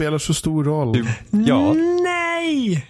spelar 0.00 0.18
så 0.18 0.34
stor 0.34 0.64
roll. 0.64 0.92
Du, 0.92 1.06
ja, 1.46 1.72
Nej! 2.02 2.86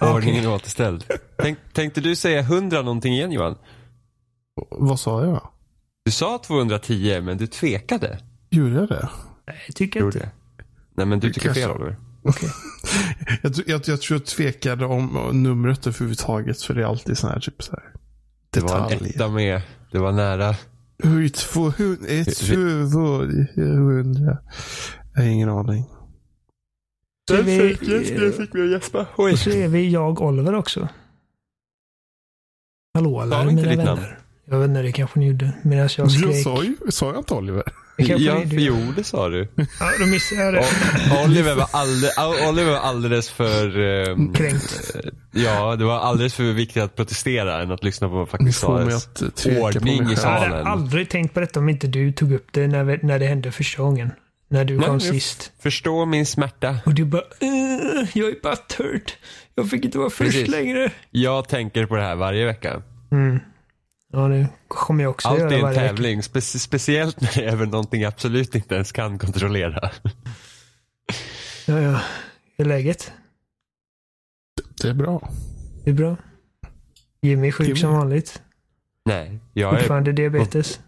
ordningen 0.00 0.44
är 0.44 0.48
återställd. 0.54 1.04
Tänk, 1.38 1.58
tänkte 1.72 2.00
du 2.00 2.16
säga 2.16 2.40
100 2.40 2.82
någonting 2.82 3.14
igen 3.14 3.32
Johan? 3.32 3.56
Vad 4.70 5.00
sa 5.00 5.24
jag? 5.24 5.48
Du 6.04 6.10
sa 6.10 6.38
210 6.46 7.20
men 7.22 7.36
du 7.38 7.46
tvekade. 7.46 8.18
Gjorde 8.50 8.74
jag 8.74 8.88
det? 8.88 9.08
Nej, 9.46 9.62
jag 9.66 9.76
tycker 9.76 10.00
Gjorde 10.00 10.18
inte. 10.18 10.30
det. 10.58 10.64
Nej 10.96 11.06
men 11.06 11.20
du 11.20 11.32
tycker 11.32 11.52
fel. 11.54 11.70
Oliver. 11.70 11.96
Jag, 13.42 13.52
tr- 13.52 13.64
jag, 13.66 13.80
jag 13.86 14.00
tror 14.02 14.18
jag 14.20 14.26
tvekade 14.26 14.86
om 14.86 15.30
numret 15.32 15.86
överhuvudtaget. 15.86 16.62
För 16.62 16.74
det 16.74 16.82
är 16.82 16.86
alltid 16.86 17.18
sån 17.18 17.30
här 17.30 17.40
typ 17.40 17.62
så 17.62 17.72
här. 17.72 17.92
Det 18.50 18.60
var 18.60 18.76
en 18.76 18.88
Detaljer. 18.88 19.14
etta 19.14 19.28
med. 19.28 19.62
Det 19.92 19.98
var 19.98 20.12
nära. 20.12 20.50
Ett 22.08 22.50
huvud, 22.50 23.48
hundra. 23.56 24.38
Jag 25.16 25.22
har 25.22 25.30
ingen 25.30 25.48
aning. 25.48 25.84
Så 27.30 27.34
är 27.36 27.42
vi, 27.42 27.74
fick 28.32 28.52
mig 28.54 28.64
att 28.64 28.70
gäspa. 28.70 29.06
och 29.14 29.38
så 29.38 29.50
är 29.50 29.68
vi 29.68 29.90
jag, 29.90 30.20
Oliver 30.22 30.54
också. 30.54 30.88
Hallå 32.94 33.26
Sa 33.30 33.42
inte 33.42 33.54
mina 33.54 33.68
vänner. 33.68 33.84
namn? 33.84 34.02
Jag 34.50 34.58
vet 34.58 34.68
inte, 34.68 34.82
det 34.82 34.92
kanske 34.92 35.18
ni 35.18 35.26
gjorde. 35.26 35.52
Medan 35.62 35.88
jag 35.96 36.06
Jag 36.06 36.12
skrek. 36.12 36.42
sa 36.44 36.62
ju, 36.64 36.76
sa 36.90 37.06
jag 37.06 37.16
inte 37.18 37.34
Oliver? 37.34 37.62
Det 37.98 38.04
Ja, 38.04 38.42
jo 38.50 38.76
det 38.96 39.04
sa 39.04 39.28
du. 39.28 39.48
Ja, 39.80 39.90
då 40.00 40.06
missade 40.06 40.40
jag 40.44 40.54
det. 40.54 40.64
Oliver 41.24 41.54
var, 41.54 41.68
alldeles, 41.72 42.18
Oliver 42.48 42.70
var 42.70 42.78
alldeles 42.78 43.30
för... 43.30 43.78
ehm, 43.78 44.32
Kränkt. 44.32 44.96
Ja, 45.32 45.76
det 45.76 45.84
var 45.84 45.98
alldeles 45.98 46.34
för 46.34 46.52
viktigt 46.52 46.82
att 46.82 46.94
protestera 46.96 47.62
än 47.62 47.70
att 47.70 47.84
lyssna 47.84 48.08
på 48.08 48.14
vad 48.14 48.24
Ni 48.24 48.30
faktiskt 48.30 48.58
sades. 48.60 49.06
på 49.44 49.50
Ordning 49.50 49.94
i 49.94 50.16
själv. 50.16 50.18
Jag 50.22 50.30
hade 50.30 50.50
salen. 50.50 50.66
aldrig 50.66 51.08
tänkt 51.08 51.34
på 51.34 51.40
detta 51.40 51.60
om 51.60 51.68
inte 51.68 51.86
du 51.86 52.12
tog 52.12 52.32
upp 52.32 52.46
det 52.52 52.66
när, 52.66 52.84
vi, 52.84 52.98
när 53.02 53.18
det 53.18 53.26
hände 53.26 53.52
första 53.52 53.82
gången. 53.82 54.10
När 54.48 54.64
du 54.64 54.78
Nej, 54.78 54.86
kom 54.86 55.00
sist. 55.00 55.52
Förstå 55.58 56.04
min 56.04 56.26
smärta. 56.26 56.76
Och 56.86 56.94
du 56.94 57.04
bara 57.04 57.22
"Uh, 57.22 58.08
jag 58.14 58.28
är 58.28 58.42
butthurt. 58.42 59.16
Jag 59.54 59.70
fick 59.70 59.84
inte 59.84 59.98
vara 59.98 60.10
först 60.10 60.30
Precis. 60.32 60.48
längre. 60.48 60.92
Jag 61.10 61.48
tänker 61.48 61.86
på 61.86 61.96
det 61.96 62.02
här 62.02 62.16
varje 62.16 62.46
vecka. 62.46 62.82
Mm. 63.10 63.40
Ja, 64.12 64.28
det 64.28 64.48
kommer 64.68 65.02
jag 65.04 65.10
också 65.10 65.28
Allt 65.28 65.40
göra 65.40 65.54
är 65.54 65.62
en 65.68 65.74
tävling. 65.74 66.22
Spe 66.22 66.40
speciellt 66.40 67.20
när 67.20 67.30
det 67.34 67.44
är 67.44 67.52
över 67.52 67.66
någonting 67.66 68.00
jag 68.02 68.08
absolut 68.12 68.54
inte 68.54 68.74
ens 68.74 68.92
kan 68.92 69.18
kontrollera. 69.18 69.90
Ja, 71.66 71.80
ja. 71.80 72.00
Hur 72.56 72.64
är 72.64 72.68
läget? 72.68 73.12
Det 74.82 74.88
är 74.88 74.94
bra. 74.94 75.30
Det 75.84 75.90
är 75.90 75.94
bra. 75.94 76.16
Jimmy 77.22 77.48
är 77.48 77.52
sjuk 77.52 77.66
Jimmy. 77.68 77.80
som 77.80 77.92
vanligt. 77.92 78.42
Nej, 79.04 79.38
jag 79.52 79.74
är... 79.74 79.78
Fortfarande 79.78 80.12
diabetes. 80.12 80.80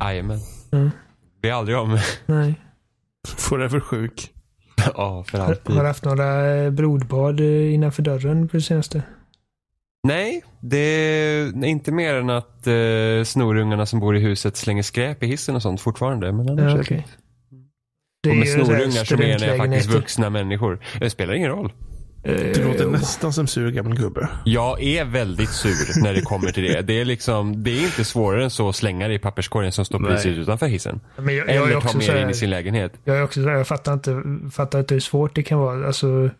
Jajamän. 0.00 0.38
Mm. 0.72 0.90
Blir 1.42 1.52
aldrig 1.52 1.76
av 1.76 1.88
med. 1.88 2.02
Nej. 2.26 2.54
Forever 3.26 3.80
sjuk. 3.80 4.32
Ja, 4.94 5.24
för 5.28 5.38
Har, 5.38 5.46
alltid. 5.46 5.74
har 5.74 5.82
du 5.82 5.88
haft 5.88 6.04
några 6.04 6.54
eh, 6.56 6.70
blodbad 6.70 7.40
eh, 7.40 7.74
innanför 7.74 8.02
dörren 8.02 8.48
på 8.48 8.56
det 8.56 8.62
senaste? 8.62 9.02
Nej, 10.08 10.44
det 10.60 10.78
är 10.78 11.64
inte 11.64 11.92
mer 11.92 12.14
än 12.14 12.30
att 12.30 12.66
eh, 12.66 13.24
snorungarna 13.24 13.86
som 13.86 14.00
bor 14.00 14.16
i 14.16 14.20
huset 14.20 14.56
slänger 14.56 14.82
skräp 14.82 15.22
i 15.22 15.26
hissen 15.26 15.54
och 15.56 15.62
sånt 15.62 15.80
fortfarande. 15.80 16.32
Men 16.32 16.48
annars 16.48 16.90
Ja, 16.90 16.96
är 16.96 17.04
det 18.22 18.30
Och 18.30 18.36
med 18.36 18.48
snorungar 18.48 19.04
så 19.04 19.16
menar 19.16 19.46
jag 19.46 19.56
faktiskt 19.56 19.86
vuxna 19.90 20.30
människor. 20.30 20.80
Det 21.00 21.10
spelar 21.10 21.34
ingen 21.34 21.50
roll. 21.50 21.72
Du 22.26 22.64
låter 22.64 22.84
Eh, 22.84 22.90
nästan 22.90 23.32
som 23.32 23.46
sur 23.46 23.70
gammal 23.70 23.96
gubbe. 23.96 24.28
Jag 24.44 24.82
är 24.82 25.04
väldigt 25.04 25.50
sur 25.50 26.02
när 26.02 26.14
det 26.14 26.22
kommer 26.22 26.52
till 26.52 26.62
det. 26.62 26.82
Det 26.82 27.00
är 27.00 27.04
liksom, 27.04 27.62
det 27.62 27.70
är 27.70 27.84
inte 27.84 28.04
svårare 28.04 28.44
än 28.44 28.50
så 28.50 28.68
att 28.68 28.76
slänga 28.76 29.08
det 29.08 29.14
i 29.14 29.18
papperskorgen 29.18 29.72
som 29.72 29.84
står 29.84 29.98
Nej. 29.98 30.10
precis 30.10 30.38
utanför 30.38 30.66
hissen. 30.66 31.00
Men 31.16 31.36
jag, 31.36 31.48
jag, 31.48 31.56
är 31.56 31.62
Eller 31.62 31.70
ta 31.72 31.76
också 31.78 31.98
med 31.98 32.06
det 32.06 32.22
in 32.22 32.30
i 32.30 32.34
sin 32.34 32.50
lägenhet. 32.50 32.92
jag 33.04 33.16
är 33.16 33.22
också 33.22 33.42
så 33.42 33.48
här, 33.48 33.56
jag 33.56 33.66
fattar 33.66 33.92
inte, 33.92 34.22
fattar 34.52 34.78
inte 34.78 34.94
hur 34.94 35.00
svårt 35.00 35.34
det 35.34 35.42
kan 35.42 35.58
vara. 35.58 35.86
Alltså, 35.86 36.30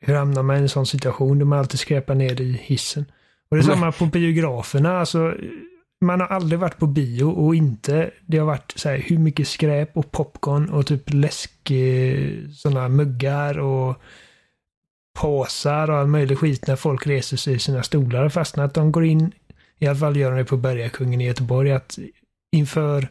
hur 0.00 0.14
hamnar 0.14 0.42
man 0.42 0.56
i 0.56 0.60
en 0.60 0.68
sån 0.68 0.86
situation 0.86 1.38
där 1.38 1.44
man 1.44 1.58
alltid 1.58 1.80
skräpar 1.80 2.14
ner 2.14 2.40
i 2.40 2.60
hissen? 2.62 3.04
Och 3.48 3.56
det 3.56 3.62
är 3.62 3.66
samma 3.66 3.92
på 3.92 4.06
biograferna. 4.06 4.98
Alltså, 4.98 5.34
man 6.00 6.20
har 6.20 6.26
aldrig 6.26 6.58
varit 6.58 6.78
på 6.78 6.86
bio 6.86 7.24
och 7.24 7.54
inte, 7.54 8.10
det 8.26 8.38
har 8.38 8.46
varit 8.46 8.72
så 8.76 8.88
här 8.88 8.98
hur 8.98 9.18
mycket 9.18 9.48
skräp 9.48 9.96
och 9.96 10.12
popcorn 10.12 10.68
och 10.68 10.86
typ 10.86 11.02
läsk, 11.14 11.70
eh, 11.70 12.18
sådana 12.52 12.88
muggar 12.88 13.58
och 13.58 14.02
påsar 15.14 15.90
och 15.90 15.96
all 15.96 16.06
möjlig 16.06 16.38
skit 16.38 16.66
när 16.66 16.76
folk 16.76 17.06
reser 17.06 17.36
sig 17.36 17.54
i 17.54 17.58
sina 17.58 17.82
stolar 17.82 18.24
och 18.24 18.32
fastnar. 18.32 18.64
Att 18.64 18.74
de 18.74 18.92
går 18.92 19.04
in, 19.04 19.32
i 19.78 19.86
alla 19.86 19.98
fall 19.98 20.16
gör 20.16 20.30
de 20.30 20.38
det 20.38 20.44
på 20.44 20.56
Bergakungen 20.56 21.20
i 21.20 21.26
Göteborg, 21.26 21.72
att 21.72 21.98
inför 22.52 23.08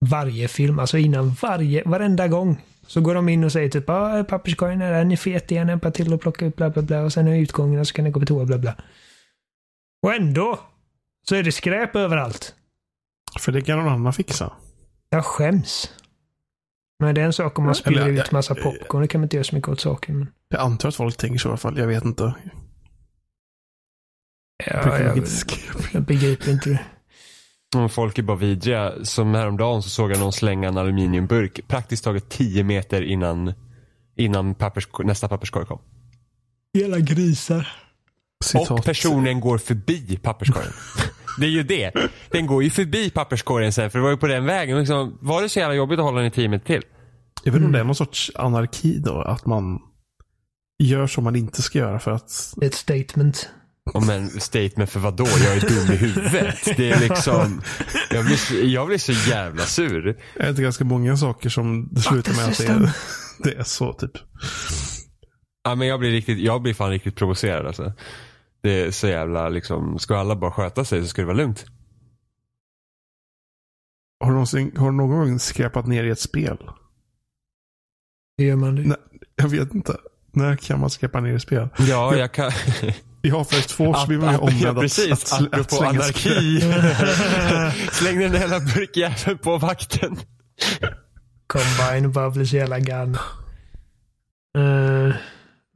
varje 0.00 0.48
film, 0.48 0.78
alltså 0.78 0.98
innan 0.98 1.30
varje, 1.42 1.82
varenda 1.86 2.28
gång. 2.28 2.62
Så 2.86 3.00
går 3.00 3.14
de 3.14 3.28
in 3.28 3.44
och 3.44 3.52
säger 3.52 3.68
typ 3.68 3.90
ah, 3.90 4.24
papperskorgen 4.24 4.82
är 4.82 4.92
där, 4.92 5.04
ni 5.04 5.16
fet 5.16 5.50
igen, 5.50 5.68
hjälpa 5.68 5.90
till 5.90 6.14
att 6.14 6.20
plocka 6.20 6.46
upp 6.46 6.56
bla 6.56 6.70
bla 6.70 6.82
bla 6.82 7.02
och 7.02 7.12
sen 7.12 7.28
är 7.28 7.36
utgången 7.36 7.80
och 7.80 7.88
så 7.88 7.94
kan 7.94 8.04
ni 8.04 8.10
gå 8.10 8.20
på 8.20 8.26
toa 8.26 8.44
bla 8.44 8.58
bla. 8.58 8.74
Och 10.02 10.14
ändå 10.14 10.60
så 11.28 11.34
är 11.34 11.42
det 11.42 11.52
skräp 11.52 11.96
överallt. 11.96 12.54
För 13.40 13.52
det 13.52 13.62
kan 13.62 13.78
någon 13.78 13.92
annan 13.92 14.12
fixa. 14.12 14.52
Jag 15.10 15.24
skäms. 15.24 15.90
Men 16.98 17.14
det 17.14 17.20
är 17.20 17.24
en 17.24 17.32
sak 17.32 17.58
om 17.58 17.64
man 17.64 17.74
spiller 17.74 18.08
Eller, 18.08 18.22
ut 18.22 18.32
massa 18.32 18.54
popcorn, 18.54 19.02
det 19.02 19.08
kan 19.08 19.20
man 19.20 19.24
inte 19.24 19.36
göra 19.36 19.44
så 19.44 19.54
mycket 19.54 19.68
åt 19.68 19.80
saken. 19.80 20.18
Men... 20.18 20.28
Jag 20.48 20.60
antar 20.60 20.88
att 20.88 20.94
folk 20.94 21.16
tänker 21.16 21.38
så 21.38 21.48
i 21.48 21.50
alla 21.50 21.56
fall. 21.56 21.78
Jag 21.78 21.86
vet 21.86 22.04
inte. 22.04 22.34
Ja, 24.66 24.98
jag, 25.00 25.26
jag 25.92 26.02
begriper 26.02 26.50
inte 26.50 26.70
det. 26.70 27.88
Folk 27.88 28.18
är 28.18 28.22
bara 28.22 28.36
vidriga. 28.36 28.92
Som 29.04 29.34
häromdagen 29.34 29.82
så 29.82 29.88
såg 29.90 30.10
jag 30.10 30.18
någon 30.18 30.32
slänga 30.32 30.68
en 30.68 30.78
aluminiumburk 30.78 31.68
praktiskt 31.68 32.04
taget 32.04 32.28
10 32.28 32.64
meter 32.64 33.02
innan, 33.02 33.52
innan 34.16 34.54
pappersk- 34.54 35.04
nästa 35.04 35.28
papperskorg 35.28 35.66
kom. 35.66 35.78
Hela 36.74 36.98
grisar. 36.98 37.85
Citat. 38.46 38.70
Och 38.70 38.84
personen 38.84 39.40
går 39.40 39.58
förbi 39.58 40.16
papperskorgen. 40.22 40.72
det 41.38 41.46
är 41.46 41.50
ju 41.50 41.62
det. 41.62 41.92
Den 42.30 42.46
går 42.46 42.62
ju 42.62 42.70
förbi 42.70 43.10
papperskorgen 43.10 43.72
sen 43.72 43.90
för 43.90 43.98
det 43.98 44.02
var 44.02 44.10
ju 44.10 44.16
på 44.16 44.26
den 44.26 44.44
vägen. 44.44 44.78
Liksom, 44.78 45.18
var 45.20 45.42
det 45.42 45.48
så 45.48 45.58
jävla 45.58 45.74
jobbigt 45.74 45.98
att 45.98 46.04
hålla 46.04 46.18
den 46.18 46.26
i 46.26 46.30
10 46.30 46.48
meter 46.48 46.66
till? 46.66 46.82
Jag 47.44 47.52
vet 47.52 47.56
inte 47.56 47.66
om 47.66 47.72
det 47.72 47.80
är 47.80 47.84
någon 47.84 47.94
sorts 47.94 48.32
anarki 48.34 48.98
då. 48.98 49.20
Att 49.22 49.46
man 49.46 49.78
gör 50.82 51.06
som 51.06 51.24
man 51.24 51.36
inte 51.36 51.62
ska 51.62 51.78
göra 51.78 51.98
för 51.98 52.10
att... 52.10 52.52
Det 52.56 52.64
är 52.66 52.68
ett 52.68 52.74
statement. 52.74 53.48
Och 53.94 54.06
men 54.06 54.28
statement 54.28 54.90
för 54.90 55.00
vad 55.00 55.16
då? 55.16 55.24
Jag 55.44 55.56
är 55.56 55.60
dum 55.60 55.92
i 55.94 55.96
huvudet. 55.96 56.76
Det 56.76 56.90
är 56.90 57.00
liksom, 57.00 57.62
jag 58.10 58.24
blir, 58.24 58.36
så- 58.36 58.54
jag 58.54 58.86
blir 58.86 58.98
så 58.98 59.12
jävla 59.30 59.62
sur. 59.62 60.16
Jag 60.38 60.46
vet 60.46 60.56
ganska 60.56 60.84
många 60.84 61.16
saker 61.16 61.48
som 61.48 61.88
det 61.92 62.00
slutar 62.00 62.32
med 62.32 62.44
att 62.44 62.58
det 62.58 62.66
är, 62.66 62.90
det 63.44 63.58
är 63.60 63.62
så 63.62 63.92
typ. 63.92 64.10
Ja, 65.64 65.74
men 65.74 65.88
jag 65.88 66.00
blir 66.00 66.10
riktigt, 66.10 66.38
jag 66.38 66.62
blir 66.62 66.74
fan 66.74 66.90
riktigt 66.90 67.16
provocerad 67.16 67.66
alltså. 67.66 67.92
Det 68.66 68.86
är 68.86 68.90
så 68.90 69.08
jävla 69.08 69.48
liksom, 69.48 69.98
ska 69.98 70.16
alla 70.16 70.36
bara 70.36 70.50
sköta 70.50 70.84
sig 70.84 71.02
så 71.02 71.08
ska 71.08 71.22
det 71.22 71.26
vara 71.26 71.36
lugnt. 71.36 71.66
Har 74.20 74.26
du, 74.26 74.32
någonsin, 74.32 74.76
har 74.76 74.90
du 74.90 74.96
någon 74.96 75.10
gång 75.10 75.38
skräpat 75.38 75.86
ner 75.86 76.04
i 76.04 76.10
ett 76.10 76.20
spel? 76.20 76.58
Det 78.38 78.44
gör 78.44 78.56
man 78.56 78.74
det. 78.76 78.82
Nej. 78.82 78.96
Jag 79.36 79.48
vet 79.48 79.74
inte. 79.74 79.96
När 80.32 80.56
kan 80.56 80.80
man 80.80 80.90
skräpa 80.90 81.20
ner 81.20 81.34
i 81.34 81.40
spel? 81.40 81.68
Ja, 81.78 82.16
jag 82.16 82.32
kan. 82.32 82.50
I 83.22 83.30
Half-Life 83.30 83.68
2 83.68 83.94
så 83.94 84.06
blir 84.06 84.18
man 84.18 84.32
ju 84.32 84.38
Ap- 84.38 84.42
ombedd 84.42 84.68
att, 84.68 84.80
precis. 84.80 85.12
att, 85.12 85.40
sl- 85.40 85.46
att 85.46 85.52
Apropå 85.52 85.76
slänga 85.76 85.90
anarki. 85.90 86.60
Släng 87.92 88.18
den 88.18 88.32
där 88.32 88.38
jävla 88.40 88.60
burkjäveln 88.60 89.38
på 89.38 89.58
vakten. 89.58 90.16
Combine 91.46 92.46
så 92.46 92.56
jävla 92.56 92.78
galna. 92.80 93.18
Uh, 94.58 94.95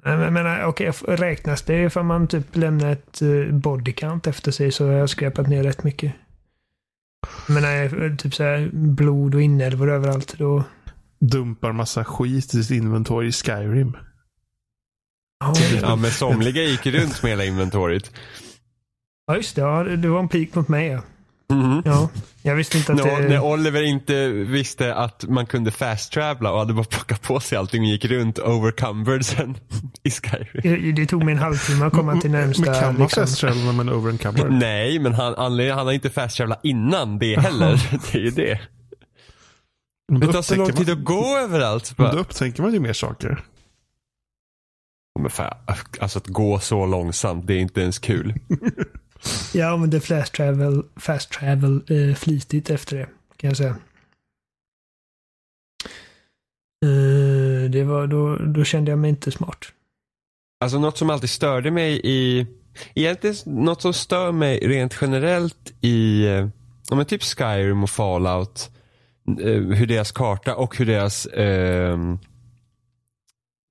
men, 0.03 0.35
men 0.35 0.65
okej, 0.65 0.93
räknas 1.09 1.63
det 1.63 1.83
ifall 1.83 2.05
man 2.05 2.29
typ 2.29 2.57
lämnar 2.57 2.93
ett 2.93 3.23
uh, 3.23 3.55
body 3.55 3.93
count 3.93 4.27
efter 4.27 4.53
sig 4.53 4.73
så 4.73 4.87
har 4.87 4.93
jag 4.93 5.11
skräpat 5.11 5.49
ner 5.49 5.63
rätt 5.63 5.85
mycket. 5.85 6.13
Men 7.49 7.63
nej, 7.63 8.17
typ 8.17 8.35
så 8.35 8.43
här 8.43 8.71
blod 8.73 9.35
och 9.35 9.43
inälvor 9.43 9.91
överallt 9.91 10.35
då. 10.39 10.65
Dumpar 11.21 11.73
massa 11.73 12.05
skit 12.05 12.55
i 12.55 12.65
sitt 12.65 12.83
inventory 12.83 13.29
i 13.29 13.33
Skyrim. 13.33 13.97
Ja, 15.41 15.55
Ja, 15.83 15.97
men 15.97 16.11
somliga 16.11 16.63
gick 16.63 16.87
runt 16.87 17.23
med 17.23 17.31
hela 17.31 17.45
inventoriet. 17.45 18.13
ja 19.27 19.37
just 19.37 19.57
det. 19.57 19.63
Ja, 19.63 19.85
det 19.85 20.09
var 20.09 20.21
en 20.21 20.29
pik 20.29 20.55
mot 20.55 20.69
mig 20.69 20.87
ja. 20.87 21.03
Mhm. 21.51 21.83
ja. 21.85 22.09
Jag 22.43 22.55
visste 22.57 22.79
inte 22.79 22.93
att 22.93 22.99
När, 22.99 23.21
det... 23.23 23.29
när 23.29 23.41
Oliver 23.45 23.83
inte 23.83 24.29
visste 24.29 24.95
att 24.95 25.25
man 25.29 25.47
kunde 25.47 25.71
fast 25.71 26.13
travela 26.13 26.53
och 26.53 26.59
hade 26.59 26.73
bara 26.75 26.85
plockat 26.85 27.23
på 27.23 27.41
sig 27.41 27.59
allting 27.59 27.83
och 27.83 27.89
gick 27.89 28.05
runt 28.05 28.39
overcumbered 28.39 29.27
sen 29.27 29.57
i 30.03 30.11
Skyrim. 30.11 30.83
det, 30.85 30.93
det 30.93 31.07
tog 31.07 31.25
mig 31.25 31.33
en 31.33 31.39
halvtimme 31.41 31.85
att 31.87 31.93
komma 31.93 32.21
till 32.21 32.31
närmsta... 32.31 32.63
Men 32.65 32.75
kan 32.75 32.85
man 32.95 33.03
liksom. 33.03 33.23
fast 33.23 33.41
travel 33.41 33.65
när 33.65 33.73
man 33.73 33.89
är 33.89 33.95
over 33.95 34.11
and 34.11 34.23
covered? 34.23 34.53
Nej, 34.53 34.99
men 34.99 35.15
han, 35.15 35.35
anledningen- 35.35 35.77
han 35.79 35.87
har 35.87 35.93
inte 35.93 36.11
fast 36.11 36.37
travelat 36.37 36.61
innan 36.63 37.19
det 37.19 37.41
heller. 37.41 37.89
Det 38.13 38.19
är 38.19 38.23
ju 38.23 38.31
det. 38.31 38.61
Men 40.13 40.21
Det 40.21 40.33
tar 40.33 40.43
så 40.43 40.55
lång 40.57 40.67
upptäcker 40.67 40.85
tid 40.85 40.89
man- 40.95 40.99
att 40.99 41.05
gå 41.05 41.39
överallt. 41.39 41.95
Men 41.99 42.05
Bara, 42.07 42.15
då 42.15 42.21
upptänker 42.21 42.63
man 42.63 42.73
ju 42.73 42.81
mer 42.81 42.93
saker. 42.93 43.29
men 43.29 45.23
men 45.23 45.31
fan, 45.31 45.55
alltså 46.01 46.19
att 46.19 46.27
gå 46.27 46.59
så 46.59 46.87
långsamt, 46.87 47.47
det 47.47 47.55
är 47.55 47.59
inte 47.59 47.81
ens 47.81 47.99
kul. 47.99 48.35
Jag 49.55 49.73
använde 49.73 50.01
fast 50.01 50.35
travel, 50.35 50.83
fast 50.97 51.31
travel 51.31 51.83
eh, 51.89 52.15
flitigt 52.15 52.71
efter 52.71 52.97
det, 52.97 53.07
kan 53.37 53.51
jag 53.51 53.57
säga. 53.57 53.77
Eh, 56.85 57.71
det 57.71 57.85
var, 57.85 58.07
då, 58.07 58.37
då 58.37 58.65
kände 58.65 58.91
jag 58.91 58.99
mig 58.99 59.11
inte 59.11 59.31
smart. 59.31 59.73
Alltså 60.61 60.79
något 60.79 60.99
som 60.99 61.11
alltid 61.11 61.31
störde 61.31 61.71
mig 61.71 62.01
i, 62.05 62.47
egentligen 62.95 63.37
något 63.47 63.83
som 63.83 63.93
stör 63.93 64.33
mig 64.33 64.59
rent 64.59 64.99
generellt 65.01 65.73
i, 65.81 66.27
eh, 66.27 66.49
ja 66.91 66.97
men 66.97 67.07
typ 67.07 67.23
Skyrim 67.23 67.83
och 67.83 67.91
Fallout, 67.91 68.71
eh, 69.41 69.61
hur 69.61 69.87
deras 69.87 70.13
karta 70.13 70.57
och 70.57 70.77
hur 70.77 70.87
deras 70.87 71.27
eh, 71.27 71.99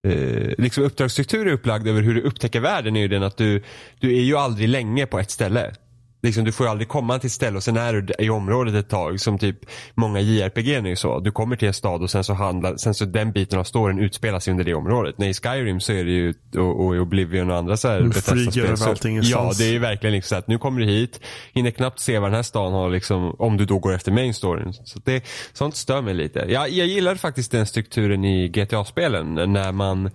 eh, 0.08 0.54
liksom 0.58 0.84
uppdragsstruktur 0.84 1.48
är 1.48 1.52
upplagd 1.52 1.88
över 1.88 2.02
hur 2.02 2.16
du 2.16 2.22
upptäcker 2.22 2.60
världen 2.60 2.96
är 2.96 3.02
ju 3.02 3.08
den 3.08 3.24
att 3.24 3.38
du, 3.38 3.64
du 4.00 4.18
är 4.18 4.22
ju 4.22 4.38
aldrig 4.38 4.70
länge 4.70 5.06
på 5.06 5.20
ett 5.20 5.32
ställe. 5.32 5.72
Liksom, 6.22 6.44
du 6.44 6.52
får 6.52 6.66
ju 6.66 6.70
aldrig 6.72 6.88
komma 6.88 7.20
till 7.20 7.28
ett 7.28 7.32
ställe 7.34 7.58
och 7.58 7.64
sen 7.64 7.78
är 7.78 7.94
du 7.94 8.14
i 8.20 8.30
området 8.30 8.74
ett 8.76 8.90
tag. 8.90 9.20
Som 9.20 9.38
typ 9.40 9.58
många 9.96 10.20
JRPG 10.20 10.74
är 10.76 10.86
ju 10.86 10.96
så. 10.96 11.20
Du 11.20 11.32
kommer 11.32 11.56
till 11.56 11.68
en 11.68 11.74
stad 11.74 12.02
och 12.02 12.10
sen 12.10 12.24
så 12.24 12.34
handlar, 12.34 12.78
sen 12.78 12.94
så 12.94 13.06
den 13.06 13.32
biten 13.32 13.60
av 13.60 13.64
storyn 13.64 14.00
utspelar 14.00 14.40
sig 14.40 14.52
under 14.52 14.64
det 14.64 14.74
området. 14.74 15.16
Nej, 15.18 15.30
i 15.30 15.34
Skyrim 15.34 15.80
så 15.80 15.92
är 15.94 16.04
det 16.06 16.12
ju, 16.12 16.34
och, 16.58 16.86
och 16.86 16.96
i 16.96 17.00
Oblivion 17.00 17.52
och 17.52 17.58
andra 17.58 17.78
så 17.78 17.88
här 17.88 18.02
Bethesda-spel, 18.02 18.78
så- 18.78 18.90
allting 18.90 19.22
Ja, 19.24 19.52
det 19.58 19.66
är 19.66 19.72
ju 19.72 19.80
verkligen 19.80 20.14
liksom 20.14 20.36
så 20.36 20.40
att 20.40 20.48
nu 20.48 20.58
kommer 20.58 20.80
du 20.82 20.86
hit, 20.88 21.20
hinner 21.54 21.72
knappt 21.72 22.00
se 22.00 22.20
vad 22.20 22.30
den 22.30 22.36
här 22.36 22.44
stan 22.44 22.74
har 22.74 22.90
liksom, 22.90 23.36
om 23.40 23.58
du 23.58 23.66
då 23.66 23.80
går 23.80 23.94
efter 23.94 24.12
main 24.12 24.34
storyn. 24.34 24.74
Så 24.74 25.00
det, 25.06 25.24
sånt 25.54 25.76
stör 25.76 26.02
mig 26.02 26.14
lite. 26.14 26.40
Jag, 26.50 26.70
jag 26.70 26.88
gillar 26.88 27.16
faktiskt 27.16 27.52
den 27.52 27.66
strukturen 27.66 28.26
i 28.26 28.48
GTA-spelen 28.50 29.54
när 29.54 29.72
man 29.72 30.12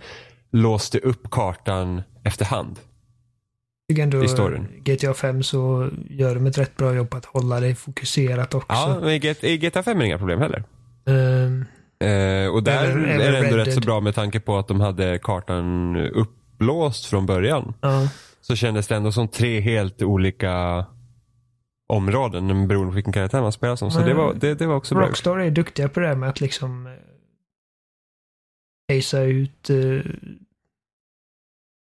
låste 0.52 0.98
upp 0.98 1.30
kartan 1.30 2.02
efterhand. 2.24 2.78
Tycker 3.88 4.02
ändå 4.02 4.24
I 4.24 4.28
storyn. 4.28 4.66
GTA 4.84 5.14
5 5.14 5.42
så 5.42 5.90
gör 6.10 6.34
de 6.34 6.46
ett 6.46 6.58
rätt 6.58 6.76
bra 6.76 6.94
jobb 6.94 7.14
att 7.14 7.24
hålla 7.24 7.60
dig 7.60 7.74
fokuserat 7.74 8.54
också. 8.54 8.66
Ja, 8.72 8.98
men 9.00 9.08
i 9.42 9.56
GTA 9.58 9.82
5 9.82 9.96
är 9.96 10.00
det 10.00 10.06
inga 10.06 10.18
problem 10.18 10.40
heller. 10.40 10.64
Ehm, 11.06 11.64
Eh, 12.00 12.48
och 12.48 12.62
där 12.62 12.84
Eller- 12.84 13.00
är 13.06 13.14
eller 13.14 13.32
det 13.32 13.38
ändå 13.38 13.56
Red 13.56 13.66
rätt 13.66 13.74
så 13.74 13.80
bra 13.80 14.00
med 14.00 14.14
tanke 14.14 14.40
på 14.40 14.58
att 14.58 14.68
de 14.68 14.80
hade 14.80 15.18
kartan 15.22 15.96
upplåst 15.96 17.06
från 17.06 17.26
början. 17.26 17.74
ja. 17.80 18.08
Så 18.40 18.56
kändes 18.56 18.86
det 18.88 18.96
ändå 18.96 19.12
som 19.12 19.28
tre 19.28 19.60
helt 19.60 20.02
olika 20.02 20.84
områden 21.88 22.68
beroende 22.68 22.90
på 22.90 22.94
vilken 22.94 23.12
karaktär 23.12 23.40
man 23.42 23.52
spelar 23.52 23.76
som. 23.76 23.90
Så 23.90 23.98
Men- 23.98 24.08
det 24.08 24.14
var, 24.14 24.34
det, 24.34 24.54
det 24.54 24.66
var 24.66 24.74
också 24.76 24.94
bra 24.94 25.02
gjort. 25.04 25.08
Rockstar 25.10 25.38
är 25.38 25.50
duktiga 25.50 25.88
på 25.88 26.00
det 26.00 26.08
här 26.08 26.14
med 26.16 26.28
att 26.28 26.40
liksom 26.40 26.86
eh, 26.86 26.92
pacea 28.88 29.22
ut 29.22 29.70
uh, 29.70 30.02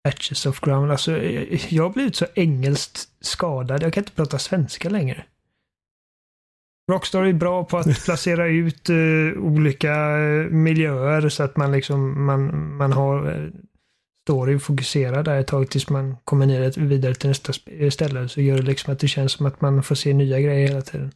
patches 0.02 0.46
of 0.46 0.60
ground. 0.60 0.90
Alltså, 0.90 1.16
eh, 1.16 1.74
jag 1.74 1.82
har 1.82 1.90
blivit 1.90 2.16
så 2.16 2.26
engelskt 2.34 3.08
skadad. 3.20 3.82
Jag 3.82 3.92
kan 3.92 4.00
inte 4.00 4.12
prata 4.12 4.38
svenska 4.38 4.88
längre. 4.88 5.24
Rockstar 6.92 7.24
är 7.24 7.32
bra 7.32 7.64
på 7.64 7.78
att 7.78 8.04
placera 8.04 8.46
ut 8.46 8.90
eh, 8.90 9.42
olika 9.42 9.94
eh, 10.18 10.50
miljöer 10.50 11.28
så 11.28 11.42
att 11.42 11.56
man 11.56 11.72
liksom 11.72 12.24
man, 12.26 12.74
man 12.76 12.92
har 12.92 13.28
uh, 13.28 13.50
storyn 14.26 14.60
fokuserad 14.60 15.24
där 15.24 15.40
ett 15.40 15.46
tag 15.46 15.70
tills 15.70 15.90
man 15.90 16.16
kommer 16.24 16.46
ner 16.46 16.80
vidare 16.80 17.14
till 17.14 17.28
nästa 17.28 17.52
ställe. 17.90 18.28
Så 18.28 18.40
gör 18.40 18.56
det 18.56 18.62
liksom 18.62 18.92
att 18.92 18.98
det 18.98 19.08
känns 19.08 19.32
som 19.32 19.46
att 19.46 19.60
man 19.60 19.82
får 19.82 19.94
se 19.94 20.12
nya 20.14 20.40
grejer 20.40 20.68
hela 20.68 20.82
tiden. 20.82 21.12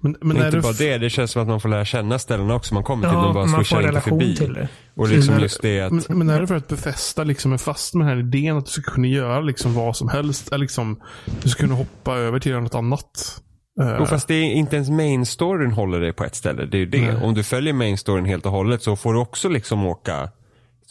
Men, 0.00 0.16
men 0.20 0.36
inte 0.36 0.50
det 0.50 0.60
bara 0.60 0.72
det, 0.72 0.98
det 0.98 1.10
känns 1.10 1.30
som 1.30 1.42
att 1.42 1.48
man 1.48 1.60
får 1.60 1.68
lära 1.68 1.84
känna 1.84 2.18
ställena 2.18 2.54
också 2.54 2.74
man 2.74 2.82
kommer 2.84 3.08
till. 3.08 3.16
Ja, 3.18 3.22
de 3.24 3.34
bara 3.34 3.46
man 3.46 3.64
får 3.64 3.76
en 3.76 3.82
relation 3.82 4.20
förbi. 4.20 4.36
till 4.36 4.52
det. 4.54 4.68
Och 4.94 5.08
liksom 5.08 5.34
Men- 5.34 5.42
just 5.42 5.62
det 5.62 5.80
att 5.80 5.92
Men, 5.92 6.18
men 6.18 6.28
är 6.30 6.40
det 6.40 6.46
för 6.46 6.54
att 6.54 6.68
Befästa 6.68 7.24
liksom 7.24 7.52
är 7.52 7.58
fast 7.58 7.94
med 7.94 8.06
den 8.06 8.16
här 8.16 8.24
idén 8.24 8.56
att 8.56 8.64
du 8.66 8.70
ska 8.70 8.82
kunna 8.82 9.06
göra 9.06 9.40
liksom 9.40 9.74
vad 9.74 9.96
som 9.96 10.08
helst? 10.08 10.48
Eller 10.48 10.58
liksom, 10.58 11.00
du 11.42 11.48
ska 11.48 11.60
kunna 11.62 11.74
hoppa 11.74 12.14
över 12.16 12.38
till 12.38 12.52
något 12.52 12.74
annat? 12.74 13.42
Eh, 13.80 13.96
Jo, 13.98 14.06
fast 14.06 14.28
det 14.28 14.34
är 14.34 14.42
inte 14.52 14.76
ens 14.76 14.90
main 14.90 15.26
storyn 15.26 15.72
håller 15.72 16.00
dig 16.00 16.12
på 16.12 16.24
ett 16.24 16.34
ställe. 16.34 16.66
Det 16.66 16.76
är 16.76 16.80
ju 16.80 16.86
det. 16.86 17.12
Nej. 17.12 17.22
Om 17.24 17.34
du 17.34 17.42
följer 17.42 17.72
main 17.72 17.98
storyn 17.98 18.24
helt 18.24 18.46
och 18.46 18.52
hållet 18.52 18.82
så 18.82 18.96
får 18.96 19.12
du 19.14 19.18
också 19.20 19.48
liksom 19.48 19.86
åka. 19.86 20.30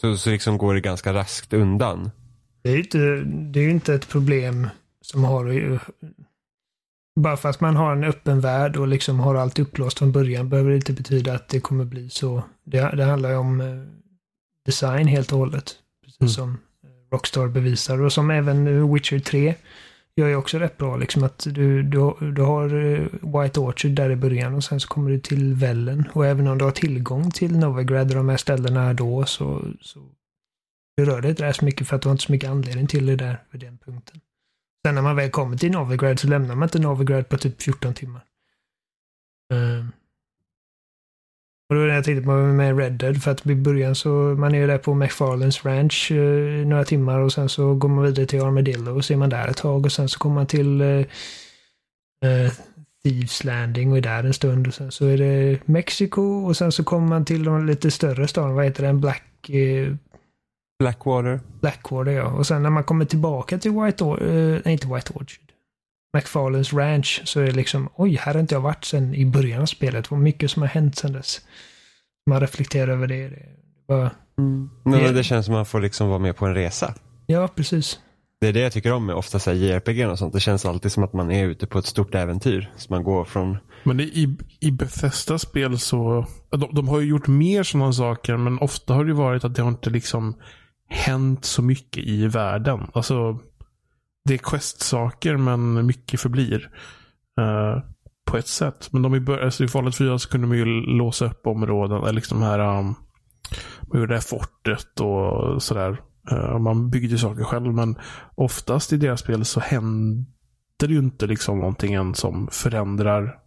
Så, 0.00 0.16
så 0.16 0.30
liksom 0.30 0.58
går 0.58 0.74
det 0.74 0.80
ganska 0.80 1.12
raskt 1.14 1.52
undan. 1.52 2.10
Det 2.64 2.68
är 2.70 2.74
ju 2.74 2.80
inte, 2.82 2.98
det 3.52 3.60
är 3.60 3.64
ju 3.64 3.70
inte 3.70 3.94
ett 3.94 4.08
problem 4.08 4.68
som 5.02 5.24
har 5.24 5.46
att- 5.74 5.82
bara 7.16 7.36
för 7.36 7.48
att 7.48 7.60
man 7.60 7.76
har 7.76 7.92
en 7.92 8.04
öppen 8.04 8.40
värld 8.40 8.76
och 8.76 8.88
liksom 8.88 9.20
har 9.20 9.34
allt 9.34 9.58
upplåst 9.58 9.98
från 9.98 10.12
början 10.12 10.48
behöver 10.48 10.70
det 10.70 10.76
inte 10.76 10.92
betyda 10.92 11.34
att 11.34 11.48
det 11.48 11.60
kommer 11.60 11.84
bli 11.84 12.10
så. 12.10 12.42
Det, 12.64 12.96
det 12.96 13.04
handlar 13.04 13.30
ju 13.30 13.36
om 13.36 13.60
eh, 13.60 13.66
design 14.64 15.06
helt 15.06 15.32
och 15.32 15.38
hållet. 15.38 15.74
Precis 16.04 16.20
Mm. 16.20 16.28
som 16.28 16.50
eh, 16.50 17.12
Rockstar 17.12 17.48
bevisar 17.48 18.02
och 18.02 18.12
som 18.12 18.30
även 18.30 18.66
eh, 18.66 18.92
Witcher 18.92 19.18
3 19.18 19.54
gör 20.16 20.28
ju 20.28 20.36
också 20.36 20.58
rätt 20.58 20.76
bra. 20.78 20.96
Liksom 20.96 21.24
att 21.24 21.38
du, 21.50 21.82
du, 21.82 22.32
du 22.32 22.42
har 22.42 22.68
White 23.42 23.60
Orchard 23.60 23.90
där 23.92 24.10
i 24.10 24.16
början 24.16 24.54
och 24.54 24.64
sen 24.64 24.80
så 24.80 24.88
kommer 24.88 25.10
du 25.10 25.18
till 25.18 25.54
Vellen. 25.54 26.04
Och 26.12 26.26
även 26.26 26.46
om 26.46 26.58
du 26.58 26.64
har 26.64 26.72
tillgång 26.72 27.30
till 27.30 27.58
Novigrad 27.58 28.10
och 28.10 28.16
de 28.16 28.28
här 28.28 28.36
ställena 28.36 28.94
då 28.94 29.24
så, 29.24 29.62
så 29.80 30.00
du 30.96 31.04
rör 31.04 31.20
dig 31.20 31.30
inte 31.30 31.42
där 31.42 31.52
så 31.52 31.64
mycket 31.64 31.88
för 31.88 31.96
att 31.96 32.02
du 32.02 32.08
har 32.08 32.12
inte 32.14 32.24
så 32.24 32.32
mycket 32.32 32.50
anledning 32.50 32.86
till 32.86 33.06
det 33.06 33.16
där 33.16 33.42
vid 33.50 33.60
den 33.60 33.78
punkten. 33.78 34.20
Sen 34.86 34.94
när 34.94 35.02
man 35.02 35.16
väl 35.16 35.30
kommer 35.30 35.56
till 35.56 35.70
Novigrad 35.70 36.18
så 36.18 36.28
lämnar 36.28 36.54
man 36.54 36.66
inte 36.66 36.78
Novigrad 36.78 37.28
på 37.28 37.38
typ 37.38 37.62
14 37.62 37.94
timmar. 37.94 38.20
Ehm. 39.52 39.92
Och 41.68 41.74
då 41.74 41.82
är 41.82 41.86
det 41.86 41.94
jag 41.94 42.04
tänkte 42.04 42.24
på 42.24 42.32
med 42.32 42.78
Red 42.78 42.92
Dead 42.92 43.22
för 43.22 43.30
att 43.30 43.46
i 43.46 43.54
början 43.54 43.94
så 43.94 44.08
man 44.08 44.54
är 44.54 44.58
ju 44.58 44.66
där 44.66 44.78
på 44.78 44.94
McFarlands 44.94 45.64
Ranch 45.64 46.12
eh, 46.12 46.66
några 46.66 46.84
timmar 46.84 47.20
och 47.20 47.32
sen 47.32 47.48
så 47.48 47.74
går 47.74 47.88
man 47.88 48.04
vidare 48.04 48.26
till 48.26 48.42
Armadillo 48.42 48.96
och 48.96 49.04
så 49.04 49.12
är 49.12 49.16
man 49.16 49.30
där 49.30 49.48
ett 49.48 49.56
tag 49.56 49.86
och 49.86 49.92
sen 49.92 50.08
så 50.08 50.18
kommer 50.18 50.34
man 50.34 50.46
till 50.46 50.80
eh, 50.80 50.98
eh 52.24 52.52
Thieves 53.02 53.44
Landing 53.44 53.92
och 53.92 53.98
är 53.98 54.02
där 54.02 54.24
en 54.24 54.34
stund 54.34 54.66
och 54.66 54.74
sen 54.74 54.92
så 54.92 55.06
är 55.06 55.18
det 55.18 55.58
Mexiko 55.64 56.22
och 56.22 56.56
sen 56.56 56.72
så 56.72 56.84
kommer 56.84 57.08
man 57.08 57.24
till 57.24 57.44
de 57.44 57.66
lite 57.66 57.90
större 57.90 58.28
staden, 58.28 58.54
vad 58.54 58.64
heter 58.64 58.82
den? 58.82 59.00
Black 59.00 59.50
eh, 59.50 59.94
Blackwater. 60.78 61.40
Blackwater 61.60 62.12
ja. 62.12 62.24
Och 62.26 62.46
sen 62.46 62.62
när 62.62 62.70
man 62.70 62.84
kommer 62.84 63.04
tillbaka 63.04 63.58
till 63.58 63.70
White 63.70 64.04
Orchard, 64.04 64.28
eh, 64.28 64.60
nej 64.64 64.72
inte 64.72 64.86
White 64.86 65.12
Orchard. 65.12 65.40
McFarlanes 66.16 66.72
Ranch 66.72 67.22
så 67.24 67.40
är 67.40 67.44
det 67.44 67.52
liksom, 67.52 67.88
oj, 67.94 68.16
här 68.20 68.32
har 68.34 68.40
inte 68.40 68.54
jag 68.54 68.60
varit 68.60 68.84
sedan 68.84 69.14
i 69.14 69.26
början 69.26 69.62
av 69.62 69.66
spelet. 69.66 70.10
Vad 70.10 70.20
mycket 70.20 70.50
som 70.50 70.62
har 70.62 70.68
hänt 70.68 70.96
sedan 70.96 71.12
dess. 71.12 71.40
Man 72.30 72.40
reflekterar 72.40 72.88
över 72.92 73.06
det. 73.06 73.28
det 73.28 73.38
bara, 73.88 74.10
Men 74.36 74.70
Det- 74.84 75.12
det 75.12 75.24
känns 75.24 75.46
som 75.46 75.54
att 75.54 75.58
man 75.58 75.66
får 75.66 75.80
liksom 75.80 76.08
vara 76.08 76.18
med 76.18 76.36
på 76.36 76.46
en 76.46 76.54
resa. 76.54 76.94
ja, 77.26 77.48
precis. 77.48 77.98
Det 78.40 78.48
är 78.48 78.52
det 78.52 78.60
jag 78.60 78.72
tycker 78.72 78.92
om 78.92 79.06
med 79.06 79.14
ofta 79.16 79.38
så 79.38 79.50
här 79.50 79.56
JRPG 79.56 80.06
och 80.06 80.18
sånt. 80.18 80.32
Det 80.34 80.40
känns 80.40 80.64
alltid 80.66 80.92
som 80.92 81.04
att 81.04 81.12
man 81.12 81.30
är 81.30 81.44
ute 81.46 81.66
på 81.66 81.78
ett 81.78 81.86
stort 81.86 82.14
äventyr. 82.14 82.72
Så 82.76 82.92
man 82.92 83.04
går 83.04 83.24
från 83.24 83.58
Men 83.84 84.00
i, 84.00 84.36
i 84.60 84.70
Bethesda 84.70 85.38
spel 85.38 85.78
så, 85.78 86.26
de, 86.50 86.68
de 86.74 86.88
har 86.88 87.00
ju 87.00 87.06
gjort 87.08 87.26
mer 87.26 87.62
sådana 87.62 87.92
saker, 87.92 88.36
men 88.36 88.58
ofta 88.58 88.94
har 88.94 89.04
det 89.04 89.12
varit 89.14 89.44
att 89.44 89.54
det 89.54 89.62
har 89.62 89.68
inte 89.68 89.90
liksom 89.90 90.34
hänt 90.88 91.44
så 91.44 91.62
mycket 91.62 92.04
i 92.04 92.26
världen. 92.26 92.90
Alltså, 92.94 93.38
det 94.24 94.34
är 94.34 94.38
quest-saker, 94.38 95.36
men 95.36 95.86
mycket 95.86 96.20
förblir. 96.20 96.70
Uh, 97.40 97.82
på 98.26 98.36
ett 98.36 98.48
sätt. 98.48 98.88
Men 98.92 99.02
de 99.02 99.14
i, 99.14 99.20
bör- 99.20 99.44
alltså 99.44 99.64
i 99.64 99.68
Fallout 99.68 99.96
4 99.96 100.18
så 100.18 100.28
kunde 100.28 100.46
man 100.46 100.56
ju 100.56 100.64
låsa 100.98 101.24
upp 101.26 101.46
områden, 101.46 102.02
eller 102.02 102.12
liksom 102.12 102.42
här, 102.42 102.58
um, 102.58 102.94
man 103.80 104.00
gjorde 104.00 104.12
det 104.12 104.14
här 104.16 104.20
fortet 104.20 105.00
och 105.00 105.62
sådär. 105.62 106.00
Uh, 106.32 106.58
man 106.58 106.90
byggde 106.90 107.18
saker 107.18 107.44
själv, 107.44 107.74
men 107.74 107.98
oftast 108.34 108.92
i 108.92 108.96
deras 108.96 109.20
spel 109.20 109.44
så 109.44 109.60
händer 109.60 110.26
det 110.78 110.92
ju 110.92 110.98
inte 110.98 111.26
liksom 111.26 111.58
någonting 111.58 111.94
än 111.94 112.14
som 112.14 112.48
förändrar 112.52 113.38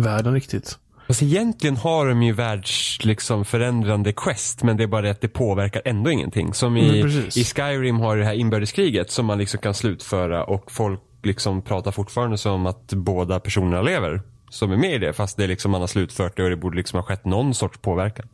världen 0.00 0.34
riktigt. 0.34 0.78
Fast 1.12 1.22
egentligen 1.22 1.76
har 1.76 2.06
de 2.06 2.22
ju 2.22 2.32
världs 2.32 3.04
liksom 3.04 3.44
förändrande 3.44 4.12
quest 4.12 4.62
men 4.62 4.76
det 4.76 4.82
är 4.82 4.86
bara 4.86 5.02
det 5.02 5.10
att 5.10 5.20
det 5.20 5.28
påverkar 5.28 5.82
ändå 5.84 6.10
ingenting. 6.10 6.54
Som 6.54 6.76
i, 6.76 7.00
Mm, 7.00 7.28
i 7.36 7.44
Skyrim 7.44 8.00
har 8.00 8.16
det 8.16 8.24
här 8.24 8.32
inbördeskriget 8.32 9.10
som 9.10 9.26
man 9.26 9.38
liksom 9.38 9.60
kan 9.60 9.74
slutföra 9.74 10.44
och 10.44 10.72
folk 10.72 11.00
liksom 11.22 11.62
pratar 11.62 11.90
fortfarande 11.90 12.38
som 12.38 12.66
att 12.66 12.92
båda 12.92 13.40
personerna 13.40 13.82
lever. 13.82 14.22
Som 14.50 14.72
är 14.72 14.76
med 14.76 14.94
i 14.94 14.98
det 14.98 15.12
fast 15.12 15.36
det 15.36 15.44
är 15.44 15.48
liksom 15.48 15.70
man 15.70 15.80
har 15.80 15.88
slutfört 15.88 16.36
det 16.36 16.44
och 16.44 16.50
det 16.50 16.56
borde 16.56 16.76
liksom 16.76 16.96
ha 16.96 17.04
skett 17.04 17.24
någon 17.24 17.54
sorts 17.54 17.78
påverkan. 17.78 18.28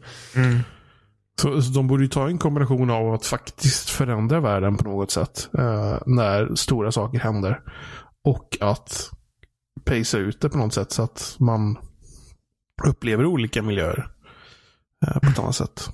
Så, 1.41 1.63
så 1.63 1.71
de 1.71 1.87
borde 1.87 2.03
ju 2.03 2.09
ta 2.09 2.29
en 2.29 2.39
kombination 2.39 2.91
av 2.91 3.15
att 3.15 3.27
faktiskt 3.27 3.91
förändra 3.91 4.41
världen 4.41 4.77
på 4.77 4.89
något 4.89 5.11
sätt. 5.11 5.49
Eh, 5.59 5.99
när 6.07 6.55
stora 6.55 6.93
saker 6.93 7.19
händer. 7.19 7.61
Och 8.25 8.59
att 8.61 9.11
pacea 9.85 10.21
ut 10.21 10.41
det 10.41 10.49
på 10.49 10.59
något 10.59 10.75
sätt 10.75 10.93
så 10.93 11.03
att 11.03 11.37
man 11.39 11.77
upplever 12.85 13.27
olika 13.27 13.63
miljöer. 13.63 14.09
Eh, 15.07 15.19
på 15.19 15.27
ett 15.27 15.39
annat 15.39 15.57
sätt. 15.57 15.91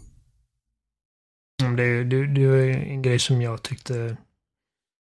Mm, 1.62 1.76
det, 1.76 2.04
det, 2.04 2.26
det 2.26 2.42
är 2.42 2.68
en 2.68 3.02
grej 3.02 3.18
som 3.18 3.42
jag 3.42 3.62
tyckte 3.62 4.16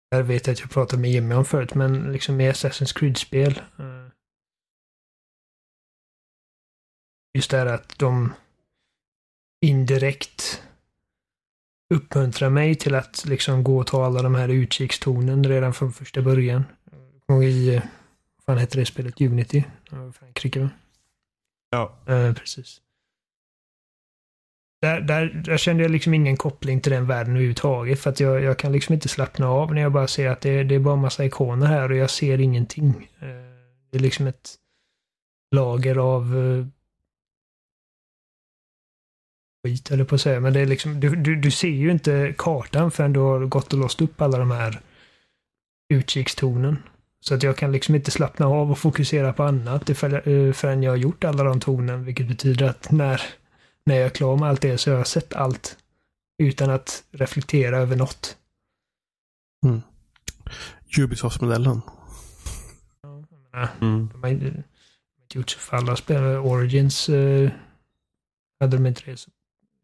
jag 0.10 0.24
vet 0.24 0.48
att 0.48 0.60
jag 0.60 0.70
pratade 0.70 1.02
med 1.02 1.12
Jimmy 1.12 1.36
om 1.36 1.46
förut, 1.46 1.76
men 1.76 2.12
liksom 2.12 2.42
i 2.42 2.52
Assassin's 2.52 3.00
Creed-spel. 3.00 3.62
Eh, 3.80 4.08
just 7.34 7.52
det 7.52 7.58
här 7.58 7.66
att 7.66 8.00
de 8.00 8.34
indirekt 9.62 10.64
uppmuntrar 11.94 12.50
mig 12.50 12.76
till 12.76 12.96
att 12.96 13.26
liksom 13.26 13.64
gå 13.64 13.78
och 13.78 13.88
ta 13.88 14.06
alla 14.06 14.22
de 14.22 14.36
här 14.36 14.50
utkikstornen 14.50 15.44
redan 15.44 15.74
från 15.74 15.94
första 15.94 16.22
början. 16.22 16.64
Jag 17.26 17.44
i, 17.44 17.82
vad 18.36 18.46
fan 18.46 18.58
heter 18.58 18.80
det 18.80 18.86
spelet? 18.86 19.22
Unity? 19.22 19.64
Frankrike 20.14 20.60
va? 20.60 20.70
Ja. 21.70 21.98
Eh, 22.08 22.34
precis. 22.34 22.82
Där, 24.82 25.02
där, 25.02 25.26
där 25.46 25.58
kände 25.58 25.84
jag 25.84 25.92
liksom 25.92 26.14
ingen 26.14 26.38
koppling 26.38 26.82
till 26.82 26.92
den 26.92 27.08
världen 27.08 27.34
överhuvudtaget. 27.34 28.00
För 28.00 28.10
att 28.10 28.20
jag, 28.20 28.44
jag 28.44 28.60
kan 28.60 28.72
liksom 28.72 28.94
inte 28.94 29.08
slappna 29.08 29.48
av 29.48 29.74
när 29.74 29.82
jag 29.82 29.92
bara 29.92 30.08
ser 30.08 30.30
att 30.30 30.42
det, 30.42 30.64
det 30.64 30.76
är 30.76 30.80
bara 30.80 30.96
massa 30.96 31.26
ikoner 31.26 31.68
här 31.68 31.92
och 31.92 31.98
jag 31.98 32.10
ser 32.10 32.42
ingenting. 32.42 33.10
Eh, 33.20 33.28
det 33.92 33.98
är 33.98 34.00
liksom 34.00 34.28
ett 34.28 34.56
lager 35.56 35.98
av 35.98 36.38
eh, 36.38 36.66
skit 39.66 39.92
eller 39.92 40.04
på 40.04 40.16
att 40.16 40.22
säga. 40.22 40.40
Men 40.40 40.54
det 40.54 40.60
är 40.60 40.66
liksom, 40.66 41.00
du, 41.00 41.16
du, 41.16 41.36
du 41.36 41.52
ser 41.52 41.68
ju 41.68 41.92
inte 41.92 42.36
kartan 42.38 42.92
förrän 42.92 43.14
du 43.14 43.20
har 43.20 43.46
gått 43.46 43.74
och 43.74 43.80
låst 43.80 44.02
upp 44.02 44.22
alla 44.22 44.38
de 44.38 44.52
här 44.52 44.82
utkikstornen. 45.94 46.78
Så 47.28 47.34
att 47.36 47.44
jag 47.44 47.58
kan 47.58 47.72
liksom 47.72 47.96
inte 47.96 48.12
slappna 48.12 48.46
av 48.48 48.72
och 48.72 48.78
fokusera 48.80 49.34
på 49.34 49.44
annat 49.44 49.90
eh, 49.90 49.96
förrän 50.54 50.84
jag 50.84 50.92
har 50.92 50.98
gjort 50.98 51.24
alla 51.24 51.44
de 51.44 51.60
tornen. 51.60 52.04
Vilket 52.06 52.28
betyder 52.28 52.66
att 52.70 52.92
när, 52.92 53.22
när 53.86 53.96
jag 53.96 54.06
är 54.06 54.10
klar 54.10 54.38
med 54.38 54.50
allt 54.50 54.62
det 54.62 54.78
så 54.78 54.92
har 54.92 54.98
jag 54.98 55.08
sett 55.08 55.34
allt. 55.34 55.78
Utan 56.44 56.70
att 56.70 57.04
reflektera 57.12 57.78
över 57.78 57.96
något. 57.96 58.38
Ubisoft-modellen. 61.00 61.82
Jag 63.02 63.26
menar, 63.52 63.70
Mm. 63.82 64.10
De 64.14 64.24
har 64.24 64.30
inte 64.30 64.64
gjort 65.34 65.50
så 65.50 65.60
för 65.60 65.78
alla 65.78 65.96
spelare. 65.96 66.38
Origins 66.40 67.10
eh, 67.10 67.50
hade 68.60 68.78
de 68.78 68.86
inte 68.86 69.02
det. 69.06 69.18
Så, 69.18 69.30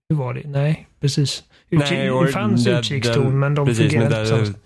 hur 0.10 0.16
var 0.16 0.34
det? 0.34 0.48
Nej, 0.48 0.88
precis. 1.00 1.44
Utkik, 1.70 1.90
Nej, 1.92 2.08
det 2.26 2.28
fanns 2.32 2.68
utkikstorn, 2.68 3.24
där- 3.24 3.30
men 3.32 3.56
de 3.56 3.68
Precis, 3.68 3.92
fungerade 3.92 4.22
inte 4.40 4.60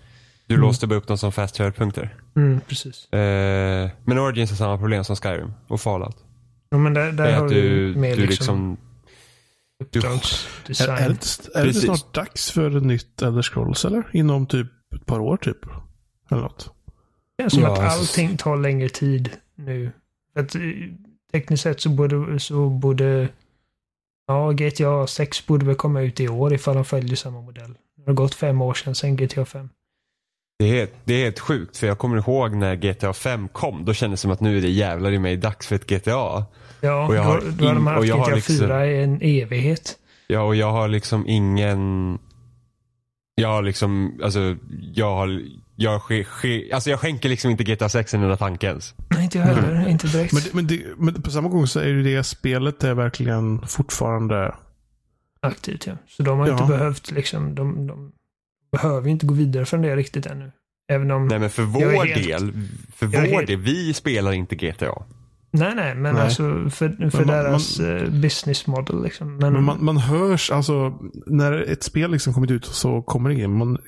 du 0.46 0.54
Mm. 0.54 0.66
låste 0.66 0.86
bara 0.86 0.94
upp 0.94 1.06
dem 1.06 1.18
som 1.18 1.32
fast 1.32 1.54
turn-punkter. 1.54 2.14
Mm, 2.36 2.60
precis. 2.60 3.12
Eh, 3.12 3.90
men 4.04 4.18
Origins 4.18 4.50
har 4.50 4.56
samma 4.56 4.78
problem 4.78 5.04
som 5.04 5.16
Skyrim 5.16 5.52
och 5.68 5.80
Fallout. 5.80 6.16
Ja, 6.70 6.78
men 6.78 6.94
där, 6.94 7.06
Det 7.06 7.12
där 7.12 7.24
är 7.26 7.36
har 7.36 7.44
att 7.44 7.50
du 7.52 7.92
du, 7.94 8.00
mer 8.00 8.16
du 8.16 8.26
liksom, 8.26 8.76
liksom... 9.80 9.90
du- 9.90 9.98
Är, 10.84 10.88
är, 10.88 11.08
det, 11.08 11.58
är 11.58 11.64
det 11.66 11.74
snart 11.74 12.14
dags 12.14 12.50
för 12.50 12.76
ett 12.76 12.82
nytt 12.82 13.22
Elder 13.22 13.42
Scrolls 13.42 13.84
eller? 13.84 14.10
Inom 14.12 14.46
typ 14.46 14.66
ett 14.94 15.06
par 15.06 15.18
år 15.20 15.36
typ? 15.36 15.58
Eller 16.30 16.42
något. 16.42 16.70
Det 17.36 17.42
känns 17.42 17.52
som 17.52 17.62
Ja, 17.62 17.72
att 17.72 17.78
alltså- 17.78 17.98
allting 17.98 18.36
tar 18.36 18.56
längre 18.56 18.88
tid 18.88 19.30
nu. 19.54 19.92
För 20.32 20.40
att, 20.40 20.54
eh, 20.54 20.60
tekniskt 21.32 21.62
sett 21.62 21.80
så 21.80 21.88
borde, 21.88 22.40
så 22.40 22.68
borde 22.70 23.28
ja, 24.26 24.52
GTA 24.52 25.06
6 25.06 25.46
borde 25.46 25.66
väl 25.66 25.74
komma 25.74 26.00
ut 26.00 26.20
i 26.20 26.28
år 26.28 26.54
ifall 26.54 26.74
de 26.74 26.84
följer 26.84 27.16
samma 27.16 27.40
modell. 27.40 27.74
Det 27.96 28.02
har 28.10 28.14
gått 28.14 28.34
fem 28.34 28.60
år 28.62 28.74
sedan, 28.74 28.94
sen 28.94 29.16
GTA 29.16 29.44
5. 29.44 29.68
Det 30.58 30.64
är, 30.64 30.68
helt- 30.74 30.94
det 31.04 31.14
är 31.14 31.24
helt 31.24 31.38
sjukt 31.40 31.76
för 31.76 31.86
jag 31.86 31.98
kommer 31.98 32.16
ihåg 32.16 32.52
när 32.54 32.76
GTA 32.76 33.12
5 33.12 33.48
kom. 33.48 33.84
Då 33.84 33.94
kändes 33.94 34.20
det 34.20 34.22
som 34.22 34.30
att 34.30 34.40
nu 34.40 34.58
är 34.58 34.62
det 34.62 34.68
jävlar 34.70 35.10
i 35.12 35.18
mig 35.18 35.36
dags 35.36 35.66
för 35.66 35.76
ett 35.76 35.86
GTA. 35.86 36.44
Ja, 36.80 37.06
Och 37.06 37.14
jag 37.16 37.22
har 37.22 37.40
då, 37.40 37.46
då 37.58 37.66
har 37.66 37.74
de 37.74 37.86
haft 37.86 37.98
och 37.98 38.06
jag 38.06 38.16
har 38.16 38.26
GTA 38.26 38.34
liksom- 38.34 38.56
4 38.56 38.86
i 38.86 39.02
en 39.02 39.20
evighet. 39.22 39.98
Ja, 40.26 40.40
och 40.42 40.56
jag 40.56 40.72
har 40.72 40.88
liksom 40.88 41.24
ingen... 41.28 42.18
Jag 43.34 43.48
har 43.48 43.62
liksom, 43.62 44.20
alltså, 44.22 44.56
jag 44.94 45.14
har, 45.16 45.42
jag, 45.76 46.02
ske, 46.02 46.24
ske, 46.24 46.72
alltså 46.72 46.90
jag 46.90 47.00
skänker 47.00 47.28
liksom 47.28 47.50
inte 47.50 47.64
GTA 47.64 47.88
6 47.88 48.14
en 48.14 48.22
enda 48.22 48.36
tanke 48.36 48.66
ens. 48.66 48.94
Nej, 49.08 49.24
inte 49.24 49.38
jag 49.38 49.44
heller. 49.46 49.88
Inte 49.88 50.06
direkt. 50.06 50.32
Men, 50.32 50.42
men, 50.52 50.66
det, 50.66 50.82
men 50.96 51.22
på 51.22 51.30
samma 51.30 51.48
gång 51.48 51.66
så 51.66 51.80
är 51.80 51.86
ju 51.86 52.02
det 52.02 52.22
spelet 52.24 52.84
är 52.84 52.94
verkligen 52.94 53.66
fortfarande... 53.66 54.54
Aktivt, 55.40 55.86
ja. 55.86 55.92
Så 56.08 56.22
de 56.22 56.38
har 56.38 56.46
Ja. 56.46 56.52
inte 56.52 56.64
behövt 56.72 57.10
liksom, 57.10 57.54
de, 57.54 57.86
de 57.86 58.12
behöver 58.82 59.06
ju 59.06 59.12
inte 59.12 59.26
gå 59.26 59.34
vidare 59.34 59.64
från 59.64 59.82
det 59.82 59.96
riktigt 59.96 60.26
ännu. 60.26 60.52
Även 60.92 61.10
om... 61.10 61.26
Nej 61.28 61.38
men 61.38 61.50
för 61.50 61.62
vår 61.62 62.04
helt- 62.04 62.26
del, 62.26 62.52
för 62.94 63.06
vår 63.06 63.18
helt- 63.18 63.46
del, 63.46 63.56
vi 63.60 63.94
spelar 63.94 64.32
inte 64.32 64.56
GTA. 64.56 64.92
Nej, 65.50 65.72
nej, 65.76 65.94
men 65.94 66.14
Nej. 66.14 66.22
alltså 66.24 66.42
för, 66.70 66.70
för 66.70 66.88
Men 66.96 67.10
man- 67.26 67.26
deras 67.26 67.80
eh, 67.80 68.10
business 68.10 68.66
model 68.66 69.02
liksom. 69.02 69.36
Men, 69.36 69.52
Men 69.52 69.62
man, 69.64 69.84
man 69.84 69.96
hörs, 69.96 70.50
alltså 70.50 70.98
när 71.26 71.52
ett 71.72 71.82
spel 71.82 72.10
liksom 72.10 72.34
kommit 72.34 72.50
ut 72.50 72.64
så 72.64 73.02
kommer 73.02 73.30
det 73.30 73.36
in. 73.36 73.58
Man, 73.58 73.78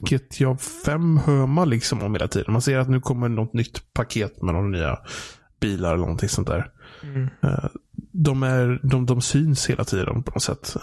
GTA 0.00 0.56
5 0.84 1.16
hör 1.26 1.46
man 1.46 1.70
liksom 1.70 2.02
om 2.02 2.14
hela 2.14 2.28
tiden. 2.28 2.52
Man 2.52 2.62
ser 2.62 2.78
att 2.78 2.88
nu 2.90 3.00
kommer 3.00 3.28
något 3.28 3.52
nytt 3.52 3.92
paket 3.94 4.42
med 4.42 4.54
några 4.54 4.68
nya 4.68 4.98
bilar 5.60 5.88
eller 5.88 6.00
någonting 6.00 6.28
sånt 6.28 6.48
där. 6.48 6.70
mm. 7.02 7.28
Eh, 7.42 7.64
De, 8.12 8.42
är, 8.42 8.80
de, 8.82 9.06
de 9.06 9.20
syns 9.20 9.70
hela 9.70 9.84
tiden 9.84 10.22
på 10.22 10.30
något 10.30 10.42
sätt. 10.42 10.76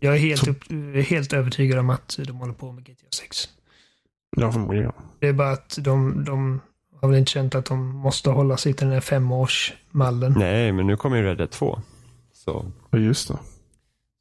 Jag 0.00 0.14
är 0.14 0.18
helt, 0.18 0.48
upp, 0.48 0.62
helt 1.08 1.32
övertygad 1.32 1.78
om 1.78 1.90
att 1.90 2.18
de 2.26 2.32
håller 2.36 2.52
på 2.54 2.72
med 2.72 2.84
GTA 2.84 3.06
6. 3.16 3.48
Ja, 4.36 4.52
förmodligen. 4.52 4.92
Det 5.18 5.28
är 5.28 5.32
bara 5.32 5.50
att 5.50 5.78
de, 5.80 6.24
de 6.24 6.60
har 7.00 7.08
väl 7.08 7.18
inte 7.18 7.30
känt 7.30 7.54
att 7.54 7.64
de 7.66 7.88
måste 7.88 8.30
hålla 8.30 8.56
sig 8.56 8.72
till 8.74 8.86
den 8.86 8.94
här 8.94 9.00
femårsmallen. 9.00 10.34
Nej, 10.38 10.72
men 10.72 10.86
nu 10.86 10.96
kommer 10.96 11.16
ju 11.16 11.22
Red 11.22 11.36
Dead 11.38 11.50
2. 11.50 11.80
Så, 12.32 12.72
Ja, 12.90 12.98
just 12.98 13.28
det. 13.28 13.38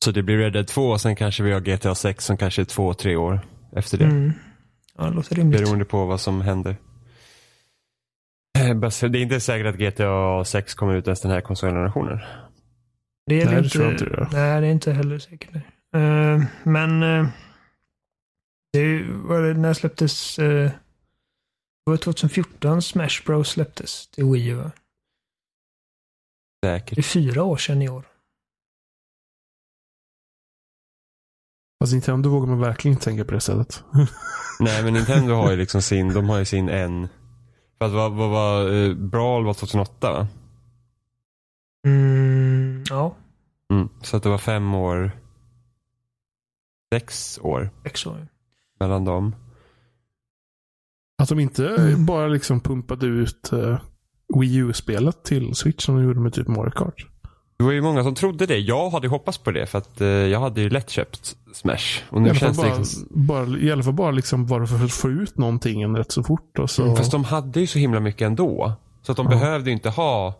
så 0.05 0.11
det 0.11 0.23
blir 0.23 0.37
Red 0.37 0.53
Dead 0.53 0.67
2 0.67 0.89
och 0.89 1.01
sen 1.01 1.15
kanske 1.15 1.43
vi 1.43 1.51
har 1.51 1.59
GTA 1.59 1.95
6 1.95 2.25
som 2.25 2.37
kanske 2.37 2.61
är 2.61 2.65
två, 2.65 2.93
tre 2.93 3.15
år 3.15 3.39
efter 3.75 3.97
det. 3.97 4.05
Mm. 4.05 4.31
Ja, 4.97 5.03
det 5.03 5.11
låter 5.15 5.35
rimligt. 5.35 5.61
Beroende 5.61 5.85
på 5.85 6.05
vad 6.05 6.21
som 6.21 6.41
händer. 6.41 6.75
Eh, 8.59 8.75
Det 8.75 9.03
är 9.03 9.15
inte 9.15 9.39
säkert 9.39 9.67
att 9.67 9.79
GTA 9.79 10.45
6 10.45 10.73
kommer 10.73 10.95
ut 10.95 11.07
ens 11.07 11.21
den 11.21 11.31
här 11.31 11.41
konsolgenerationen. 11.41 12.19
Det 13.25 13.41
är 13.41 13.45
Nej, 13.45 13.55
det 13.55 13.61
det 13.61 13.65
inte. 13.65 14.03
inte 14.03 14.05
det. 14.05 14.29
Nej, 14.31 14.61
det 14.61 14.67
är 14.67 14.71
inte 14.71 14.91
heller 14.91 15.19
säkert. 15.19 15.55
Uh, 15.95 16.43
men 16.63 17.03
uh, 17.03 17.27
det 18.73 19.03
var 19.11 19.41
det, 19.41 19.53
när 19.53 19.73
släpptes... 19.73 20.39
Uh, 20.39 20.69
det 21.85 21.91
var 21.91 21.97
2014 21.97 22.81
Smash 22.81 23.23
Bros 23.25 23.49
släpptes 23.49 24.07
till 24.07 24.25
Wii 24.25 24.47
U. 24.47 24.55
va? 24.55 24.71
Det 26.61 26.67
är 26.67 26.79
Säkert. 26.79 27.05
fyra 27.05 27.43
år 27.43 27.57
sedan 27.57 27.81
i 27.81 27.89
år. 27.89 28.03
Fast 31.79 31.93
Nintendo 31.93 32.29
vågar 32.29 32.47
man 32.47 32.59
verkligen 32.59 32.93
inte 32.95 33.05
tänka 33.05 33.25
på 33.25 33.31
det 33.31 33.39
sättet. 33.41 33.83
Nej, 34.59 34.83
men 34.83 34.93
Nintendo 34.93 35.33
har 35.33 35.51
ju 35.51 35.57
liksom 35.57 35.81
sin, 35.81 36.13
de 36.13 36.29
har 36.29 36.39
ju 36.39 36.45
sin 36.45 36.69
en. 36.69 37.07
För 37.77 37.85
att 37.85 37.91
vad, 37.91 38.11
var, 38.13 38.73
eh, 38.73 38.93
Brawl 38.95 39.45
var 39.45 39.53
2008 39.53 40.11
va? 40.11 40.27
Mm, 41.87 42.54
ja, 42.89 43.15
Mm. 43.69 43.89
Så 44.01 44.17
att 44.17 44.23
det 44.23 44.29
var 44.29 44.37
fem 44.37 44.75
år. 44.75 45.11
Sex 46.93 47.39
år 47.41 47.69
sex 47.83 48.05
år. 48.05 48.27
mellan 48.79 49.05
dem. 49.05 49.35
Att 51.21 51.29
de 51.29 51.39
inte 51.39 51.67
Mm. 51.67 52.05
bara 52.05 52.27
liksom 52.27 52.59
pumpade 52.59 53.05
ut 53.05 53.49
uh, 53.53 53.77
Wii 54.39 54.55
U-spelet 54.55 55.23
till 55.23 55.55
Switch 55.55 55.85
som 55.85 55.95
de 55.95 56.03
gjorde 56.03 56.19
med 56.19 56.33
typ 56.33 56.47
Mario 56.47 56.71
Kart. 56.71 57.05
Det 57.57 57.63
var 57.63 57.71
ju 57.71 57.81
många 57.81 58.03
som 58.03 58.15
trodde 58.15 58.45
det. 58.45 58.57
Jag 58.57 58.89
hade 58.89 59.07
hoppats 59.07 59.37
på 59.37 59.51
det 59.51 59.65
för 59.65 59.77
att 59.77 60.01
eh, 60.01 60.07
jag 60.07 60.39
hade 60.39 60.61
ju 60.61 60.69
lätt 60.69 60.89
köpt 60.89 61.35
Smash. 61.53 62.01
Och 62.09 62.17
I 62.17 62.21
nu 62.21 62.29
alla, 62.29 62.39
fall 62.39 62.53
känns 62.55 62.57
det 62.57 62.63
bara, 62.69 62.77
liksom... 62.77 63.07
bara, 63.25 63.59
I 63.59 63.71
alla 63.71 63.83
fall 63.83 63.93
bara 63.93 64.11
liksom 64.11 64.45
bara 64.45 64.67
för 64.67 64.85
att 64.85 64.91
få 64.93 65.09
ut 65.09 65.37
någonting 65.37 65.95
rätt 65.95 66.11
så 66.11 66.23
fort. 66.23 66.59
Och 66.59 66.69
så. 66.69 66.83
Mm, 66.83 66.95
Fast 66.95 67.11
de 67.11 67.23
hade 67.23 67.59
ju 67.59 67.67
så 67.67 67.79
himla 67.79 67.99
mycket 67.99 68.25
ändå. 68.25 68.73
Så 69.01 69.11
att 69.11 69.17
de 69.17 69.25
Ja. 69.25 69.29
behövde 69.29 69.69
ju 69.69 69.73
inte 69.73 69.89
ha 69.89 70.33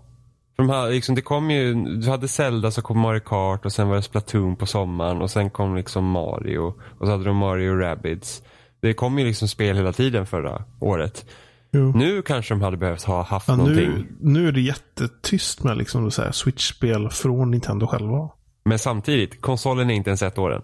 de 0.55 0.69
hade, 0.69 0.91
liksom, 0.91 1.15
det 1.15 1.21
kom 1.21 1.51
ju, 1.51 1.73
du 1.73 2.09
hade 2.09 2.27
Zelda 2.27 2.71
så 2.71 2.81
kom 2.81 2.99
Mario 2.99 3.19
Kart 3.19 3.65
och 3.65 3.71
sen 3.71 3.87
var 3.87 3.95
det 3.95 4.01
Splatoon 4.01 4.55
på 4.55 4.65
sommaren 4.65 5.21
och 5.21 5.31
sen 5.31 5.49
kom 5.49 5.75
liksom 5.75 6.05
Mario 6.11 6.73
och 6.99 7.05
så 7.07 7.11
hade 7.11 7.23
de 7.23 7.37
Mario 7.37 7.75
Rabbids. 7.75 8.41
Det 8.81 8.93
kom 8.93 9.19
ju 9.19 9.25
liksom 9.25 9.47
spel 9.47 9.75
hela 9.75 9.93
tiden 9.93 10.25
förra 10.25 10.63
året. 10.79 11.25
Jo. 11.71 11.91
Nu 11.95 12.21
kanske 12.21 12.53
de 12.53 12.61
hade 12.61 12.77
behövt 12.77 13.03
ha 13.03 13.23
haft 13.23 13.47
Ja, 13.47 13.55
någonting. 13.55 13.89
nu, 13.89 14.05
nu 14.19 14.47
är 14.47 14.51
det 14.51 14.61
jättetyst 14.61 15.63
med 15.63 15.77
liksom 15.77 16.03
här 16.03 16.31
Switch-spel 16.31 17.09
från 17.09 17.51
Nintendo 17.51 17.87
själva. 17.87 18.29
Men 18.65 18.79
samtidigt, 18.79 19.41
konsolen 19.41 19.89
är 19.89 19.93
inte 19.93 20.09
ens 20.09 20.21
ett 20.21 20.37
år 20.37 20.53
än. 20.55 20.61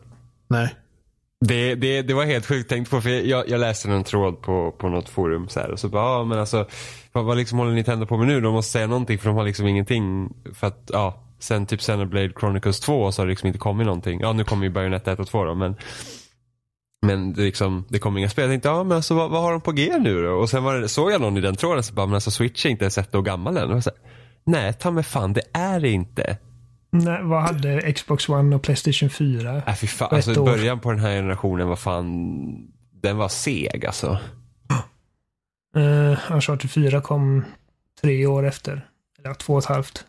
Nej. 0.48 0.76
Det, 1.46 1.76
det, 1.76 2.02
det 2.02 2.14
var 2.14 2.26
helt 2.26 2.46
sjukt 2.46 2.70
tänkt 2.70 2.90
på 2.92 3.02
för 3.02 3.10
jag, 3.10 3.50
jag 3.50 3.60
läste 3.60 3.92
en 3.92 4.04
tråd 4.04 4.42
på, 4.42 4.72
på 4.72 4.90
något 4.90 5.10
forum 5.10 5.48
så 5.50 5.60
här 5.60 5.72
och 5.72 5.80
så 5.80 5.90
bara, 5.90 6.04
ja 6.04 6.24
men 6.24 6.40
alltså 6.40 6.68
vad, 7.12 7.26
vad 7.26 7.38
liksom 7.38 7.58
håller 7.60 7.72
Nintendo 7.72 8.06
på 8.06 8.18
med 8.18 8.28
nu? 8.28 8.42
De 8.42 8.54
måste 8.54 8.72
säga 8.72 8.88
någonting 8.88 9.18
för 9.18 9.30
de 9.30 9.38
har 9.38 9.44
liksom 9.44 9.68
ingenting 9.68 10.34
för 10.54 10.68
att 10.68 10.90
ja, 10.94 11.24
sen 11.40 11.66
typ 11.66 11.80
Xenoblade 11.80 12.32
Chronicles 12.40 12.80
2 12.80 13.12
så 13.12 13.22
har 13.22 13.26
det 13.26 13.30
liksom 13.30 13.48
inte 13.48 13.60
kommit 13.60 13.86
någonting. 13.86 14.20
Ja 14.20 14.34
nu 14.34 14.44
kommer 14.44 14.64
ju 14.64 14.70
Bayonetta 14.70 15.12
1 15.12 15.20
och 15.20 15.28
2 15.28 15.46
då 15.46 15.56
men 15.56 15.76
men 17.06 17.34
det, 17.34 17.42
liksom, 17.42 17.86
det 17.90 18.00
kom 18.00 18.18
inga 18.18 18.30
spel. 18.30 18.44
Jag 18.44 18.52
tänkte, 18.52 18.70
ja 18.70 18.84
men 18.84 18.96
alltså 18.96 19.14
vad, 19.14 19.32
vad 19.32 19.42
har 19.42 19.52
de 19.52 19.62
på 19.62 19.72
G 19.72 19.98
nu 20.00 20.24
då? 20.24 20.32
Och 20.32 20.50
sen 20.50 20.64
var 20.64 20.76
det, 20.76 20.90
såg 20.90 21.12
jag 21.12 21.22
någon 21.22 21.38
i 21.38 21.42
den 21.42 21.56
tråden 21.56 21.84
så 21.84 21.94
bara, 21.94 22.06
men 22.06 22.16
alltså 22.16 22.32
Switch 22.32 22.66
är 22.66 22.70
inte 22.70 22.84
ens 22.84 22.98
ett 22.98 23.16
år 23.16 23.22
gammal 23.22 23.58
än. 23.58 23.72
Och 23.72 23.84
så 23.84 23.90
här, 23.90 24.00
Nej, 24.44 24.74
ta 24.74 24.92
mig 24.92 25.04
fan, 25.04 25.34
det 25.34 25.42
är 25.54 25.80
det 25.80 25.90
inte. 25.90 26.38
Nej, 26.94 27.24
vad 27.24 27.42
hade 27.42 27.94
Xbox 27.94 28.30
One 28.30 28.56
och 28.56 28.62
Playstation 28.62 29.10
4? 29.10 29.64
Äh, 29.68 29.76
fy 29.76 29.88
fan, 29.88 30.16
alltså 30.16 30.44
början 30.44 30.80
på 30.80 30.92
den 30.92 31.00
här 31.00 31.16
generationen 31.16 31.68
var 31.68 31.76
fan, 31.76 32.72
den 33.02 33.18
var 33.18 33.30
seg 33.30 33.86
alltså. 33.86 34.18
Uh, 35.78 36.32
Uncharted 36.32 36.72
4 36.72 37.02
kom 37.02 37.46
tre 38.02 38.26
år 38.26 38.48
efter. 38.48 38.88
Eller 39.20 39.34
två 39.34 39.54
och 39.54 39.60
ett 39.60 39.66
halvt. 39.66 40.06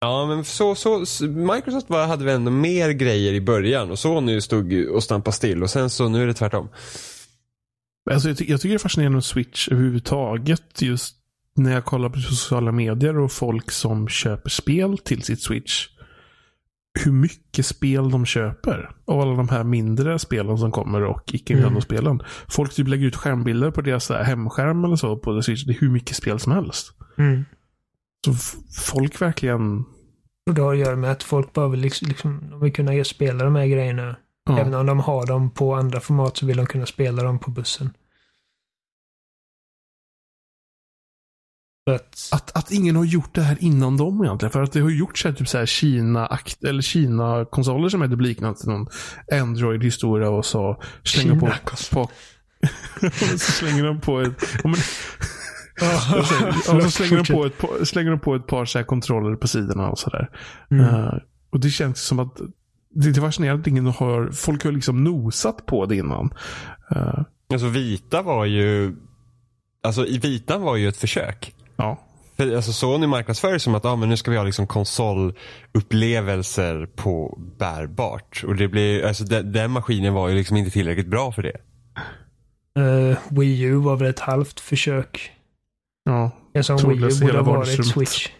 Ja, 0.00 0.26
men 0.26 0.44
så, 0.44 0.74
så, 0.74 1.06
Microsoft 1.26 1.90
var, 1.90 2.06
hade 2.06 2.24
väl 2.24 2.34
ändå 2.34 2.50
mer 2.50 2.90
grejer 2.90 3.32
i 3.32 3.40
början 3.40 3.90
och 3.90 3.98
Sony 3.98 4.40
stod 4.40 4.88
och 4.88 5.02
stampade 5.02 5.36
still 5.36 5.62
och 5.62 5.70
sen 5.70 5.90
så 5.90 6.08
nu 6.08 6.22
är 6.22 6.26
det 6.26 6.34
tvärtom. 6.34 6.68
Alltså, 8.10 8.28
jag, 8.28 8.38
ty 8.38 8.44
jag 8.48 8.60
tycker 8.60 8.68
det 8.68 8.76
är 8.76 8.78
fascinerande 8.78 9.16
med 9.16 9.24
Switch 9.24 9.68
överhuvudtaget. 9.68 10.82
Just 10.82 11.16
när 11.56 11.72
jag 11.72 11.84
kollar 11.84 12.08
på 12.08 12.20
sociala 12.20 12.72
medier 12.72 13.18
och 13.18 13.32
folk 13.32 13.70
som 13.70 14.08
köper 14.08 14.50
spel 14.50 14.98
till 14.98 15.22
sitt 15.22 15.42
Switch. 15.42 15.88
Hur 17.04 17.12
mycket 17.12 17.66
spel 17.66 18.10
de 18.10 18.26
köper. 18.26 18.90
Av 19.04 19.20
alla 19.20 19.34
de 19.34 19.48
här 19.48 19.64
mindre 19.64 20.18
spelen 20.18 20.58
som 20.58 20.72
kommer 20.72 21.02
och 21.02 21.34
icke 21.34 21.54
Mm. 21.54 21.80
spelen 21.80 22.22
Folk 22.48 22.74
typ 22.74 22.88
lägger 22.88 23.06
ut 23.06 23.16
skärmbilder 23.16 23.70
på 23.70 23.80
deras 23.80 24.10
hemskärm 24.10 24.84
eller 24.84 24.96
så 24.96 25.16
på 25.16 25.42
Switch. 25.42 25.64
Det 25.64 25.72
är 25.72 25.80
hur 25.80 25.90
mycket 25.90 26.16
spel 26.16 26.40
som 26.40 26.52
helst. 26.52 26.92
Mm. 27.18 27.44
Så 28.26 28.34
folk 28.92 29.22
verkligen... 29.22 29.84
Och 30.46 30.54
det 30.54 30.62
har 30.62 30.72
att 30.72 30.78
göra 30.78 30.96
med 30.96 31.10
att 31.10 31.22
folk 31.22 31.48
vill, 31.72 31.80
liksom, 31.80 32.08
liksom, 32.08 32.50
de 32.50 32.60
vill 32.60 32.72
kunna 32.72 33.04
spela 33.04 33.44
de 33.44 33.54
här 33.54 33.66
grejerna. 33.66 34.16
Ja. 34.46 34.58
Även 34.58 34.74
om 34.74 34.86
de 34.86 35.00
har 35.00 35.26
dem 35.26 35.50
på 35.50 35.74
andra 35.74 36.00
format 36.00 36.36
så 36.36 36.46
vill 36.46 36.56
de 36.56 36.66
kunna 36.66 36.86
spela 36.86 37.22
dem 37.22 37.38
på 37.38 37.50
bussen. 37.50 37.90
För 41.86 41.94
att, 41.94 42.50
Att, 42.54 42.70
ingen 42.70 42.96
har 42.96 43.04
gjort 43.04 43.34
det 43.34 43.42
här 43.42 43.56
innan 43.60 43.96
dem 43.96 44.24
egentligen. 44.24 44.50
För 44.52 44.62
att 44.62 44.72
det 44.72 44.80
har 44.80 44.90
gjorts 44.90 45.22
så 45.22 45.28
här, 45.28 45.34
typ 45.34 45.48
så 45.48 45.58
här 45.58 45.66
Kina, 45.66 46.26
akt, 46.26 46.64
eller 46.64 46.82
Kina-konsoler 46.82 47.88
som 47.88 48.02
är 48.02 48.08
typ 48.08 48.20
liknande 48.20 48.58
till 48.60 48.68
någon 48.68 48.86
Android-historia 49.32 50.28
och 50.30 50.46
så 50.46 50.82
slänger 51.02 51.40
på, 51.40 51.46
på 51.92 52.10
så 53.38 53.38
slänger 53.38 53.84
de 53.84 54.00
på 54.00 54.20
ett... 54.20 54.64
Men, 54.64 54.72
och 56.18 56.26
så, 56.26 56.76
och 56.76 56.82
så 56.82 56.90
slänger, 56.90 57.16
de 57.16 57.32
på 57.34 57.44
ett, 57.46 57.58
par- 57.58 57.84
slänger 57.84 58.10
de 58.10 58.20
på 58.20 58.34
ett 58.34 58.46
par 58.46 58.64
så 58.64 58.78
här 58.78 58.84
kontroller 58.84 59.36
på 59.36 59.48
sidorna 59.48 59.88
och 59.90 59.98
sådär. 59.98 60.30
Mm. 60.70 60.84
Eh, 60.84 61.14
och 61.50 61.60
det 61.60 61.70
känns 61.70 62.00
som 62.02 62.18
att 62.18 62.40
det 62.94 63.08
är 63.08 63.20
fascinerande 63.20 63.60
att 63.60 63.66
ingen 63.66 63.86
har, 63.86 64.30
folk 64.32 64.64
har 64.64 64.72
liksom 64.72 65.04
nosat 65.04 65.66
på 65.66 65.86
det 65.86 65.96
innan. 65.96 66.30
Eh, 66.90 67.20
Alltså 67.52 67.68
Vita 67.68 68.22
var 68.22 68.44
ju, 68.44 68.96
alltså 69.82 70.06
i 70.06 70.18
Vita 70.18 70.58
var 70.58 70.76
ju 70.76 70.88
ett 70.88 70.96
försök. 70.96 71.53
Ja. 71.76 71.98
För, 72.36 72.56
alltså 72.56 72.72
Sony 72.72 73.06
marknadsför 73.06 73.58
som 73.58 73.74
att 73.74 73.84
ah, 73.84 73.96
men 73.96 74.08
nu 74.08 74.16
ska 74.16 74.30
vi 74.30 74.36
ha 74.36 74.44
liksom 74.44 74.66
konsolupplevelser 74.66 76.88
på 76.96 77.38
bärbart. 77.58 78.44
Och 78.46 78.56
det 78.56 78.68
blir, 78.68 79.04
alltså 79.04 79.24
den, 79.24 79.52
den 79.52 79.70
maskinen 79.70 80.14
var 80.14 80.28
ju 80.28 80.34
liksom 80.34 80.56
inte 80.56 80.70
tillräckligt 80.70 81.06
bra 81.06 81.32
för 81.32 81.42
det. 81.42 81.56
Eh, 82.78 83.16
Wii 83.28 83.62
U 83.62 83.74
var 83.74 83.96
väl 83.96 84.08
ett 84.08 84.20
halvt 84.20 84.60
försök. 84.60 85.32
Ja. 86.04 86.30
En 86.52 86.64
sån 86.64 86.88
Wii 86.88 87.02
U 87.02 87.10
borde 87.20 87.38
ha 87.38 87.42
varit. 87.42 87.86
Switch. 87.86 88.28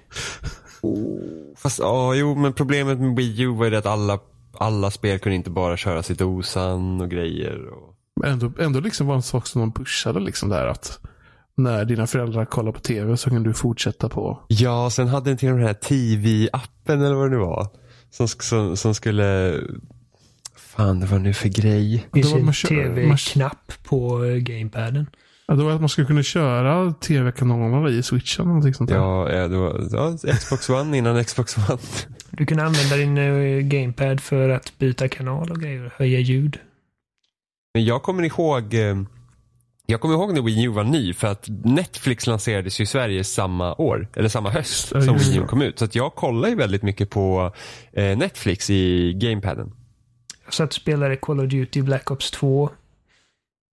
Fast 1.57 1.79
ja, 1.79 2.15
jo 2.15 2.35
men 2.35 2.53
problemet 2.53 3.01
med 3.01 3.17
Wii 3.17 3.43
U 3.43 3.49
var 3.49 3.65
ju 3.65 3.71
det 3.71 3.79
att 3.79 3.87
alla, 3.87 4.19
alla 4.59 4.91
spel 4.91 5.19
kunde 5.19 5.37
inte 5.37 5.51
bara 5.51 5.77
köras 5.77 6.11
i 6.11 6.15
dosan 6.15 7.01
och 7.01 7.11
grejer. 7.11 7.69
Och... 7.69 7.95
Men 8.21 8.31
ändå, 8.31 8.53
ändå 8.59 8.81
liksom 8.81 9.07
var 9.07 9.15
en 9.15 9.23
sak 9.23 9.47
som 9.47 9.61
de 9.61 9.73
pushade 9.73 10.21
liksom 10.21 10.49
där 10.49 10.67
att 10.67 11.01
när 11.57 11.85
dina 11.85 12.07
föräldrar 12.07 12.45
kollar 12.45 12.73
på 12.73 12.81
tv 12.81 13.17
så 13.17 13.31
kan 13.31 13.43
du 13.43 13.55
fortsätta 13.55 14.09
på. 14.09 14.41
Ja, 14.49 14.91
sen 14.91 15.09
hade 15.09 15.31
den 15.31 15.37
till 15.37 15.49
den 15.49 15.63
här 15.63 15.75
TV-appen 15.75 17.05
eller 17.05 17.15
vad 17.15 17.27
det 17.31 17.37
nu 17.37 17.43
var. 17.43 17.69
Som, 18.11 18.29
som, 18.29 18.77
som 18.77 18.95
skulle, 18.95 19.61
fan 20.57 21.01
det 21.01 21.07
var 21.07 21.19
nu 21.19 21.35
för 21.35 21.49
grej. 21.49 22.07
Det 22.13 22.25
var 22.25 22.39
en 22.39 22.53
tv-knapp 22.53 23.73
på 23.83 24.25
eh, 24.25 24.37
gamepaden. 24.37 25.07
Ja, 25.47 25.55
då 25.55 25.63
var 25.63 25.71
det 25.71 25.75
att 25.75 25.83
man 25.83 25.89
skulle 25.89 26.07
kunna 26.07 26.23
köra 26.23 26.93
tv-kanalerna 26.93 27.89
i 27.89 28.03
switchen 28.03 28.43
eller 28.43 28.49
någonting 28.49 28.75
sånt 28.75 28.91
där. 28.91 28.97
Ja, 28.97 29.33
ja, 29.33 29.49
det 29.49 29.57
var 29.57 29.89
ja, 29.93 30.33
Xbox 30.33 30.71
One 30.71 30.99
innan 30.99 31.25
Xbox 31.25 31.57
One. 31.57 31.79
Du 32.31 32.47
kan 32.47 32.61
använda 32.61 32.97
din 32.97 33.19
eh, 33.19 33.61
gamepad 33.61 34.21
för 34.21 34.49
att 34.49 34.79
byta 34.79 35.09
kanal 35.09 35.51
och 35.51 35.61
grejer. 35.61 35.93
Höja 35.97 36.19
ljud. 36.19 36.59
Men 37.75 37.85
jag 37.85 38.03
kommer 38.03 38.23
ihåg 38.23 38.75
eh, 38.75 38.97
jag 39.87 40.01
kommer 40.01 40.15
ihåg 40.15 40.35
när 40.35 40.43
Wii 40.43 40.65
U 40.65 40.69
var 40.69 40.85
ny 40.85 41.15
för 41.15 41.29
att 41.29 41.49
Netflix 41.65 42.27
lanserades 42.27 42.81
ju 42.81 42.85
i 42.85 42.87
Sverige 42.87 43.25
samma 43.25 43.75
år, 43.75 44.09
eller 44.15 44.29
samma 44.29 44.51
höst 44.51 44.93
Ja, 44.95 45.03
som 45.03 45.19
Wii 45.19 45.37
U 45.37 45.47
kom 45.47 45.63
ut. 45.63 45.79
Så 45.79 45.85
att 45.85 45.95
jag 45.95 46.15
kollar 46.15 46.49
ju 46.49 46.55
väldigt 46.55 46.83
mycket 46.83 47.11
på 47.11 47.53
eh, 47.93 48.19
Netflix 48.19 48.71
i 48.71 49.13
gamepaden. 49.13 49.73
Jag 50.45 50.55
satt 50.55 50.69
och 50.69 50.75
spelade 50.75 51.17
Call 51.17 51.41
of 51.41 51.51
Duty 51.51 51.83
Black 51.83 52.11
Ops 52.11 52.31
2. 52.31 52.71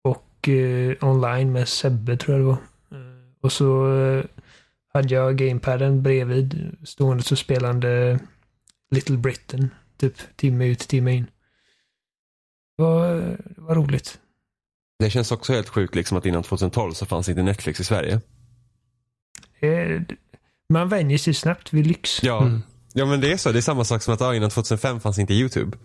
Och 0.03 0.49
eh, 0.49 0.95
online 1.01 1.51
med 1.51 1.67
Sebbe 1.67 2.17
tror 2.17 2.37
jag 2.37 2.41
det 2.41 2.47
var. 2.47 2.57
Eh, 2.91 3.23
och 3.41 3.51
så 3.51 3.97
eh, 3.97 4.23
hade 4.93 5.13
jag 5.13 5.37
gamepaden 5.37 6.03
bredvid. 6.03 6.77
Stående 6.83 7.23
så 7.23 7.35
spelande 7.35 8.19
Little 8.91 9.17
Britain. 9.17 9.69
Typ 9.97 10.13
timme 10.35 10.65
ut, 10.65 10.79
timme 10.79 11.11
in. 11.13 11.25
Det 12.77 12.83
var, 12.83 13.15
det 13.55 13.61
var 13.61 13.75
roligt. 13.75 14.19
Det 14.99 15.09
känns 15.09 15.31
också 15.31 15.53
helt 15.53 15.69
sjukt 15.69 15.95
liksom 15.95 16.17
att 16.17 16.25
innan 16.25 16.43
2012 16.43 16.91
så 16.91 17.05
fanns 17.05 17.29
inte 17.29 17.43
Netflix 17.43 17.79
i 17.79 17.83
Sverige. 17.83 18.21
Eh, 19.59 20.01
man 20.69 20.89
vänjer 20.89 21.17
sig 21.17 21.33
snabbt 21.33 21.73
vid 21.73 21.87
lyx. 21.87 22.23
Ja, 22.23 22.41
Mm. 22.41 22.61
ja 22.93 23.05
men 23.05 23.21
det 23.21 23.31
är 23.31 23.37
så. 23.37 23.51
Det 23.51 23.59
är 23.59 23.61
samma 23.61 23.83
sak 23.83 24.01
som 24.01 24.13
att 24.13 24.19
ja, 24.19 24.35
innan 24.35 24.49
2005 24.49 24.99
fanns 24.99 25.19
inte 25.19 25.33
YouTube. 25.33 25.77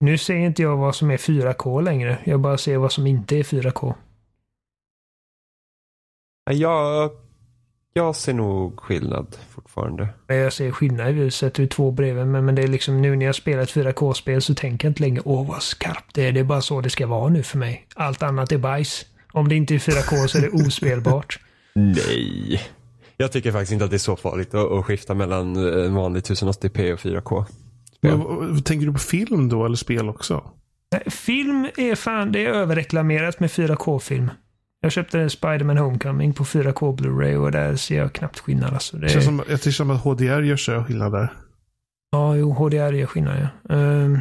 Nu 0.00 0.18
ser 0.18 0.34
inte 0.36 0.62
jag 0.62 0.76
vad 0.76 0.94
som 0.96 1.10
är 1.10 1.16
4K 1.16 1.80
längre. 1.82 2.18
Jag 2.24 2.40
bara 2.40 2.58
ser 2.58 2.76
vad 2.76 2.92
som 2.92 3.06
inte 3.06 3.36
är 3.36 3.42
4K. 3.42 3.94
Ja, 6.44 6.52
Jag, 6.52 7.10
jag 7.98 8.16
ser 8.16 8.32
nog 8.32 8.80
skillnad 8.80 9.36
fortfarande. 9.50 10.08
Men 10.26 10.36
Jag 10.36 10.52
ser 10.52 10.70
skillnad. 10.70 11.14
Vi 11.14 11.30
sätter 11.30 11.62
ju 11.62 11.68
två 11.68 11.90
bredvid. 11.90 12.26
Men, 12.26 12.44
men 12.44 12.54
det 12.54 12.62
är 12.62 12.68
liksom 12.68 13.02
nu 13.02 13.16
när 13.16 13.26
jag 13.26 13.34
spelar 13.34 13.62
ett 13.62 13.74
4K-spel 13.74 14.42
så 14.42 14.54
tänker 14.54 14.86
jag 14.86 14.90
inte 14.90 15.02
längre 15.02 15.22
åh 15.24 15.48
vad 15.48 15.62
skarpt 15.62 16.14
det 16.14 16.26
är. 16.26 16.32
Det 16.32 16.40
är 16.40 16.44
bara 16.44 16.60
så 16.60 16.80
det 16.80 16.90
ska 16.90 17.06
vara 17.06 17.28
nu 17.28 17.42
för 17.42 17.58
mig. 17.58 17.86
Allt 17.94 18.22
annat 18.22 18.52
är 18.52 18.58
bajs. 18.58 19.06
Om 19.32 19.48
det 19.48 19.54
inte 19.54 19.74
är 19.74 19.78
4K 19.78 20.26
så 20.26 20.38
är 20.38 20.42
det 20.42 20.66
ospelbart. 20.66 21.40
Nej. 21.74 22.60
Jag 23.16 23.32
tycker 23.32 23.52
faktiskt 23.52 23.72
inte 23.72 23.84
att 23.84 23.90
det 23.90 23.96
är 23.96 23.98
så 23.98 24.16
farligt 24.16 24.54
att, 24.54 24.72
att 24.72 24.84
skifta 24.84 25.14
mellan 25.14 25.56
eh, 25.56 25.84
en 25.84 25.94
vanlig 25.94 26.20
1080p 26.22 26.92
och 26.92 27.00
4K. 27.00 27.44
Men, 28.00 28.62
tänker 28.62 28.86
du 28.86 28.92
på 28.92 28.98
film 28.98 29.48
då 29.48 29.64
eller 29.64 29.76
spel 29.76 30.08
också? 30.08 30.50
Nej, 30.92 31.10
Film 31.10 31.68
är 31.76 31.94
fan, 31.94 32.32
det 32.32 32.46
är 32.46 32.50
överreklamerat 32.50 33.40
med 33.40 33.50
4K-film. 33.50 34.30
Jag 34.80 34.92
köpte 34.92 35.30
Spider-Man 35.30 35.78
Homecoming 35.78 36.32
på 36.32 36.44
4K 36.44 36.96
Blu-ray 36.96 37.36
och 37.36 37.52
där 37.52 37.76
ser 37.76 37.98
jag 37.98 38.12
knappt 38.12 38.38
skillnad. 38.38 38.74
Alltså. 38.74 38.96
Det 38.96 39.08
känns 39.08 39.24
som, 39.24 39.42
jag 39.48 39.60
tycker 39.60 39.74
som 39.74 39.90
att 39.90 40.00
HDR 40.02 40.42
gör 40.42 40.56
så 40.56 40.84
skillnad 40.84 41.12
där. 41.12 41.32
ja, 42.10 42.36
jo, 42.36 42.52
HDR 42.52 42.92
gör 42.92 43.06
skillnad 43.06 43.36
ja. 43.40 43.74
Ehm, 43.76 44.20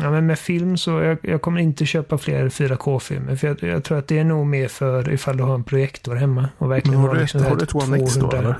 ja. 0.00 0.10
Men 0.10 0.26
med 0.26 0.38
film 0.38 0.76
så, 0.76 0.90
jag, 0.90 1.18
jag 1.22 1.42
kommer 1.42 1.60
inte 1.60 1.86
köpa 1.86 2.18
fler 2.18 2.48
4K-filmer. 2.48 3.36
För 3.36 3.46
jag, 3.48 3.62
jag 3.62 3.84
tror 3.84 3.98
att 3.98 4.06
det 4.08 4.18
är 4.18 4.24
nog 4.24 4.46
mer 4.46 4.68
för 4.68 5.10
ifall 5.12 5.36
du 5.36 5.42
har 5.42 5.54
en 5.54 5.64
projektor 5.64 6.14
hemma. 6.14 6.48
Och 6.58 6.60
Men 6.60 6.68
verkligen 6.68 7.00
har 7.00 7.08
du 7.08 7.14
ett, 7.14 7.20
liksom 7.20 7.44
har 7.44 7.56
du 7.56 7.64
ett 7.64 7.74
One 7.74 7.96
X 7.96 8.14
då 8.14 8.20
200 8.20 8.38
eller? 8.38 8.56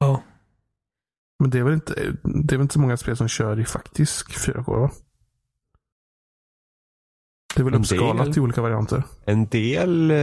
Ja. 0.00 0.22
Men 1.40 1.50
det 1.50 1.58
är 1.58 1.62
väl 1.62 1.74
inte, 1.74 1.94
det 2.22 2.54
är 2.54 2.56
väl 2.56 2.62
inte 2.62 2.74
så 2.74 2.80
många 2.80 2.96
spel 2.96 3.16
som 3.16 3.28
kör 3.28 3.60
i 3.60 3.64
faktisk 3.64 4.30
4K 4.48 4.80
va? 4.80 4.90
Det 7.54 7.60
är 7.60 7.64
väl 7.64 7.74
uppskalat 7.74 8.26
del. 8.26 8.36
i 8.36 8.40
olika 8.40 8.62
varianter. 8.62 9.02
En 9.24 9.46
del 9.46 10.10
eh, 10.10 10.16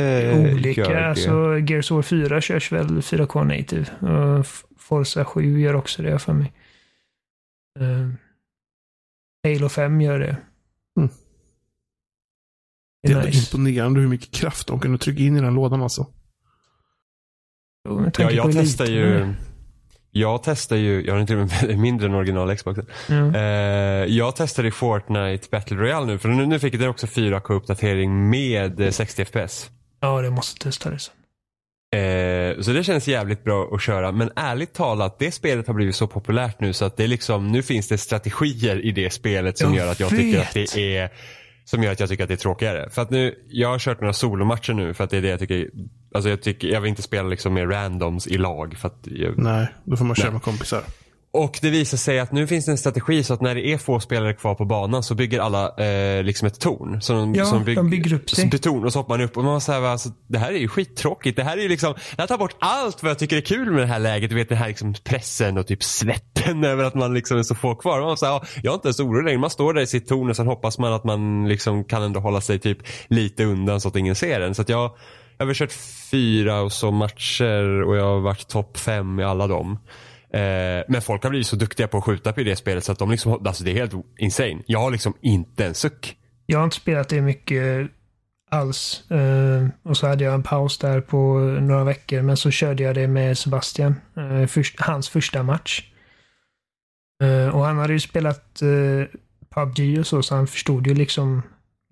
Olika, 0.53 0.81
gör 0.81 0.89
det. 0.93 1.07
alltså 1.09 1.57
Gears 1.59 1.91
of 1.91 1.95
War 1.95 2.01
4 2.01 2.41
körs 2.41 2.71
väl 2.71 2.87
4K 2.87 3.43
native. 3.43 3.85
Och 4.39 4.45
Forza 4.77 5.25
7 5.25 5.59
gör 5.59 5.73
också 5.73 6.01
det 6.01 6.19
för 6.19 6.33
mig. 6.33 6.53
Uh, 7.79 8.09
Halo 9.47 9.69
5 9.69 10.01
gör 10.01 10.19
det. 10.19 10.37
Mm. 10.97 11.09
Det 13.03 13.13
Det 13.13 13.13
är 13.13 13.21
är 13.21 13.25
nice. 13.25 13.39
imponerande 13.39 13.99
hur 13.99 14.07
mycket 14.07 14.31
kraft 14.31 14.67
de 14.67 14.79
kunde 14.79 14.97
trycka 14.97 15.23
in 15.23 15.37
i 15.37 15.41
den 15.41 15.53
lådan 15.53 15.81
alltså. 15.81 16.07
Jo, 17.89 18.11
Ja, 18.17 18.31
jag 18.31 18.51
testar 18.53 18.85
ju. 18.85 19.33
Jag 20.11 20.43
testar 20.43 20.75
ju, 20.75 21.05
jag 21.05 21.13
har 21.13 21.21
inte 21.21 21.35
med 21.35 21.77
mindre 21.79 22.07
än 22.07 22.13
original 22.13 22.55
Xboxen. 22.55 22.85
Ja. 23.07 23.35
Eh, 23.39 23.41
jag 24.05 24.35
testade 24.35 24.67
i 24.67 24.71
Fortnite 24.71 25.47
Battle 25.51 25.77
Royale 25.77 26.05
nu, 26.05 26.17
för 26.17 26.29
nu, 26.29 26.45
nu 26.45 26.59
fick 26.59 26.79
den 26.79 26.89
också 26.89 27.05
4K-uppdatering 27.07 28.29
med 28.29 28.79
eh, 28.79 28.89
60 28.91 29.25
FPS. 29.25 29.69
ja, 30.01 30.21
det 30.21 30.29
måste 30.29 30.63
testa 30.63 30.89
det 30.89 30.99
sen. 30.99 31.13
Eh, 31.95 32.61
så 32.61 32.71
det 32.71 32.83
känns 32.83 33.07
jävligt 33.07 33.43
bra 33.43 33.69
att 33.73 33.81
köra. 33.81 34.11
Men 34.11 34.31
ärligt 34.35 34.73
talat, 34.73 35.19
det 35.19 35.31
spelet 35.31 35.67
har 35.67 35.73
blivit 35.73 35.95
så 35.95 36.07
populärt 36.07 36.59
nu 36.59 36.73
så 36.73 36.85
att 36.85 36.97
det 36.97 37.03
är 37.03 37.07
liksom, 37.07 37.47
nu 37.51 37.63
finns 37.63 37.87
det 37.87 37.97
strategier 37.97 38.85
i 38.85 38.91
det 38.91 39.09
spelet 39.09 39.57
som 39.57 39.73
Jag 39.73 39.85
gör 39.85 39.91
att 39.91 39.99
jag 39.99 40.09
vet. 40.11 40.19
tycker 40.19 40.39
att 40.41 40.53
det 40.53 40.97
är 40.97 41.09
som 41.69 41.83
gör 41.83 41.91
att 41.91 41.99
jag 41.99 42.09
tycker 42.09 42.23
att 42.23 42.27
det 42.27 42.33
är 42.33 42.37
tråkigare. 42.37 42.89
För 42.89 43.01
att 43.01 43.09
nu, 43.09 43.35
jag 43.49 43.69
har 43.69 43.79
kört 43.79 44.01
några 44.01 44.13
solomatcher 44.13 44.73
nu 44.73 44.93
för 44.93 45.03
att 45.03 45.09
det 45.09 45.17
är 45.17 45.21
det 45.21 45.27
jag 45.27 45.39
tycker, 45.39 45.69
alltså 46.13 46.29
jag 46.29 46.41
tycker, 46.41 46.67
jag 46.67 46.81
vill 46.81 46.89
inte 46.89 47.01
spela 47.01 47.27
liksom 47.29 47.53
med 47.53 47.71
randoms 47.71 48.27
i 48.27 48.37
lag 48.37 48.77
för 48.77 48.87
att 48.87 48.99
jag, 49.03 49.37
Nej, 49.37 49.67
då 49.83 49.97
får 49.97 50.05
man 50.05 50.15
köra 50.15 50.25
Nej. 50.25 50.33
med 50.33 50.41
kompisar. 50.41 50.81
Och 51.31 51.59
det 51.61 51.69
visar 51.69 51.97
sig 51.97 52.19
att 52.19 52.31
nu 52.31 52.47
finns 52.47 52.65
det 52.65 52.71
en 52.71 52.77
strategi 52.77 53.23
så 53.23 53.33
att 53.33 53.41
när 53.41 53.55
det 53.55 53.67
är 53.67 53.77
få 53.77 53.99
spelare 53.99 54.33
kvar 54.33 54.55
på 54.55 54.65
banan 54.65 55.03
så 55.03 55.15
bygger 55.15 55.39
alla 55.39 55.77
eh, 55.85 56.23
liksom 56.23 56.47
ett 56.47 56.59
torn. 56.59 57.01
Så 57.01 57.13
de, 57.13 57.35
Ja, 57.35 57.45
som 57.45 57.65
de 57.65 57.89
bygger 57.89 58.13
upp 58.13 58.29
sig. 58.29 58.49
torn 58.49 58.85
och 58.85 58.93
så 58.93 58.99
hoppar 58.99 59.17
man 59.17 59.25
upp 59.25 59.37
och 59.37 59.43
man 59.43 59.61
säger 59.61 59.81
alltså, 59.81 60.09
det 60.27 60.39
här 60.39 60.51
är 60.51 60.57
ju 60.57 60.67
skittråkigt. 60.67 61.35
Det 61.35 61.43
här 61.43 61.57
är 61.57 61.61
ju 61.61 61.69
liksom, 61.69 61.93
det 62.15 62.21
här 62.21 62.27
tar 62.27 62.37
bort 62.37 62.55
allt 62.59 63.03
vad 63.03 63.09
jag 63.09 63.19
tycker 63.19 63.37
är 63.37 63.41
kul 63.41 63.71
med 63.71 63.81
det 63.81 63.87
här 63.87 63.99
läget. 63.99 64.29
Du 64.29 64.35
vet 64.35 64.49
den 64.49 64.57
här 64.57 64.67
liksom 64.67 64.93
pressen 65.03 65.57
och 65.57 65.67
typ 65.67 65.83
svett 65.83 66.29
makten 66.39 66.63
över 66.71 66.83
att 66.83 66.95
man 66.95 67.13
liksom 67.13 67.37
är 67.37 67.43
så 67.43 67.55
få 67.55 67.75
kvar. 67.75 68.01
Man 68.01 68.17
säger, 68.17 68.33
ja, 68.33 68.43
jag 68.63 68.71
är 68.71 68.75
inte 68.75 68.87
ens 68.87 68.99
orolig 68.99 69.25
längre. 69.25 69.39
Man 69.39 69.49
står 69.49 69.73
där 69.73 69.81
i 69.81 69.87
sitt 69.87 70.07
torn 70.07 70.29
och 70.29 70.35
sen 70.35 70.47
hoppas 70.47 70.79
man 70.79 70.93
att 70.93 71.03
man 71.03 71.47
liksom 71.47 71.83
kan 71.83 72.03
ändå 72.03 72.19
hålla 72.19 72.41
sig 72.41 72.59
typ 72.59 72.77
lite 73.07 73.43
undan 73.43 73.81
så 73.81 73.87
att 73.87 73.95
ingen 73.95 74.15
ser 74.15 74.41
en. 74.41 74.55
Så 74.55 74.61
att 74.61 74.69
jag, 74.69 74.91
jag 75.37 75.45
har 75.45 75.53
kört 75.53 75.71
fyra 76.11 76.61
och 76.61 76.71
så 76.71 76.91
matcher 76.91 77.81
och 77.81 77.97
jag 77.97 78.03
har 78.05 78.19
varit 78.19 78.47
topp 78.47 78.77
fem 78.77 79.19
i 79.19 79.23
alla 79.23 79.47
dem. 79.47 79.79
Eh, 80.33 80.83
men 80.87 81.01
folk 81.01 81.23
har 81.23 81.29
blivit 81.29 81.47
så 81.47 81.55
duktiga 81.55 81.87
på 81.87 81.97
att 81.97 82.03
skjuta 82.03 82.33
på 82.33 82.43
det 82.43 82.55
spelet 82.55 82.83
så 82.83 82.91
att 82.91 82.99
de 82.99 83.11
liksom, 83.11 83.45
alltså 83.45 83.63
det 83.63 83.71
är 83.71 83.75
helt 83.75 83.93
insane. 84.17 84.63
Jag 84.65 84.79
har 84.79 84.91
liksom 84.91 85.13
inte 85.21 85.65
en 85.65 85.73
suck. 85.73 86.15
Jag 86.45 86.59
har 86.59 86.63
inte 86.63 86.75
spelat 86.75 87.09
det 87.09 87.21
mycket 87.21 87.91
alls. 88.51 89.11
Eh, 89.11 89.67
och 89.83 89.97
så 89.97 90.07
hade 90.07 90.23
jag 90.23 90.33
en 90.33 90.43
paus 90.43 90.77
där 90.77 91.01
på 91.01 91.39
några 91.39 91.83
veckor. 91.83 92.21
Men 92.21 92.37
så 92.37 92.51
körde 92.51 92.83
jag 92.83 92.95
det 92.95 93.07
med 93.07 93.37
Sebastian. 93.37 93.95
Eh, 94.17 94.45
först, 94.45 94.81
hans 94.81 95.09
första 95.09 95.43
match. 95.43 95.83
Eh, 97.23 97.55
och 97.55 97.65
han 97.65 97.77
hade 97.77 97.93
ju 97.93 97.99
spelat 97.99 98.61
eh, 98.61 99.19
PubG 99.55 99.99
och 99.99 100.07
så, 100.07 100.23
så 100.23 100.35
han 100.35 100.47
förstod 100.47 100.87
ju 100.87 100.93
liksom 100.93 101.41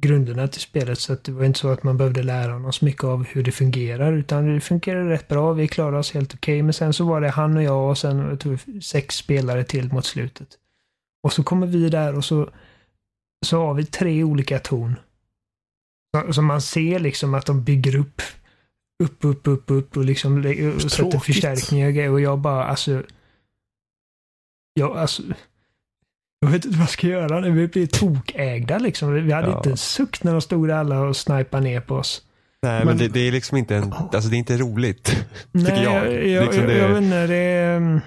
grunderna 0.01 0.47
till 0.47 0.61
spelet. 0.61 0.99
Så 0.99 1.13
att 1.13 1.23
det 1.23 1.31
var 1.31 1.45
inte 1.45 1.59
så 1.59 1.69
att 1.69 1.83
man 1.83 1.97
behövde 1.97 2.23
lära 2.23 2.53
honom 2.53 2.73
så 2.73 2.85
mycket 2.85 3.03
av 3.03 3.25
hur 3.25 3.43
det 3.43 3.51
fungerar. 3.51 4.13
Utan 4.13 4.53
det 4.53 4.61
fungerade 4.61 5.09
rätt 5.09 5.27
bra. 5.27 5.53
Vi 5.53 5.67
klarade 5.67 5.97
oss 5.97 6.11
helt 6.11 6.33
okej. 6.33 6.55
Okay. 6.55 6.63
Men 6.63 6.73
sen 6.73 6.93
så 6.93 7.05
var 7.05 7.21
det 7.21 7.29
han 7.29 7.57
och 7.57 7.63
jag 7.63 7.89
och 7.89 7.97
sen 7.97 8.17
jag 8.17 8.39
tror, 8.39 8.81
sex 8.81 9.15
spelare 9.15 9.63
till 9.63 9.93
mot 9.93 10.05
slutet. 10.05 10.47
Och 11.23 11.33
så 11.33 11.43
kommer 11.43 11.67
vi 11.67 11.89
där 11.89 12.17
och 12.17 12.25
så, 12.25 12.49
så 13.45 13.57
har 13.57 13.73
vi 13.73 13.85
tre 13.85 14.23
olika 14.23 14.59
torn. 14.59 14.95
Så, 16.31 16.41
man 16.41 16.61
ser 16.61 16.99
liksom 16.99 17.33
att 17.33 17.45
de 17.45 17.63
bygger 17.63 17.95
upp 17.95 18.21
upp, 19.03 19.25
upp, 19.25 19.47
upp, 19.47 19.71
upp 19.71 19.97
och 19.97 20.05
liksom 20.05 20.37
och 20.75 20.91
sätter 20.91 21.19
förstärkningar 21.19 22.09
och 22.09 22.21
jag 22.21 22.39
bara 22.39 22.63
alltså. 22.63 23.03
Jag 24.73 24.97
alltså. 24.97 25.23
Jag 26.39 26.49
vet 26.49 26.65
inte 26.65 26.77
vad 26.77 26.83
jag 26.83 26.89
ska 26.89 27.07
göra 27.07 27.39
nu. 27.39 27.51
Vi 27.51 27.67
blir 27.67 27.87
tokägda 27.87 28.77
liksom. 28.77 29.13
Vi 29.13 29.31
hade 29.31 29.47
ja. 29.47 29.57
inte 29.57 29.69
en 29.69 29.77
suck 29.77 30.23
när 30.23 30.31
de 30.31 30.41
stod 30.41 30.71
alla 30.71 30.99
och 30.99 31.17
snipade 31.17 31.63
ner 31.63 31.81
på 31.81 31.95
oss. 31.95 32.21
Nej, 32.61 32.77
men, 32.77 32.87
men 32.87 32.97
det, 32.97 33.07
det, 33.07 33.19
är 33.19 33.31
liksom 33.31 33.57
inte 33.57 33.75
en, 33.75 33.93
alltså 33.93 34.29
det 34.29 34.35
är 34.35 34.37
inte 34.37 34.57
roligt. 34.57 35.25
Nej, 35.51 35.83
jag. 35.83 36.13
Jag, 36.13 36.27
jag, 36.27 36.45
liksom 36.45 36.65
det... 36.65 36.77
jag 36.77 36.89
vet 36.89 37.03
inte, 37.03 37.27
det 37.27 37.35
är... 37.35 38.01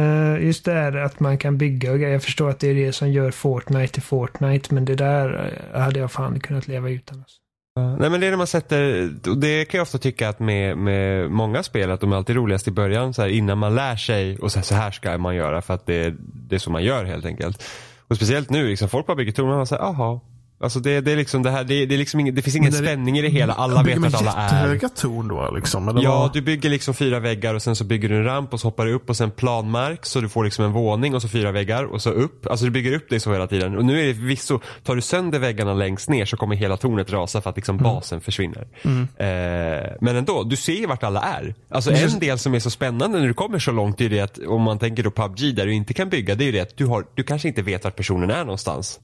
Uh, 0.00 0.44
just 0.44 0.64
det 0.64 0.72
här 0.72 0.96
att 0.96 1.20
man 1.20 1.38
kan 1.38 1.58
bygga 1.58 1.92
och 1.92 1.98
Jag 1.98 2.22
förstår 2.22 2.50
att 2.50 2.58
det 2.58 2.68
är 2.68 2.74
det 2.74 2.92
som 2.92 3.12
gör 3.12 3.30
Fortnite 3.30 3.92
till 3.92 4.02
Fortnite, 4.02 4.74
men 4.74 4.84
det 4.84 4.94
där 4.94 5.52
uh, 5.74 5.80
hade 5.80 6.00
jag 6.00 6.12
fan 6.12 6.40
kunnat 6.40 6.68
leva 6.68 6.90
utan. 6.90 7.18
Alltså. 7.18 7.38
Nej 7.76 8.10
men 8.10 8.20
det 8.20 8.26
är 8.26 8.30
när 8.30 8.36
man 8.36 8.46
sätter, 8.46 9.10
och 9.28 9.38
det 9.38 9.64
kan 9.64 9.78
jag 9.78 9.82
ofta 9.82 9.98
tycka 9.98 10.28
att 10.28 10.38
med, 10.38 10.78
med 10.78 11.30
många 11.30 11.62
spel 11.62 11.90
att 11.90 12.00
de 12.00 12.12
är 12.12 12.16
alltid 12.16 12.36
roligast 12.36 12.68
i 12.68 12.70
början 12.70 13.14
så 13.14 13.22
här, 13.22 13.28
innan 13.28 13.58
man 13.58 13.74
lär 13.74 13.96
sig 13.96 14.38
och 14.38 14.52
så 14.52 14.58
här, 14.58 14.64
så 14.64 14.74
här 14.74 14.90
ska 14.90 15.18
man 15.18 15.36
göra 15.36 15.62
för 15.62 15.74
att 15.74 15.86
det, 15.86 16.14
det 16.18 16.54
är 16.54 16.58
så 16.58 16.70
man 16.70 16.84
gör 16.84 17.04
helt 17.04 17.24
enkelt. 17.26 17.62
Och 18.08 18.16
speciellt 18.16 18.50
nu, 18.50 18.68
liksom, 18.68 18.88
folk 18.88 19.06
bara 19.06 19.16
bygger 19.16 19.32
torn 19.32 19.50
och 19.50 19.56
man 19.56 19.66
säger 19.66 19.82
jaha, 19.82 20.20
Alltså 20.60 20.80
det, 20.80 21.00
det 21.00 21.12
är 21.12 21.16
liksom 21.16 21.42
det 21.42 21.50
här, 21.50 21.64
det, 21.64 21.86
det, 21.86 21.94
är 21.94 21.98
liksom 21.98 22.20
ing, 22.20 22.34
det 22.34 22.42
finns 22.42 22.56
ingen 22.56 22.70
det, 22.70 22.78
spänning 22.78 23.18
i 23.18 23.22
det 23.22 23.28
hela. 23.28 23.54
Alla 23.54 23.82
vet 23.82 24.04
att 24.04 24.14
alla 24.14 24.32
är. 24.32 24.42
jättehöga 24.42 24.88
torn 24.88 25.28
då 25.28 25.50
liksom? 25.54 25.88
Eller 25.88 26.02
ja, 26.02 26.18
vad? 26.18 26.32
du 26.32 26.40
bygger 26.40 26.70
liksom 26.70 26.94
fyra 26.94 27.20
väggar 27.20 27.54
och 27.54 27.62
sen 27.62 27.76
så 27.76 27.84
bygger 27.84 28.08
du 28.08 28.16
en 28.16 28.24
ramp 28.24 28.52
och 28.52 28.60
så 28.60 28.66
hoppar 28.66 28.86
du 28.86 28.92
upp 28.92 29.10
och 29.10 29.16
sen 29.16 29.30
planmark 29.30 30.06
så 30.06 30.20
du 30.20 30.28
får 30.28 30.44
liksom 30.44 30.64
en 30.64 30.72
våning 30.72 31.14
och 31.14 31.22
så 31.22 31.28
fyra 31.28 31.52
väggar 31.52 31.84
och 31.84 32.02
så 32.02 32.10
upp. 32.10 32.46
Alltså 32.46 32.64
du 32.64 32.70
bygger 32.70 32.92
upp 32.92 33.06
det 33.08 33.20
så 33.20 33.32
hela 33.32 33.46
tiden. 33.46 33.76
Och 33.76 33.84
nu 33.84 34.00
är 34.00 34.06
det 34.06 34.14
förvisso, 34.14 34.60
tar 34.84 34.94
du 34.94 35.00
sönder 35.00 35.38
väggarna 35.38 35.74
längst 35.74 36.08
ner 36.08 36.24
så 36.24 36.36
kommer 36.36 36.56
hela 36.56 36.76
tornet 36.76 37.12
rasa 37.12 37.40
för 37.40 37.50
att 37.50 37.56
liksom 37.56 37.78
mm. 37.78 37.82
basen 37.82 38.20
försvinner. 38.20 38.68
Mm. 38.82 39.08
Eh, 39.16 39.92
men 40.00 40.16
ändå, 40.16 40.42
du 40.42 40.56
ser 40.56 40.72
ju 40.72 40.86
vart 40.86 41.02
alla 41.02 41.20
är. 41.20 41.54
Alltså 41.68 41.90
en 41.90 42.18
del 42.18 42.38
som 42.38 42.54
är 42.54 42.60
så 42.60 42.70
spännande 42.70 43.18
när 43.18 43.26
du 43.26 43.34
kommer 43.34 43.58
så 43.58 43.72
långt 43.72 44.00
är 44.00 44.08
det 44.08 44.20
att 44.20 44.38
om 44.38 44.62
man 44.62 44.78
tänker 44.78 45.02
då 45.02 45.10
PubG 45.10 45.54
där 45.54 45.66
du 45.66 45.72
inte 45.72 45.94
kan 45.94 46.08
bygga, 46.08 46.34
det 46.34 46.44
är 46.44 46.46
ju 46.46 46.52
det 46.52 46.60
att 46.60 46.76
du, 46.76 46.86
har, 46.86 47.04
du 47.14 47.22
kanske 47.22 47.48
inte 47.48 47.62
vet 47.62 47.84
vart 47.84 47.96
personen 47.96 48.30
är 48.30 48.44
någonstans. 48.44 49.00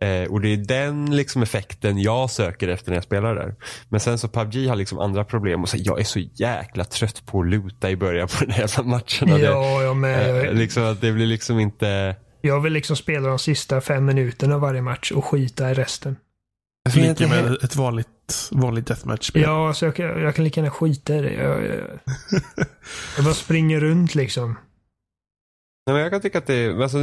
Eh, 0.00 0.30
och 0.30 0.40
det 0.40 0.48
är 0.48 0.56
den 0.56 1.16
liksom 1.16 1.42
effekten 1.42 1.98
jag 1.98 2.30
söker 2.30 2.68
efter 2.68 2.90
när 2.90 2.96
jag 2.96 3.04
spelar 3.04 3.34
där. 3.34 3.54
Men 3.88 4.00
sen 4.00 4.18
så 4.18 4.28
PubG 4.28 4.68
har 4.68 4.76
liksom 4.76 4.98
andra 4.98 5.24
problem 5.24 5.62
och 5.62 5.68
så, 5.68 5.76
jag 5.80 6.00
är 6.00 6.04
så 6.04 6.18
jäkla 6.18 6.84
trött 6.84 7.26
på 7.26 7.40
att 7.40 7.46
luta 7.46 7.90
i 7.90 7.96
början 7.96 8.28
på 8.28 8.44
den 8.44 8.50
här 8.50 8.60
jävla 8.60 8.82
matcherna. 8.82 9.38
Ja, 9.38 9.82
jag 9.82 9.96
med. 9.96 10.46
Eh, 10.46 10.52
liksom 10.52 10.84
att 10.84 11.00
det 11.00 11.12
blir 11.12 11.26
liksom 11.26 11.58
inte... 11.58 12.16
Jag 12.40 12.60
vill 12.60 12.72
liksom 12.72 12.96
spela 12.96 13.28
de 13.28 13.38
sista 13.38 13.80
fem 13.80 14.04
minuterna 14.04 14.54
av 14.54 14.60
varje 14.60 14.82
match 14.82 15.12
och 15.12 15.24
skita 15.24 15.70
i 15.70 15.74
resten. 15.74 16.16
Alltså 16.88 17.00
lika 17.00 17.28
med 17.28 17.64
ett 17.64 17.76
vanligt, 17.76 18.48
vanligt 18.50 18.86
deathmatch-spel. 18.86 19.42
Ja, 19.42 19.74
så 19.74 19.84
jag, 19.84 19.98
jag, 19.98 20.34
kan 20.34 20.44
lika 20.44 20.60
gärna 20.60 20.70
skita 20.70 21.16
i 21.16 21.20
det. 21.20 21.32
Jag, 21.32 21.64
jag, 21.64 21.80
jag 23.16 23.24
bara 23.24 23.34
springer 23.34 23.80
runt 23.80 24.14
liksom. 24.14 24.58
Nej, 25.86 25.94
men 25.94 26.02
jag 26.02 26.10
kan 26.10 26.20
tycka 26.20 26.38
att 26.38 26.46
det, 26.46 26.82
alltså, 26.82 26.98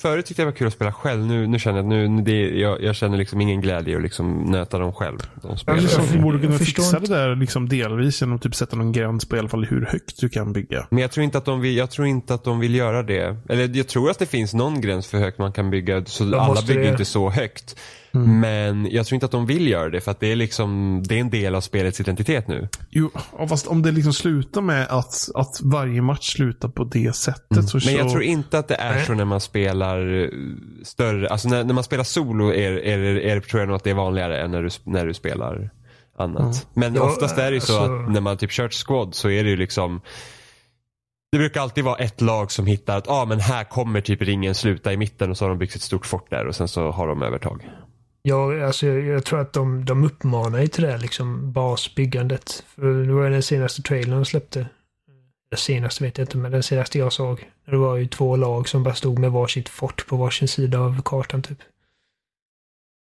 förut 0.00 0.26
tyckte 0.26 0.42
jag 0.42 0.46
det 0.46 0.52
var 0.52 0.56
kul 0.56 0.66
att 0.66 0.72
spela 0.72 0.92
själv. 0.92 1.26
Nu, 1.26 1.46
nu 1.46 1.58
känner 1.58 1.78
jag 1.78 1.84
att 1.84 2.10
nu, 2.10 2.22
det, 2.22 2.58
jag, 2.58 2.82
jag 2.82 2.96
känner 2.96 3.18
liksom 3.18 3.40
ingen 3.40 3.60
glädje 3.60 3.96
att 3.96 4.02
liksom 4.02 4.42
nöta 4.42 4.78
dem 4.78 4.92
själv. 4.92 5.18
De 5.42 5.56
ja, 5.66 5.74
liksom, 5.74 6.04
du 6.12 6.18
borde 6.18 6.38
kunna 6.38 6.58
fixa 6.58 7.00
det 7.00 7.06
där 7.06 7.36
liksom 7.36 7.68
delvis 7.68 8.20
genom 8.20 8.36
att 8.36 8.42
typ 8.42 8.54
sätta 8.54 8.76
någon 8.76 8.92
gräns 8.92 9.24
på 9.24 9.36
i 9.36 9.38
alla 9.38 9.48
fall 9.48 9.64
hur 9.64 9.86
högt 9.86 10.20
du 10.20 10.28
kan 10.28 10.52
bygga. 10.52 10.86
Men 10.90 10.98
jag 10.98 11.10
tror 11.10 11.24
inte 11.24 11.38
att 11.38 11.44
de 11.44 11.60
vill, 11.60 11.76
jag 11.76 11.90
tror 11.90 12.06
inte 12.06 12.34
att 12.34 12.44
de 12.44 12.60
vill 12.60 12.74
göra 12.74 13.02
det. 13.02 13.36
Eller 13.48 13.76
jag 13.76 13.88
tror 13.88 14.10
att 14.10 14.18
det 14.18 14.26
finns 14.26 14.54
någon 14.54 14.80
gräns 14.80 15.06
för 15.06 15.18
hur 15.18 15.24
högt 15.24 15.38
man 15.38 15.52
kan 15.52 15.70
bygga. 15.70 16.04
Så 16.04 16.38
alla 16.38 16.62
bygger 16.62 16.80
det. 16.80 16.88
inte 16.88 17.04
så 17.04 17.30
högt. 17.30 17.76
Mm. 18.14 18.40
Men 18.40 18.90
jag 18.90 19.06
tror 19.06 19.14
inte 19.14 19.26
att 19.26 19.32
de 19.32 19.46
vill 19.46 19.68
göra 19.68 19.90
det 19.90 20.00
för 20.00 20.10
att 20.10 20.20
det 20.20 20.32
är 20.32 20.36
liksom 20.36 21.02
det 21.06 21.16
är 21.16 21.20
en 21.20 21.30
del 21.30 21.54
av 21.54 21.60
spelets 21.60 22.00
identitet 22.00 22.48
nu. 22.48 22.68
Jo, 22.90 23.10
fast 23.48 23.66
om 23.66 23.82
det 23.82 23.92
liksom 23.92 24.12
slutar 24.12 24.60
med 24.60 24.86
att, 24.90 25.28
att 25.34 25.60
varje 25.62 26.02
match 26.02 26.32
slutar 26.34 26.68
på 26.68 26.84
det 26.84 27.16
sättet 27.16 27.50
mm. 27.50 27.66
så 27.66 27.80
Men 27.84 27.94
jag 27.94 28.10
tror 28.10 28.22
inte 28.22 28.58
att 28.58 28.68
det 28.68 28.74
är 28.74 29.04
så 29.04 29.14
när 29.14 29.24
man 29.24 29.40
spelar 29.40 30.22
eh, 30.22 30.28
större, 30.84 31.28
alltså 31.28 31.48
när, 31.48 31.64
när 31.64 31.74
man 31.74 31.84
spelar 31.84 32.04
solo 32.04 32.52
är, 32.52 32.72
är, 32.72 32.98
är, 32.98 33.40
tror 33.40 33.60
jag 33.60 33.66
nog 33.66 33.76
att 33.76 33.84
det 33.84 33.90
är 33.90 33.94
vanligare 33.94 34.40
än 34.42 34.50
när 34.50 34.62
du, 34.62 34.70
när 34.84 35.06
du 35.06 35.14
spelar 35.14 35.70
annat. 36.18 36.42
Mm. 36.42 36.54
Men 36.74 36.94
ja, 36.94 37.02
oftast 37.02 37.38
är 37.38 37.50
det 37.50 37.54
ju 37.54 37.60
så 37.60 37.78
alltså... 37.78 37.94
att 37.94 38.12
när 38.12 38.20
man 38.20 38.36
typ 38.36 38.50
kört 38.50 38.74
squad 38.86 39.14
så 39.14 39.30
är 39.30 39.44
det 39.44 39.50
ju 39.50 39.56
liksom 39.56 40.00
det 41.32 41.38
brukar 41.38 41.60
alltid 41.60 41.84
vara 41.84 41.96
ett 41.96 42.20
lag 42.20 42.52
som 42.52 42.66
hittar 42.66 42.98
att 42.98 43.08
ah, 43.08 43.24
men 43.24 43.40
här 43.40 43.64
kommer 43.64 44.00
typ 44.00 44.22
ringen 44.22 44.54
sluta 44.54 44.92
i 44.92 44.96
mitten 44.96 45.30
och 45.30 45.36
så 45.36 45.44
har 45.44 45.48
de 45.48 45.58
byggt 45.58 45.76
ett 45.76 45.82
stort 45.82 46.06
fort 46.06 46.30
där 46.30 46.46
och 46.46 46.56
sen 46.56 46.68
så 46.68 46.90
har 46.90 47.08
de 47.08 47.22
övertag. 47.22 47.70
Ja, 48.22 48.66
alltså 48.66 48.86
jag, 48.86 49.04
jag, 49.04 49.24
tror 49.24 49.40
att 49.40 49.52
de, 49.52 49.84
de 49.84 50.04
uppmanar 50.04 50.60
ju 50.60 50.66
till 50.66 50.84
det 50.84 50.90
här 50.90 50.98
liksom 50.98 51.52
basbyggandet. 51.52 52.64
För 52.66 53.04
det 53.04 53.12
var 53.12 53.30
den 53.30 53.42
senaste 53.42 53.82
trailern 53.82 54.16
de 54.16 54.24
släppte. 54.24 54.66
Den 55.50 55.58
senaste 55.58 56.04
vet 56.04 56.18
jag 56.18 56.24
inte, 56.24 56.36
men 56.36 56.52
den 56.52 56.62
senaste 56.62 56.98
jag 56.98 57.12
såg. 57.12 57.50
Det 57.64 57.76
var 57.76 57.96
ju 57.96 58.06
två 58.06 58.36
lag 58.36 58.68
som 58.68 58.82
bara 58.82 58.94
stod 58.94 59.18
med 59.18 59.32
varsitt 59.32 59.68
fort 59.68 60.06
på 60.06 60.16
varsin 60.16 60.48
sida 60.48 60.78
av 60.78 61.02
kartan 61.04 61.42
typ. 61.42 61.58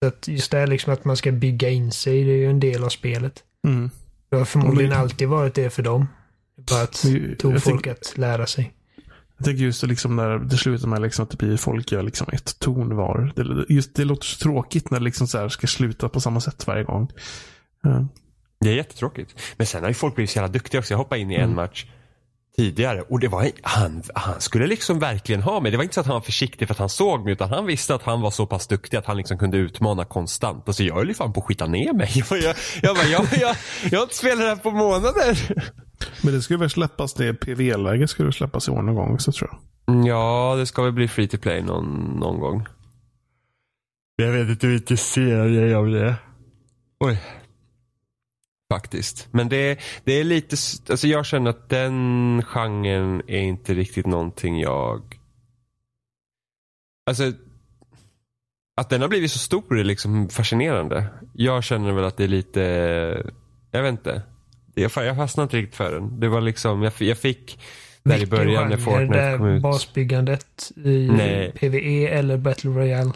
Så 0.03 0.09
att 0.09 0.29
just 0.29 0.51
det 0.51 0.59
här 0.59 0.67
liksom 0.67 0.93
att 0.93 1.05
man 1.05 1.17
ska 1.17 1.33
bygga 1.33 1.71
in 1.71 1.93
sig, 1.93 2.25
det 2.25 2.33
är 2.33 2.37
ju 2.37 2.51
en 2.51 2.61
del 2.61 2.85
av 2.85 2.89
spelet. 2.89 3.45
Mm. 3.67 3.91
Det 4.29 4.37
har 4.37 4.45
förmodligen 4.45 4.93
alltid 4.93 5.29
varit 5.29 5.55
det 5.55 5.71
för 5.71 5.83
dem. 5.83 6.09
Bara 6.57 6.83
att 6.83 7.05
tog 7.39 7.63
folk 7.63 7.87
att 7.87 8.19
lära 8.19 8.47
sig. 8.47 8.73
Jag 9.45 9.51
tänker 9.51 9.65
just 9.65 9.83
liksom 9.83 10.17
när 10.17 10.39
det 10.39 10.57
slutar 10.57 10.89
med 10.89 11.03
liksom 11.03 11.23
att 11.23 11.31
det 11.31 11.37
blir 11.37 11.57
folk 11.57 11.93
gör 11.93 12.03
liksom 12.03 12.27
ett 12.33 12.59
ton 12.59 12.97
var. 12.97 13.33
Det, 13.37 13.75
just, 13.75 13.95
det 13.95 14.05
låter 14.05 14.27
så 14.27 14.39
tråkigt 14.39 14.91
när 14.91 14.99
det 14.99 15.05
liksom 15.05 15.27
så 15.27 15.49
ska 15.49 15.67
sluta 15.67 16.09
på 16.09 16.21
samma 16.21 16.41
sätt 16.41 16.67
varje 16.67 16.85
gång. 16.85 17.11
Ja. 17.83 18.07
Det 18.61 18.71
är 18.71 18.75
jättetråkigt. 18.75 19.35
Men 19.57 19.67
sen 19.67 19.83
har 19.83 19.89
ju 19.91 19.95
folk 19.95 20.15
blivit 20.15 20.31
så 20.31 20.39
jävla 20.39 20.53
duktiga 20.53 20.79
också. 20.79 20.93
Jag 20.93 20.99
hoppade 20.99 21.21
in 21.21 21.31
i 21.31 21.35
en 21.35 21.43
mm. 21.43 21.57
match 21.57 21.87
tidigare 22.57 23.03
och 23.03 23.21
det 23.21 23.29
var 23.29 23.51
han, 23.63 24.03
han 24.15 24.41
skulle 24.41 24.67
liksom 24.67 24.99
verkligen 24.99 25.43
ha 25.43 25.61
mig. 25.61 25.71
Det 25.71 25.77
var 25.77 25.85
inte 25.85 25.95
så 25.95 26.01
att 26.01 26.07
han 26.07 26.15
var 26.15 26.21
försiktig 26.21 26.69
för 26.69 26.75
att 26.75 26.79
han 26.79 26.89
såg 26.89 27.25
mig 27.25 27.33
utan 27.33 27.51
han 27.51 27.67
visste 27.67 27.95
att 27.95 28.03
han 28.03 28.21
var 28.21 28.31
så 28.31 28.47
pass 28.47 28.67
duktig 28.67 28.97
att 28.97 29.07
han 29.07 29.17
liksom 29.17 29.39
kunde 29.39 29.57
utmana 29.57 30.05
konstant. 30.05 30.69
Alltså 30.69 30.83
jag 30.83 30.95
höll 30.95 31.09
ju 31.09 31.15
fan 31.15 31.33
på 31.33 31.41
att 31.41 31.47
skita 31.47 31.67
ner 31.67 31.93
mig. 31.93 32.11
Jag, 32.31 32.39
jag, 32.39 32.57
jag, 32.83 32.97
bara, 32.97 33.07
jag, 33.07 33.27
jag, 33.41 33.57
jag 33.91 33.99
har 33.99 34.03
inte 34.03 34.17
spelat 34.17 34.39
det 34.39 34.49
här 34.49 34.57
på 34.57 34.71
månader. 34.71 35.39
Men 36.23 36.35
det 36.35 36.43
ska 36.43 36.57
väl 36.57 36.71
släppas, 36.71 37.15
det 37.15 37.35
PVL-läge 37.35 38.09
ska 38.09 38.25
det 38.25 38.33
släppas 38.33 38.69
i 38.69 38.71
år 38.71 38.83
någon 38.83 38.95
gång 38.95 39.19
så 39.19 39.33
tror 39.33 39.51
jag. 39.51 39.61
Ja, 40.07 40.55
det 40.59 40.67
ska 40.67 40.83
väl 40.83 40.93
bli 40.93 41.09
free 41.09 41.29
to 41.29 41.39
play 41.39 41.63
någon, 41.63 42.17
någon 42.21 42.41
gång. 42.41 42.67
Jag 44.17 44.33
vet 44.33 44.49
inte 44.49 44.67
jag 45.21 45.55
är 45.55 45.75
av 45.75 45.91
det. 45.91 46.17
Oj. 47.01 47.23
Faktiskt. 48.73 49.29
Men 49.31 49.49
det, 49.49 49.81
det 50.05 50.13
är 50.13 50.25
lite, 50.25 50.57
alltså 50.91 51.07
jag 51.07 51.27
känner 51.27 51.51
att 51.51 51.69
den 51.69 52.43
genren 52.43 53.23
är 53.27 53.41
inte 53.41 53.75
riktigt 53.75 54.07
någonting 54.07 54.61
jag... 54.61 55.21
Alltså, 57.07 57.33
att 58.77 58.91
den 58.91 59.01
har 59.01 59.09
blivit 59.09 59.31
så 59.31 59.39
stor 59.39 59.79
är 59.79 59.85
liksom 59.85 60.29
fascinerande. 60.29 61.07
Jag 61.35 61.65
känner 61.65 61.93
väl 61.93 62.05
att 62.05 62.17
det 62.17 62.25
är 62.25 62.29
lite, 62.29 62.61
jag 63.71 63.83
vet 63.83 63.91
inte. 63.91 64.23
Jag, 64.75 64.91
jag 64.97 65.17
fastnade 65.17 65.45
inte 65.45 65.57
riktigt 65.57 65.77
för 65.77 65.93
den. 65.93 66.21
Det 66.21 66.29
var 66.29 66.41
liksom, 66.41 66.83
jag, 66.83 66.93
jag 66.99 67.19
fick 67.19 67.59
där 68.03 68.23
i 68.23 68.27
början 68.27 68.69
när 68.69 68.77
Fortnite 68.77 69.35
kom 69.39 69.47
ut. 69.49 69.63
basbyggandet 69.63 70.73
i 70.85 71.09
Nej. 71.17 71.53
PVE 71.53 72.09
eller 72.09 72.37
Battle 72.37 72.71
Royale? 72.71 73.13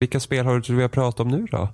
Vilka 0.00 0.20
spel 0.20 0.46
har 0.46 0.60
du 0.60 0.74
vi 0.74 0.82
har 0.82 0.88
pratat 0.88 1.20
om 1.20 1.28
nu 1.28 1.46
då? 1.50 1.68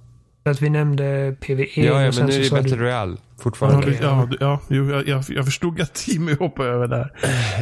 Att 0.44 0.62
vi 0.62 0.70
nämnde 0.70 1.36
PVE. 1.40 1.66
Ja, 1.76 2.02
ja 2.02 2.12
men 2.16 2.26
nu 2.26 2.32
är 2.32 2.38
det 2.42 2.50
Battle 2.50 2.76
du... 2.76 2.82
Royale 2.82 3.16
fortfarande. 3.38 3.86
Okay. 3.86 3.98
Ja, 4.02 4.28
ja, 4.40 4.60
jo, 4.68 4.90
jag, 5.06 5.24
jag 5.28 5.44
förstod 5.44 5.80
att 5.80 5.94
Timmy 5.94 6.34
hoppade 6.34 6.68
över 6.68 6.88
där. 6.88 7.12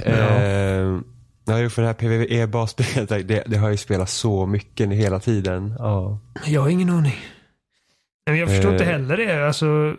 Eh, 0.04 1.00
Ja, 1.46 1.58
ju 1.58 1.70
för 1.70 1.82
det 1.82 1.88
här 1.88 1.94
PVE-basspelet, 1.94 3.28
det, 3.28 3.42
det 3.46 3.56
har 3.56 3.70
ju 3.70 3.76
spelat 3.76 4.08
så 4.10 4.46
mycket 4.46 4.88
hela 4.92 5.20
tiden. 5.20 5.74
Ja. 5.78 6.18
Jag 6.46 6.60
har 6.60 6.68
ingen 6.68 6.90
aning. 6.90 7.14
Men 8.26 8.38
jag 8.38 8.48
förstår 8.48 8.68
Eh. 8.68 8.72
inte 8.72 8.84
heller 8.84 9.16
det. 9.16 9.46
Alltså, 9.46 9.96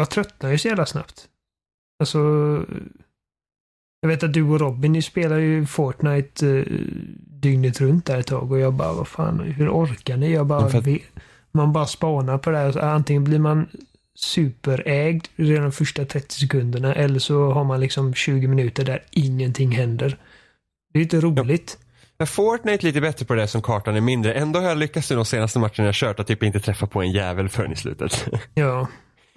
jag 0.00 0.10
tröttnar 0.10 0.50
ju 0.50 0.58
så 0.58 0.68
jävla 0.68 0.86
snabbt. 0.86 1.28
Alltså, 2.02 2.18
jag 4.00 4.08
vet 4.08 4.22
att 4.22 4.32
du 4.32 4.42
och 4.42 4.60
Robin, 4.60 4.92
ni 4.92 5.02
spelar 5.02 5.38
ju 5.38 5.66
Fortnite 5.66 6.48
eh, 6.58 6.64
dygnet 7.16 7.80
runt 7.80 8.06
där 8.06 8.18
ett 8.18 8.26
tag 8.26 8.52
och 8.52 8.58
jag 8.58 8.74
bara, 8.74 8.92
vad 8.92 9.08
fan, 9.08 9.40
hur 9.40 9.68
orkar 9.70 10.16
ni? 10.16 10.32
Jag 10.32 10.46
bara, 10.46 10.64
att- 10.64 10.86
man 11.52 11.72
bara 11.72 11.86
spanar 11.86 12.38
på 12.38 12.50
det 12.50 12.58
här. 12.58 12.78
Antingen 12.78 13.24
blir 13.24 13.38
man 13.38 13.68
superägd 14.18 15.26
redan 15.36 15.62
de 15.62 15.72
första 15.72 16.04
30 16.04 16.34
sekunderna 16.34 16.94
eller 16.94 17.18
så 17.18 17.50
har 17.52 17.64
man 17.64 17.80
liksom 17.80 18.14
20 18.14 18.46
minuter 18.48 18.84
där 18.84 19.02
ingenting 19.10 19.70
händer. 19.70 20.16
Det 20.92 20.98
är 20.98 21.02
inte 21.02 21.20
roligt. 21.20 21.78
Men 22.18 22.26
Fortnite 22.26 22.84
är 22.84 22.86
lite 22.86 23.00
bättre 23.00 23.26
på 23.26 23.34
det 23.34 23.48
som 23.48 23.62
kartan 23.62 23.96
är 23.96 24.00
mindre. 24.00 24.32
Ändå 24.34 24.60
har 24.60 24.68
jag 24.68 24.78
lyckats 24.78 25.10
i 25.10 25.14
de 25.14 25.24
senaste 25.24 25.58
matcherna 25.58 25.84
jag 25.84 25.94
kört 25.94 26.20
att 26.20 26.26
typ 26.26 26.42
inte 26.42 26.60
träffa 26.60 26.86
på 26.86 27.02
en 27.02 27.12
jävel 27.12 27.48
förrän 27.48 27.72
i 27.72 27.76
slutet. 27.76 28.28
Ja. 28.54 28.88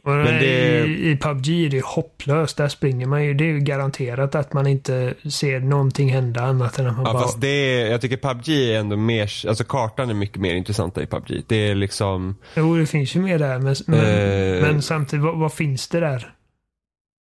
Men 0.06 0.26
det- 0.26 0.86
i, 0.86 1.12
I 1.12 1.18
PubG 1.18 1.66
är 1.66 1.70
det 1.70 1.86
hopplöst. 1.86 2.58
Där 2.58 2.68
springer 2.68 3.06
man 3.06 3.24
ju. 3.26 3.34
Det 3.34 3.44
är 3.44 3.48
ju 3.48 3.60
garanterat 3.60 4.36
att 4.36 4.54
man 4.54 4.68
inte 4.68 5.13
ser 5.30 5.60
någonting 5.60 6.10
hända 6.13 6.42
annat 6.42 6.80
än 6.80 6.88
att 6.88 6.96
man 6.96 7.06
Ja, 7.06 7.13
bara... 7.13 7.22
fast 7.24 7.42
det 7.42 7.48
är, 7.48 7.92
jag 7.92 8.02
tycker 8.02 8.18
PubG 8.18 8.50
är 8.50 8.80
ändå 8.80 8.96
mer, 8.98 9.48
alltså 9.48 9.63
kartan 9.63 10.10
är 10.10 10.13
mycket 10.13 10.38
mer 10.38 10.56
intressant 10.56 10.98
i 10.98 11.06
PubG. 11.06 11.44
Det 11.48 11.56
är 11.56 11.76
liksom, 11.76 12.36
Jo, 12.56 12.76
det 12.78 12.86
finns 12.86 13.16
ju 13.16 13.20
mer 13.22 13.39
där. 13.39 13.60
Men, 13.60 13.76
men, 13.88 14.00
Eh. 14.00 14.62
men 14.62 14.82
samtidigt, 14.82 15.26
vad, 15.26 15.38
vad 15.38 15.54
finns 15.54 15.88
det 15.88 16.00
där? 16.00 16.34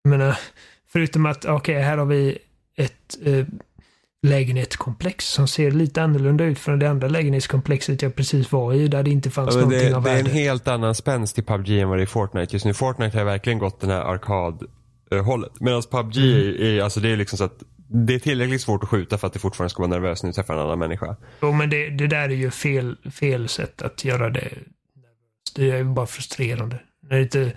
Jag 0.04 0.10
menar, 0.10 0.38
förutom 0.92 1.26
att, 1.26 1.46
okej, 1.46 1.82
här 1.82 1.98
har 1.98 2.06
vi 2.06 2.38
ett 2.78 3.18
eh, 3.26 3.46
lägenhetskomplex 4.28 5.26
som 5.28 5.48
ser 5.48 5.72
lite 5.72 6.04
annorlunda 6.04 6.44
ut 6.44 6.60
från 6.60 6.80
det 6.80 6.90
andra 6.90 7.08
lägenhetskomplexet 7.08 8.02
jag 8.02 8.16
precis 8.16 8.52
var 8.52 8.74
i, 8.74 8.88
där 8.88 9.04
det 9.04 9.12
inte 9.12 9.30
fanns 9.30 9.56
ja, 9.56 9.62
någonting 9.62 9.90
det, 9.90 9.96
av 9.96 10.04
det 10.04 10.10
är 10.12 10.18
en 10.18 10.24
värde. 10.26 10.38
helt 10.38 10.68
annan 10.68 10.96
spänst 10.96 11.40
i 11.40 11.42
PubG 11.42 11.70
än 11.70 11.90
vad 11.90 11.98
det 11.98 12.02
är 12.02 12.04
i 12.04 12.08
Fortnite 12.08 12.56
just 12.56 12.66
nu. 12.66 12.74
Fortnite 12.74 13.18
har 13.18 13.26
verkligen 13.26 13.60
gått 13.60 13.82
den 13.82 13.90
här 13.90 14.02
arkad-hållet. 14.02 15.52
Medan 15.60 15.82
PubG 15.92 16.18
Mm. 16.18 16.30
är, 16.40 16.62
är, 16.62 16.82
alltså 16.82 17.00
det 17.00 17.10
är 17.10 17.18
liksom 17.18 17.38
så 17.38 17.44
att 17.44 17.64
det 17.92 18.16
är 18.16 18.20
tillräckligt 18.20 18.62
svårt 18.62 18.84
att 18.84 18.90
skjuta 18.90 19.18
för 19.18 19.28
att 19.28 19.34
det 19.34 19.40
fortfarande 19.40 19.70
ska 19.70 19.82
vara 19.82 19.90
nervös 19.90 20.24
när 20.24 20.30
du 20.30 20.34
träffar 20.34 20.54
en 20.54 20.60
annan 20.60 20.80
människa. 20.80 21.16
Jo, 21.42 21.52
men 21.52 21.70
det, 21.70 21.90
det 21.90 22.08
där 22.08 22.30
är 22.30 22.36
ju 22.36 22.52
fel, 22.52 22.98
fel 23.12 23.48
sätt 23.50 23.82
att 23.82 24.06
göra 24.06 24.30
det. 24.30 24.50
Det 25.56 25.72
är 25.72 25.78
ju 25.78 25.84
bara 25.84 26.06
frustrerande. 26.06 26.80
Det 27.10 27.22
inte... 27.22 27.52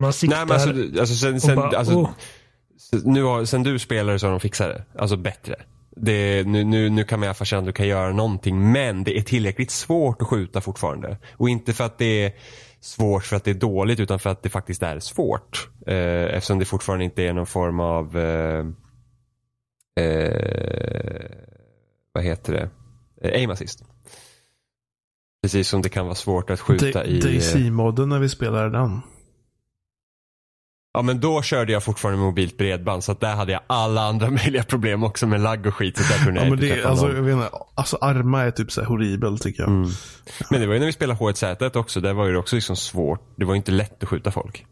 Man 0.00 0.12
siktar 0.12 0.36
Nej 0.36 0.46
men 0.46 0.54
alltså, 0.54 1.00
alltså 1.00 1.14
sen, 1.14 1.40
sen, 1.40 1.56
bara, 1.56 1.78
alltså, 1.78 1.94
åh, 1.94 2.10
nu 3.04 3.22
har, 3.22 3.44
sen 3.44 3.62
du 3.62 3.78
spelade 3.78 4.18
så 4.18 4.26
har 4.26 4.30
de 4.30 4.40
fixat 4.40 4.68
det. 4.68 4.84
Alltså 4.98 5.16
bättre. 5.16 5.54
Det, 5.96 6.46
nu, 6.46 6.64
nu, 6.64 6.90
nu 6.90 7.04
kan 7.04 7.20
man 7.20 7.24
i 7.24 7.28
alla 7.28 7.34
fall 7.34 7.46
känna 7.46 7.60
att 7.60 7.66
du 7.66 7.72
kan 7.72 7.88
göra 7.88 8.12
någonting 8.12 8.72
men 8.72 9.04
det 9.04 9.18
är 9.18 9.22
tillräckligt 9.22 9.70
svårt 9.70 10.22
att 10.22 10.28
skjuta 10.28 10.60
fortfarande. 10.60 11.18
Och 11.32 11.48
inte 11.48 11.72
för 11.72 11.84
att 11.84 11.98
det 11.98 12.24
är 12.24 12.32
svårt 12.80 13.24
för 13.24 13.36
att 13.36 13.44
det 13.44 13.50
är 13.50 13.54
dåligt 13.54 14.00
utan 14.00 14.18
för 14.18 14.30
att 14.30 14.42
det 14.42 14.48
faktiskt 14.48 14.82
är 14.82 14.98
svårt. 15.00 15.68
Eh, 15.86 16.24
eftersom 16.36 16.58
det 16.58 16.64
fortfarande 16.64 17.04
inte 17.04 17.22
är 17.22 17.32
någon 17.32 17.46
form 17.46 17.80
av 17.80 18.18
eh, 18.18 18.66
eh, 20.04 21.30
vad 22.12 22.24
heter 22.24 22.52
det? 22.52 22.70
Eh, 23.22 23.40
aim 23.40 23.50
assist. 23.50 23.84
Precis 25.42 25.68
som 25.68 25.82
det 25.82 25.88
kan 25.88 26.04
vara 26.04 26.14
svårt 26.14 26.50
att 26.50 26.60
skjuta 26.60 27.04
i... 27.04 27.18
eh, 27.18 27.22
DayZ-modden 27.24 28.08
när 28.08 28.18
vi 28.18 28.28
spelade 28.28 28.70
den. 28.70 29.00
Ja 30.92 31.02
men 31.02 31.20
då 31.20 31.42
körde 31.42 31.72
jag 31.72 31.84
fortfarande 31.84 32.20
mobilt 32.20 32.58
bredband 32.58 33.04
så 33.04 33.12
att 33.12 33.20
där 33.20 33.34
hade 33.34 33.52
jag 33.52 33.60
alla 33.66 34.02
andra 34.02 34.30
möjliga 34.40 34.62
problem 34.62 35.04
också 35.04 35.26
med 35.26 35.40
lagg 35.40 35.66
och 35.66 35.74
skit. 35.74 35.98
Så 35.98 36.02
där 36.02 36.24
kunde 36.24 36.40
jag 36.40 36.46
Ja, 36.46 36.50
men 36.50 36.64
inte 36.64 36.76
det, 36.76 36.84
alltså, 36.84 37.06
någon. 37.06 37.16
jag 37.16 37.22
vet 37.22 37.34
inte, 37.34 37.50
alltså 37.74 37.98
Arma 38.00 38.42
är 38.42 38.50
typ 38.50 38.72
så 38.72 38.80
här 38.80 38.88
horribel 38.88 39.38
tycker 39.38 39.62
jag. 39.62 39.70
Mm. 39.70 39.90
Men 40.50 40.60
det 40.60 40.66
var 40.66 40.74
ju 40.74 40.80
när 40.80 40.86
vi 40.86 40.92
spelade 40.92 41.20
H1Z1 41.20 41.76
också. 41.76 42.00
Där 42.00 42.12
var 42.12 42.26
ju 42.26 42.32
det 42.32 42.38
också 42.38 42.56
liksom 42.56 42.76
svårt. 42.76 43.20
Det 43.36 43.44
var 43.44 43.54
ju 43.54 43.56
inte 43.56 43.72
lätt 43.72 44.02
att 44.02 44.08
skjuta 44.08 44.30
folk. 44.30 44.66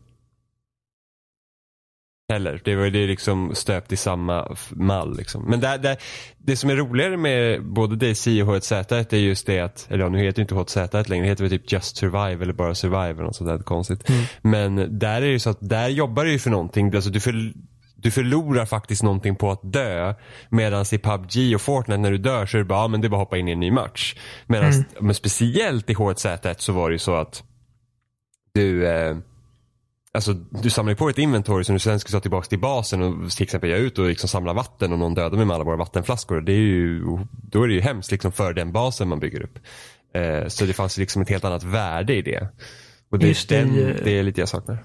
Heller. 2.32 2.60
Det 2.64 2.76
var 2.76 2.84
ju 2.84 2.90
det 2.90 3.06
liksom 3.06 3.54
stöpt 3.54 3.92
i 3.92 3.96
samma 3.96 4.56
mall 4.70 5.16
liksom. 5.16 5.44
Men 5.44 5.60
där, 5.60 5.78
där, 5.78 5.96
det 6.38 6.56
som 6.56 6.70
är 6.70 6.76
roligare 6.76 7.16
med 7.16 7.64
både 7.64 7.96
DayZ 7.96 8.26
och 8.26 8.32
H1Z1 8.32 9.14
är 9.14 9.18
just 9.18 9.46
det 9.46 9.60
att, 9.60 9.86
eller 9.90 10.04
ja, 10.04 10.10
nu 10.10 10.18
heter 10.18 10.36
det 10.36 10.42
inte 10.42 10.54
H1Z1 10.54 11.08
längre, 11.08 11.24
det 11.24 11.30
heter 11.30 11.44
väl 11.44 11.50
typ 11.50 11.72
Just 11.72 11.96
Survive 11.96 12.42
eller 12.42 12.52
bara 12.52 12.74
Survive 12.74 13.10
eller 13.10 13.22
något 13.22 13.36
sånt 13.36 13.50
där 13.50 13.58
konstigt. 13.58 14.10
Men 14.42 14.98
där 14.98 15.16
är 15.16 15.20
det 15.20 15.26
ju 15.26 15.38
så 15.38 15.50
att 15.50 15.58
där 15.60 15.88
jobbar 15.88 16.24
du 16.24 16.32
ju 16.32 16.38
för 16.38 16.50
någonting. 16.50 16.94
Alltså 16.94 17.10
du, 17.10 17.20
för, 17.20 17.52
du 17.96 18.10
förlorar 18.10 18.66
faktiskt 18.66 19.02
någonting 19.02 19.36
på 19.36 19.50
att 19.50 19.72
dö. 19.72 20.14
Medan 20.48 20.84
i 20.92 20.98
PubG 20.98 21.54
och 21.54 21.60
Fortnite 21.60 21.98
när 21.98 22.10
du 22.10 22.18
dör 22.18 22.46
så 22.46 22.56
är 22.56 22.58
det 22.58 22.64
bara, 22.64 22.80
ja, 22.80 22.88
men 22.88 23.00
det 23.00 23.06
är 23.06 23.08
bara 23.08 23.22
att 23.22 23.26
hoppa 23.26 23.38
in 23.38 23.48
i 23.48 23.52
en 23.52 23.60
ny 23.60 23.70
match. 23.70 24.16
Medan, 24.46 24.84
men 25.00 25.14
speciellt 25.14 25.90
i 25.90 25.94
H1Z1 25.94 26.54
så 26.58 26.72
var 26.72 26.90
det 26.90 26.94
ju 26.94 26.98
så 26.98 27.14
att 27.14 27.42
du 28.54 28.86
eh, 28.86 29.16
Alltså 30.12 30.32
du 30.32 30.70
samlar 30.70 30.92
ju 30.92 30.96
på 30.96 31.08
ett 31.08 31.18
inventory 31.18 31.64
som 31.64 31.74
du 31.74 31.78
sen 31.78 32.00
ska 32.00 32.10
ta 32.10 32.20
tillbaka 32.20 32.48
till 32.48 32.58
basen 32.58 33.02
och 33.02 33.30
till 33.30 33.42
exempel 33.42 33.70
jag 33.70 33.78
är 33.78 33.82
ute 33.82 34.02
och 34.02 34.08
liksom 34.08 34.28
samlar 34.28 34.54
vatten 34.54 34.92
och 34.92 34.98
någon 34.98 35.14
dödar 35.14 35.36
mig 35.36 35.46
med 35.46 35.54
alla 35.54 35.64
våra 35.64 35.76
vattenflaskor. 35.76 36.40
Det 36.40 36.52
är 36.52 36.56
ju, 36.56 37.02
då 37.50 37.62
är 37.62 37.68
det 37.68 37.74
ju 37.74 37.80
hemskt 37.80 38.10
liksom 38.10 38.32
för 38.32 38.52
den 38.52 38.72
basen 38.72 39.08
man 39.08 39.20
bygger 39.20 39.42
upp. 39.42 39.58
Eh, 40.14 40.48
så 40.48 40.64
det 40.64 40.72
fanns 40.72 40.98
liksom 40.98 41.22
ett 41.22 41.28
helt 41.28 41.44
annat 41.44 41.62
värde 41.62 42.14
i 42.14 42.22
det. 42.22 42.48
Och 43.10 43.18
det, 43.18 43.26
Just 43.28 43.48
den, 43.48 43.74
i, 43.74 43.80
eh, 43.80 44.04
det 44.04 44.18
är 44.18 44.22
lite 44.22 44.40
jag 44.40 44.48
saknar. 44.48 44.84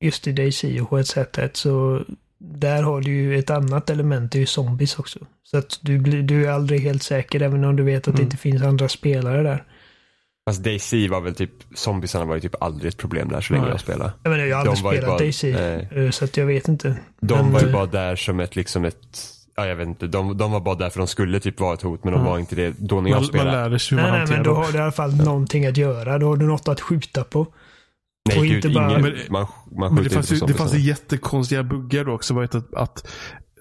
just 0.00 0.26
i 0.26 0.32
DayZ 0.32 0.64
och 0.64 0.70
H1Z1 0.70 1.50
så 1.52 2.04
där 2.38 2.82
har 2.82 3.00
du 3.00 3.10
ju 3.10 3.38
ett 3.38 3.50
annat 3.50 3.90
element, 3.90 4.32
det 4.32 4.38
är 4.38 4.40
ju 4.40 4.46
zombies 4.46 4.98
också. 4.98 5.18
Så 5.44 5.58
att 5.58 5.78
du, 5.80 5.98
blir, 5.98 6.22
du 6.22 6.46
är 6.46 6.50
aldrig 6.50 6.80
helt 6.80 7.02
säker 7.02 7.42
även 7.42 7.64
om 7.64 7.76
du 7.76 7.82
vet 7.82 8.08
att 8.08 8.16
det 8.16 8.22
inte 8.22 8.36
finns 8.36 8.62
andra 8.62 8.88
spelare 8.88 9.42
där. 9.42 9.64
Fast 10.50 10.62
DayZ 10.64 10.92
var 11.10 11.20
väl 11.20 11.34
typ, 11.34 11.50
zombiesarna 11.74 12.24
var 12.24 12.34
ju 12.34 12.40
typ 12.40 12.62
aldrig 12.62 12.88
ett 12.88 12.96
problem 12.98 13.28
där 13.28 13.40
så 13.40 13.52
länge 13.52 13.64
Nej. 13.64 13.72
jag 13.72 13.80
spelade. 13.80 14.12
Jag 14.22 14.30
menar, 14.30 14.44
jag 14.44 14.56
har 14.56 14.60
aldrig 14.60 14.78
spelat 14.78 15.06
bara- 15.06 15.58
nej. 15.60 15.88
eh, 16.06 16.10
så 16.10 16.24
att 16.24 16.36
jag 16.36 16.46
vet 16.46 16.68
inte. 16.68 16.96
De 17.20 17.34
Men, 17.38 17.52
var 17.52 17.60
ju 17.60 17.72
bara 17.72 17.86
där 17.86 18.16
som 18.16 18.40
ett, 18.40 18.56
liksom 18.56 18.84
ett, 18.84 19.18
ja 19.56 19.66
jag 19.66 19.76
vet 19.76 19.88
inte, 19.88 20.06
de, 20.06 20.38
de 20.38 20.52
var 20.52 20.60
bara 20.60 20.74
där 20.74 20.90
för 20.90 20.98
de 20.98 21.06
skulle 21.06 21.40
typ 21.40 21.60
vara 21.60 21.74
ett 21.74 21.82
hot 21.82 22.04
men 22.04 22.12
de 22.12 22.22
Ja. 22.24 22.30
var 22.30 22.38
inte 22.38 22.54
det 22.54 22.74
då 22.78 23.00
när 23.00 23.10
jag 23.10 23.14
Man, 23.16 23.22
man 23.22 23.28
spelade. 23.28 23.50
lärde 23.52 23.78
sig 23.78 23.96
hur 23.98 24.02
Nej, 24.02 24.10
man 24.12 24.18
nej, 24.20 24.28
men 24.28 24.36
hanterar 24.36 24.54
då 24.54 24.62
har 24.62 24.72
du 24.72 24.78
i 24.78 24.80
alla 24.80 24.92
fall 24.92 25.14
någonting 25.16 25.66
att 25.66 25.76
göra. 25.76 26.18
Då 26.18 26.26
har 26.26 26.36
du 26.36 26.46
något 26.46 26.68
att 26.68 26.80
skjuta 26.80 27.24
på. 27.24 27.46
Nej 28.28 28.38
och 28.38 28.44
gud, 28.44 28.54
inte 28.56 28.68
bara- 28.68 28.90
ingen, 28.90 29.02
Men- 29.02 29.14
man, 29.30 29.46
man 29.76 29.94
Men 29.94 30.04
det 30.04 30.10
fanns, 30.10 30.30
ju, 30.32 30.34
inte 30.34 30.46
det 30.46 30.54
fanns 30.54 30.74
jättekonstiga 30.74 31.62
buggar 31.62 32.04
då 32.04 32.12
också. 32.12 32.34
Vet 32.40 32.54
att, 32.54 32.74
att 32.74 33.08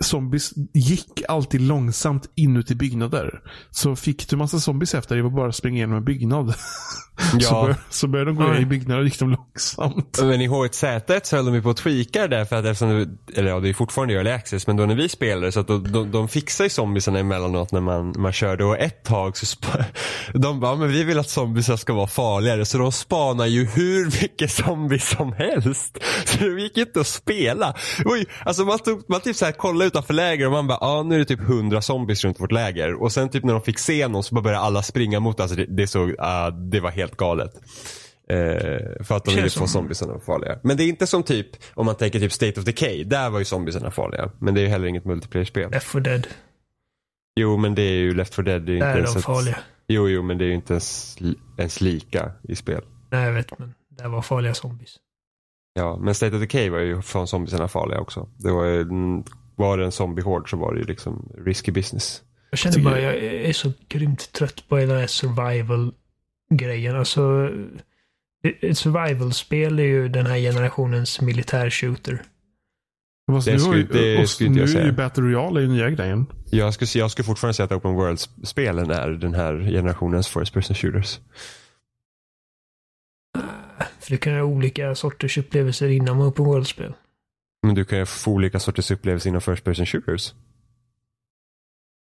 zombies 0.03 0.53
gick 0.73 1.21
alltid 1.27 1.61
långsamt 1.61 2.29
inuti 2.35 2.75
byggnader. 2.75 3.41
Så 3.71 3.95
fick 3.95 4.29
du 4.29 4.35
massa 4.35 4.59
zombies 4.59 4.93
efter 4.95 5.15
dig, 5.15 5.23
det 5.23 5.29
var 5.29 5.37
bara 5.37 5.49
att 5.49 5.55
springa 5.55 5.75
igenom 5.75 5.97
en 5.97 6.05
byggnad. 6.05 6.53
så, 7.31 7.37
Ja. 7.39 7.65
bör, 7.65 7.75
så 7.89 8.07
började 8.07 8.31
de 8.31 8.37
gå 8.37 8.51
Oj. 8.51 8.61
i 8.61 8.65
byggnader 8.65 8.99
och 8.99 9.05
gick 9.05 9.19
de 9.19 9.29
långsamt. 9.29 10.19
Men 10.21 10.41
i 10.41 10.47
H1Z1 10.47 11.19
så 11.23 11.35
höll 11.35 11.45
de 11.45 11.55
ju 11.55 11.61
på 11.61 11.69
att 11.69 11.77
tweaka 11.77 12.27
där 12.27 12.45
för 12.45 12.55
att 12.55 12.65
eftersom 12.65 12.89
det, 12.89 13.39
eller 13.39 13.49
ja 13.49 13.59
det 13.59 13.69
är 13.69 13.73
fortfarande 13.73 14.13
early 14.13 14.29
access 14.29 14.67
men 14.67 14.77
då 14.77 14.85
när 14.85 14.95
vi 14.95 15.09
spelade 15.09 15.51
så 15.51 15.59
att 15.59 15.67
de, 15.67 15.91
de, 15.91 16.11
de 16.11 16.27
fixar 16.27 16.63
ju 16.63 16.69
zombiesarna 16.69 17.19
emellanåt 17.19 17.71
när 17.71 17.81
man, 17.81 18.13
man 18.17 18.33
körde 18.33 18.65
och 18.65 18.79
ett 18.79 19.03
tag 19.03 19.37
så 19.37 19.57
de 20.33 20.59
bara 20.59 20.75
men 20.75 20.89
vi 20.91 21.03
vill 21.03 21.19
att 21.19 21.29
zombiesar 21.29 21.77
ska 21.77 21.93
vara 21.93 22.07
farligare 22.07 22.65
så 22.65 22.77
de 22.77 22.91
spanar 22.91 23.45
ju 23.45 23.65
hur 23.65 24.05
mycket 24.05 24.51
zombies 24.51 25.09
som 25.09 25.33
helst. 25.33 25.97
Så 26.25 26.37
det 26.37 26.61
gick 26.61 26.77
inte 26.77 26.99
att 26.99 27.07
spela. 27.07 27.73
Det 27.97 28.17
ju, 28.19 28.25
alltså 28.45 28.65
man, 28.65 28.79
tog, 28.79 29.03
man 29.09 29.21
typ 29.21 29.35
så 29.35 29.45
här 29.45 29.51
kollade 29.51 29.90
utanför 29.91 30.13
läger 30.13 30.45
och 30.45 30.51
man 30.51 30.67
bara 30.67 30.77
ja 30.81 31.03
nu 31.03 31.15
är 31.15 31.19
det 31.19 31.25
typ 31.25 31.39
100 31.41 31.81
zombies 31.81 32.23
runt 32.23 32.39
vårt 32.39 32.51
läger 32.51 33.01
och 33.01 33.11
sen 33.11 33.29
typ 33.29 33.43
när 33.43 33.53
de 33.53 33.61
fick 33.61 33.79
se 33.79 34.07
någon 34.07 34.23
så 34.23 34.35
bara 34.35 34.41
började 34.41 34.63
alla 34.63 34.81
springa 34.83 35.19
mot 35.19 35.39
alltså 35.39 35.55
det, 35.55 35.65
det 35.65 35.87
såg, 35.87 36.15
ah, 36.19 36.49
det 36.51 36.79
var 36.79 36.89
helt 36.91 37.17
galet. 37.17 37.51
Eh, 38.29 39.03
för 39.03 39.15
att 39.15 39.25
de 39.25 39.35
ville 39.35 39.49
få 39.49 39.67
zombiesarna 39.67 40.19
farliga. 40.19 40.59
Men 40.63 40.77
det 40.77 40.83
är 40.83 40.87
inte 40.87 41.07
som 41.07 41.23
typ, 41.23 41.47
om 41.73 41.85
man 41.85 41.95
tänker 41.95 42.19
typ 42.19 42.31
State 42.31 42.59
of 42.59 42.65
Decay, 42.65 43.03
där 43.03 43.29
var 43.29 43.39
ju 43.39 43.45
zombiesarna 43.45 43.91
farliga. 43.91 44.31
Men 44.39 44.53
det 44.53 44.59
är 44.61 44.63
ju 44.63 44.69
heller 44.69 44.87
inget 44.87 45.05
multiplayer-spel. 45.05 45.71
Left 45.71 45.87
4 45.87 46.01
Dead. 46.01 46.27
Jo 47.35 47.57
men 47.57 47.75
det 47.75 47.81
är 47.81 47.93
ju 47.99 48.13
Left 48.15 48.35
4 48.35 48.43
Dead, 48.45 48.61
det 48.65 48.75
är 48.75 48.79
Där 48.79 48.87
är 48.97 49.03
de 49.03 49.17
ett- 49.17 49.23
farliga. 49.23 49.57
Jo 49.87 50.09
jo 50.09 50.21
men 50.23 50.37
det 50.37 50.45
är 50.45 50.47
ju 50.47 50.53
inte 50.55 50.73
ens, 50.73 51.17
ens 51.57 51.81
lika 51.81 52.31
i 52.43 52.55
spel. 52.55 52.81
Nej, 53.11 53.25
jag 53.25 53.33
vet, 53.33 53.59
men 53.59 53.73
där 53.97 54.07
var 54.07 54.21
farliga 54.21 54.53
zombies. 54.53 54.95
Ja, 55.73 55.97
men 56.01 56.15
State 56.15 56.35
of 56.35 56.41
Decay 56.41 56.69
var 56.69 56.79
ju 56.79 57.01
från 57.01 57.27
zombiesarna 57.27 57.67
farliga 57.67 57.99
också. 57.99 58.29
Det 58.37 58.51
var 58.51 58.65
ju, 58.65 58.81
mm, 58.81 59.23
var 59.55 59.77
det 59.77 59.85
en 59.85 59.91
zombiehord 59.91 60.49
så 60.49 60.57
var 60.57 60.73
det 60.73 60.79
ju 60.79 60.85
liksom 60.85 61.31
risky 61.45 61.71
business. 61.71 62.21
Jag 62.49 62.59
känner 62.59 62.79
bara, 62.83 62.99
jag 62.99 63.15
är 63.15 63.53
så 63.53 63.71
grymt 63.89 64.31
trött 64.31 64.63
på 64.69 64.77
hela 64.77 64.91
den 64.93 64.99
här 64.99 65.07
survival-grejen. 65.07 66.95
Alltså, 66.95 67.49
det- 68.43 68.69
ett 68.69 68.77
survival-spel 68.77 69.79
är 69.79 69.83
ju 69.83 70.07
den 70.09 70.25
här 70.25 70.37
generationens 70.37 71.21
militär-shooter. 71.21 72.21
Det 73.45 73.51
nu 73.51 73.59
skulle- 73.59 73.77
ju- 73.77 73.83
det 73.87 74.21
och 74.21 74.29
skulle 74.29 74.47
inte 74.47 74.59
nu 74.59 74.65
jag 74.65 74.69
är 74.69 74.75
ju 74.75 74.81
säga. 74.81 74.93
Battle 74.93 75.23
Royale 75.23 75.59
den 75.61 75.69
nya 75.73 75.89
grejen. 75.89 76.25
Jag 76.51 76.73
skulle, 76.73 76.89
jag 77.01 77.11
skulle 77.11 77.25
fortfarande 77.25 77.53
säga 77.53 77.65
att 77.65 77.71
Open 77.71 77.93
World-spelen 77.93 78.91
är 78.91 79.09
den 79.09 79.33
här 79.33 79.59
generationens 79.71 80.27
first 80.27 80.53
person 80.53 80.75
shooters. 80.75 81.19
För 83.99 84.11
det 84.11 84.17
kan 84.17 84.33
ju 84.33 84.39
ha 84.39 84.45
olika 84.45 84.95
sorters 84.95 85.37
upplevelser 85.37 85.87
inom 85.87 86.21
open 86.21 86.45
world-spel. 86.45 86.93
Men 87.63 87.75
du 87.75 87.85
kan 87.85 87.97
ju 87.99 88.05
få 88.05 88.31
olika 88.31 88.59
sorters 88.59 88.91
upplevelser 88.91 89.29
inom 89.29 89.41
first 89.41 89.63
person 89.63 89.85
shooters. 89.85 90.33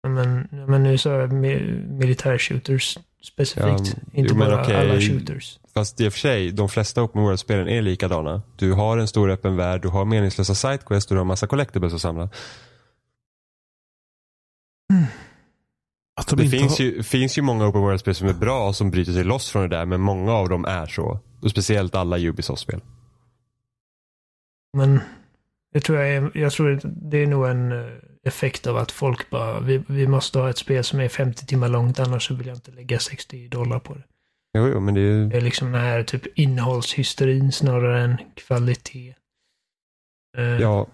Men, 0.08 0.48
men 0.68 0.82
nu 0.82 0.98
så 0.98 1.10
är 1.10 1.26
mi- 1.26 1.98
militärshooters 1.98 2.98
specifikt. 3.22 3.96
Ja, 3.96 4.02
inte 4.12 4.32
jo, 4.32 4.38
men 4.38 4.48
bara 4.50 4.62
okej. 4.62 4.76
alla 4.76 5.00
shooters. 5.00 5.58
Fast 5.74 6.00
i 6.00 6.08
och 6.08 6.12
för 6.12 6.20
sig, 6.20 6.52
de 6.52 6.68
flesta 6.68 7.02
open 7.02 7.22
world-spelen 7.22 7.68
är 7.68 7.82
likadana. 7.82 8.42
Du 8.56 8.72
har 8.72 8.98
en 8.98 9.08
stor 9.08 9.30
öppen 9.30 9.56
värld, 9.56 9.82
du 9.82 9.88
har 9.88 10.04
meningslösa 10.04 10.54
sidequests 10.54 11.10
och 11.10 11.14
du 11.14 11.18
har 11.18 11.24
massa 11.24 11.46
collectibles 11.46 11.94
att 11.94 12.00
samla. 12.00 12.28
Att 16.20 16.28
de 16.28 16.36
Det 16.36 16.48
finns 16.48 16.78
har... 16.78 16.84
ju, 16.84 17.02
finns 17.02 17.38
ju 17.38 17.42
många 17.42 17.66
open 17.68 17.80
world-spel 17.80 18.14
som 18.14 18.28
är 18.28 18.34
bra 18.34 18.68
och 18.68 18.76
som 18.76 18.90
bryter 18.90 19.12
sig 19.12 19.24
loss 19.24 19.50
från 19.50 19.62
det 19.62 19.76
där, 19.76 19.86
men 19.86 20.00
många 20.00 20.32
av 20.32 20.48
dem 20.48 20.64
är 20.64 20.86
så. 20.86 21.20
Och 21.42 21.50
speciellt 21.50 21.94
alla 21.94 22.18
Ubisoft-spel. 22.18 22.80
Men 24.76 25.00
jag 25.72 25.83
tror, 25.83 25.98
jag, 25.98 26.09
är- 26.16 26.30
jag 26.35 26.52
tror 26.52 26.80
det 26.85 27.18
är 27.18 27.26
nog 27.26 27.46
en 27.46 27.72
eh, 27.72 27.87
effekt 28.26 28.66
av 28.66 28.76
att 28.76 28.92
folk 28.92 29.30
bara, 29.30 29.61
vi, 29.61 29.83
vi 29.87 30.06
måste 30.06 30.38
ha 30.38 30.50
ett 30.50 30.59
spel 30.59 30.85
som 30.85 31.00
är 31.00 31.09
50 31.09 31.46
timmar 31.46 31.68
långt 31.68 32.00
annars 32.00 32.26
så 32.26 32.35
vill 32.35 32.46
jag 32.46 32.56
inte 32.56 32.70
lägga 32.70 32.98
60 32.98 33.48
dollar 33.48 33.78
på 33.78 33.94
det. 33.94 34.02
Jo, 34.59 34.68
jo, 34.68 34.80
men 34.80 34.94
det 34.94 35.00
är 35.00 35.04
ju... 35.04 35.26
Det 35.28 35.37
är 35.37 35.40
liksom 35.40 35.72
den 35.72 35.80
här 35.80 36.02
typ 36.02 36.38
innehållshysterin 36.38 37.52
snarare 37.52 38.02
än 38.02 38.16
kvalitet. 38.35 39.14
Eh, 40.38 40.44
Ja. 40.44 40.87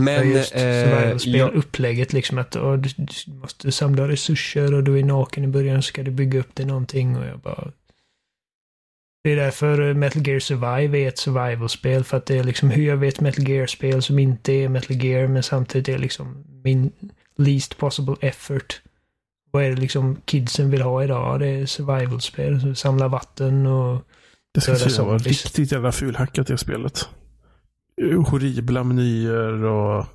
Men... 0.00 0.30
just 0.30 0.54
eh, 0.54 1.16
ja, 1.26 1.48
upplägget 1.48 2.12
liksom 2.12 2.38
att 2.38 2.50
du, 2.50 2.76
du 2.76 3.32
måste 3.32 3.72
samla 3.72 4.08
resurser 4.08 4.74
och 4.74 4.84
du 4.84 4.98
är 4.98 5.04
naken 5.04 5.44
i 5.44 5.48
början 5.48 5.82
så 5.82 5.86
ska 5.86 6.02
du 6.02 6.10
bygga 6.10 6.38
upp 6.40 6.54
dig 6.54 6.66
någonting 6.66 7.16
och 7.16 7.26
jag 7.26 7.38
bara... 7.40 7.72
Det 9.22 9.30
är 9.30 9.36
därför 9.36 9.88
eh, 9.88 9.94
Metal 9.94 10.26
Gear 10.26 10.38
Survive 10.38 10.98
är 10.98 11.08
ett 11.08 11.18
survival-spel 11.18 12.04
för 12.04 12.16
att 12.16 12.26
det 12.26 12.38
är 12.38 12.44
liksom 12.44 12.70
hur 12.70 12.86
jag 12.86 12.96
vet 12.96 13.20
Metal 13.20 13.48
Gear-spel 13.48 14.02
som 14.02 14.18
inte 14.18 14.52
är 14.52 14.68
Metal 14.68 14.96
Gear 14.96 15.26
men 15.26 15.42
samtidigt 15.42 15.88
är 15.88 15.98
liksom 15.98 16.44
min 16.64 16.92
least 17.36 17.78
possible 17.78 18.16
effort. 18.20 18.82
Vad 19.50 19.64
är 19.64 19.70
det 19.70 19.80
liksom 19.80 20.16
kidsen 20.24 20.70
vill 20.70 20.82
ha 20.82 21.04
idag? 21.04 21.40
Det 21.40 21.48
är 21.48 21.66
survival-spel. 21.66 22.60
Så 22.60 22.74
Samla 22.74 23.08
vatten 23.08 23.66
och... 23.66 24.06
Det 24.54 24.60
ska 24.60 24.76
säga 24.76 25.04
vara 25.04 25.18
riktigt 25.18 25.72
jävla 25.72 25.92
fulhackat 25.92 26.46
det 26.46 26.58
spelet. 26.58 27.08
Horribla 28.26 28.84
menyer 28.84 29.64
och... 29.64 30.06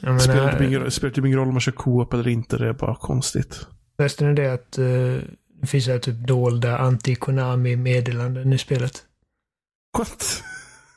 Spelar 0.00 0.18
menar, 0.18 0.52
typ 0.52 0.60
ingen, 0.60 0.90
spelar 0.90 1.14
typ 1.14 1.24
ingen 1.24 1.38
roll 1.38 1.48
om 1.48 1.54
man 1.54 1.60
kör 1.60 1.72
co-op 1.72 2.12
eller 2.12 2.28
inte. 2.28 2.58
Det 2.58 2.68
är 2.68 2.72
bara 2.72 2.94
konstigt. 2.94 3.66
Resten 3.98 4.28
är 4.28 4.32
det 4.32 4.52
att 4.52 4.78
eh, 4.78 5.28
det 5.62 5.68
finns 5.68 5.88
här 5.88 5.98
typ 5.98 6.16
dolda 6.16 6.78
anti-Konami-meddelanden 6.78 8.52
i 8.52 8.58
spelet. 8.58 9.04
What? 9.98 10.42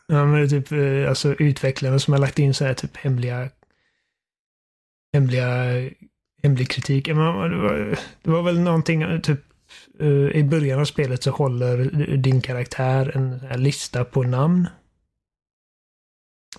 Ja, 0.07 0.25
men 0.25 0.33
det 0.33 0.41
är 0.41 0.61
typ 0.61 0.71
eh, 0.71 1.09
alltså 1.09 1.33
utvecklarna 1.33 1.99
som 1.99 2.13
har 2.13 2.19
lagt 2.19 2.39
in 2.39 2.53
så 2.53 2.65
här 2.65 2.73
typ 2.73 2.97
hemliga 2.97 3.49
hemliga 5.13 5.47
hemlig 6.43 6.69
kritik. 6.69 7.07
Men 7.07 7.17
Det 7.51 7.57
var, 7.57 7.99
det 8.21 8.29
var 8.29 8.43
väl 8.43 8.59
någonting 8.59 9.01
eh, 9.01 9.19
typ 9.19 9.39
eh, 9.99 10.07
i 10.09 10.43
början 10.43 10.79
av 10.79 10.85
spelet 10.85 11.23
så 11.23 11.31
håller 11.31 11.77
din 12.17 12.41
karaktär 12.41 13.11
en 13.51 13.63
lista 13.63 14.05
på 14.05 14.23
namn. 14.23 14.67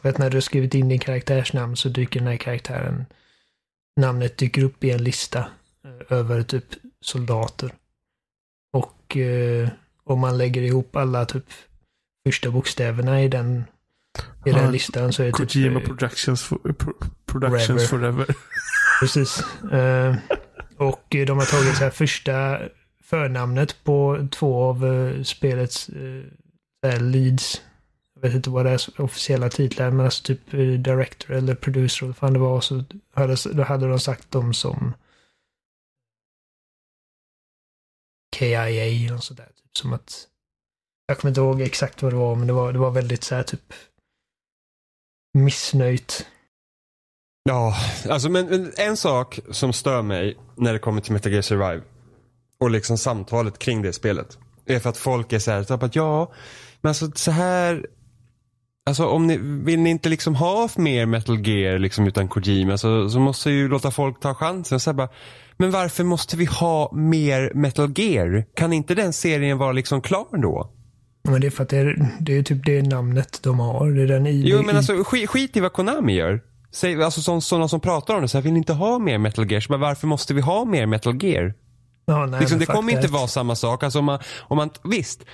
Vet 0.02 0.18
när 0.18 0.30
du 0.30 0.36
har 0.36 0.40
skrivit 0.40 0.74
in 0.74 0.88
din 0.88 0.98
karaktärsnamn 0.98 1.76
så 1.76 1.88
dyker 1.88 2.20
den 2.20 2.28
här 2.28 2.36
karaktären 2.36 3.04
namnet 3.96 4.38
dyker 4.38 4.62
upp 4.62 4.84
i 4.84 4.90
en 4.90 5.04
lista 5.04 5.38
eh, 5.84 6.18
över 6.18 6.42
typ 6.42 6.64
soldater. 7.00 7.72
Och 8.76 9.16
eh, 9.16 9.68
om 10.04 10.20
man 10.20 10.38
lägger 10.38 10.62
ihop 10.62 10.96
alla 10.96 11.24
typ 11.24 11.44
första 12.26 12.50
bokstäverna 12.50 13.22
i 13.22 13.28
den, 13.28 13.64
i 14.44 14.50
Ja, 14.50 14.56
den 14.56 14.72
listan 14.72 15.12
så 15.12 15.22
är 15.22 15.26
det 15.26 15.32
typ... 15.32 15.52
Kojima 15.52 15.80
eh, 15.80 15.86
Productions, 15.86 16.42
for, 16.42 16.72
pro, 16.72 16.92
productions 17.26 17.88
forever. 17.88 18.26
Precis. 19.00 19.44
Eh, 19.72 20.16
och 20.76 21.14
eh, 21.14 21.26
de 21.26 21.38
har 21.38 21.44
tagit 21.44 21.76
så 21.76 21.84
här 21.84 21.90
första 21.90 22.58
förnamnet 23.04 23.84
på 23.84 24.28
två 24.32 24.62
av 24.64 24.86
eh, 24.86 25.22
spelets 25.22 25.88
eh, 26.86 27.00
leads. 27.00 27.62
Jag 28.14 28.22
vet 28.22 28.34
inte 28.34 28.50
vad 28.50 28.66
det 28.66 28.70
är 28.70 29.00
officiella 29.00 29.48
titlar, 29.48 29.90
men 29.90 30.04
alltså 30.04 30.22
typ 30.22 30.54
eh, 30.54 30.60
director 30.60 31.36
eller 31.36 31.54
producer 31.54 32.04
eller 32.04 32.08
vad 32.08 32.16
fan 32.16 32.32
det 32.32 32.38
var. 32.38 32.60
Så 32.60 32.84
hade, 33.14 33.36
då 33.52 33.62
hade 33.62 33.88
de 33.88 34.00
sagt 34.00 34.30
dem 34.30 34.54
som 34.54 34.94
KIA 38.38 38.66
eller 38.66 39.12
något 39.12 39.24
sådär. 39.24 39.46
Typ 39.46 39.76
som 39.78 39.92
att 39.92 40.26
jag 41.06 41.18
kommer 41.18 41.30
inte 41.30 41.40
ihåg 41.40 41.60
exakt 41.60 42.02
vad 42.02 42.12
det 42.12 42.16
var, 42.16 42.36
men 42.36 42.46
det 42.46 42.52
var, 42.52 42.72
det 42.72 42.78
var 42.78 42.90
väldigt 42.90 43.24
så 43.24 43.34
här 43.34 43.42
typ 43.42 43.72
missnöjt. 45.38 46.26
Ja, 47.48 47.76
alltså 48.08 48.28
men, 48.28 48.46
men 48.46 48.72
en 48.76 48.96
sak 48.96 49.38
som 49.50 49.72
stör 49.72 50.02
mig 50.02 50.36
när 50.56 50.72
det 50.72 50.78
kommer 50.78 51.00
till 51.00 51.12
Metal 51.12 51.32
Gear 51.32 51.42
Survive 51.42 51.82
och 52.60 52.70
liksom 52.70 52.98
samtalet 52.98 53.58
kring 53.58 53.82
det 53.82 53.92
spelet 53.92 54.38
är 54.66 54.78
för 54.78 54.90
att 54.90 54.96
folk 54.96 55.32
är 55.32 55.38
så 55.38 55.50
här, 55.50 55.64
typ 55.64 55.82
att 55.82 55.96
ja, 55.96 56.32
men 56.80 56.90
alltså 56.90 57.10
så 57.14 57.30
här 57.30 57.86
Alltså 58.88 59.06
om 59.06 59.26
ni, 59.26 59.36
vill 59.36 59.80
ni 59.80 59.90
inte 59.90 60.08
liksom 60.08 60.34
ha 60.34 60.68
mer 60.76 61.06
Metal 61.06 61.46
Gear 61.46 61.78
liksom 61.78 62.06
utan 62.06 62.28
Kojima 62.28 62.78
så, 62.78 63.10
så 63.10 63.20
måste 63.20 63.50
ju 63.50 63.68
låta 63.68 63.90
folk 63.90 64.20
ta 64.20 64.34
chansen. 64.34 64.80
Så 64.80 64.90
här 64.90 64.94
bara, 64.94 65.08
men 65.56 65.70
varför 65.70 66.04
måste 66.04 66.36
vi 66.36 66.44
ha 66.44 66.92
mer 66.92 67.52
Metal 67.54 67.92
Gear? 67.98 68.44
Kan 68.54 68.72
inte 68.72 68.94
den 68.94 69.12
serien 69.12 69.58
vara 69.58 69.72
liksom 69.72 70.02
klar 70.02 70.38
då? 70.42 70.72
Men 71.28 71.40
det 71.40 71.46
är 71.46 71.50
för 71.50 71.62
att 71.62 71.68
det 71.68 71.78
är, 71.78 72.08
det 72.20 72.38
är 72.38 72.42
typ 72.42 72.64
det 72.66 72.82
namnet 72.82 73.40
de 73.42 73.58
har. 73.60 73.90
Det 73.90 74.02
är 74.02 74.06
den 74.06 74.26
i... 74.26 74.42
Jo 74.46 74.62
men 74.62 74.76
alltså 74.76 75.04
skit, 75.04 75.30
skit 75.30 75.56
i 75.56 75.60
vad 75.60 75.72
Konami 75.72 76.12
gör. 76.12 76.40
Säg, 76.72 77.02
alltså 77.02 77.20
så, 77.20 77.40
sådana 77.40 77.68
som 77.68 77.80
pratar 77.80 78.14
om 78.14 78.22
det, 78.22 78.28
så 78.28 78.38
här, 78.38 78.42
vill 78.42 78.56
inte 78.56 78.72
ha 78.72 78.98
mer 78.98 79.18
Metal 79.18 79.50
Gear? 79.50 79.60
Så 79.60 79.68
bara, 79.68 79.80
varför 79.80 80.06
måste 80.06 80.34
vi 80.34 80.40
ha 80.40 80.64
mer 80.64 80.86
Metal 80.86 81.24
Gear? 81.24 81.54
ja, 82.06 82.26
nej, 82.26 82.40
Liksom, 82.40 82.58
men 82.58 82.66
det 82.66 82.72
kommer 82.72 82.92
inte 82.92 83.08
vara 83.08 83.26
samma 83.26 83.54
sak. 83.56 83.82
Alltså, 83.82 83.98
om 83.98 84.04
man, 84.04 84.18
om 84.38 84.56
man, 84.56 84.70
visst, 84.84 85.24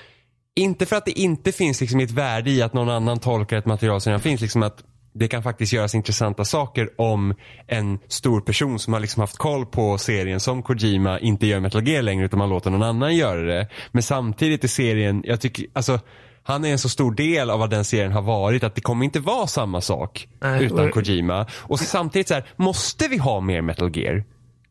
inte 0.54 0.86
för 0.86 0.96
att 0.96 1.04
det 1.04 1.20
inte 1.20 1.52
finns 1.52 1.80
liksom 1.80 2.00
ett 2.00 2.10
värde 2.10 2.50
i 2.50 2.62
att 2.62 2.72
någon 2.72 2.88
annan 2.88 3.18
tolkar 3.18 3.56
ett 3.56 3.66
material 3.66 4.00
som 4.00 4.10
redan 4.10 4.20
finns. 4.20 4.40
Liksom 4.40 4.62
att 4.62 4.82
det 5.14 5.28
kan 5.28 5.42
faktiskt 5.42 5.72
göras 5.72 5.94
intressanta 5.94 6.44
saker 6.44 6.90
om 7.00 7.34
en 7.66 7.98
stor 8.08 8.40
person 8.40 8.78
som 8.78 8.92
har 8.92 9.00
liksom 9.00 9.20
haft 9.20 9.36
koll 9.38 9.66
på 9.66 9.98
serien 9.98 10.40
som 10.40 10.62
Kojima 10.62 11.18
inte 11.20 11.46
gör 11.46 11.60
Metal 11.60 11.88
Gear 11.88 12.02
längre 12.02 12.24
utan 12.24 12.38
man 12.38 12.48
låter 12.48 12.70
någon 12.70 12.82
annan 12.82 13.16
göra 13.16 13.42
det. 13.42 13.68
Men 13.92 14.02
samtidigt 14.02 14.64
är 14.64 14.68
serien, 14.68 15.22
jag 15.26 15.40
tycker, 15.40 15.66
alltså 15.72 16.00
han 16.42 16.64
är 16.64 16.72
en 16.72 16.78
så 16.78 16.88
stor 16.88 17.14
del 17.14 17.50
av 17.50 17.58
vad 17.58 17.70
den 17.70 17.84
serien 17.84 18.12
har 18.12 18.22
varit 18.22 18.64
att 18.64 18.74
det 18.74 18.80
kommer 18.80 19.04
inte 19.04 19.20
vara 19.20 19.46
samma 19.46 19.80
sak 19.80 20.28
Nej, 20.40 20.64
utan 20.64 20.86
och- 20.88 20.90
Kojima. 20.94 21.46
Och 21.52 21.80
samtidigt 21.80 22.28
så 22.28 22.34
här, 22.34 22.44
måste 22.56 23.08
vi 23.08 23.18
ha 23.18 23.40
mer 23.40 23.62
Metal 23.62 23.96
Gear? 23.96 24.24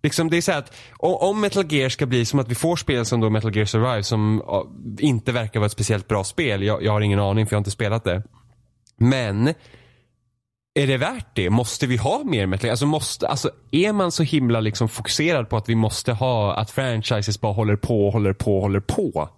Liksom 0.03 0.29
det 0.29 0.37
är 0.37 0.41
så 0.41 0.51
att 0.51 0.73
om 0.99 1.41
Metal 1.41 1.65
Gear 1.73 1.89
ska 1.89 2.05
bli 2.05 2.25
som 2.25 2.39
att 2.39 2.47
vi 2.49 2.55
får 2.55 2.75
spel 2.75 3.05
som 3.05 3.19
då 3.19 3.29
Metal 3.29 3.55
Gear 3.55 3.65
Survive 3.65 4.03
som 4.03 4.41
inte 4.99 5.31
verkar 5.31 5.59
vara 5.59 5.65
ett 5.65 5.71
speciellt 5.71 6.07
bra 6.07 6.23
spel. 6.23 6.63
Jag, 6.63 6.83
jag 6.83 6.91
har 6.91 7.01
ingen 7.01 7.19
aning 7.19 7.45
för 7.45 7.53
jag 7.53 7.57
har 7.57 7.61
inte 7.61 7.71
spelat 7.71 8.03
det. 8.03 8.23
Men 8.97 9.53
är 10.73 10.87
det 10.87 10.97
värt 10.97 11.35
det? 11.35 11.49
Måste 11.49 11.87
vi 11.87 11.97
ha 11.97 12.23
mer 12.23 12.45
Metal 12.45 12.65
Gear? 12.65 12.71
Alltså, 12.71 12.85
måste, 12.85 13.27
alltså 13.27 13.51
är 13.71 13.93
man 13.93 14.11
så 14.11 14.23
himla 14.23 14.59
liksom 14.59 14.89
fokuserad 14.89 15.49
på 15.49 15.57
att 15.57 15.69
vi 15.69 15.75
måste 15.75 16.13
ha 16.13 16.55
att 16.55 16.71
franchises 16.71 17.41
bara 17.41 17.53
håller 17.53 17.75
på, 17.75 18.09
håller 18.09 18.33
på, 18.33 18.61
håller 18.61 18.79
på? 18.79 19.29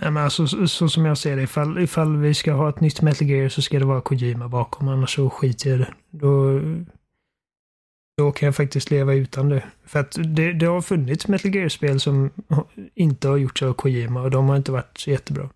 Nej, 0.00 0.10
men 0.10 0.24
alltså, 0.24 0.46
så, 0.46 0.68
så 0.68 0.88
som 0.88 1.06
jag 1.06 1.18
ser 1.18 1.36
det, 1.36 1.42
ifall, 1.42 1.78
ifall 1.78 2.16
vi 2.16 2.34
ska 2.34 2.52
ha 2.52 2.68
ett 2.68 2.80
nytt 2.80 3.02
Metal 3.02 3.28
Gear 3.28 3.48
så 3.48 3.62
ska 3.62 3.78
det 3.78 3.84
vara 3.84 4.00
Kojima 4.00 4.48
bakom, 4.48 4.88
annars 4.88 5.14
så 5.14 5.30
skiter 5.30 5.70
jag 5.70 5.78
i 5.78 5.82
det. 5.82 5.94
Då, 6.10 6.60
då 8.16 8.32
kan 8.32 8.46
jag 8.46 8.56
faktiskt 8.56 8.90
leva 8.90 9.14
utan 9.14 9.48
det. 9.48 9.64
För 9.86 10.00
att 10.00 10.16
det, 10.24 10.52
det 10.52 10.66
har 10.66 10.82
funnits 10.82 11.28
Metal 11.28 11.54
Gear-spel 11.54 12.00
som 12.00 12.30
inte 12.94 13.28
har 13.28 13.36
gjorts 13.36 13.62
av 13.62 13.72
Kojima 13.72 14.22
och 14.22 14.30
de 14.30 14.48
har 14.48 14.56
inte 14.56 14.72
varit 14.72 14.98
så 14.98 15.10
jättebra. 15.10 15.48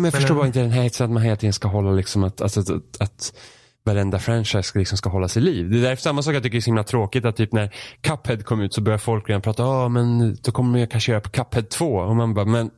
Men 0.00 0.04
jag 0.04 0.12
förstår 0.12 0.34
Men, 0.34 0.38
bara 0.40 0.46
inte 0.46 0.60
den 0.60 0.70
här 0.70 0.82
hetsen 0.82 1.04
att 1.04 1.10
man 1.10 1.22
hela 1.22 1.36
tiden 1.36 1.52
ska 1.52 1.68
hålla 1.68 1.90
liksom 1.90 2.24
att, 2.24 2.40
alltså, 2.40 2.60
att, 2.60 3.00
att 3.00 3.32
varenda 3.84 4.18
franchise 4.18 4.62
ska, 4.62 4.78
liksom 4.78 4.98
ska 4.98 5.10
hållas 5.10 5.36
i 5.36 5.40
liv. 5.40 5.70
Det 5.70 5.78
är 5.78 5.82
därför 5.82 6.02
samma 6.02 6.22
sak 6.22 6.34
jag 6.34 6.42
tycker 6.42 6.56
är 6.56 6.60
så 6.60 6.66
himla 6.70 6.84
tråkigt 6.84 7.24
att 7.24 7.36
typ 7.36 7.52
när 7.52 7.74
Cuphead 8.00 8.44
kom 8.44 8.60
ut 8.60 8.74
så 8.74 8.80
börjar 8.80 8.98
folk 8.98 9.28
redan 9.28 9.42
prata, 9.42 9.62
ja 9.62 9.88
men 9.88 10.36
då 10.42 10.52
kommer 10.52 10.78
jag 10.78 10.90
kanske 10.90 11.12
göra 11.12 11.20
på 11.20 11.30
Cuphead 11.30 11.68
2. 11.70 11.94
Och 11.96 12.16
man 12.16 12.34
bara, 12.34 12.44
men 12.44 12.70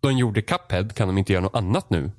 de 0.00 0.18
gjorde 0.18 0.42
Cuphead, 0.42 0.94
kan 0.94 1.08
de 1.08 1.18
inte 1.18 1.32
göra 1.32 1.42
något 1.42 1.54
annat 1.56 1.90
nu? 1.90 2.10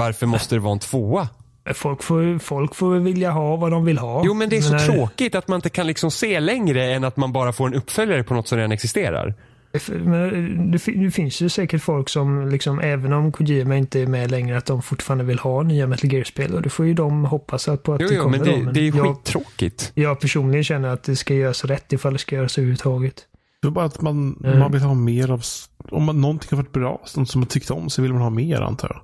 Varför 0.00 0.26
måste 0.26 0.54
det 0.54 0.60
vara 0.60 0.72
en 0.72 0.78
tvåa? 0.78 1.28
Folk 1.74 2.02
får, 2.02 2.38
folk 2.38 2.74
får 2.74 2.94
vilja 2.96 3.30
ha 3.30 3.56
vad 3.56 3.70
de 3.70 3.84
vill 3.84 3.98
ha. 3.98 4.22
Jo 4.24 4.34
men 4.34 4.48
det 4.48 4.56
är 4.56 4.60
så 4.60 4.72
när- 4.72 4.78
tråkigt 4.86 5.34
att 5.34 5.48
man 5.48 5.56
inte 5.58 5.70
kan 5.70 5.86
liksom 5.86 6.10
se 6.10 6.40
längre 6.40 6.92
än 6.92 7.04
att 7.04 7.16
man 7.16 7.32
bara 7.32 7.52
får 7.52 7.66
en 7.66 7.74
uppföljare 7.74 8.22
på 8.22 8.34
något 8.34 8.48
som 8.48 8.58
redan 8.58 8.72
existerar. 8.72 9.34
Men 10.04 10.70
det, 10.70 10.78
fin- 10.78 11.02
det 11.04 11.10
finns 11.10 11.40
ju 11.40 11.48
säkert 11.48 11.82
folk 11.82 12.08
som, 12.08 12.48
liksom, 12.48 12.80
även 12.80 13.12
om 13.12 13.32
Kojima 13.32 13.76
inte 13.76 14.00
är 14.00 14.06
med 14.06 14.30
längre, 14.30 14.56
att 14.58 14.66
de 14.66 14.82
fortfarande 14.82 15.24
vill 15.24 15.38
ha 15.38 15.62
nya 15.62 15.86
Metal 15.86 16.12
Gear-spel. 16.12 16.54
Och 16.54 16.62
det 16.62 16.70
får 16.70 16.86
ju 16.86 16.94
de 16.94 17.24
hoppas 17.24 17.68
att 17.68 17.82
på 17.82 17.94
att 17.94 18.00
Jo, 18.00 18.08
det 18.08 18.14
jo 18.14 18.22
kommer 18.22 18.38
men 18.38 18.46
det, 18.46 18.64
då. 18.64 18.70
det 18.70 18.80
är 18.80 18.84
ju 18.84 18.96
jag, 18.96 19.16
skittråkigt. 19.16 19.92
jag 19.94 20.20
personligen 20.20 20.64
känner 20.64 20.88
att 20.88 21.02
det 21.02 21.16
ska 21.16 21.34
göras 21.34 21.64
rätt 21.64 21.92
ifall 21.92 22.12
det 22.12 22.18
ska 22.18 22.36
göras 22.36 22.58
överhuvudtaget. 22.58 23.22
Det 23.62 23.68
är 23.68 23.72
bara 23.72 23.84
att 23.84 24.02
man, 24.02 24.36
Mm. 24.44 24.58
man 24.58 24.72
vill 24.72 24.82
ha 24.82 24.94
mer 24.94 25.30
av... 25.30 25.42
Om 25.90 26.04
man, 26.04 26.20
någonting 26.20 26.48
har 26.50 26.56
varit 26.56 26.72
bra, 26.72 27.00
som 27.04 27.26
man 27.34 27.46
tyckte 27.46 27.72
om, 27.72 27.90
så 27.90 28.02
vill 28.02 28.12
man 28.12 28.22
ha 28.22 28.30
mer 28.30 28.60
antar 28.60 28.90
jag. 28.94 29.00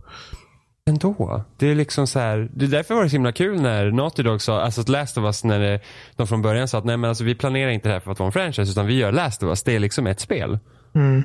Ändå. 0.90 1.44
Det 1.56 1.66
är 1.66 1.74
liksom 1.74 2.06
så 2.06 2.18
här, 2.18 2.48
det 2.54 2.64
är 2.64 2.68
därför 2.68 2.94
var 2.94 3.02
det 3.02 3.10
så 3.10 3.14
himla 3.16 3.32
kul 3.32 3.60
när 3.60 3.90
Naughty 3.90 4.22
Dog 4.22 4.42
sa, 4.42 4.60
alltså 4.60 4.80
att 4.80 4.88
Last 4.88 5.18
of 5.18 5.24
Us 5.24 5.44
när 5.44 5.58
det, 5.60 5.80
de 6.16 6.26
från 6.26 6.42
början 6.42 6.68
sa 6.68 6.78
att 6.78 6.84
nej 6.84 6.96
men 6.96 7.08
alltså 7.08 7.24
vi 7.24 7.34
planerar 7.34 7.70
inte 7.70 7.88
det 7.88 7.92
här 7.92 8.00
för 8.00 8.12
att 8.12 8.18
vara 8.18 8.26
en 8.26 8.32
franchise 8.32 8.70
utan 8.72 8.86
vi 8.86 8.94
gör 8.94 9.12
Last 9.12 9.42
of 9.42 9.46
Us. 9.48 9.62
Det 9.62 9.74
är 9.76 9.80
liksom 9.80 10.06
ett 10.06 10.20
spel. 10.20 10.58
Mm. 10.94 11.22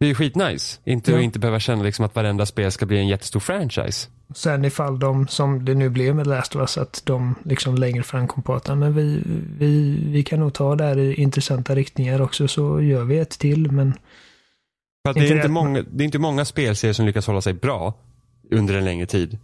Det 0.00 0.06
är 0.10 0.14
skitnice. 0.14 0.80
Inte 0.84 1.12
Ja. 1.12 1.20
inte 1.20 1.38
behöva 1.38 1.60
känna 1.60 1.82
liksom 1.82 2.04
att 2.04 2.14
varenda 2.14 2.46
spel 2.46 2.70
ska 2.72 2.86
bli 2.86 2.98
en 2.98 3.08
jättestor 3.08 3.40
franchise. 3.40 4.08
Sen 4.34 4.64
ifall 4.64 4.98
de, 4.98 5.28
som 5.28 5.64
det 5.64 5.74
nu 5.74 5.88
blev 5.88 6.14
med 6.14 6.26
Last 6.26 6.56
of 6.56 6.60
Us, 6.60 6.78
att 6.78 7.02
de 7.04 7.34
liksom 7.44 7.74
längre 7.74 8.02
fram 8.02 8.28
kom 8.28 8.42
på 8.42 8.54
att 8.54 8.68
"Ja, 8.68 8.74
men 8.74 8.94
vi, 8.94 9.22
vi, 9.58 10.00
vi 10.06 10.22
kan 10.24 10.40
nog 10.40 10.54
ta 10.54 10.74
det 10.76 10.84
här 10.84 10.98
i 10.98 11.14
intressanta 11.14 11.74
riktningar 11.74 12.20
också, 12.22 12.48
så 12.48 12.80
gör 12.80 13.04
vi 13.04 13.18
ett 13.18 13.30
till. 13.38 13.70
Men 13.72 13.92
För 15.06 15.10
att 15.10 15.16
det, 15.16 15.28
är 15.28 15.36
inte 15.36 15.48
många, 15.48 15.82
det 15.90 16.02
är 16.02 16.04
inte 16.04 16.18
många 16.18 16.44
spelserier 16.44 16.92
som 16.92 17.06
lyckas 17.06 17.26
hålla 17.26 17.40
sig 17.40 17.52
bra 17.52 17.94
under 18.50 18.74
en 18.74 18.84
längre 18.84 19.06
tid. 19.06 19.38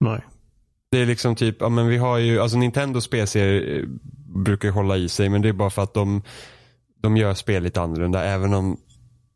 Nej. 0.00 0.20
Det 0.90 0.98
är 0.98 1.06
liksom 1.06 1.34
typ, 1.36 1.56
ja 1.60 1.68
men 1.68 1.86
vi 1.86 1.96
har 1.96 2.18
ju, 2.18 2.40
alltså 2.40 2.58
Nintendos 2.58 3.04
spelserier 3.04 3.78
eh, 3.78 3.84
brukar 4.34 4.68
ju 4.68 4.72
hålla 4.74 4.96
i 4.96 5.08
sig 5.08 5.28
men 5.28 5.42
det 5.42 5.48
är 5.48 5.52
bara 5.52 5.70
för 5.70 5.82
att 5.82 5.94
de, 5.94 6.22
de 7.00 7.16
gör 7.16 7.34
spel 7.34 7.62
lite 7.62 7.80
annorlunda 7.80 8.24
även 8.24 8.54
om, 8.54 8.76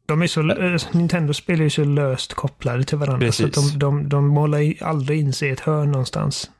de 0.06 0.22
är 0.22 0.26
så, 0.26 0.50
eh, 0.50 0.80
Nintendo-spel 0.92 1.60
är 1.60 1.64
ju 1.64 1.70
så 1.70 1.84
löst 1.84 2.34
kopplade 2.34 2.84
till 2.84 2.98
varandra, 2.98 3.32
så 3.32 3.42
Precis. 3.44 3.72
de, 3.72 3.78
de, 3.78 4.08
de 4.08 4.26
målar 4.28 4.74
aldrig 4.82 5.20
in 5.20 5.32
sig 5.32 5.48
i 5.48 5.52
ett 5.52 5.60
hörn 5.60 5.90
någonstans. 5.92 6.50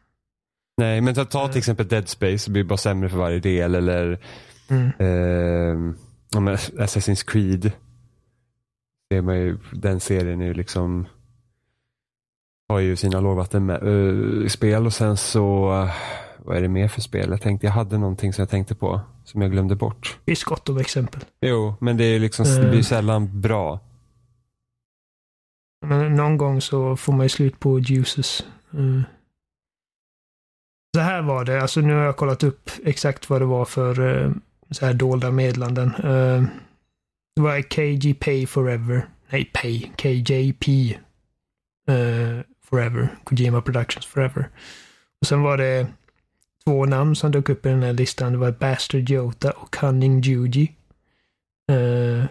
nej 0.76 1.00
men 1.00 1.14
ta, 1.14 1.24
ta 1.24 1.44
Eh. 1.44 1.50
till 1.50 1.58
exempel 1.58 1.88
Dead 1.88 2.08
Space, 2.08 2.50
det 2.50 2.52
blir 2.52 2.64
bara 2.64 2.76
sämre 2.76 3.08
för 3.08 3.16
varje 3.16 3.38
del 3.40 3.74
eller 3.74 4.18
Mm. 4.68 4.86
eh, 4.98 5.94
Assassin's 6.78 7.26
Creed. 7.30 7.72
Det 9.14 9.22
man 9.22 9.36
ju, 9.36 9.58
den 9.72 10.00
serien 10.00 10.40
är 10.40 10.44
ju 10.46 10.54
liksom 10.54 11.06
har 12.68 12.78
ju 12.78 12.96
sina 12.96 13.20
lågvattenspel 13.20 14.86
och 14.86 14.92
sen 14.92 15.16
så 15.16 15.72
eh, 15.82 15.94
vad 16.38 16.56
är 16.56 16.60
det 16.62 16.68
mer 16.68 16.88
för 16.88 17.00
spel? 17.00 17.30
Jag 17.30 17.42
tänkte 17.42 17.66
jag 17.66 17.72
hade 17.72 17.98
någonting 17.98 18.32
som 18.32 18.42
jag 18.42 18.48
tänkte 18.48 18.74
på 18.74 19.00
som 19.24 19.42
jag 19.42 19.50
glömde 19.50 19.76
bort. 19.76 20.18
Det 20.24 20.32
är 20.32 20.44
gott 20.44 20.68
om 20.68 20.78
exempel. 20.78 21.20
Jo, 21.40 21.74
men 21.80 21.96
det 21.96 22.04
är 22.04 22.18
liksom, 22.18 22.44
det 22.44 22.62
Eh. 22.64 22.70
blir 22.70 22.82
sällan 22.82 23.40
bra. 23.40 23.80
Men 25.86 26.14
någon 26.14 26.36
gång 26.38 26.60
så 26.60 26.96
får 26.96 27.12
man 27.12 27.22
ju 27.24 27.28
slut 27.28 27.60
på 27.60 27.78
juices. 27.78 28.46
Mm. 28.72 29.02
Så 30.96 31.00
här 31.00 31.22
var 31.22 31.44
det, 31.44 31.62
alltså 31.62 31.80
nu 31.80 31.94
har 31.94 32.04
jag 32.04 32.16
kollat 32.16 32.42
upp 32.42 32.70
exakt 32.84 33.30
vad 33.30 33.40
det 33.40 33.46
var 33.46 33.64
för 33.64 34.22
eh, 34.24 34.30
så 34.70 34.86
här 34.86 34.94
dolda 34.94 35.30
meddelanden. 35.30 35.90
Det 37.36 37.42
var 37.42 37.62
KGP 37.62 38.46
Forever. 38.46 39.08
Nej, 39.30 39.50
Pay. 39.54 39.90
KJP 39.96 40.68
uh, 40.68 41.96
eh, 41.96 42.40
Forever. 42.64 43.08
Kojima 43.24 43.60
Productions 43.60 44.06
Forever. 44.06 44.48
Och 45.20 45.26
sen 45.26 45.42
var 45.42 45.56
det 45.56 45.86
två 46.64 46.84
namn 46.84 47.16
som 47.16 47.30
dök 47.30 47.48
upp 47.48 47.66
i 47.66 47.68
den 47.68 47.82
här 47.82 47.92
listan. 47.92 48.32
Det 48.32 48.38
var 48.38 48.52
Bastard 48.52 49.10
Jota 49.10 49.50
och 49.50 49.70
Cunning 49.70 50.20
Juji. 50.20 50.72
Uh, 51.72 52.24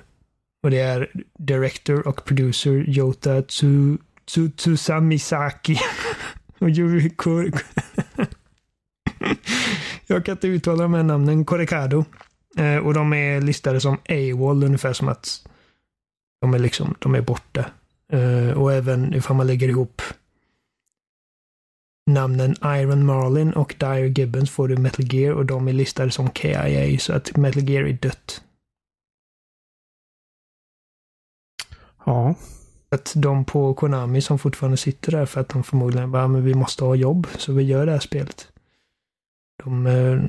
och 0.64 0.72
det 0.72 0.80
är 0.80 1.12
director 1.38 2.08
och 2.08 2.26
producer 2.26 2.86
Jota 2.88 3.41
Tsu, 3.41 3.97
Tsu, 4.26 4.49
Tsusamisaki. 4.49 5.78
och 6.60 6.70
Yuri 6.70 7.10
Kur... 7.10 7.51
Jag 10.08 10.26
kan 10.26 10.32
inte 10.32 10.47
uttala 10.47 10.84
de 10.84 10.93
här 10.93 11.04
namnen. 11.04 11.45
Korekado. 11.45 12.06
Eh, 12.58 12.78
och 12.78 12.93
de 12.93 13.14
är 13.14 13.41
listade 13.41 13.82
som 13.82 13.97
AWOL 14.10 14.64
ungefär 14.64 14.93
som 14.93 15.08
att 15.08 15.47
de 16.41 16.54
är 16.54 16.60
liksom, 16.60 16.95
de 16.99 17.16
är 17.16 17.22
borta. 17.22 17.66
Eh, 18.12 18.49
och 18.49 18.74
även 18.74 19.14
ifall 19.14 19.36
man 19.36 19.47
lägger 19.47 19.70
ihop 19.70 20.01
namnen 22.06 22.56
Iron 22.64 23.06
Marlin 23.06 23.54
och 23.54 23.76
Dire 23.80 24.08
Gibbons 24.08 24.51
får 24.51 24.68
du 24.68 24.78
Metal 24.78 25.14
Gear 25.14 25.34
och 25.34 25.45
de 25.45 25.68
är 25.68 25.74
listade 25.74 26.12
som 26.12 26.32
KIA 26.32 26.99
så 26.99 27.14
att 27.14 27.38
Metal 27.38 27.70
Gear 27.70 27.84
är 27.84 27.93
dött. 27.93 28.43
Ja. 32.06 32.36
Att 32.89 33.14
de 33.16 33.45
på 33.45 33.74
Konami 33.74 34.22
som 34.22 34.39
fortfarande 34.39 34.78
sitter 34.78 35.12
där 35.12 35.26
för 35.26 35.41
att 35.41 35.49
de 35.49 35.64
förmodligen 35.64 36.12
bara, 36.12 36.28
men 36.28 36.45
vi 36.45 36.54
måste 36.54 36.84
ha 36.84 36.95
jobb, 36.95 37.28
så 37.38 37.54
vi 37.54 37.64
gör 37.64 37.86
det 37.86 37.91
här 37.91 37.99
spelet. 37.99 38.47
De, 39.64 39.88
eh, 39.88 40.22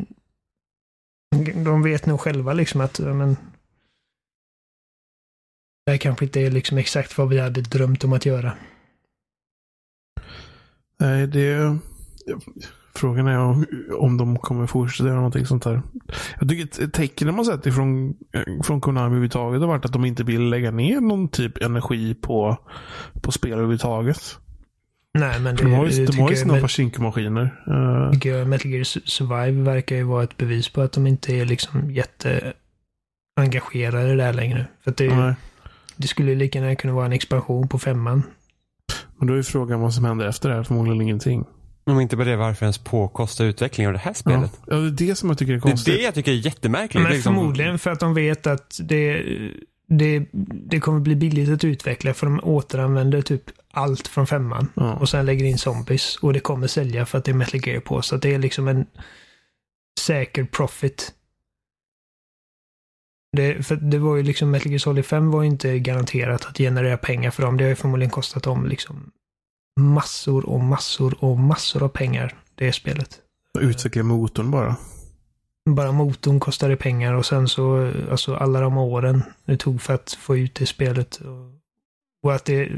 de 1.65 1.83
vet 1.83 2.07
nog 2.07 2.21
själva 2.21 2.53
liksom 2.53 2.81
att, 2.81 2.99
men, 2.99 3.37
det 5.87 5.93
här 5.93 5.99
kanske 5.99 6.25
inte 6.25 6.41
är 6.41 6.51
liksom 6.51 6.79
exakt 6.79 7.19
vad 7.19 7.29
vi 7.29 7.39
hade 7.41 7.61
drömt 7.61 8.05
om 8.05 8.13
att 8.13 8.27
göra. 8.27 8.53
Nej, 11.01 11.27
det... 11.27 11.79
Frågan 12.97 13.27
är 13.27 13.39
om, 13.39 13.67
om 13.99 14.17
de 14.17 14.39
kommer 14.39 14.67
fortsätta 14.67 15.07
göra 15.09 15.17
någonting 15.17 15.47
sånt 15.47 15.65
här. 15.65 15.83
Jag 16.41 16.49
tycker 16.49 16.65
ett- 16.65 16.79
ett 16.79 16.93
tecken 16.93 17.35
man 17.35 17.45
sett 17.45 17.67
ifrån 17.67 18.15
från 18.65 18.81
Konami 18.81 19.07
överhuvudtaget 19.07 19.61
har 19.61 19.69
varit 19.69 19.85
att 19.85 19.93
de 19.93 20.05
inte 20.05 20.25
vill 20.25 20.49
lägga 20.49 20.71
ner 20.71 21.01
någon 21.01 21.29
typ 21.29 21.63
energi 21.63 22.15
på, 22.15 22.57
på 23.23 23.33
spel 23.33 23.53
överhuvudtaget. 23.53 24.39
Nej, 25.19 25.41
men 25.41 25.57
det, 25.57 25.63
de 25.63 25.73
har 25.73 25.87
ju, 25.87 26.07
det 26.07 26.13
de 26.13 26.19
har 26.19 26.31
ju 26.31 26.37
sina 26.37 26.55
Pachinko-maskiner. 26.61 27.51
Uh, 27.69 28.13
jag 28.29 28.49
Metal 28.49 28.71
Gear 28.71 28.85
Survive 28.85 29.63
verkar 29.63 29.97
ju 29.97 30.03
vara 30.03 30.25
ett 30.25 30.37
bevis 30.37 30.69
på 30.69 30.81
att 30.81 30.93
de 30.93 31.07
inte 31.07 31.37
är 31.37 31.45
liksom 31.45 31.91
jätteengagerade 31.91 34.17
där 34.17 34.33
längre. 34.33 34.67
För 34.85 34.91
att 34.91 34.97
det, 34.97 35.17
nej. 35.17 35.35
det 35.97 36.09
skulle 36.09 36.31
ju 36.31 36.37
lika 36.37 36.59
gärna 36.59 36.77
kunna 36.77 36.93
vara 36.95 37.07
en 37.07 37.13
expansion 37.13 37.69
på 37.69 37.79
femman. 37.79 38.23
Men 39.19 39.29
då 39.29 39.35
är 39.35 39.43
frågan 39.43 39.81
vad 39.81 39.95
som 39.95 40.05
händer 40.05 40.27
efter 40.27 40.49
det 40.49 40.55
här. 40.55 40.63
Förmodligen 40.63 41.03
ingenting. 41.03 41.45
Om 41.87 42.01
inte 42.01 42.17
bara 42.17 42.29
det, 42.29 42.37
varför 42.37 42.67
ens 42.67 42.79
påkosta 42.79 43.45
utvecklingen 43.45 43.89
av 43.89 43.93
det 43.93 43.99
här 43.99 44.11
Ja. 44.11 44.15
spelet? 44.15 44.61
ja, 44.67 44.77
det 44.77 45.05
är 45.05 45.09
det 45.09 45.15
som 45.15 45.29
jag 45.29 45.39
tycker 45.39 45.53
är 45.53 45.57
Det 45.57 45.61
är 45.61 45.71
konstigt. 45.71 45.95
det 45.97 46.03
jag 46.03 46.15
tycker 46.15 46.33
är 46.33 46.37
jättemärkligt. 46.37 46.95
Men 46.95 47.03
Det 47.05 47.09
är 47.09 47.15
liksom- 47.15 47.35
förmodligen 47.35 47.79
för 47.79 47.91
att 47.91 48.01
de 48.01 48.15
vet 48.15 48.47
att 48.47 48.79
det, 48.83 49.23
det, 49.89 50.27
det 50.67 50.81
kommer 50.81 51.01
bli 51.01 51.17
billigt 51.17 51.49
att 51.51 51.65
utveckla 51.65 52.15
för 52.15 52.27
de 52.27 52.41
återanvänder 52.43 53.23
typ 53.23 53.43
allt 53.75 54.09
från 54.09 54.27
femman. 54.27 54.69
Ja. 54.75 54.95
Och 54.95 55.09
sen 55.09 55.27
lägger 55.27 55.45
in 55.45 55.59
zombies. 55.59 56.17
Och 56.17 56.33
det 56.33 56.41
kommer 56.41 56.67
sälja 56.67 57.07
för 57.07 57.19
att 57.19 57.25
det 57.25 57.31
är 57.31 57.35
Metal 57.35 57.61
Gear 57.67 57.81
på. 57.81 58.03
Så 58.03 58.17
det 58.17 58.35
är 58.35 58.39
liksom 58.39 58.69
en 58.69 58.87
säker 60.01 60.45
profit. 60.45 61.15
Det, 63.37 63.67
för 63.67 63.77
det 63.77 63.99
var 63.99 64.17
ju 64.17 64.23
liksom 64.23 64.51
Metal 64.51 64.71
Gear 64.73 64.79
Solid 64.79 65.07
5 65.07 65.31
var 65.31 65.43
ju 65.43 65.49
inte 65.49 65.79
garanterat 65.79 66.45
att 66.45 66.59
generera 66.59 66.97
pengar 66.97 67.31
för 67.31 67.43
dem. 67.43 67.57
Det 67.57 67.65
har 67.65 67.69
ju 67.69 67.75
förmodligen 67.75 68.11
kostat 68.11 68.43
dem 68.43 68.67
liksom 68.67 69.11
massor 69.81 70.49
och 70.49 70.61
massor 70.61 71.25
och 71.25 71.39
massor 71.39 71.83
av 71.83 71.89
pengar, 71.89 72.35
det 72.55 72.73
spelet. 72.73 73.21
Utveckla 73.61 74.03
motorn 74.03 74.51
bara. 74.51 74.77
Bara 75.71 75.93
motorn 75.93 76.41
kostade 76.41 76.77
pengar 76.77 77.15
och 77.15 77.27
sen 77.27 77.49
så, 77.49 77.93
alltså 78.11 78.35
alla 78.35 78.61
de 78.61 78.79
åren 78.79 79.23
det 79.45 79.57
tog 79.57 79.83
för 79.83 79.95
att 79.95 80.13
få 80.13 80.37
ut 80.37 80.55
det 80.55 80.67
spelet. 80.67 81.17
Och, 81.17 81.51
och 82.23 82.35
att 82.35 82.45
det, 82.45 82.69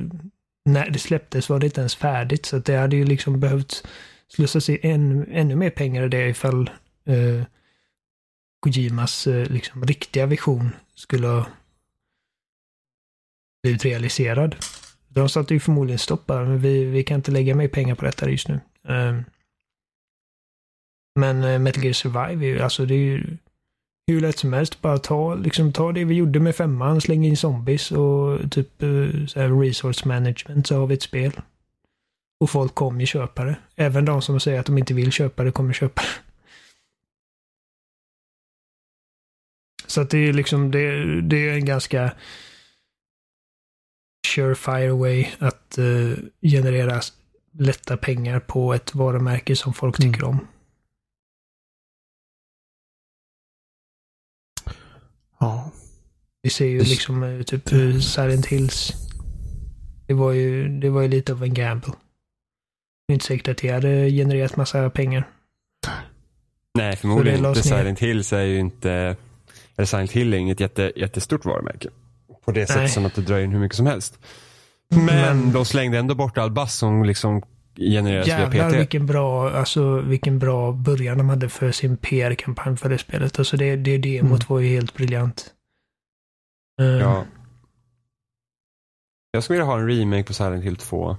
när 0.66 0.90
det 0.90 0.98
släpptes 0.98 1.48
var 1.48 1.58
det 1.58 1.66
inte 1.66 1.80
ens 1.80 1.94
färdigt 1.94 2.46
så 2.46 2.56
att 2.56 2.64
det 2.64 2.76
hade 2.76 2.96
ju 2.96 3.04
liksom 3.04 3.40
behövt 3.40 3.86
slussas 4.28 4.68
in 4.68 4.78
än, 4.82 5.26
ännu 5.32 5.56
mer 5.56 5.70
pengar 5.70 6.04
i 6.04 6.08
det 6.08 6.28
ifall 6.28 6.70
eh, 7.04 7.42
Kojimas 8.60 9.26
eh, 9.26 9.46
liksom 9.50 9.84
riktiga 9.84 10.26
vision 10.26 10.70
skulle 10.94 11.26
ha 11.26 11.46
blivit 13.62 13.84
realiserad. 13.84 14.56
De 15.08 15.28
satte 15.28 15.54
ju 15.54 15.60
förmodligen 15.60 15.98
stopp 15.98 16.28
men 16.28 16.58
vi, 16.58 16.84
vi 16.84 17.02
kan 17.02 17.14
inte 17.14 17.30
lägga 17.30 17.54
mer 17.54 17.68
pengar 17.68 17.94
på 17.94 18.04
detta 18.04 18.30
just 18.30 18.48
nu. 18.48 18.60
Ehm, 18.88 19.18
eh, 19.18 19.24
men 21.14 21.62
Metal 21.62 21.84
Gear 21.84 21.92
Survive 21.92 22.46
är 22.46 22.48
ju, 22.48 22.60
alltså 22.60 22.86
det 22.86 22.94
är 22.94 22.98
ju 22.98 23.36
hur 24.06 24.20
lätt 24.20 24.38
som 24.38 24.52
helst. 24.52 24.80
Bara 24.82 24.98
ta, 24.98 25.34
liksom, 25.34 25.72
ta 25.72 25.92
det 25.92 26.04
vi 26.04 26.14
gjorde 26.14 26.40
med 26.40 26.56
femman, 26.56 27.00
släng 27.00 27.24
in 27.26 27.36
zombies 27.36 27.92
och 27.92 28.50
typ 28.50 28.82
eh, 28.82 29.26
så 29.26 29.40
här 29.40 29.60
resource 29.60 30.08
management 30.08 30.66
så 30.66 30.76
har 30.78 30.86
vi 30.86 30.94
ett 30.94 31.02
spel. 31.02 31.32
Och 32.40 32.50
folk 32.50 32.74
kommer 32.74 33.00
ju 33.00 33.06
köpa 33.06 33.44
det. 33.44 33.56
Även 33.76 34.04
de 34.04 34.22
som 34.22 34.40
säger 34.40 34.60
att 34.60 34.66
de 34.66 34.78
inte 34.78 34.94
vill 34.94 35.12
köpa 35.12 35.44
det 35.44 35.52
kommer 35.52 35.72
köpa 35.72 36.02
det. 36.02 36.08
Så 39.86 40.00
att 40.00 40.10
det 40.10 40.18
är 40.18 40.32
liksom, 40.32 40.70
det, 40.70 41.20
det 41.20 41.48
är 41.48 41.54
en 41.54 41.64
ganska 41.64 42.12
surefire 44.26 44.90
way 44.92 45.26
att 45.38 45.78
eh, 45.78 46.18
generera 46.42 47.00
lätta 47.58 47.96
pengar 47.96 48.40
på 48.40 48.74
ett 48.74 48.94
varumärke 48.94 49.56
som 49.56 49.74
folk 49.74 49.98
Mm. 50.00 50.12
tycker 50.12 50.26
om. 50.26 50.46
Ja. 55.46 55.70
Vi 56.42 56.50
ser 56.50 56.66
ju 56.66 56.78
liksom 56.78 57.22
eh, 57.22 57.42
typ 57.42 57.72
eh, 57.72 57.98
Silent 57.98 58.46
Hills. 58.46 58.92
Det 60.06 60.14
var 60.14 60.32
ju, 60.32 60.68
det 60.68 60.90
var 60.90 61.02
ju 61.02 61.08
lite 61.08 61.32
av 61.32 61.42
en 61.42 61.54
gamble. 61.54 61.92
Det 63.08 63.12
är 63.12 63.14
inte 63.14 63.26
säkert 63.26 63.48
att 63.48 63.58
det 63.58 63.68
hade 63.68 64.10
genererat 64.10 64.56
massa 64.56 64.90
pengar. 64.90 65.28
Nej, 66.74 66.96
förmodligen 66.96 67.46
inte. 67.46 67.62
Silent 67.62 67.98
Hills 67.98 68.32
är 68.32 68.42
ju 68.42 68.58
inte... 68.58 69.16
Eller 69.76 69.86
Silent 69.86 70.12
Hill 70.12 70.34
är 70.34 70.38
inget 70.38 70.60
jätte, 70.60 70.92
jättestort 70.96 71.44
varumärke. 71.44 71.88
På 72.44 72.52
det 72.52 72.66
sättet 72.66 72.92
som 72.92 73.06
att 73.06 73.14
det 73.14 73.22
drar 73.22 73.38
in 73.38 73.52
hur 73.52 73.60
mycket 73.60 73.76
som 73.76 73.86
helst. 73.86 74.18
Men 74.88 75.52
de 75.52 75.64
slängde 75.64 75.98
ändå 75.98 76.14
bort 76.14 76.38
all 76.38 76.50
bass 76.50 76.74
som 76.74 77.04
liksom 77.04 77.42
genereras 77.76 78.26
via 78.26 78.38
Jävlar 78.40 78.70
PT. 78.70 78.76
vilken 78.78 79.06
bra, 79.06 79.50
alltså, 79.50 80.00
vilken 80.00 80.38
bra 80.38 80.72
början 80.72 81.18
de 81.18 81.28
hade 81.28 81.48
för 81.48 81.72
sin 81.72 81.96
PR-kampanj 81.96 82.76
för 82.76 82.88
det 82.88 82.98
spelet. 82.98 83.38
Alltså 83.38 83.56
det, 83.56 83.76
det 83.76 83.98
demot 83.98 84.40
Mm. 84.40 84.46
var 84.48 84.60
ju 84.60 84.68
helt 84.68 84.94
briljant. 84.94 85.50
Eh, 86.80 86.86
Ja. 86.86 87.24
Jag 89.30 89.42
skulle 89.44 89.58
vilja 89.58 89.72
ha 89.72 89.78
en 89.80 89.88
remake 89.88 90.24
på 90.24 90.32
Silent 90.34 90.64
Hill 90.64 90.76
2. 90.76 91.16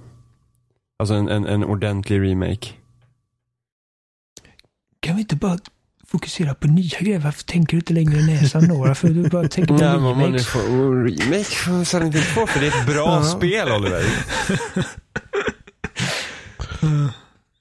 Alltså 0.98 1.14
en, 1.14 1.28
en, 1.28 1.46
en 1.46 1.64
ordentlig 1.64 2.20
remake. 2.20 2.68
Kan 5.00 5.14
vi 5.16 5.20
inte 5.22 5.36
bara 5.36 5.58
fokusera 6.06 6.54
på 6.54 6.66
nya 6.66 6.98
grejer? 7.00 7.18
Varför 7.18 7.44
tänker 7.44 7.70
du 7.76 7.76
inte 7.80 7.92
längre 7.92 8.22
näsan 8.26 8.64
några? 8.64 8.94
För 8.94 9.08
du 9.08 9.28
bara 9.28 9.48
tänker 9.48 9.78
på 9.78 9.84
om 9.96 10.02
man 10.02 10.38
får 10.38 10.60
en 10.60 11.08
remake 11.08 11.44
på 11.78 11.84
Silent 11.84 12.14
Hill 12.14 12.22
2 12.34 12.46
för 12.46 12.60
det 12.60 12.66
är 12.66 12.80
ett 12.80 12.86
bra 12.86 13.22
spel 13.22 13.68
Oliver. 13.72 14.04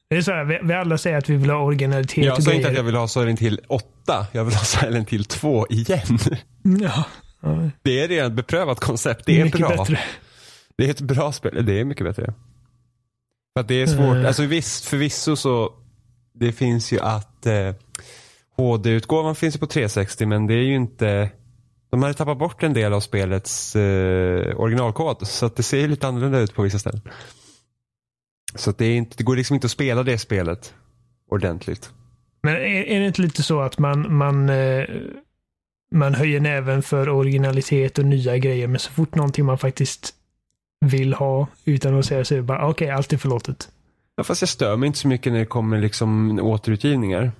Det 0.09 0.15
är 0.17 0.21
så 0.21 0.31
här, 0.31 0.43
vi, 0.43 0.59
vi 0.63 0.73
alla 0.73 0.97
säger 0.97 1.17
att 1.17 1.29
vi 1.29 1.35
vill 1.35 1.49
ha 1.49 1.57
originalitet 1.57 2.25
Jag 2.25 2.43
sa 2.43 2.53
inte 2.53 2.67
att 2.67 2.75
jag 2.75 2.83
vill 2.83 2.95
ha 2.95 3.07
Silent 3.07 3.39
Hill 3.39 3.59
8. 3.67 4.27
Jag 4.31 4.43
vill 4.43 4.53
ha 4.53 4.63
Silent 4.63 5.09
Hill 5.09 5.25
2 5.25 5.67
igen. 5.69 6.19
Ja, 6.81 7.03
ja, 7.41 7.69
Det 7.81 7.99
är 7.99 8.07
redan 8.07 8.27
ett 8.27 8.35
beprövat 8.35 8.79
koncept. 8.79 9.25
Det 9.25 9.39
är 9.39 9.43
mycket 9.45 9.59
bra. 9.59 9.69
bättre. 9.69 9.99
Det 10.77 10.85
är 10.85 10.89
ett 10.89 11.01
bra 11.01 11.31
spel. 11.31 11.65
Det 11.65 11.79
är 11.79 11.85
mycket 11.85 12.05
bättre. 12.05 12.33
För 13.53 13.61
att 13.61 13.67
det 13.67 13.81
är 13.81 13.87
svårt. 13.87 14.15
Eh. 14.15 14.27
Alltså 14.27 14.43
visst, 14.43 14.85
förvisso 14.85 15.35
så. 15.35 15.73
Det 16.33 16.51
finns 16.51 16.91
ju 16.91 16.99
att 16.99 17.45
eh, 17.45 17.73
HD-utgåvan 18.57 19.35
finns 19.35 19.55
ju 19.55 19.59
på 19.59 19.67
360 19.67 20.25
men 20.25 20.47
det 20.47 20.53
är 20.53 20.63
ju 20.63 20.75
inte. 20.75 21.29
De 21.91 22.01
hade 22.03 22.13
tappat 22.13 22.37
bort 22.37 22.63
en 22.63 22.73
del 22.73 22.93
av 22.93 22.99
spelets 22.99 23.75
eh, 23.75 24.59
originalkod. 24.59 25.27
Så 25.27 25.45
att 25.45 25.55
det 25.55 25.63
ser 25.63 25.77
ju 25.77 25.87
lite 25.87 26.07
annorlunda 26.07 26.39
ut 26.39 26.55
på 26.55 26.61
vissa 26.61 26.79
ställen. 26.79 27.01
Så 28.55 28.71
det, 28.71 28.95
inte, 28.95 29.17
det 29.17 29.23
går 29.23 29.35
liksom 29.35 29.53
inte 29.53 29.65
att 29.65 29.71
spela 29.71 30.03
det 30.03 30.17
spelet 30.17 30.73
ordentligt. 31.29 31.91
Men 32.43 32.55
är, 32.55 32.59
är 32.59 32.99
det 32.99 33.07
inte 33.07 33.21
lite 33.21 33.43
så 33.43 33.61
att 33.61 33.77
man, 33.77 34.15
man, 34.15 34.49
eh, 34.49 34.85
man 35.91 36.15
höjer 36.15 36.39
näven 36.39 36.83
för 36.83 37.09
originalitet 37.09 37.99
och 37.99 38.05
nya 38.05 38.37
grejer, 38.37 38.67
men 38.67 38.79
så 38.79 38.91
fort 38.91 39.15
någonting 39.15 39.45
man 39.45 39.57
faktiskt 39.57 40.13
vill 40.85 41.13
ha 41.13 41.47
utan 41.65 41.99
att 41.99 42.05
säga 42.05 42.25
så 42.25 42.33
är 42.33 42.37
det 42.37 42.43
bara 42.43 42.67
okej, 42.69 42.89
allt 42.89 43.13
är 43.13 43.17
förlåtet. 43.17 43.69
Ja, 44.15 44.23
fast 44.23 44.41
jag 44.41 44.49
stör 44.49 44.75
mig 44.75 44.87
inte 44.87 44.99
så 44.99 45.07
mycket 45.07 45.31
när 45.33 45.39
det 45.39 45.45
kommer 45.45 45.77
liksom 45.77 46.39
återutgivningar. 46.39 47.31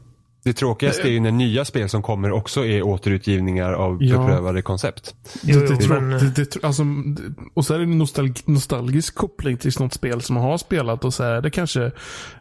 Det 0.47 0.53
tråkigaste 0.53 1.01
är 1.01 1.11
ju 1.11 1.19
när 1.19 1.31
nya 1.31 1.65
spel 1.65 1.89
som 1.89 2.01
kommer 2.01 2.31
också 2.31 2.65
är 2.65 2.81
återutgivningar 2.83 3.73
av 3.73 3.97
Ja. 4.03 4.17
beprövade 4.17 4.61
koncept. 4.61 5.15
Jo, 5.43 5.59
det, 5.59 5.67
det, 5.67 5.73
jo, 5.73 5.79
tror- 5.79 5.99
men, 5.99 6.19
det, 6.19 6.31
det, 6.35 6.45
tror- 6.45 6.65
alltså, 6.65 6.83
det, 6.83 7.33
och 7.53 7.65
så 7.65 7.73
är 7.73 7.77
det 7.77 7.83
en 7.83 7.97
nostalg, 7.97 8.33
nostalgisk 8.45 9.15
koppling 9.15 9.57
till 9.57 9.71
något 9.79 9.93
spel 9.93 10.21
som 10.21 10.33
man 10.33 10.43
har 10.43 10.57
spelat 10.57 11.05
och 11.05 11.13
så 11.13 11.23
är 11.23 11.41
det 11.41 11.49
kanske 11.49 11.85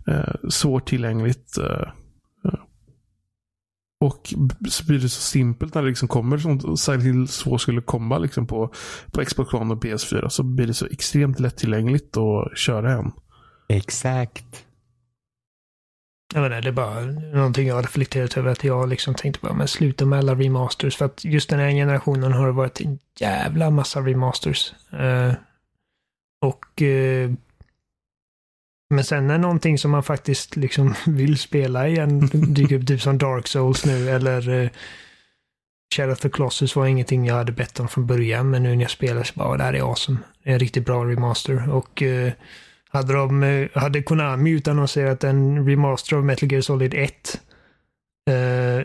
eh, 0.07 0.35
svårtillgängligt. 0.49 1.59
Eh, 1.59 1.65
eh. 2.45 2.61
och 4.01 4.35
så 4.69 4.85
blir 4.87 4.99
det 4.99 5.09
så 5.09 5.21
simpelt 5.21 5.75
när 5.75 5.83
det 5.83 5.89
liksom 5.89 6.09
kommer 6.09 6.39
som 6.39 6.77
Silent 6.77 7.05
Hill 7.05 7.29
2 7.29 7.59
skulle 7.59 7.81
komma 7.81 8.19
liksom 8.19 8.47
på, 8.47 8.73
på 9.13 9.25
Xbox 9.25 9.55
One 9.55 9.75
och 9.75 9.85
PS4 9.85 10.29
så 10.29 10.43
blir 10.43 10.67
det 10.67 10.75
så 10.75 10.87
extremt 10.87 11.41
lättillgängligt 11.41 12.17
att 12.17 12.59
köra 12.59 12.89
hem. 12.91 13.11
Exakt 13.69 14.66
jag 16.37 16.43
menar, 16.43 16.63
det 16.63 16.69
är 16.69 16.73
bara 16.73 17.01
någonting 17.33 17.69
jag 17.69 17.75
har 17.75 17.83
reflekterat 17.83 18.37
över 18.37 18.51
att 18.51 18.65
jag 18.65 18.89
liksom 18.89 19.15
tänkte 19.15 19.41
bara, 19.43 19.53
men 19.53 19.69
sluta 19.69 20.07
med 20.07 20.19
alla 20.19 20.35
remasters. 20.35 20.97
För 20.97 21.05
att 21.05 21.25
just 21.25 21.51
den 21.51 21.59
här 21.59 21.71
generationen 21.71 22.33
har 22.33 22.47
det 22.47 22.53
varit 22.53 22.81
en 22.81 22.99
jävla 23.21 23.71
massa 23.71 24.01
remasters. 24.01 24.73
Eh, 24.93 25.33
och 26.41 26.83
eh, 26.83 27.31
men 28.91 29.05
sen 29.05 29.27
när 29.27 29.39
någonting 29.39 29.79
som 29.79 29.91
man 29.91 30.03
faktiskt 30.03 30.57
liksom 30.57 30.95
vill 31.07 31.39
spela 31.39 31.89
igen 31.89 32.29
dyker 32.33 32.77
upp, 32.77 32.87
typ 32.87 33.03
som 33.03 33.19
Dark 33.19 33.47
Souls 33.47 33.85
nu 33.85 34.11
eller 34.11 34.49
eh, 34.49 34.71
Shadow 35.95 36.13
of 36.13 36.21
the 36.21 36.29
Colossus 36.29 36.77
var 36.77 36.87
ingenting 36.87 37.27
jag 37.27 37.35
hade 37.35 37.53
bett 37.53 37.81
om 37.81 37.89
från 37.89 38.07
början, 38.07 38.51
men 38.51 38.63
nu 38.63 38.75
när 38.75 38.83
jag 38.83 38.91
spelar 38.91 39.23
så 39.23 39.33
bara, 39.35 39.57
det 39.57 39.65
här 39.65 39.75
är 39.75 39.91
awesome. 39.91 40.19
Det 40.43 40.51
är 40.51 40.55
en 40.55 40.61
riktigt 40.61 40.87
bra 40.87 41.05
remaster. 41.05 41.71
Och 41.71 42.03
eh, 42.03 42.33
hade, 42.89 43.13
de, 43.13 43.43
eh, 43.43 43.69
hade 43.75 44.03
Konami 44.03 44.51
utannonserat 44.51 45.25
en 45.25 45.69
remaster 45.69 46.17
av 46.17 46.25
Metal 46.25 46.53
Gear 46.53 46.61
Solid 46.63 46.95
1, 46.95 47.43
eh, 48.31 48.83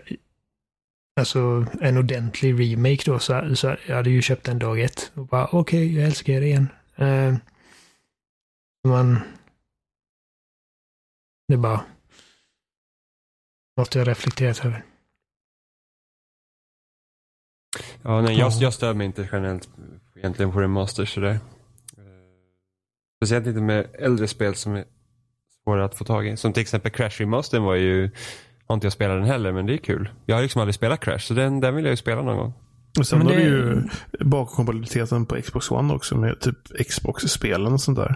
alltså 1.19 1.65
en 1.81 1.97
ordentlig 1.97 2.59
remake 2.59 3.01
då, 3.05 3.19
så, 3.19 3.55
så 3.55 3.75
jag 3.87 3.95
hade 3.95 4.09
ju 4.09 4.21
köpt 4.21 4.45
den 4.45 4.59
dag 4.59 4.79
ett. 4.81 5.11
Och 5.15 5.27
bara, 5.27 5.47
okej, 5.51 5.95
jag 5.95 6.05
älskar 6.05 6.33
er 6.33 6.41
igen. 6.41 6.67
Eh, 6.95 7.35
man... 8.87 9.19
Det 11.47 11.53
är 11.53 11.57
bara... 11.57 11.85
Något 13.77 13.95
jag 13.95 14.07
reflekterat 14.07 14.65
över. 14.65 14.83
Ja, 18.01 18.21
nej, 18.21 18.37
jag, 18.39 18.51
Ja. 18.51 18.57
jag 18.61 18.73
stör 18.73 18.93
mig 18.93 19.05
inte 19.05 19.29
generellt 19.31 19.69
egentligen 20.15 20.51
på 20.51 20.59
remasters 20.59 21.13
sådär. 21.13 21.39
Eh, 23.21 23.25
Speciellt 23.25 23.47
inte 23.47 23.61
med 23.61 23.87
äldre 23.99 24.27
spel 24.27 24.55
som 24.55 24.75
är 24.75 24.83
svåra 25.63 25.85
att 25.85 25.95
få 25.95 26.03
tag 26.05 26.27
i. 26.27 26.37
Som 26.37 26.53
till 26.53 26.61
exempel 26.61 26.91
Crash 26.91 27.09
Remastern 27.19 27.63
var 27.63 27.75
ju, 27.75 28.09
har 28.67 28.73
inte 28.75 28.85
jag 28.85 28.93
spelat 28.93 29.17
den 29.17 29.25
heller, 29.27 29.51
men 29.51 29.65
det 29.65 29.73
är 29.73 29.77
kul. 29.77 30.09
Jag 30.25 30.35
har 30.35 30.41
liksom 30.41 30.61
aldrig 30.61 30.75
spelat 30.75 30.99
Crash, 30.99 31.19
så 31.19 31.33
den, 31.33 31.59
den 31.59 31.75
vill 31.75 31.85
jag 31.85 31.91
ju 31.91 31.97
spela 31.97 32.21
någon 32.21 32.37
gång. 32.37 32.53
Och 32.99 33.07
sen 33.07 33.17
Men 33.19 33.27
har 33.27 33.33
det- 33.33 33.39
vi 33.39 33.45
ju 33.45 33.81
bakkompatibiliteten 34.19 35.25
på 35.25 35.41
Xbox 35.41 35.71
One 35.71 35.93
också 35.93 36.17
med 36.17 36.39
typ 36.39 36.87
Xbox-spelen 36.89 37.73
och 37.73 37.81
sånt 37.81 37.97
där. 37.97 38.15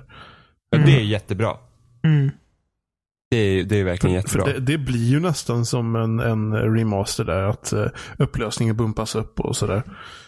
Ja, 0.70 0.78
Mm. 0.78 0.90
Det 0.90 0.96
är 0.96 1.04
jättebra. 1.04 1.58
Mm. 2.04 2.32
Det 3.32 3.38
är, 3.38 3.64
det 3.64 3.80
är 3.80 3.84
verkligen 3.84 4.24
För 4.24 4.40
jättebra. 4.40 4.54
det, 4.60 4.72
det 4.72 4.78
blir 4.78 5.06
ju 5.06 5.20
nästan 5.20 5.66
som 5.66 5.96
en, 5.96 6.20
en 6.20 6.54
remaster 6.76 7.24
där. 7.24 7.42
Att 7.44 7.74
uh, 7.76 7.86
upplösningen 8.18 8.76
bumpas 8.78 9.16
upp 9.16 9.40
och 9.40 9.56
sådär. 9.56 9.84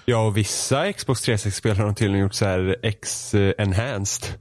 Ja, 0.05 0.25
och 0.27 0.37
vissa 0.37 0.93
Xbox 0.93 1.27
360-spel 1.27 1.77
har 1.77 1.85
de 1.85 1.95
tydligen 1.95 2.21
gjort 2.23 2.33
så 2.33 2.45
här 2.45 2.75
X-enhanced. 2.83 4.33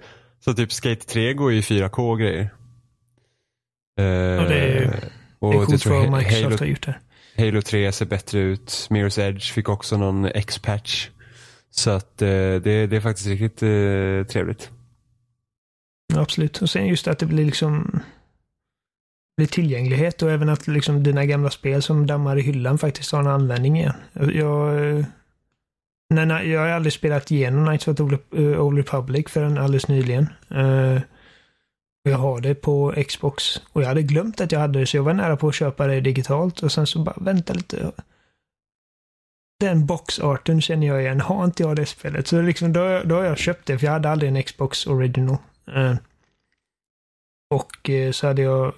Så 0.47 0.55
typ 0.55 0.73
Skate 0.73 1.07
3 1.07 1.35
går 1.35 1.53
ju 1.53 1.59
i 1.59 1.63
4K 1.63 2.11
och 2.11 2.19
grejer. 2.19 2.51
Eh, 3.99 4.05
Ja, 4.07 4.49
det 4.49 4.59
är- 4.59 5.11
och 5.39 5.51
det 5.53 5.57
är 5.57 5.61
jag 5.61 5.67
coolt 5.69 5.87
vad 5.87 6.13
Microsoft 6.13 6.43
Halo, 6.43 6.57
har 6.59 6.67
gjort 6.67 6.87
där. 6.87 7.01
Halo 7.39 7.63
3 7.63 7.93
ser 7.93 8.07
bättre 8.07 8.39
ut. 8.41 8.69
Mirror's 8.91 9.21
Edge 9.21 9.53
fick 9.53 9.69
också 9.69 9.97
någon 9.97 10.25
X-patch. 10.25 11.09
Så 11.71 11.91
att 11.91 12.23
eh, 12.23 12.29
det, 12.29 12.87
det 12.87 12.97
är 12.97 13.01
faktiskt 13.01 13.27
riktigt 13.29 13.63
eh, 13.63 14.33
trevligt. 14.33 14.71
Ja, 16.15 16.21
Absolut. 16.21 16.63
Och 16.63 16.71
sen 16.71 16.87
just 16.87 17.09
att 17.09 17.19
det 17.19 17.27
blir 17.27 17.45
liksom 17.45 18.01
blir 19.37 19.47
tillgänglighet 19.47 20.23
och 20.23 20.31
även 20.31 20.49
att 20.49 20.67
liksom 20.69 21.03
dina 21.03 21.25
gamla 21.25 21.51
spel 21.51 21.83
som 21.83 22.07
dammar 22.07 22.39
i 22.39 22.43
hyllan 22.43 22.79
faktiskt 22.79 23.13
har 23.13 23.21
en 23.21 23.27
användning 23.27 23.79
igen. 23.79 23.93
Jag, 24.33 24.89
eh, 24.99 25.05
nej, 26.15 26.27
nej, 26.27 26.49
jag 26.49 26.61
har 26.61 26.69
aldrig 26.69 26.93
spelat 26.93 27.31
igenom 27.31 27.67
Knights 27.67 27.89
of 27.89 27.97
the 27.97 28.03
eh, 28.03 28.61
Old- 28.61 28.77
Republic 28.77 29.27
förrän 29.29 29.59
alldeles 29.59 29.89
nyligen. 29.89 30.29
Uh, 30.55 31.01
jag 32.03 32.19
har 32.19 32.41
det 32.41 32.55
på 32.55 32.95
Xbox. 33.09 33.45
Och 33.73 33.83
jag 33.83 33.89
hade 33.89 34.03
glömt 34.03 34.41
att 34.41 34.53
jag 34.53 34.61
hade 34.61 34.79
det 34.81 34.87
så 34.87 34.97
jag 34.97 35.03
var 35.03 35.13
nära 35.15 35.37
på 35.37 35.49
att 35.49 35.55
köpa 35.55 35.87
det 35.87 36.01
digitalt 36.01 36.63
och 36.63 36.73
sen 36.73 36.87
så 36.87 36.99
bara 36.99 37.17
vänta 37.21 37.53
lite. 37.55 37.93
Den 39.61 39.87
boxarten 39.87 40.61
känner 40.61 40.87
jag 40.87 41.03
igen. 41.03 41.21
Har 41.21 41.45
inte 41.45 41.63
jag 41.63 41.77
det 41.77 41.87
spelet 41.87 42.27
så 42.27 42.43
liksom, 42.43 42.73
då, 42.73 42.81
har 42.81 42.87
jag- 42.87 43.09
då 43.09 43.15
har 43.15 43.25
jag 43.25 43.39
köpt 43.39 43.67
det 43.67 43.79
för 43.79 43.87
jag 43.87 43.93
hade 43.93 44.11
aldrig 44.11 44.29
en 44.37 44.43
Xbox 44.43 44.87
original. 44.87 45.37
Uh, 45.77 45.95
och 47.55 47.89
uh, 47.89 48.11
så 48.13 48.27
hade 48.27 48.43
jag 48.43 48.75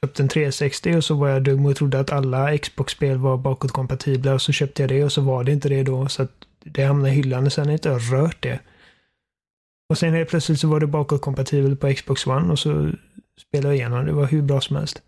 köpt 0.00 0.20
en 0.20 0.28
360 0.28 0.96
och 0.96 1.04
så 1.04 1.14
var 1.14 1.28
jag 1.28 1.42
dum 1.44 1.66
och 1.66 1.76
trodde 1.76 2.00
att 2.00 2.12
alla 2.12 2.58
Xbox-spel 2.58 3.18
var 3.18 3.36
bakåtkompatibla 3.36 4.34
och 4.34 4.42
så 4.42 4.52
köpte 4.52 4.82
jag 4.82 4.88
det 4.88 5.04
och 5.04 5.12
så 5.12 5.20
var 5.22 5.44
det 5.44 5.52
inte 5.52 5.68
det 5.68 5.82
då. 5.82 6.08
Så 6.08 6.22
att 6.22 6.45
det 6.72 6.84
hamnade 6.84 7.10
i 7.10 7.14
hyllan 7.14 7.46
och 7.46 7.52
sen 7.52 7.64
har 7.64 7.72
jag 7.72 7.78
inte 7.78 8.14
rört 8.14 8.42
det. 8.42 8.58
Och 9.88 9.98
sen 9.98 10.14
helt 10.14 10.28
plötsligt 10.28 10.60
så 10.60 10.68
var 10.68 10.80
det 10.80 10.86
bakåtkompatibelt 10.86 11.80
på 11.80 11.94
Xbox 11.94 12.26
One 12.26 12.52
och 12.52 12.58
så 12.58 12.90
spelade 13.48 13.68
jag 13.68 13.76
igenom 13.76 14.06
det. 14.06 14.12
Var 14.12 14.26
hur 14.26 14.42
bra 14.42 14.60
som 14.60 14.76
helst. 14.76 15.02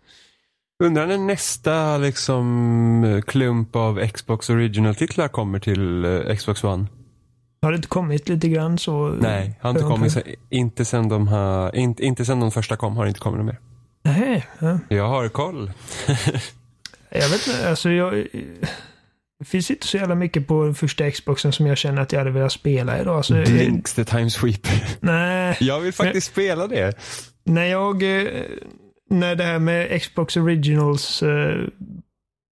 Undrar 0.83 1.07
när 1.07 1.17
nästa 1.17 1.97
liksom 1.97 3.21
klump 3.27 3.75
av 3.75 4.07
Xbox 4.07 4.49
original-titlar 4.49 5.27
kommer 5.27 5.59
till 5.59 6.05
eh, 6.05 6.35
Xbox 6.35 6.63
One? 6.63 6.87
Har 7.61 7.71
det 7.71 7.75
inte 7.75 7.87
kommit 7.87 8.29
lite 8.29 8.49
grann 8.49 8.77
så... 8.77 9.07
Nej, 9.07 9.59
har 9.61 9.69
inte 9.69 9.83
kommit 9.83 10.11
sen, 10.11 10.23
inte 10.49 10.85
sen 10.85 11.09
de 11.09 11.27
har, 11.27 11.75
inte, 11.75 12.05
inte 12.05 12.25
sen 12.25 12.39
de 12.39 12.51
första 12.51 12.75
kom 12.75 12.97
har 12.97 13.03
det 13.03 13.09
inte 13.09 13.19
kommit 13.19 13.45
mer. 13.45 13.59
Nej, 14.03 14.47
ja. 14.59 14.79
Jag 14.89 15.07
har 15.07 15.29
koll. 15.29 15.71
Jag 17.11 17.29
vet 17.29 17.47
inte, 17.47 17.69
alltså 17.69 17.89
jag... 17.89 18.27
Det 19.39 19.45
finns 19.45 19.71
inte 19.71 19.87
så 19.87 19.97
jävla 19.97 20.15
mycket 20.15 20.47
på 20.47 20.63
den 20.63 20.75
första 20.75 21.11
Xboxen 21.11 21.51
som 21.51 21.67
jag 21.67 21.77
känner 21.77 22.01
att 22.01 22.11
jag 22.11 22.19
hade 22.19 22.31
velat 22.31 22.51
spela 22.51 23.01
idag. 23.01 23.17
Alltså, 23.17 23.33
Blinks 23.33 23.93
the 23.93 24.05
time 24.05 24.29
sweep. 24.29 24.67
Nej. 24.99 25.57
Jag 25.59 25.79
vill 25.79 25.93
faktiskt 25.93 26.27
spela 26.27 26.67
det. 26.67 26.97
När 27.43 27.65
jag... 27.65 28.03
eh, 28.21 28.27
När 29.09 29.35
det 29.35 29.43
här 29.43 29.59
med 29.59 30.01
Xbox 30.01 30.37
Originals 30.37 31.23
eh, 31.23 31.67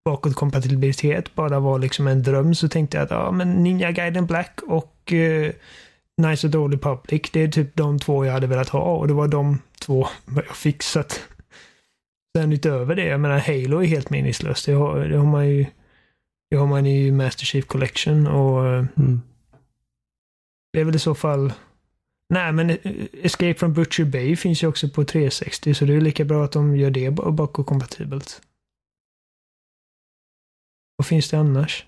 bakåtkompatibilitet 0.06 1.36
bara 1.36 1.60
var 1.60 1.80
liksom 1.80 2.08
en 2.08 2.24
dröm 2.24 2.56
så 2.56 2.68
tänkte 2.70 2.98
jag 2.98 3.04
att 3.06 3.12
ja, 3.12 3.32
men 3.32 3.52
Ninja 3.64 3.92
Gaiden 3.92 4.26
Black 4.26 4.60
och 4.68 5.14
eh, 5.14 5.52
Nice 6.22 6.48
of 6.48 6.52
the 6.52 6.58
Old 6.58 6.74
Republic. 6.74 7.22
Det 7.34 7.44
är 7.44 7.48
typ 7.48 7.76
de 7.76 8.00
två 8.00 8.26
jag 8.26 8.34
hade 8.34 8.48
velat 8.48 8.70
ha 8.70 8.82
och 8.96 9.08
det 9.08 9.14
var 9.14 9.28
de 9.28 9.62
två 9.82 10.08
jag 10.36 10.56
fick. 10.56 10.84
Så 10.84 11.00
att, 11.00 11.22
sen 12.38 12.54
utöver 12.54 12.96
det, 12.96 13.06
jag 13.06 13.20
menar 13.20 13.40
Halo 13.40 13.82
är 13.84 13.88
helt 13.88 14.10
meningslöst. 14.10 14.66
Det 14.66 14.74
har, 14.74 15.00
det 15.00 15.18
har 15.18 15.26
man 15.26 15.48
ju 15.50 15.66
det 16.50 16.56
har 16.58 16.68
man 16.68 16.86
i 16.86 17.12
Master 17.12 17.46
Chief 17.46 17.66
Collection 17.66 18.28
och 18.28 18.68
eh, 18.68 18.86
Mm. 18.98 19.22
det 20.74 20.80
är 20.80 20.86
väl 20.86 20.96
i 20.96 21.00
så 21.00 21.16
fall 21.16 21.54
Nej, 22.30 22.52
men 22.54 22.70
eh, 22.70 22.78
Escape 23.14 23.54
from 23.54 23.74
Butcher 23.74 24.06
Bay 24.06 24.36
finns 24.36 24.64
ju 24.64 24.68
också 24.68 24.90
på 24.90 25.04
360 25.04 25.74
så 25.74 25.86
det 25.86 25.94
är 25.94 26.02
lika 26.02 26.26
bra 26.26 26.44
att 26.46 26.52
de 26.52 26.78
gör 26.78 26.92
det 26.92 27.12
ba- 27.12 27.32
bakåtkompatibelt. 27.32 28.42
Vad 30.96 31.06
finns 31.08 31.30
det 31.30 31.40
annars? 31.40 31.86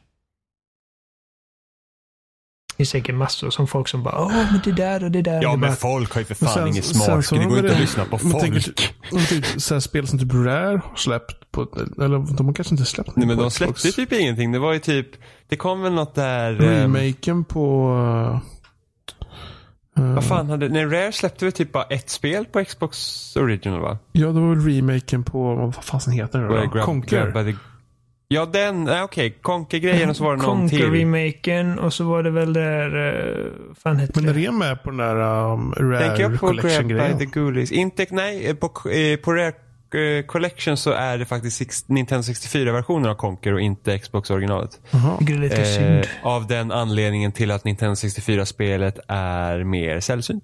Det 2.80 2.82
finns 2.84 2.90
säkert 2.90 3.16
massor 3.16 3.50
som 3.50 3.68
folk 3.68 3.88
som 3.88 4.04
bara 4.04 4.20
Åh, 4.26 4.28
men 4.52 4.62
det 4.64 4.72
där 4.72 5.04
och 5.04 5.12
det 5.12 5.22
där. 5.22 5.34
Ja 5.44 5.52
Det 5.52 5.58
men 5.58 5.70
bara, 5.70 5.76
folk 5.76 6.14
har 6.14 6.22
ju 6.22 6.26
för 6.26 6.36
fan 6.36 6.50
sen- 6.54 6.68
ingen 6.68 6.84
sen 6.84 6.96
smak. 6.96 7.26
så 7.26 7.36
Det 7.36 7.46
går 7.46 7.58
inte 7.60 7.74
att 7.74 7.80
lyssna 7.80 8.06
på 8.06 8.18
tänker- 8.18 8.62
folk. 9.12 9.30
Typ, 9.30 9.46
så 9.62 9.76
här 9.76 9.80
spel 9.80 10.08
som 10.08 10.20
typ 10.20 10.34
Rare 10.34 10.82
har 10.86 10.96
släppt 10.96 11.52
på, 11.52 11.62
eller 11.98 12.36
de 12.38 12.46
har 12.48 12.54
kanske 12.54 12.74
inte 12.74 12.86
släppt 12.86 13.16
Nej 13.16 13.28
men 13.28 13.38
de 13.38 13.50
Xbox. 13.50 13.82
släppte 13.82 14.02
typ 14.02 14.14
ingenting. 14.14 14.52
Det 14.52 14.60
var 14.60 14.74
ju 14.74 14.80
typ, 14.80 15.08
det 15.50 15.56
kom 15.56 15.82
väl 15.82 15.94
något 15.94 16.16
där. 16.16 16.52
ehm, 16.52 16.96
Remaken 16.96 17.44
på... 17.44 17.92
eh, 19.98 20.14
Vad 20.14 20.24
fan 20.24 20.50
hade, 20.50 20.70
nej 20.70 20.86
Rare 20.86 21.12
släppte 21.12 21.46
väl 21.46 21.52
typ 21.52 21.72
bara 21.72 21.84
ett 21.84 22.10
spel 22.10 22.46
på 22.46 22.66
Xbox 22.66 23.36
original 23.36 23.82
va? 23.82 23.98
Ja, 24.12 24.28
det 24.28 24.40
var 24.40 24.56
väl 24.56 24.66
remaken 24.66 25.24
på, 25.24 25.56
vad 25.56 25.76
fasen 25.76 26.14
heter 26.14 26.40
det 26.40 26.48
då? 26.48 26.54
Grab- 26.54 26.82
Conquer. 26.84 27.32
Grab 27.32 27.56
Ja 28.32 28.46
den, 28.46 28.84
nej 28.84 29.02
okej, 29.04 29.38
Conker-grejen 29.42 30.10
och 30.10 30.16
så 30.16 30.24
var 30.24 30.36
det 30.36 30.42
någon 30.44 30.70
till. 30.70 30.80
Conquer-remaken 30.82 31.80
och 31.80 31.94
så 31.94 32.04
var 32.04 32.24
det 32.24 32.30
väl 32.30 32.54
där, 32.54 32.96
uh, 32.98 33.46
fan 33.84 33.98
hette 33.98 34.22
Men 34.22 34.30
är 34.30 34.34
det? 34.34 34.52
med 34.52 34.84
på 34.84 34.90
den 34.90 34.98
där 34.98 35.16
um, 35.54 35.74
Rare 35.78 36.08
Tänker 36.08 36.24
jag 36.24 36.40
på 36.40 36.48
Grab 36.48 36.56
by 36.56 36.62
the 36.62 36.68
Collection-grejen? 36.70 37.32
Ghoulies. 37.32 37.72
Inte, 37.72 38.06
nej, 38.10 38.48
eh, 38.48 38.56
på, 38.56 38.90
eh, 38.90 39.18
på 39.18 39.34
Rare 39.34 39.48
eh, 39.48 40.26
Collection 40.26 40.78
så 40.78 40.92
är 40.92 41.18
det 41.18 41.26
faktiskt 41.26 41.58
six, 41.58 41.88
Nintendo 41.88 42.22
64-versionen 42.22 43.10
av 43.12 43.16
Conker 43.16 43.54
och 43.54 43.62
inte 43.62 44.00
Xbox 44.00 44.30
originalet. 44.30 44.80
Jaha. 44.92 45.18
Tycker 45.18 45.34
det 45.34 45.40
är 45.40 45.42
lite 45.42 45.62
Eh, 45.62 45.78
synd. 45.78 46.06
av 46.24 46.48
den 46.48 46.72
anledningen 46.72 47.32
till 47.32 47.52
att 47.52 47.64
Nintendo 47.66 47.94
64-spelet 47.94 49.00
är 49.08 49.64
mer 49.64 50.00
sällsynt. 50.00 50.44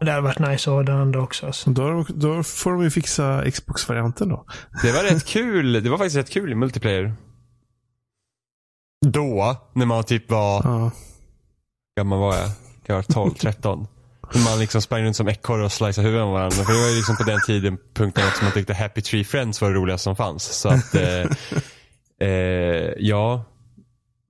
Det 0.00 0.10
hade 0.10 0.20
varit 0.22 0.38
nice 0.38 0.70
att 0.70 0.74
ha 0.76 0.82
det 0.82 0.94
andra 0.94 1.22
också. 1.22 1.46
Alltså. 1.46 1.70
Då, 1.70 2.04
då 2.08 2.42
får 2.42 2.72
de 2.72 2.82
ju 2.82 2.90
fixa 2.90 3.50
Xbox-varianten 3.50 4.28
då. 4.28 4.44
Det 4.82 4.92
var 4.92 5.02
rätt 5.02 5.24
kul. 5.26 5.72
Det 5.72 5.90
var 5.90 5.98
faktiskt 5.98 6.16
rätt 6.16 6.30
kul 6.30 6.52
i 6.52 6.54
multiplayer. 6.54 7.14
Då, 9.06 9.56
när 9.72 9.86
man 9.86 10.04
typ 10.04 10.30
var, 10.30 10.60
Ja. 10.64 10.90
gammal 11.96 12.18
var 12.18 12.36
jag? 12.36 12.48
Jag 12.86 12.94
var 12.94 13.02
12, 13.02 13.34
13. 13.34 13.86
När 14.34 14.44
man 14.44 14.58
liksom 14.58 14.82
sprang 14.82 15.02
runt 15.04 15.16
som 15.16 15.28
ekorre 15.28 15.64
och 15.64 15.72
sliceade 15.72 16.02
huvudet 16.08 16.24
av 16.24 16.32
varandra. 16.32 16.56
För 16.64 16.72
det 16.72 16.80
var 16.80 16.88
ju 16.88 16.96
liksom 16.96 17.16
på 17.16 17.22
den 17.22 17.40
tiden 17.46 17.78
punkten 17.94 18.24
också 18.28 18.44
man 18.44 18.52
tyckte 18.52 18.74
Happy 18.74 19.00
Tree 19.02 19.24
Friends 19.24 19.60
var 19.60 19.68
det 19.70 19.74
roligaste 19.74 20.04
som 20.04 20.16
fanns. 20.16 20.44
Så 20.44 20.68
att, 20.68 20.94
eh, 20.94 21.26
eh, 22.28 22.92
ja. 22.98 23.44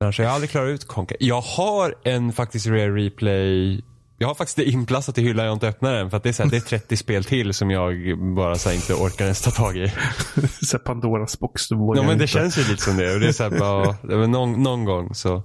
Annars 0.01 0.19
har 0.19 0.25
jag 0.25 0.35
aldrig 0.35 0.51
klarat 0.51 0.69
ut 0.69 0.89
Conker. 0.89 1.17
Jag 1.21 1.41
har 1.41 1.95
en 2.05 2.33
faktiskt 2.33 2.67
Rare 2.67 2.91
Replay 2.91 3.83
jag 4.23 4.29
har 4.29 4.35
faktiskt 4.35 4.57
det 4.57 4.65
inplastat 4.65 5.19
i 5.19 5.23
hyllan, 5.23 5.45
jag 5.45 5.51
har 5.51 5.55
inte 5.55 5.69
öppnat 5.69 5.93
den. 5.93 6.11
För 6.11 6.17
att 6.17 6.23
det 6.23 6.29
är, 6.29 6.33
så 6.33 6.43
här, 6.43 6.51
det 6.51 6.57
är 6.57 6.61
30 6.61 6.97
spel 6.97 7.25
till 7.25 7.55
som 7.55 7.71
jag 7.71 8.19
bara 8.35 8.55
så 8.55 8.69
här, 8.69 8.77
inte 8.77 8.95
orkar 8.95 9.25
ens 9.25 9.43
ta 9.43 9.51
tag 9.51 9.77
i. 9.77 9.89
så 10.63 10.77
här 10.77 10.85
Pandoras 10.85 11.39
box, 11.39 11.69
du 11.69 11.77
vågar 11.77 12.03
Ja 12.03 12.09
men 12.09 12.19
det 12.19 12.25
inte. 12.25 12.27
känns 12.27 12.59
ju 12.59 12.63
lite 12.63 12.83
som 12.83 12.97
det. 12.97 13.15
Och 13.15 13.21
det 13.21 13.29
är 13.29 13.33
så 13.33 13.43
här, 13.43 13.51
bara, 13.51 14.17
var 14.17 14.27
någon, 14.37 14.63
någon 14.63 14.85
gång 14.85 15.15
så. 15.15 15.43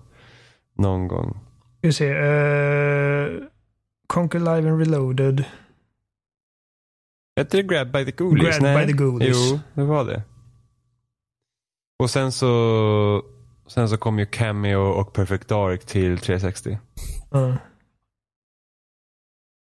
Någon 0.78 1.08
gång. 1.08 1.32
Ska 1.78 1.88
vi 1.88 1.94
se. 1.94 2.14
Uh, 2.14 3.44
Conquer 4.08 4.40
Live 4.40 4.70
and 4.70 4.80
Reloaded. 4.80 5.44
Hette 7.36 7.58
det 7.58 7.64
Grab 7.64 7.92
by 7.92 8.06
the 8.06 8.12
Ghoulies? 8.12 8.60
Grab 8.60 8.80
by 8.80 8.94
the 8.94 8.98
Ghoulies. 8.98 9.52
Jo, 9.52 9.60
det 9.74 9.84
var 9.84 10.06
det. 10.06 10.24
Och 12.00 12.10
sen 12.10 12.32
så 12.32 13.24
Sen 13.68 13.90
så 13.90 13.98
kom 13.98 14.20
ju 14.20 14.26
Cameo 14.26 14.80
och 14.80 15.14
Perfect 15.14 15.48
Dark 15.48 15.86
till 15.86 16.18
360. 16.18 16.78
Ja. 17.32 17.58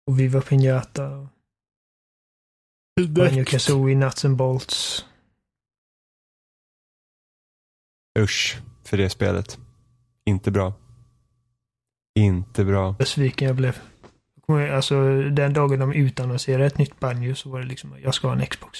Och 0.07 0.19
Viva 0.19 0.41
Pinata. 0.41 1.29
Banjo 3.09 3.45
Kazooie, 3.45 3.95
Nuts 3.95 4.25
and 4.25 4.37
Bolts. 4.37 5.05
Usch, 8.19 8.57
för 8.83 8.97
det 8.97 9.09
spelet. 9.09 9.59
Inte 10.25 10.51
bra. 10.51 10.73
Inte 12.19 12.65
bra. 12.65 12.91
Besviken 12.99 13.47
jag 13.47 13.55
blev. 13.55 13.79
Alltså 14.71 15.21
den 15.21 15.53
dagen 15.53 15.79
de 15.79 15.93
utannonserade 15.93 16.65
ett 16.65 16.77
nytt 16.77 16.99
Banjo 16.99 17.35
så 17.35 17.49
var 17.49 17.59
det 17.59 17.65
liksom, 17.65 17.99
jag 18.01 18.13
ska 18.13 18.27
ha 18.27 18.35
en 18.35 18.45
Xbox. 18.45 18.79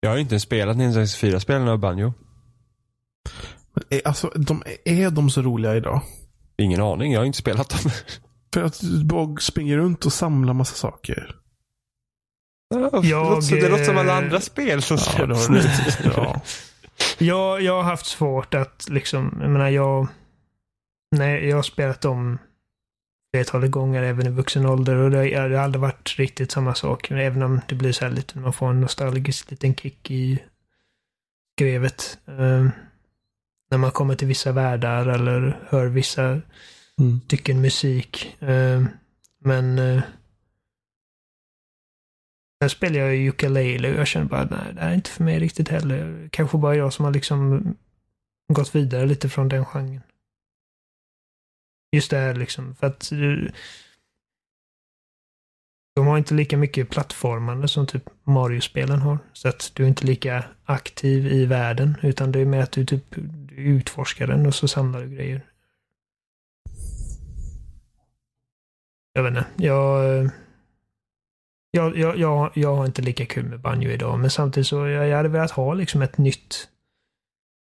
Jag 0.00 0.10
har 0.10 0.16
ju 0.16 0.22
inte 0.22 0.34
ens 0.34 0.42
spelat 0.42 0.76
Nintendo 0.76 1.04
64-spelen 1.04 1.68
av 1.68 1.78
Banjo. 1.78 2.12
Eh, 3.90 4.00
Alltså, 4.04 4.28
de, 4.28 4.62
är 4.84 5.10
de 5.10 5.30
så 5.30 5.42
roliga 5.42 5.76
idag? 5.76 6.02
Ingen 6.62 6.80
aning, 6.80 7.12
jag 7.12 7.20
har 7.20 7.24
inte 7.26 7.38
spelat 7.38 7.68
dem. 7.70 7.90
För 8.54 8.62
att 8.62 8.80
bara 9.04 9.36
springer 9.36 9.76
runt 9.76 10.06
och 10.06 10.12
samlar 10.12 10.54
massa 10.54 10.74
saker. 10.74 11.34
Ja, 12.74 12.90
det, 13.00 13.10
låter, 13.10 13.40
så- 13.40 13.54
det 13.54 13.68
låter 13.68 13.84
som 13.84 13.98
alla 13.98 14.14
andra 14.18 14.40
spel 14.40 14.82
som 14.82 14.98
Ja, 15.18 15.26
det 15.26 15.36
släpps 15.36 15.46
har 15.46 16.04
nu. 16.04 16.10
du 16.10 16.20
ja. 16.22 16.40
Jag, 17.18 17.62
jag 17.62 17.74
har 17.76 17.82
haft 17.82 18.06
svårt 18.06 18.54
att 18.54 18.86
liksom, 18.88 19.38
jag 19.40 19.50
menar 19.50 19.68
jag... 19.68 20.08
Nej, 21.16 21.48
jag 21.48 21.56
har 21.56 21.62
spelat 21.62 22.00
dem 22.00 22.38
flertalet 23.34 23.70
gånger 23.70 24.02
även 24.02 24.26
i 24.26 24.30
vuxen 24.30 24.66
ålder 24.66 24.94
och 24.96 25.10
det, 25.10 25.16
har- 25.16 25.48
det 25.48 25.56
har 25.56 25.64
aldrig 25.64 25.80
varit 25.80 26.14
riktigt 26.18 26.52
samma 26.52 26.74
sak. 26.74 27.10
Men 27.10 27.18
även 27.18 27.42
om 27.42 27.60
det 27.68 27.74
blir 27.74 27.92
så 27.92 28.04
här 28.04 28.12
lite, 28.12 28.38
man 28.38 28.52
får 28.52 28.70
en 28.70 28.80
nostalgisk 28.80 29.50
liten 29.50 29.74
kick 29.74 30.10
i 30.10 30.42
skrevet. 31.58 32.18
Eh, 32.26 32.66
när 33.70 33.78
man 33.78 33.90
kommer 33.90 34.14
till 34.14 34.28
vissa 34.28 34.52
världar 34.52 35.06
eller 35.06 35.60
hör 35.68 35.86
vissa 35.86 36.40
Mm. 37.00 37.20
stycken 37.20 37.60
musik. 37.60 38.36
Eh, 38.42 38.84
men 39.38 39.78
eh, 39.78 40.02
Sen 42.62 42.70
spelar 42.70 42.98
jag 43.00 43.16
ju 43.16 43.28
ukulele 43.28 43.92
och 43.92 44.00
jag 44.00 44.06
känner 44.06 44.26
bara 44.26 44.44
nej, 44.44 44.74
det 44.74 44.80
här 44.80 44.90
är 44.90 44.94
inte 44.94 45.10
för 45.10 45.24
mig 45.24 45.38
riktigt 45.38 45.68
heller. 45.68 46.28
Kanske 46.32 46.58
bara 46.58 46.74
jag 46.76 46.92
som 46.92 47.04
har 47.04 47.12
liksom 47.12 47.74
gått 48.52 48.74
vidare 48.74 49.06
lite 49.06 49.28
från 49.28 49.48
den 49.48 49.64
genren. 49.64 50.00
Just 51.96 52.10
det 52.10 52.16
här 52.16 52.34
liksom, 52.34 52.74
för 52.74 52.86
att 52.86 53.12
eh, 53.12 53.52
de 55.96 56.06
har 56.06 56.18
inte 56.18 56.34
lika 56.34 56.56
mycket 56.56 56.90
plattformande 56.90 57.68
som 57.68 57.86
typ 57.86 58.04
Mario-spelen 58.24 59.00
har. 59.00 59.18
Så 59.32 59.48
att 59.48 59.70
du 59.74 59.84
är 59.84 59.88
inte 59.88 60.06
lika 60.06 60.44
aktiv 60.64 61.26
i 61.26 61.46
världen, 61.46 61.96
utan 62.02 62.32
det 62.32 62.40
är 62.40 62.44
mer 62.46 62.62
att 62.62 62.72
du 62.72 62.86
typ 62.86 63.14
du 63.58 63.64
utforskar 63.64 64.26
den 64.26 64.46
och 64.46 64.54
så 64.54 64.68
samlar 64.68 65.00
du 65.00 65.08
grejer. 65.10 65.46
Jag 69.12 69.22
vet 69.22 69.30
inte, 69.30 69.46
jag... 69.56 70.30
Jag, 71.70 71.96
jag, 71.98 72.18
jag, 72.18 72.50
jag 72.54 72.76
har 72.76 72.86
inte 72.86 73.02
lika 73.02 73.26
kul 73.26 73.44
med 73.44 73.60
banjo 73.60 73.90
idag, 73.90 74.18
men 74.18 74.30
samtidigt 74.30 74.66
så 74.66 74.86
jag, 74.86 75.08
jag 75.08 75.16
hade 75.16 75.28
velat 75.28 75.50
ha 75.50 75.74
liksom 75.74 76.02
ett 76.02 76.18
nytt 76.18 76.68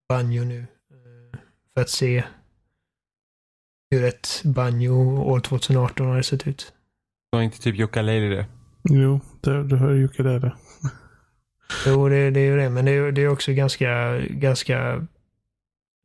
banjo 0.08 0.44
nu. 0.44 0.60
eh, 0.60 1.38
För 1.74 1.80
att 1.80 1.90
se 1.90 2.24
hur 3.90 4.04
ett 4.04 4.42
banjo 4.44 5.18
år 5.20 5.40
2018 5.40 6.06
hade 6.06 6.22
sett 6.22 6.46
ut. 6.46 6.72
Var 7.30 7.42
inte 7.42 7.58
typ 7.60 7.74
Yooka-Laylee 7.76 8.28
det? 8.36 8.46
Jo, 8.90 9.20
det, 9.40 9.62
det 9.64 9.76
hör 9.76 9.92
ju 9.92 10.04
ukulele. 10.04 10.52
Jo, 11.86 12.08
det, 12.08 12.30
det 12.30 12.40
är 12.40 12.44
ju 12.44 12.56
det, 12.56 12.70
men 12.70 12.84
det 12.84 12.90
är, 12.90 13.12
det 13.12 13.22
är 13.22 13.28
också 13.28 13.52
ganska, 13.52 14.18
ganska 14.18 15.06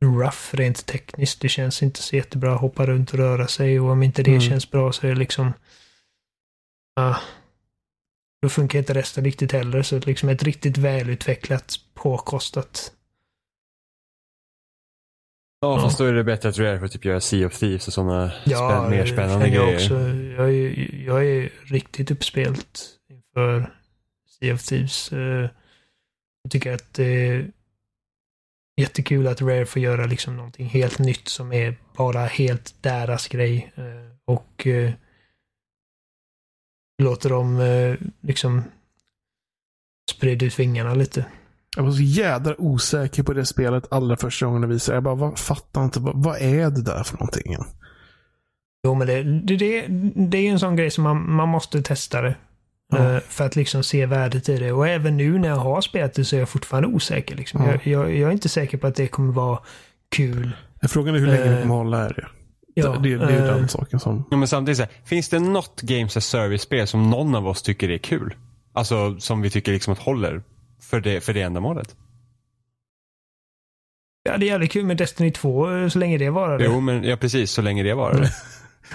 rough 0.02 0.54
rent 0.54 0.86
tekniskt. 0.86 1.40
Det 1.40 1.48
känns 1.48 1.82
inte 1.82 2.02
så 2.02 2.16
jättebra 2.16 2.54
att 2.54 2.60
hoppa 2.60 2.86
runt 2.86 3.10
och 3.12 3.18
röra 3.18 3.46
sig 3.46 3.80
och 3.80 3.90
om 3.90 4.02
inte 4.02 4.22
det 4.22 4.30
Mm. 4.30 4.40
känns 4.40 4.70
bra 4.70 4.92
så 4.92 5.06
är 5.06 5.10
det 5.10 5.18
liksom... 5.18 5.52
Ah, 6.96 7.16
då 8.42 8.48
funkar 8.48 8.78
inte 8.78 8.94
resten 8.94 9.24
riktigt 9.24 9.52
heller. 9.52 9.82
Så 9.82 9.98
liksom 9.98 10.28
ett 10.28 10.42
riktigt 10.42 10.78
välutvecklat, 10.78 11.74
påkostat... 11.94 12.92
Ja, 15.60 15.80
fast 15.80 15.98
då 15.98 16.04
är 16.04 16.12
det 16.12 16.24
bättre 16.24 16.48
att 16.48 16.54
du 16.54 16.66
är 16.68 16.78
för 16.78 16.86
att 16.86 16.92
typ 16.92 17.04
göra 17.04 17.20
Sea 17.20 17.46
of 17.46 17.58
Thieves 17.58 17.86
och 17.88 17.92
sådana 17.94 18.32
Ja, 18.46 18.58
spän- 18.70 18.90
mer 18.90 19.06
spännande 19.06 19.48
jag 19.48 19.66
grejer. 19.66 19.74
Också. 19.76 19.94
Jag, 20.42 20.54
är, 20.54 20.94
jag 21.06 21.24
är 21.26 21.52
riktigt 21.64 22.10
uppspelt 22.10 22.88
inför 23.10 23.72
Sea 24.28 24.54
of 24.54 24.62
Thieves. 24.66 25.12
Eh, 25.12 25.48
Jag 26.42 26.50
tycker 26.50 26.74
att 26.74 26.94
det 26.94 27.46
jättekul 28.80 29.26
att 29.26 29.42
Rare 29.42 29.66
får 29.66 29.82
göra 29.82 30.06
liksom 30.06 30.36
någonting 30.36 30.66
helt 30.66 30.98
nytt 30.98 31.28
som 31.28 31.52
är 31.52 31.76
bara 31.96 32.24
helt 32.24 32.82
deras 32.82 33.28
grej. 33.28 33.72
Eh, 33.76 33.84
Och 34.24 34.66
eh, 34.66 34.92
låter 37.02 37.30
dem 37.30 37.60
eh, 37.60 37.96
liksom 38.20 38.64
sprida 40.10 40.46
ut 40.46 40.58
vingarna 40.58 40.94
lite. 40.94 41.24
Jag 41.76 41.82
var 41.82 41.92
så 41.92 42.02
jädra 42.02 42.54
osäker 42.60 43.22
på 43.22 43.32
det 43.32 43.46
spelet 43.46 43.92
allra 43.92 44.16
första 44.16 44.46
gången 44.46 44.60
det 44.60 44.68
visade. 44.68 44.96
Jag 44.96 45.02
bara, 45.02 45.14
vad, 45.14 45.38
fattar 45.38 45.84
inte. 45.84 46.00
Vad, 46.00 46.24
vad 46.24 46.36
är 46.36 46.70
det 46.70 46.82
där 46.82 47.02
för 47.02 47.14
någonting? 47.16 47.56
Jo, 48.86 48.94
men 48.94 49.06
det, 49.06 49.22
det, 49.22 49.56
det, 49.56 49.86
det 50.30 50.38
är 50.38 50.42
ju 50.42 50.48
en 50.48 50.58
sån 50.58 50.76
grej 50.76 50.90
som 50.90 51.04
man, 51.04 51.32
man 51.32 51.48
måste 51.48 51.82
testa 51.82 52.22
det. 52.22 52.36
Eh, 52.98 53.20
För 53.28 53.46
att 53.46 53.56
liksom 53.56 53.82
se 53.82 54.06
värdet 54.06 54.48
i 54.48 54.56
det. 54.58 54.72
Och 54.72 54.88
även 54.88 55.16
nu 55.16 55.38
när 55.38 55.48
jag 55.48 55.56
har 55.56 55.80
spelat 55.80 56.14
det 56.14 56.24
så 56.24 56.36
är 56.36 56.40
jag 56.40 56.48
fortfarande 56.48 56.88
osäker. 56.88 57.36
Liksom. 57.36 57.62
Ja. 57.62 57.70
Jag, 57.70 57.86
jag, 57.86 58.16
jag 58.16 58.28
är 58.28 58.32
inte 58.32 58.48
säker 58.48 58.78
på 58.78 58.86
att 58.86 58.94
det 58.94 59.06
kommer 59.06 59.32
vara 59.32 59.58
kul. 60.16 60.50
Frågan 60.88 61.14
är 61.14 61.18
hur 61.18 61.26
länge 61.26 61.44
det 61.44 61.56
Eh, 61.56 61.62
kommer 61.62 61.74
hålla. 61.74 61.98
Är 62.04 62.12
det. 62.14 62.26
Ja, 62.74 62.88
det, 63.02 63.16
det 63.16 63.24
är 63.24 63.30
ju 63.30 63.36
eh, 63.38 63.44
den 63.44 63.68
saken 63.68 64.00
som... 64.00 64.24
Ja, 64.30 64.36
men 64.36 64.48
samtidigt 64.48 64.76
så 64.76 64.82
här, 64.82 64.92
finns 65.04 65.28
det 65.28 65.38
något 65.38 65.80
Games 65.80 66.16
as 66.16 66.26
Service-spel 66.26 66.86
som 66.86 67.10
någon 67.10 67.34
av 67.34 67.46
oss 67.48 67.62
tycker 67.62 67.90
är 67.90 67.98
kul? 67.98 68.34
Alltså 68.72 69.16
som 69.20 69.42
vi 69.42 69.50
tycker 69.50 69.72
liksom 69.72 69.92
att 69.92 69.98
håller 69.98 70.42
för 70.80 71.00
det, 71.00 71.20
för 71.20 71.32
det 71.34 71.40
ändamålet? 71.42 71.96
Ja, 74.22 74.36
det 74.36 74.46
är 74.46 74.48
jävligt 74.48 74.72
kul 74.72 74.86
med 74.86 74.96
Destiny 74.96 75.30
2 75.30 75.76
eh, 75.76 75.88
så 75.88 75.98
länge 75.98 76.18
det 76.18 76.30
varade. 76.30 76.64
Jo, 76.64 76.80
men 76.80 77.04
ja 77.04 77.16
precis, 77.16 77.50
så 77.50 77.62
länge 77.62 77.82
det 77.82 77.94
varar. 77.94 78.18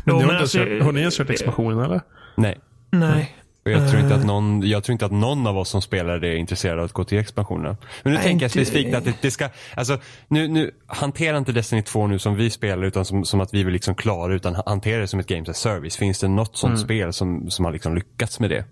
Men 0.04 0.16
Jo, 0.16 0.16
ni 0.18 0.22
har, 0.22 0.28
men 0.28 0.30
inte 0.30 0.41
alltså, 0.41 0.58
kört, 0.58 0.84
har 0.84 0.91
ni 0.91 1.00
ens 1.00 1.18
kört 1.18 1.30
expansionen 1.30 1.80
eller? 1.80 2.02
Nej. 2.36 2.58
Nej. 2.91 3.36
Och 3.76 3.82
jag, 3.82 3.89
tror 3.89 4.01
inte 4.01 4.15
att 4.15 4.22
Eh. 4.22 4.28
någon, 4.28 4.68
jag 4.70 4.84
tror 4.84 4.93
inte 4.93 5.05
att 5.05 5.11
någon 5.11 5.47
av 5.47 5.57
oss 5.57 5.70
som 5.70 5.82
spelar 5.82 6.20
det 6.20 6.28
är 6.28 6.36
intresserad 6.36 6.80
av 6.80 6.86
att 6.86 6.91
gå 6.93 7.03
till 7.03 7.18
expansionerna. 7.18 7.78
Men 8.03 8.13
nu 8.13 8.18
Nej, 8.20 8.28
tänker 8.28 8.43
jag 8.43 8.51
specifikt 8.51 8.95
att 8.95 9.05
det, 9.05 9.13
det 9.22 9.32
ska, 9.32 9.49
alltså 9.76 9.99
nu, 10.28 10.47
nu 10.47 10.72
hantera 10.88 11.38
inte 11.38 11.51
Destiny 11.51 11.82
2 11.82 12.07
nu 12.07 12.20
som 12.20 12.36
vi 12.36 12.49
spelar 12.49 12.84
utan 12.84 13.05
som, 13.05 13.26
som 13.26 13.41
att 13.41 13.53
vi 13.53 13.63
vill 13.63 13.74
liksom 13.74 13.95
klara 13.95 14.34
utan 14.34 14.55
hantera 14.65 15.01
det 15.01 15.07
som 15.07 15.20
ett 15.20 15.28
Games 15.28 15.49
as 15.49 15.57
Service. 15.57 15.97
Finns 15.97 16.20
det 16.20 16.28
något 16.28 16.57
sånt 16.57 16.72
Mm. 16.72 16.84
spel 16.86 17.13
som, 17.13 17.49
som 17.49 17.65
har 17.65 17.72
liksom 17.72 17.95
lyckats 17.95 18.39
med 18.39 18.49
det? 18.49 18.65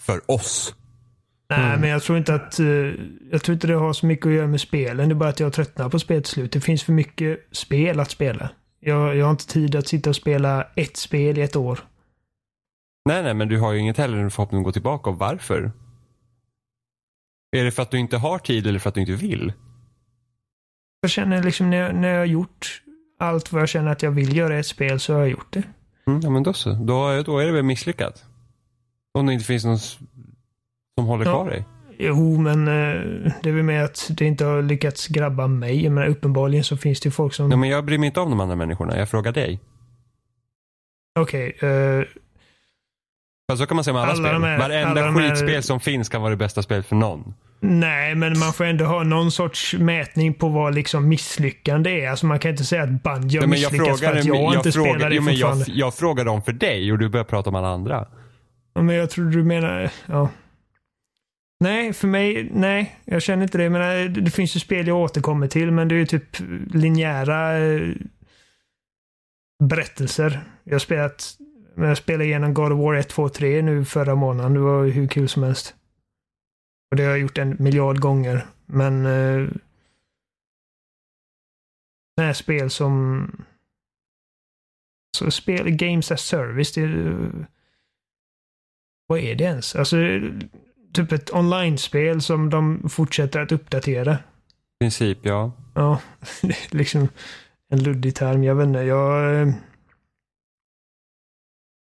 För 0.00 0.30
oss? 0.30 0.74
Nej, 1.50 1.58
Mm. 1.66 1.80
men 1.80 1.90
jag 1.90 2.02
tror 2.02 2.18
inte 2.18 2.34
att... 2.34 2.58
eh, 2.60 2.66
jag 3.30 3.42
tror 3.42 3.54
inte 3.54 3.66
det 3.66 3.74
har 3.74 3.92
så 3.92 4.06
mycket 4.06 4.26
att 4.26 4.32
göra 4.32 4.46
med 4.46 4.60
spelen. 4.60 5.08
Det 5.08 5.12
är 5.12 5.16
bara 5.16 5.28
att 5.28 5.40
jag 5.40 5.52
tröttnar 5.52 5.88
på 5.88 5.98
spel 5.98 6.22
till 6.22 6.32
slut. 6.32 6.52
Det 6.52 6.60
finns 6.60 6.82
för 6.82 6.92
mycket 6.92 7.38
spel 7.52 8.00
att 8.00 8.10
spela. 8.10 8.50
Jag, 8.80 9.16
jag 9.16 9.24
har 9.26 9.30
inte 9.30 9.46
tid 9.46 9.76
att 9.76 9.88
sitta 9.88 10.10
och 10.10 10.16
spela 10.16 10.66
ett 10.76 10.96
spel 10.96 11.38
i 11.38 11.42
ett 11.42 11.56
år. 11.56 11.78
Nej, 13.04 13.22
nej, 13.22 13.34
men 13.34 13.48
du 13.48 13.58
har 13.58 13.72
ju 13.72 13.78
inget 13.78 13.96
heller 13.96 14.18
en 14.18 14.30
förhoppning 14.30 14.60
att 14.60 14.64
gå 14.64 14.72
tillbaka. 14.72 15.10
Och 15.10 15.18
varför? 15.18 15.72
Är 17.56 17.64
det 17.64 17.70
för 17.70 17.82
att 17.82 17.90
du 17.90 17.98
inte 17.98 18.16
har 18.16 18.38
tid 18.38 18.66
eller 18.66 18.78
för 18.78 18.88
att 18.88 18.94
du 18.94 19.00
inte 19.00 19.12
vill? 19.12 19.52
Jag 21.00 21.10
känner 21.10 21.42
liksom 21.42 21.70
när 21.70 21.76
jag, 21.76 21.94
när 21.94 22.08
jag 22.08 22.18
har 22.18 22.24
gjort 22.26 22.82
allt 23.18 23.52
vad 23.52 23.62
jag 23.62 23.68
känner 23.68 23.92
att 23.92 24.02
jag 24.02 24.10
vill 24.10 24.36
göra 24.36 24.56
i 24.56 24.60
ett 24.60 24.66
spel 24.66 25.00
så 25.00 25.12
har 25.12 25.20
jag 25.20 25.28
gjort 25.28 25.52
det. 25.52 25.62
Mm, 26.06 26.20
ja, 26.20 26.30
men 26.30 26.42
då 26.42 26.52
så. 26.52 26.70
Då, 26.72 27.22
då 27.22 27.38
är 27.38 27.46
det 27.46 27.52
väl 27.52 27.62
misslyckat. 27.62 28.24
Om 29.14 29.26
det 29.26 29.32
inte 29.32 29.44
finns 29.44 29.64
någon 29.64 29.78
som 29.78 31.06
håller 31.06 31.24
Ja. 31.24 31.30
kvar 31.32 31.50
dig. 31.50 31.64
Jo, 31.98 32.36
men 32.40 32.68
eh, 32.68 33.32
det 33.42 33.48
är 33.48 33.52
väl 33.52 33.62
med 33.62 33.84
att 33.84 34.10
det 34.10 34.24
inte 34.24 34.44
har 34.44 34.62
lyckats 34.62 35.06
grabba 35.08 35.46
mig. 35.46 35.84
Jag 35.84 35.92
menar, 35.92 36.08
uppenbarligen 36.08 36.64
så 36.64 36.76
finns 36.76 37.00
det 37.00 37.06
ju 37.06 37.10
folk 37.10 37.34
som... 37.34 37.50
Ja, 37.50 37.56
men 37.56 37.68
jag 37.68 37.84
bryr 37.84 37.98
mig 37.98 38.06
inte 38.06 38.20
om 38.20 38.30
de 38.30 38.40
andra 38.40 38.56
människorna. 38.56 38.98
Jag 38.98 39.08
frågar 39.08 39.32
dig. 39.32 39.60
Okej, 41.18 41.56
eh, 41.60 42.04
Fast 43.50 43.60
så 43.60 43.66
kan 43.66 43.74
man 43.74 43.84
säga 43.84 43.94
med 43.94 44.02
alla, 44.02 44.12
Alla 44.12 44.28
spel. 44.28 44.42
här- 44.42 44.58
Varenda 44.58 44.88
alla 44.90 45.06
de 45.06 45.16
här- 45.16 45.28
skitspel 45.30 45.62
som 45.62 45.80
finns 45.80 46.08
kan 46.08 46.20
vara 46.22 46.30
det 46.30 46.36
bästa 46.36 46.62
spelet 46.62 46.86
för 46.86 46.96
någon. 46.96 47.34
nej, 47.60 48.14
men 48.14 48.38
man 48.38 48.52
får 48.52 48.64
ändå 48.64 48.84
ha 48.84 49.02
någon 49.02 49.32
sorts 49.32 49.74
mätning 49.78 50.34
på 50.34 50.48
vad 50.48 50.74
liksom 50.74 51.08
misslyckande 51.08 52.04
är. 52.04 52.10
Alltså 52.10 52.26
man 52.26 52.38
kan 52.38 52.50
inte 52.50 52.64
säga 52.64 52.82
att 52.82 53.02
Banjo 53.02 53.40
Nej, 53.40 53.48
men 53.48 53.60
jag 53.60 53.72
misslyckats 53.72 54.00
för 54.00 54.06
frågar, 54.06 54.20
att 54.20 54.24
jag, 54.24 54.36
jag, 54.36 54.54
inte 54.54 54.72
frågar, 54.72 54.90
spelar 54.94 55.08
det 55.10 55.16
jo, 55.16 55.22
men 55.22 55.36
jag, 55.36 55.58
jag 55.68 55.94
frågar 55.94 56.24
dem 56.24 56.42
för 56.42 56.52
dig 56.52 56.92
och 56.92 56.98
du 56.98 57.08
börjar 57.08 57.24
prata 57.24 57.50
om 57.50 57.56
alla 57.56 57.68
andra. 57.68 58.06
Ja, 58.74 58.82
men 58.82 58.96
jag 58.96 59.10
trodde 59.10 59.30
du 59.30 59.44
menar... 59.44 59.90
Ja. 60.06 60.28
Nej, 61.64 61.92
för 61.92 62.06
mig, 62.08 62.50
nej. 62.54 62.96
Jag 63.04 63.22
känner 63.22 63.42
inte 63.42 63.58
det. 63.58 63.70
Menar, 63.70 63.94
det, 63.94 64.08
det 64.08 64.30
finns 64.30 64.56
ju 64.56 64.60
spel 64.60 64.86
jag 64.86 64.96
återkommer 64.98 65.46
till, 65.46 65.70
men 65.70 65.88
det 65.88 65.94
är 65.94 65.96
ju 65.98 66.06
typ 66.06 66.36
linjära 66.74 67.58
eh, 67.58 67.80
berättelser. 69.64 70.40
Jag 70.64 70.74
har 70.74 70.78
spelat... 70.78 71.34
men 71.80 71.88
Jag 71.88 71.98
spelade 71.98 72.24
igenom 72.24 72.54
God 72.54 72.72
of 72.72 72.78
War 72.78 72.94
1, 72.94 73.08
2, 73.08 73.28
3 73.28 73.62
nu 73.62 73.84
förra 73.84 74.14
månaden. 74.14 74.54
Det 74.54 74.60
var 74.60 74.84
hur 74.84 75.08
kul 75.08 75.28
som 75.28 75.42
helst. 75.42 75.74
Och 76.90 76.96
det 76.96 77.02
har 77.02 77.10
jag 77.10 77.20
gjort 77.20 77.38
en 77.38 77.56
miljard 77.58 78.00
gånger. 78.00 78.46
Men... 78.66 79.06
Eh, 79.06 79.48
det 82.16 82.22
här 82.22 82.32
spel 82.32 82.70
som... 82.70 83.26
Så 85.16 85.30
spel, 85.30 85.70
Games 85.70 86.12
as 86.12 86.20
Service, 86.20 86.72
det 86.72 86.86
vad 89.06 89.18
är 89.18 89.34
det 89.34 89.44
ens? 89.44 89.76
Alltså, 89.76 89.96
typ 90.92 91.12
ett 91.12 91.34
online-spel 91.34 92.22
som 92.22 92.50
de 92.50 92.88
fortsätter 92.88 93.40
att 93.40 93.52
uppdatera. 93.52 94.14
I 94.14 94.18
princip, 94.80 95.18
ja. 95.22 95.52
Ja, 95.74 96.00
liksom 96.70 97.08
en 97.68 97.82
luddig 97.82 98.14
term. 98.14 98.44
Jag 98.44 98.54
vet 98.54 98.66
inte, 98.66 98.78
jag... 98.78 99.52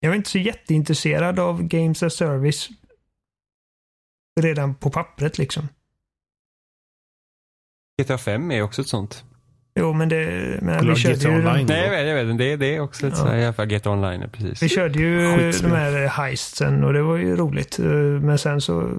Jag 0.01 0.13
är 0.13 0.17
inte 0.17 0.31
så 0.31 0.39
jätteintresserad 0.39 1.39
av 1.39 1.63
Games 1.63 2.03
as 2.03 2.15
Service 2.15 2.69
redan 4.41 4.75
på 4.75 4.91
pappret 4.91 5.39
liksom. 5.39 5.69
GTA 8.03 8.19
5 8.19 8.51
är 8.51 8.63
också 8.63 8.83
ett 8.83 8.89
sånt. 8.89 9.25
Jo, 9.75 9.93
men 9.93 10.09
det... 10.09 10.59
Men 10.63 10.89
vi 10.89 10.95
körde 10.97 11.15
GTA 11.17 11.29
ju... 11.29 11.35
Online. 11.37 11.67
Nej, 11.67 11.85
jag 11.85 11.91
vet, 11.91 12.07
jag 12.09 12.25
vet. 12.25 12.39
Det, 12.39 12.53
är- 12.53 12.57
det 12.57 12.75
är 12.77 12.81
också 12.81 13.07
ett 13.07 13.13
Ja. 13.13 13.17
sånt. 13.19 13.31
här, 13.31 13.53
för 13.53 13.67
GTA 13.67 13.91
Online, 13.91 14.31
precis. 14.33 14.63
Vi 14.63 14.69
körde 14.69 14.99
ju 14.99 15.17
de 15.63 15.69
här 15.69 16.07
heistsen 16.09 16.85
och 16.85 16.93
det 16.93 17.03
var 17.03 17.17
ju 17.17 17.37
roligt. 17.37 17.79
Eh, 17.79 17.87
Men 17.87 18.39
sen 18.39 18.61
så... 18.61 18.99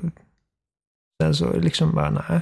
Sen 1.23 1.35
så 1.35 1.59
liksom 1.59 1.95
bara, 1.95 2.09
nej. 2.29 2.41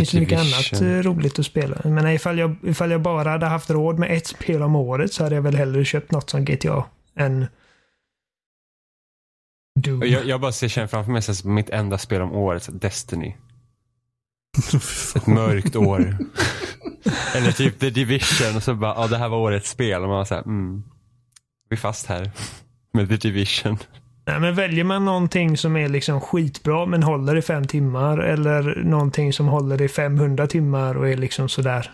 Det 0.00 0.06
finns 0.06 0.14
ju 0.14 0.20
mycket 0.20 0.40
annat 0.40 0.82
eh, 0.82 1.10
roligt 1.12 1.38
att 1.38 1.46
spela. 1.46 1.80
Men 1.84 2.06
ifall 2.06 2.38
jag, 2.38 2.56
ifall 2.62 2.90
jag 2.90 3.02
bara 3.02 3.30
hade 3.30 3.46
haft 3.46 3.70
råd 3.70 3.98
med 3.98 4.16
ett 4.16 4.26
spel 4.26 4.62
om 4.62 4.76
året 4.76 5.12
så 5.12 5.22
hade 5.22 5.34
jag 5.34 5.42
väl 5.42 5.56
hellre 5.56 5.84
köpt 5.84 6.10
något 6.10 6.30
som 6.30 6.44
GTA 6.44 6.84
än 7.16 7.46
Doom. 9.80 10.02
Jag, 10.06 10.24
jag 10.24 10.40
bara 10.40 10.52
ser, 10.52 10.68
känner 10.68 10.86
framför 10.86 11.12
mig 11.12 11.22
så 11.22 11.32
här, 11.32 11.54
mitt 11.54 11.70
enda 11.70 11.98
spel 11.98 12.22
om 12.22 12.32
året, 12.32 12.68
Destiny. 12.72 13.36
Ett 15.16 15.26
mörkt 15.26 15.76
år. 15.76 16.18
Eller 17.34 17.52
typ 17.52 17.78
The 17.78 17.90
Division 17.90 18.56
och 18.56 18.62
så 18.62 18.74
bara, 18.74 18.94
ja 18.94 19.06
det 19.06 19.18
här 19.18 19.28
var 19.28 19.38
årets 19.38 19.70
spel. 19.70 20.02
Och 20.02 20.08
man 20.08 20.18
var 20.18 20.24
såhär, 20.24 20.42
mm. 20.42 20.82
Vi 21.68 21.74
är 21.74 21.80
fast 21.80 22.06
här. 22.06 22.30
Med 22.92 23.08
The 23.08 23.16
Division. 23.16 23.78
Nej, 24.26 24.40
men 24.40 24.54
väljer 24.54 24.84
man 24.84 25.04
någonting 25.04 25.56
som 25.56 25.76
är 25.76 25.88
liksom 25.88 26.20
skitbra 26.20 26.86
men 26.86 27.02
håller 27.02 27.36
i 27.36 27.42
fem 27.42 27.66
timmar 27.66 28.18
eller 28.18 28.82
någonting 28.84 29.32
som 29.32 29.46
håller 29.48 29.82
i 29.82 29.88
500 29.88 30.46
timmar 30.46 30.96
och 30.96 31.08
är 31.08 31.16
liksom 31.16 31.48
sådär. 31.48 31.90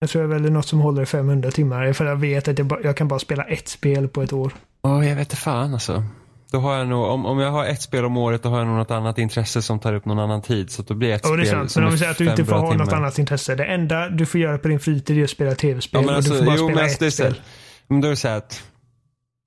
Jag 0.00 0.10
tror 0.10 0.22
jag 0.24 0.28
väljer 0.28 0.50
något 0.50 0.66
som 0.66 0.78
håller 0.80 1.02
i 1.02 1.06
500 1.06 1.50
timmar 1.50 1.92
för 1.92 2.04
jag 2.04 2.16
vet 2.16 2.48
att 2.48 2.58
jag, 2.58 2.66
ba- 2.66 2.78
jag 2.84 2.96
kan 2.96 3.08
bara 3.08 3.18
spela 3.18 3.44
ett 3.44 3.68
spel 3.68 4.08
på 4.08 4.22
ett 4.22 4.32
år. 4.32 4.52
Åh, 4.82 5.08
jag 5.08 5.16
vet 5.16 5.26
inte 5.26 5.36
fan 5.36 5.72
alltså. 5.74 6.04
Då 6.52 6.58
har 6.58 6.74
jag 6.78 6.88
nog, 6.88 7.04
om, 7.04 7.26
om 7.26 7.38
jag 7.38 7.50
har 7.50 7.64
ett 7.66 7.82
spel 7.82 8.04
om 8.04 8.16
året, 8.16 8.42
då 8.42 8.48
har 8.48 8.58
jag 8.58 8.66
nog 8.66 8.76
något 8.76 8.90
annat 8.90 9.18
intresse 9.18 9.62
som 9.62 9.78
tar 9.80 9.94
upp 9.94 10.04
någon 10.04 10.18
annan 10.18 10.42
tid. 10.42 10.70
Så 10.70 10.82
då 10.82 10.94
blir 10.94 11.12
ett 11.14 11.26
Och 11.26 11.36
det 11.36 11.42
är 11.42 11.46
spel 11.46 11.58
sant, 11.58 11.76
men 11.76 11.84
om 11.84 11.90
vi 11.92 11.98
säger 11.98 12.10
att 12.10 12.18
du 12.18 12.30
inte 12.30 12.44
får 12.44 12.52
ha 12.54 12.62
något 12.62 12.72
timmar. 12.88 12.96
annat 12.96 13.18
intresse. 13.18 13.54
Det 13.54 13.64
enda 13.64 14.08
du 14.08 14.26
får 14.26 14.40
göra 14.40 14.58
på 14.58 14.68
din 14.68 14.80
fritid 14.80 15.18
är 15.18 15.24
att 15.24 15.30
spela 15.30 15.54
tv-spel 15.54 16.00
Ja, 16.00 16.06
men 16.06 16.14
alltså, 16.16 16.30
och 16.32 16.38
du 16.38 16.44
får 16.44 16.46
bara 16.46 16.56
jo, 16.58 16.68
spela 16.68 16.82
alltså, 16.82 16.98
det 17.00 17.06
ett 17.06 17.18
här, 17.18 17.30
spel. 17.30 17.42
men 17.88 18.00
då 18.00 18.06
är 18.08 18.10
det 18.10 18.16
så 18.16 18.28
här 18.28 18.36
att 18.36 18.69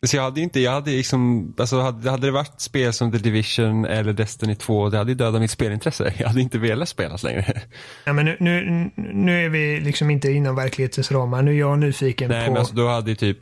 så 0.06 0.16
jag 0.18 0.24
hade 0.24 0.41
inte, 0.41 0.60
jag 0.60 0.72
hade 0.72 0.91
liksom, 0.91 1.54
alltså 1.58 1.80
hade, 1.80 2.10
hade 2.12 2.28
det 2.28 2.32
varit 2.32 2.62
spel 2.62 2.93
som 2.93 3.12
The 3.12 3.18
Division 3.18 3.86
eller 3.86 4.14
Destiny 4.14 4.56
2, 4.56 4.89
det 4.89 4.97
hade 4.97 5.12
ju 5.12 5.16
dödat 5.16 5.41
mitt 5.41 5.51
spelintresse. 5.51 6.14
Jag 6.18 6.28
hade 6.28 6.41
inte 6.41 6.58
velat 6.58 6.89
spela 6.89 7.18
så 7.18 7.28
länge. 7.28 7.54
Ja, 8.06 8.14
men 8.14 8.26
nu, 8.26 8.38
nu, 8.39 8.91
nu 8.95 9.45
är 9.45 9.49
vi 9.49 9.80
liksom 9.80 10.10
inte 10.10 10.32
inom 10.32 10.56
verklighetens 10.56 11.12
ramar. 11.12 11.41
Nu 11.41 11.51
är 11.51 11.60
jag 11.60 11.80
nyfiken 11.80 12.30
Nej 12.30 12.45
på... 12.45 12.51
men 12.51 12.60
alltså 12.60 12.76
då 12.76 12.88
hade 12.88 13.10
ju 13.10 13.16
typ, 13.16 13.38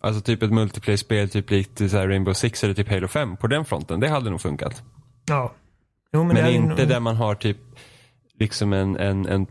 alltså 0.00 0.20
typ 0.22 0.42
ett 0.42 0.52
multiplayer-spel 0.52 1.28
typ 1.28 1.50
likt 1.50 1.80
Rainbow 1.80 2.32
Six 2.32 2.64
eller 2.64 2.74
typ 2.74 2.88
Halo 2.90 3.08
5 3.08 3.36
på 3.36 3.46
den 3.46 3.64
fronten, 3.64 4.00
det 4.00 4.08
hade 4.08 4.30
nog 4.30 4.40
funkat. 4.40 4.82
Ja. 5.28 5.52
Jo, 6.12 6.24
men 6.24 6.36
Men, 6.36 6.46
inte 6.54 6.68
nog- 6.82 6.88
där 6.88 7.00
man 7.00 7.16
har 7.16 7.34
typ 7.34 7.58
liksom 8.38 8.72
en, 8.72 8.96
en, 8.96 9.26
en 9.26 9.46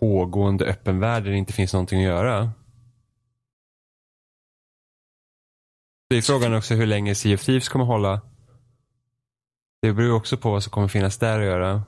pågående 0.00 0.64
öppen 0.64 1.00
värld 1.00 1.24
där 1.24 1.30
det 1.30 1.36
inte 1.36 1.52
finns 1.52 1.72
någonting 1.72 1.98
att 1.98 2.04
göra. 2.06 2.50
Det 6.14 6.18
är 6.18 6.22
frågan 6.22 6.54
också 6.54 6.74
hur 6.74 6.86
länge 6.86 7.14
Sea 7.14 7.34
of 7.34 7.44
Thieves 7.44 7.68
kommer 7.68 7.84
hålla. 7.84 8.20
Det 9.82 9.92
beror 9.92 10.14
också 10.16 10.36
på 10.36 10.50
vad 10.50 10.62
som 10.62 10.70
kommer 10.70 10.88
finnas 10.88 11.18
där 11.18 11.38
att 11.40 11.44
göra. 11.46 11.82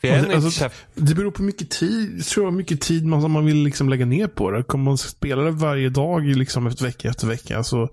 För 0.00 0.08
Alltså, 0.08 0.24
inte 0.24 0.36
alltså, 0.46 0.68
Det 0.94 1.14
beror 1.14 1.30
på 1.30 1.42
mycket 1.42 1.70
tid, 1.70 2.24
tror 2.26 2.46
jag, 2.46 2.52
mycket 2.54 2.80
tid 2.80 3.06
man, 3.06 3.30
man 3.30 3.44
vill 3.44 3.56
liksom 3.56 3.88
lägga 3.88 4.06
ner 4.06 4.26
på 4.26 4.50
det. 4.50 4.62
Kommer 4.62 4.84
man 4.84 4.98
spela 4.98 5.42
det 5.42 5.50
varje 5.50 5.88
dag 5.88 6.24
liksom 6.26 6.66
efter 6.66 6.84
vecka 6.84 7.08
efter 7.08 7.26
vecka 7.26 7.62
så, 7.62 7.88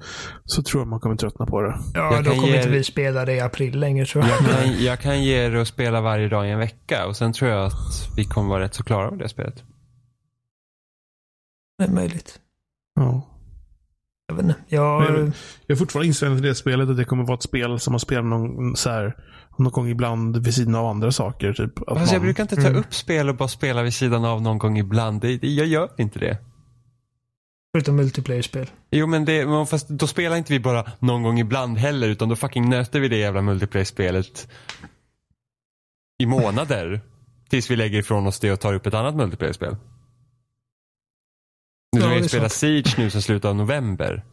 så 0.46 0.64
tror 0.64 0.82
jag 0.82 0.88
man 0.88 1.00
kommer 1.00 1.16
tröttna 1.16 1.46
på 1.46 1.62
det. 1.62 1.80
Ja, 1.94 2.14
Jag 2.14 2.24
då 2.24 2.30
kommer 2.32 2.48
ge- 2.48 2.58
inte 2.58 2.70
vi 2.70 2.84
spela 2.84 3.26
det 3.26 3.34
i 3.36 3.40
april 3.40 3.80
längre 3.80 4.06
tror 4.06 4.24
jag. 4.26 4.34
jag, 4.42 4.50
kan, 4.64 4.74
jag 4.86 5.00
kan 5.00 5.24
ge 5.24 5.50
det 5.50 5.62
att 5.62 5.68
spela 5.68 6.02
varje 6.02 6.28
dag 6.30 6.48
i 6.48 6.52
en 6.52 6.60
vecka 6.60 7.08
och 7.08 7.18
sen 7.18 7.34
tror 7.34 7.52
jag 7.52 7.66
att 7.66 8.10
vi 8.18 8.26
kommer 8.26 8.50
vara 8.50 8.64
rätt 8.64 8.74
så 8.76 8.84
klara 8.84 9.10
med 9.12 9.20
det 9.20 9.30
spelet. 9.30 9.64
Det 11.78 11.84
är 11.84 11.92
möjligt. 11.92 12.40
Ja. 12.96 13.28
Jag 14.28 14.36
vet 14.36 14.46
inte. 14.46 14.56
Jag, 14.68 15.02
Men 15.02 15.34
Jag 15.68 15.76
är 15.76 15.80
fortfarande 15.80 16.08
inställd 16.08 16.38
till 16.38 16.46
det 16.48 16.56
spelet 16.56 16.90
att 16.90 16.98
det 16.98 17.06
kommer 17.06 17.24
vara 17.24 17.36
ett 17.38 17.44
spel 17.44 17.80
som 17.80 17.92
man 17.94 18.00
spelar 18.00 18.22
någon, 18.24 18.76
så 18.76 18.90
här, 18.90 19.16
någon 19.58 19.72
gång 19.72 19.88
ibland 19.90 20.38
vid 20.38 20.54
sidan 20.54 20.76
av 20.76 20.86
andra 20.86 21.12
saker. 21.12 21.54
Typ, 21.54 21.80
att 21.90 21.98
Fast 21.98 22.12
jag 22.12 22.20
man, 22.20 22.26
brukar 22.26 22.44
inte 22.44 22.56
ta 22.56 22.70
upp 22.70 22.94
spel 22.94 23.30
och 23.30 23.36
bara 23.36 23.48
spela 23.50 23.84
vid 23.84 23.94
sidan 23.94 24.26
av 24.26 24.42
någon 24.42 24.58
gång 24.58 24.78
ibland. 24.78 25.26
Jag 25.42 25.68
gör 25.68 25.90
inte 25.98 26.20
det. 26.20 26.38
förutom 27.76 27.96
multiplayer-spel. 27.96 28.70
Jo 28.92 29.08
men 29.08 29.26
det, 29.26 29.46
men 29.46 29.68
fast 29.68 29.88
då 29.90 30.08
spelar 30.08 30.36
inte 30.38 30.54
vi 30.54 30.60
bara 30.60 30.86
någon 31.00 31.24
gång 31.24 31.40
ibland 31.40 31.78
heller 31.78 32.08
utan 32.08 32.30
då 32.30 32.36
fucking 32.36 32.70
nöter 32.70 33.00
vi 33.00 33.08
det 33.08 33.18
jävla 33.18 33.42
multiplayer-spelet 33.42 34.48
i 36.20 36.26
månader. 36.26 37.02
tills 37.50 37.72
vi 37.72 37.76
lägger 37.76 38.00
ifrån 38.00 38.28
oss 38.28 38.40
det 38.40 38.52
och 38.52 38.60
tar 38.60 38.74
upp 38.74 38.86
ett 38.86 38.94
annat 38.94 39.16
multiplayer-spel. 39.16 39.76
Nu 41.92 42.02
ska 42.02 42.10
Ja, 42.10 42.16
vi 42.16 42.24
är 42.24 42.28
spela. 42.28 42.50
Siege 42.50 42.96
nu 42.98 43.10
som 43.10 43.22
slutar 43.22 43.50
av 43.50 43.56
november. 43.56 44.24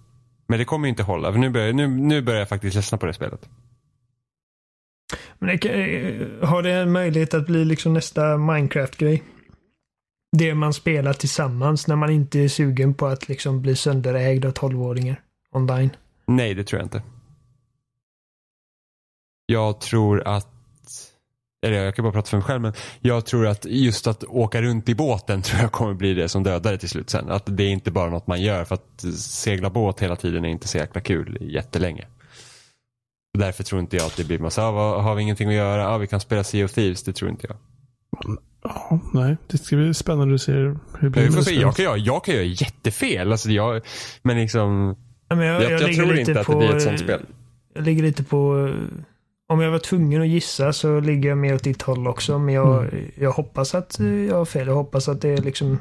Men 0.47 0.59
det 0.59 0.65
kommer 0.65 0.87
ju 0.87 0.91
inte 0.91 1.03
hålla 1.03 1.33
för 1.33 1.39
nu 1.39 1.51
börjar, 1.51 1.73
nu, 1.73 1.89
nu 1.89 2.23
börjar 2.23 2.39
jag 2.39 2.49
faktiskt 2.49 2.75
ledsna 2.75 2.99
på 2.99 3.07
det 3.07 3.15
spelet. 3.15 3.49
Men 5.39 5.57
det, 5.57 5.69
eh, 5.69 6.49
har 6.49 6.63
det 6.63 6.73
en 6.73 6.93
möjlighet 6.93 7.35
att 7.35 7.47
bli 7.47 7.65
liksom 7.65 7.93
nästa 7.95 8.37
Minecraft-grej? 8.37 9.23
Det 10.37 10.55
man 10.55 10.75
spelar 10.75 11.13
tillsammans 11.13 11.87
när 11.87 11.97
man 11.97 12.11
inte 12.11 12.41
är 12.41 12.49
sugen 12.49 12.95
på 12.95 13.07
att 13.07 13.29
liksom 13.29 13.63
bli 13.63 13.77
sönderägd 13.77 14.45
av 14.45 14.53
12-åringar 14.53 15.21
online. 15.53 15.91
Nej, 16.27 16.55
det 16.55 16.65
tror 16.65 16.81
jag 16.81 16.87
inte. 16.87 17.03
Jag 19.47 19.81
tror 19.81 20.29
att, 20.29 20.49
eller 21.65 21.85
jag 21.85 21.95
kan 21.95 22.03
bara 22.03 22.13
prata 22.13 22.31
för 22.31 22.37
mig 22.37 22.45
själv, 22.45 22.63
men 22.63 22.73
jag 23.01 23.27
tror 23.27 23.47
att 23.47 23.65
just 23.65 24.07
att 24.07 24.25
åka 24.25 24.63
runt 24.63 24.89
i 24.89 24.95
båten 24.95 25.43
tror 25.43 25.61
jag 25.61 25.73
kommer 25.73 25.95
bli 25.95 26.15
det 26.15 26.29
som 26.29 26.43
dödar 26.43 26.73
det 26.73 26.79
till 26.79 26.89
slut 26.89 27.11
sen. 27.11 27.31
Att 27.31 27.43
det 27.57 27.63
är 27.65 27.69
inte 27.71 27.91
bara 27.91 28.11
något 28.11 28.27
man 28.27 28.43
gör 28.43 28.65
för 28.65 28.75
att 28.75 29.05
segla 29.19 29.71
båt 29.71 30.01
hela 30.01 30.17
tiden 30.17 30.45
är 30.45 30.49
inte 30.49 30.69
så 30.69 30.79
jäkla 30.79 31.01
kul 31.01 31.39
jättelänge. 31.41 32.07
Därför 33.39 33.65
tror 33.65 33.81
inte 33.81 33.97
jag 33.97 34.07
att 34.07 34.17
det 34.17 34.25
blir 34.25 34.39
massa, 34.39 34.67
ah, 34.67 34.71
vad- 34.73 35.03
har 35.05 35.15
vi 35.15 35.23
ingenting 35.23 35.49
att 35.49 35.55
göra? 35.55 35.89
Ah, 35.89 35.99
vi 35.99 36.07
kan 36.07 36.21
spela 36.21 36.45
Sea 36.45 36.65
of 36.65 36.73
Thieves, 36.73 37.03
det 37.03 37.13
tror 37.13 37.31
inte 37.31 37.47
jag. 37.47 37.57
Ja, 38.63 39.01
nej. 39.13 39.37
Det 39.47 39.59
ska 39.59 39.77
bli 39.77 39.95
spännande 39.95 40.35
att 40.35 40.41
se 40.41 40.53
hur 40.53 40.79
det 41.01 41.11
blir. 41.11 41.23
Det 41.23 41.43
se, 41.43 41.55
jag 41.55 41.77
kan 41.77 41.85
göra, 41.85 41.97
jag 41.97 42.25
kan 42.25 42.35
göra 42.35 42.45
jättefel. 42.45 43.33
Alltså 43.33 43.51
jag, 43.51 43.83
men 44.23 44.37
liksom, 44.37 44.97
Ja, 45.29 45.37
men 45.37 45.47
jag, 45.47 45.63
jag, 45.63 45.73
jag, 45.73 45.95
tror 45.95 46.19
inte 46.19 46.41
att 46.41 46.47
på, 46.47 46.53
det 46.53 46.59
blir 46.59 46.77
ett 46.77 46.83
sånt 46.83 47.01
spel. 47.01 47.21
Jag 47.75 47.85
ligger 47.85 48.03
lite 48.03 48.25
på... 48.25 48.73
Om 49.55 49.61
jag 49.61 49.71
var 49.71 49.79
tvungen 49.79 50.23
att 50.23 50.29
gissa 50.29 50.73
så 50.73 51.01
ligger 51.01 51.29
jag 51.29 51.39
mer 51.39 51.55
åt 51.55 51.63
ditt 51.65 51.83
håll 51.83 52.07
också. 52.09 52.39
Men 52.39 52.55
jag, 52.55 52.83
Mm. 52.83 53.11
jag 53.15 53.33
hoppas 53.33 53.75
att 53.75 54.01
eh, 54.01 54.07
jag 54.07 54.37
har 54.37 54.45
fel. 54.45 54.67
Jag 54.67 54.75
hoppas 54.75 55.09
att 55.09 55.21
det 55.21 55.29
är 55.29 55.39
liksom... 55.39 55.79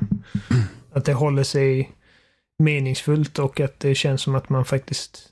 Att 0.95 1.05
det 1.05 1.13
håller 1.13 1.43
sig 1.43 1.91
meningsfullt 2.63 3.39
och 3.39 3.59
att 3.59 3.80
det 3.80 3.95
känns 3.95 4.21
som 4.21 4.36
att 4.36 4.49
man 4.49 4.65
faktiskt 4.65 5.30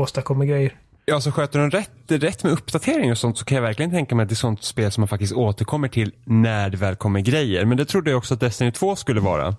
åstadkommer 0.00 0.44
grejer. 0.44 0.74
Ja, 1.04 1.20
så 1.20 1.32
sköter 1.32 1.58
de 1.58 1.70
rätt, 1.70 1.90
rätt 2.08 2.42
med 2.44 2.52
uppdatering 2.52 3.10
och 3.10 3.18
sånt 3.18 3.38
så 3.38 3.44
kan 3.44 3.56
jag 3.56 3.62
verkligen 3.62 3.90
tänka 3.90 4.14
mig 4.14 4.22
att 4.22 4.28
det 4.28 4.32
är 4.32 4.36
sånt 4.36 4.62
spel 4.62 4.92
som 4.92 5.00
man 5.00 5.08
faktiskt 5.08 5.32
återkommer 5.32 5.88
till 5.88 6.12
när 6.24 6.70
det 6.70 6.76
väl 6.76 6.96
kommer 6.96 7.20
grejer. 7.20 7.64
Men 7.64 7.76
det 7.78 7.84
trodde 7.84 8.10
jag 8.10 8.18
också 8.18 8.34
att 8.34 8.40
Destiny 8.40 8.72
2 8.72 8.96
skulle 8.96 9.20
vara. 9.20 9.56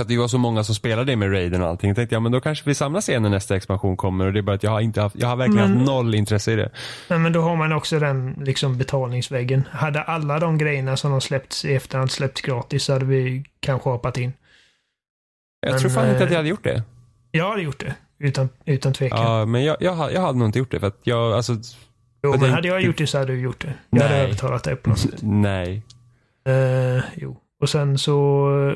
Att 0.00 0.08
det 0.08 0.16
var 0.18 0.28
så 0.28 0.38
många 0.38 0.64
som 0.64 0.74
spelade 0.74 1.12
det 1.12 1.16
med 1.16 1.32
Raiden 1.32 1.62
och 1.62 1.68
allting. 1.68 1.88
Jag 1.88 1.96
tänkte, 1.96 2.14
ja 2.14 2.20
men 2.20 2.32
då 2.32 2.40
kanske 2.40 2.68
vi 2.68 2.74
samlas 2.74 3.08
igen 3.08 3.22
när 3.22 3.30
nästa 3.30 3.56
expansion 3.56 3.96
kommer 3.96 4.26
och 4.26 4.32
det 4.32 4.38
är 4.40 4.42
bara 4.42 4.56
att 4.56 4.62
jag 4.62 4.70
har 4.70 4.80
inte 4.80 5.00
haft, 5.00 5.16
jag 5.18 5.28
har 5.28 5.36
verkligen 5.36 5.68
Men- 5.68 5.76
haft 5.78 5.86
noll 5.86 6.14
intresse 6.14 6.52
i 6.52 6.56
det. 6.56 6.70
Nej, 7.08 7.18
men 7.18 7.32
då 7.32 7.40
har 7.40 7.56
man 7.56 7.72
också 7.72 7.98
den 7.98 8.32
liksom 8.44 8.78
betalningsväggen. 8.78 9.64
Hade 9.72 10.02
alla 10.02 10.38
de 10.38 10.58
grejerna 10.58 10.96
som 10.96 11.10
de 11.10 11.20
släppts 11.20 11.64
i 11.64 11.74
efterhand 11.74 12.10
släppts 12.10 12.40
gratis 12.40 12.84
så 12.84 12.92
hade 12.92 13.04
vi 13.04 13.44
kanske 13.60 13.90
hoppat 13.90 14.18
in. 14.18 14.32
Jag 15.60 15.70
Men, 15.70 15.80
tror 15.80 15.90
fan 15.90 16.10
inte 16.10 16.16
att 16.16 16.22
eh, 16.22 16.32
jag 16.32 16.36
hade 16.38 16.48
gjort 16.48 16.64
det. 16.64 16.82
Jag 17.30 17.50
hade 17.50 17.62
gjort 17.62 17.80
det. 17.80 17.94
Utan, 18.18 18.48
utan 18.64 18.92
tvekan. 18.92 19.22
Ja, 19.22 19.44
men 19.46 19.64
jag, 19.64 19.76
jag, 19.80 20.12
jag 20.12 20.20
hade 20.20 20.38
nog 20.38 20.48
inte 20.48 20.58
gjort 20.58 20.70
det 20.70 20.80
för 20.80 20.86
att 20.86 20.98
jag, 21.02 21.32
alltså, 21.32 21.52
jo, 21.52 21.60
jag 22.32 22.40
men 22.40 22.50
hade 22.50 22.68
jag 22.68 22.80
gjort 22.82 22.98
det 22.98 23.06
så 23.06 23.18
hade 23.18 23.32
du 23.32 23.40
gjort 23.40 23.60
det. 23.62 23.74
Jag 23.90 24.02
hade 24.02 24.14
Nej. 24.14 24.24
övertalat 24.24 24.64
dig 24.64 24.76
på 24.76 24.90
något 24.90 24.98
sätt. 24.98 25.14
nej. 25.22 25.82
Eh, 26.48 27.02
jo. 27.16 27.36
Och 27.60 27.68
sen 27.68 27.98
så... 27.98 28.74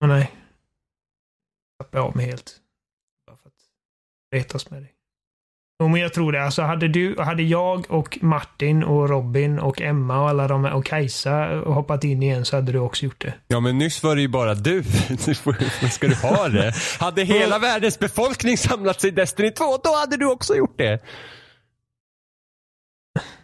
Oh, 0.00 0.08
nej. 0.08 0.34
Tappade 1.78 2.02
av 2.02 2.16
mig 2.16 2.26
helt. 2.26 2.56
Bara 3.26 3.36
för 3.36 3.48
att 3.48 3.54
retas 4.34 4.70
med 4.70 4.82
dig. 4.82 4.94
Jo, 5.82 5.88
men 5.88 6.00
jag 6.00 6.12
tror 6.14 6.32
det. 6.32 6.44
Alltså 6.44 6.62
hade 6.62 6.88
du, 6.88 7.16
hade 7.18 7.42
jag 7.42 7.90
och 7.90 8.18
Martin 8.22 8.84
och 8.84 9.08
Robin 9.08 9.58
och 9.58 9.82
Emma 9.82 10.20
och 10.20 10.28
alla 10.28 10.48
de 10.48 10.64
här 10.64 10.72
och 10.72 10.84
Kajsa 10.84 11.62
hoppat 11.66 12.04
in 12.04 12.22
igen 12.22 12.44
så 12.44 12.56
hade 12.56 12.72
du 12.72 12.78
också 12.78 13.04
gjort 13.04 13.20
det. 13.20 13.34
Ja 13.48 13.60
men 13.60 13.78
nyss 13.78 14.02
var 14.02 14.14
det 14.16 14.22
ju 14.22 14.28
bara 14.28 14.54
du. 14.54 14.82
Ska 15.92 16.08
du 16.08 16.14
ha 16.14 16.48
det? 16.48 16.72
Hade 17.00 17.22
hela 17.24 17.58
världens 17.58 17.98
befolkning 17.98 18.56
samlats 18.56 19.04
i 19.04 19.10
Destiny 19.10 19.50
2, 19.50 19.64
då 19.84 19.94
hade 19.94 20.16
du 20.16 20.26
också 20.26 20.54
gjort 20.54 20.78
det. 20.78 21.02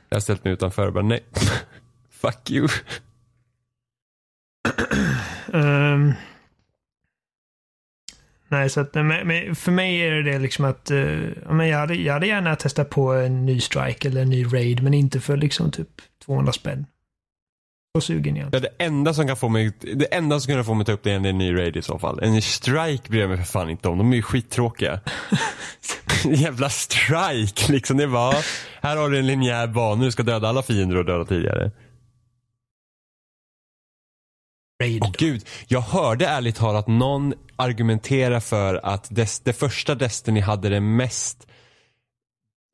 Jag 0.09 0.17
har 0.17 0.21
ställt 0.21 0.45
mig 0.45 0.53
utanför 0.53 0.87
och 0.87 0.93
bara 0.93 1.05
nej. 1.05 1.25
Fuck 2.11 2.51
you. 2.51 2.69
Ehm. 5.53 6.13
Nej, 8.55 8.71
så 8.71 8.81
att, 8.81 8.95
men, 8.95 9.07
men 9.07 9.55
för 9.55 9.73
mig 9.73 10.01
är 10.01 10.23
det 10.23 10.39
liksom 10.39 10.65
att 10.65 10.91
eh, 10.91 10.99
men 11.51 11.69
jag, 11.69 11.79
hade, 11.79 11.95
jag 11.95 12.13
hade 12.13 12.27
gärna 12.27 12.57
testat 12.57 12.91
på 12.91 13.13
en 13.13 13.47
ny 13.47 13.61
strike 13.61 14.09
eller 14.09 14.23
en 14.23 14.31
ny 14.31 14.45
raid, 14.45 14.83
men 14.83 14.95
inte 14.95 15.21
för 15.21 15.37
liksom 15.37 15.71
typ 15.71 15.89
200 16.25 16.53
spänn. 16.53 16.87
Så 17.99 18.01
sugen 18.01 18.37
jag 18.37 18.47
inte. 18.47 18.57
Ja, 18.57 18.61
det 18.61 18.85
enda 18.85 19.15
som 19.15 19.27
kan 19.27 19.37
få 19.37 19.49
mig, 19.49 19.73
det 19.81 20.15
enda 20.15 20.41
som 20.41 20.55
kan 20.55 20.65
få 20.65 20.75
mig 20.75 20.87
ta 20.87 20.93
upp 20.93 21.03
det 21.03 21.11
är 21.11 21.27
en 21.27 21.39
ny 21.39 21.55
raid 21.55 21.77
i 21.77 21.83
så 21.83 21.99
fall. 21.99 22.21
En 22.23 22.43
strike 22.43 23.11
bryr 23.11 23.21
jag 23.21 23.29
mig 23.29 23.39
för 23.39 23.45
fan 23.45 23.71
inte 23.71 23.89
om. 23.89 23.99
De 23.99 24.13
är 24.13 24.17
ju 24.17 24.23
skittråkiga. 24.23 25.01
Jävla 26.25 26.71
strike 26.71 27.73
liksom. 27.73 27.97
Det 27.97 28.07
var, 28.07 28.37
här 28.83 28.97
har 28.97 29.11
du 29.11 29.19
en 29.19 29.27
linjär 29.27 29.67
bana, 29.67 30.05
du 30.05 30.11
ska 30.11 30.23
döda 30.23 30.49
alla 30.49 30.63
fiender 30.63 30.97
och 30.97 31.05
döda 31.05 31.25
tidigare. 31.25 31.71
Raid. 34.83 35.03
Åh 35.03 35.13
gud, 35.19 35.49
jag 35.67 35.81
hörde 35.81 36.27
ärligt 36.27 36.57
talat 36.57 36.87
någon 36.87 37.35
argumentera 37.57 38.41
för 38.41 38.81
att 38.87 39.15
des, 39.15 39.41
det 39.41 39.53
första 39.53 39.95
Destiny 39.95 40.41
hade 40.41 40.69
det 40.69 40.81
mest 40.81 41.47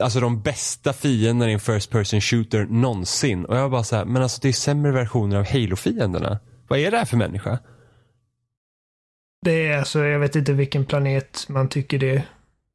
Alltså 0.03 0.21
de 0.21 0.43
bästa 0.43 0.93
fienderna 0.93 1.51
i 1.51 1.55
en 1.55 1.61
first 1.61 1.91
person 1.91 2.21
shooter 2.21 2.65
någonsin. 2.65 3.45
Och 3.45 3.57
jag 3.57 3.63
var 3.63 3.69
bara 3.69 3.85
så 3.85 3.97
här, 3.97 4.05
men 4.05 4.23
alltså 4.23 4.39
det 4.43 4.49
är 4.49 4.53
sämre 4.53 4.93
versioner 4.93 5.37
av 5.37 5.47
Halo-fienderna. 5.47 6.39
Vad 6.69 6.79
är 6.79 6.91
det 6.91 6.99
här 6.99 7.05
för 7.05 7.17
människa? 7.17 7.59
Det 9.43 9.67
är 9.67 9.79
alltså, 9.79 10.05
jag 10.05 10.19
vet 10.19 10.37
inte 10.37 10.53
vilken 10.53 10.85
planet 10.85 11.47
man 11.49 11.69
tycker 11.69 11.99
det 11.99 12.23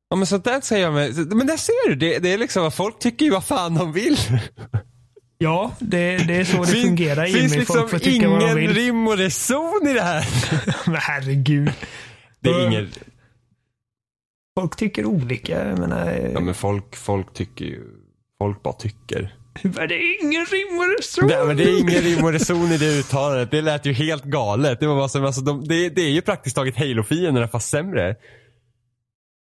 Ja 0.10 0.16
men 0.16 0.26
sånt 0.26 0.44
där 0.44 0.62
säger 0.62 0.84
jag 0.84 0.94
med, 0.94 1.36
men 1.36 1.48
där 1.48 1.58
ser 1.58 1.90
du, 1.90 1.96
det, 1.96 2.20
det 2.20 2.34
är 2.34 2.38
liksom 2.38 2.64
vad 2.64 2.74
folk 2.74 3.00
tycker 3.00 3.26
ju 3.26 3.32
vad 3.32 3.44
fan 3.44 3.76
de 3.76 3.92
vill. 3.92 4.18
Ja, 5.46 5.72
det, 5.80 6.18
det 6.18 6.36
är 6.36 6.44
så 6.44 6.62
det 6.62 6.68
Fin- 6.68 6.84
fungerar 6.88 7.26
finns 7.26 7.38
Jimmy. 7.38 7.58
liksom 7.58 7.90
Folk 7.90 8.08
ingen 8.08 8.56
vill. 8.56 8.74
rim 8.74 9.08
och 9.08 9.18
reson 9.18 9.88
i 9.88 9.94
det 9.94 10.02
här. 10.02 10.26
Men 10.92 10.96
herregud. 11.02 11.72
Det 12.40 12.50
är 12.50 12.68
ingen, 12.68 12.90
Folk 14.60 14.76
tycker 14.76 15.06
olika. 15.06 15.68
Jag 15.68 15.80
menar, 15.80 16.30
ja 16.34 16.40
men 16.40 16.54
folk, 16.56 16.96
folk 16.96 17.34
tycker 17.34 17.66
ju, 17.66 17.82
folk 18.42 18.64
bara 18.64 18.74
tycker. 18.74 19.36
men 19.64 19.74
det 19.88 19.96
är 19.96 20.24
ingen 20.24 20.46
rim 20.46 20.80
och 20.80 20.98
reson. 20.98 21.28
Nej, 21.28 21.46
men 21.48 21.58
det 21.58 21.64
är 21.64 21.80
ingen 21.80 22.02
rim 22.02 22.24
och 22.26 22.32
reson 22.34 22.72
i 22.72 22.78
det 22.78 23.00
uttalandet. 23.00 23.52
Det 23.52 23.62
lät 23.62 23.86
ju 23.86 23.94
helt 23.94 24.24
galet. 24.24 24.80
Det 24.80 24.88
var 24.88 24.96
bara 24.96 25.10
som, 25.10 25.26
alltså, 25.26 25.42
de, 25.42 25.64
det, 25.68 25.90
det 25.90 26.02
är 26.02 26.10
ju 26.10 26.22
praktiskt 26.22 26.56
taget 26.56 26.76
Halo-fienderna 26.78 27.48
fast 27.48 27.70
sämre. 27.70 28.16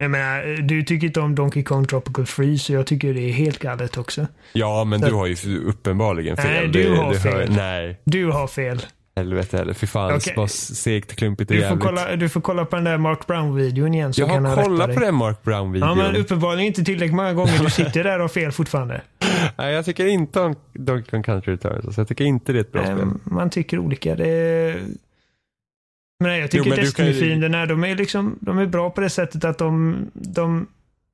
Jag 0.01 0.11
menar, 0.11 0.61
du 0.61 0.83
tycker 0.83 1.07
inte 1.07 1.19
om 1.19 1.35
Donkey 1.35 1.63
Kong 1.63 1.85
Tropical 1.87 2.25
Freeze, 2.25 2.63
så 2.65 2.73
jag 2.73 2.87
tycker 2.87 3.13
det 3.13 3.29
är 3.29 3.31
helt 3.31 3.59
galet 3.59 3.97
också. 3.97 4.27
Ja, 4.53 4.83
men 4.83 4.99
Så- 4.99 5.05
du 5.05 5.13
har 5.13 5.27
ju 5.27 5.59
uppenbarligen 5.65 6.37
fel. 6.37 6.45
Nej, 6.51 6.67
du 6.67 6.95
har 6.95 7.13
det 7.13 7.19
fel. 7.19 7.51
nej, 7.51 7.99
Du 8.03 8.25
har 8.31 8.47
fel. 8.47 8.81
helvete 9.15 9.57
heller. 9.57 9.73
Fy 9.73 9.87
fan, 9.87 10.13
Okej. 10.15 10.33
bara 10.35 10.47
segt, 10.47 11.15
klumpigt 11.15 11.51
och 11.51 11.55
Du 11.55 11.61
får, 11.61 11.69
jävligt. 11.69 11.85
kolla, 11.85 12.15
du 12.15 12.29
får 12.29 12.41
kolla 12.41 12.65
på 12.65 12.75
den 12.75 12.85
där 12.85 12.97
Mark 12.97 13.27
Brown-videon 13.27 13.93
igen 13.95 14.13
så 14.13 14.21
Jag 14.21 14.29
kan 14.29 14.45
har 14.45 14.63
kollat 14.63 14.93
på 14.95 14.99
den 14.99 15.15
Mark 15.15 15.37
Ja, 15.43 15.51
Brown-videon. 15.51 15.97
men 15.97 16.15
uppenbarligen 16.15 16.67
inte 16.67 16.83
tillräckligt 16.83 17.15
många 17.15 17.33
gånger. 17.33 17.59
Du 17.63 17.69
sitter 17.69 18.03
där 18.03 18.15
och 18.15 18.21
har 18.21 18.27
fel 18.27 18.51
fortfarande. 18.51 19.01
Nej, 19.57 19.73
jag 19.73 19.85
tycker 19.85 20.05
inte 20.05 20.39
om 20.39 20.55
Donkey 20.73 21.09
Kong 21.11 21.23
Country 21.23 21.53
Returns. 21.53 21.85
Alltså, 21.85 22.01
jag 22.01 22.07
tycker 22.07 22.25
inte 22.25 22.51
det 22.53 22.59
är 22.59 22.61
ett 22.61 22.71
bra 22.71 22.83
spel. 22.83 22.99
Ehm, 22.99 23.19
Man 23.23 23.49
tycker 23.49 23.79
olika. 23.79 24.15
Det. 24.15 24.75
Men 26.20 26.30
nej, 26.30 26.39
jag 26.39 26.51
tycker 26.51 26.65
Jo, 26.65 26.76
men 26.76 26.86
Destiny-fienderna, 26.86 27.65
de 27.65 27.84
är 27.84 27.95
liksom, 27.95 28.38
de 28.41 28.59
är 28.59 28.65
bra 28.65 28.89
på 28.89 29.01
det 29.01 29.09
sättet 29.09 29.43
att 29.43 29.57
de, 29.57 29.97
de, 30.13 30.67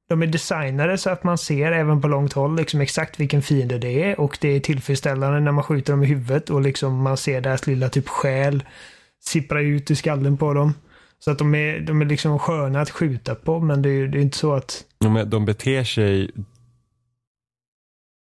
de 0.10 0.22
är 0.22 0.28
designade 0.28 0.98
så 0.98 1.10
att 1.10 1.24
man 1.24 1.38
ser 1.38 1.72
även 1.72 2.02
på 2.02 2.08
långt 2.08 2.34
håll 2.34 2.56
liksom 2.56 2.82
exakt 2.82 3.20
vilken 3.20 3.42
fiende 3.42 3.78
det 3.78 4.04
är 4.04 4.20
och 4.20 4.38
det 4.42 4.48
är 4.48 4.60
tillfredsställande 4.60 5.40
när 5.40 5.52
man 5.52 5.64
skjuter 5.64 5.94
dem 5.94 6.04
i 6.04 6.06
huvudet 6.06 6.50
och 6.50 6.62
liksom 6.62 7.02
man 7.02 7.18
ser 7.18 7.42
deras 7.42 7.68
lilla 7.68 7.90
typ 7.90 8.08
själ 8.08 8.64
sippra 9.26 9.62
ut 9.62 9.92
i 9.92 9.96
skallen 9.96 10.38
på 10.38 10.54
dem. 10.54 10.74
Så 11.20 11.32
att 11.32 11.38
de 11.38 11.56
är, 11.56 11.80
de 11.80 12.02
är 12.02 12.06
liksom 12.06 12.40
sköna 12.40 12.82
att 12.82 12.90
skjuta 12.90 13.36
på 13.36 13.60
men 13.60 13.82
det 13.82 13.90
är, 13.90 14.08
det 14.08 14.18
är 14.18 14.22
inte 14.22 14.38
så 14.38 14.54
att 14.54 14.84
De, 15.00 15.30
de 15.30 15.46
beter 15.46 15.84
sig... 15.84 16.32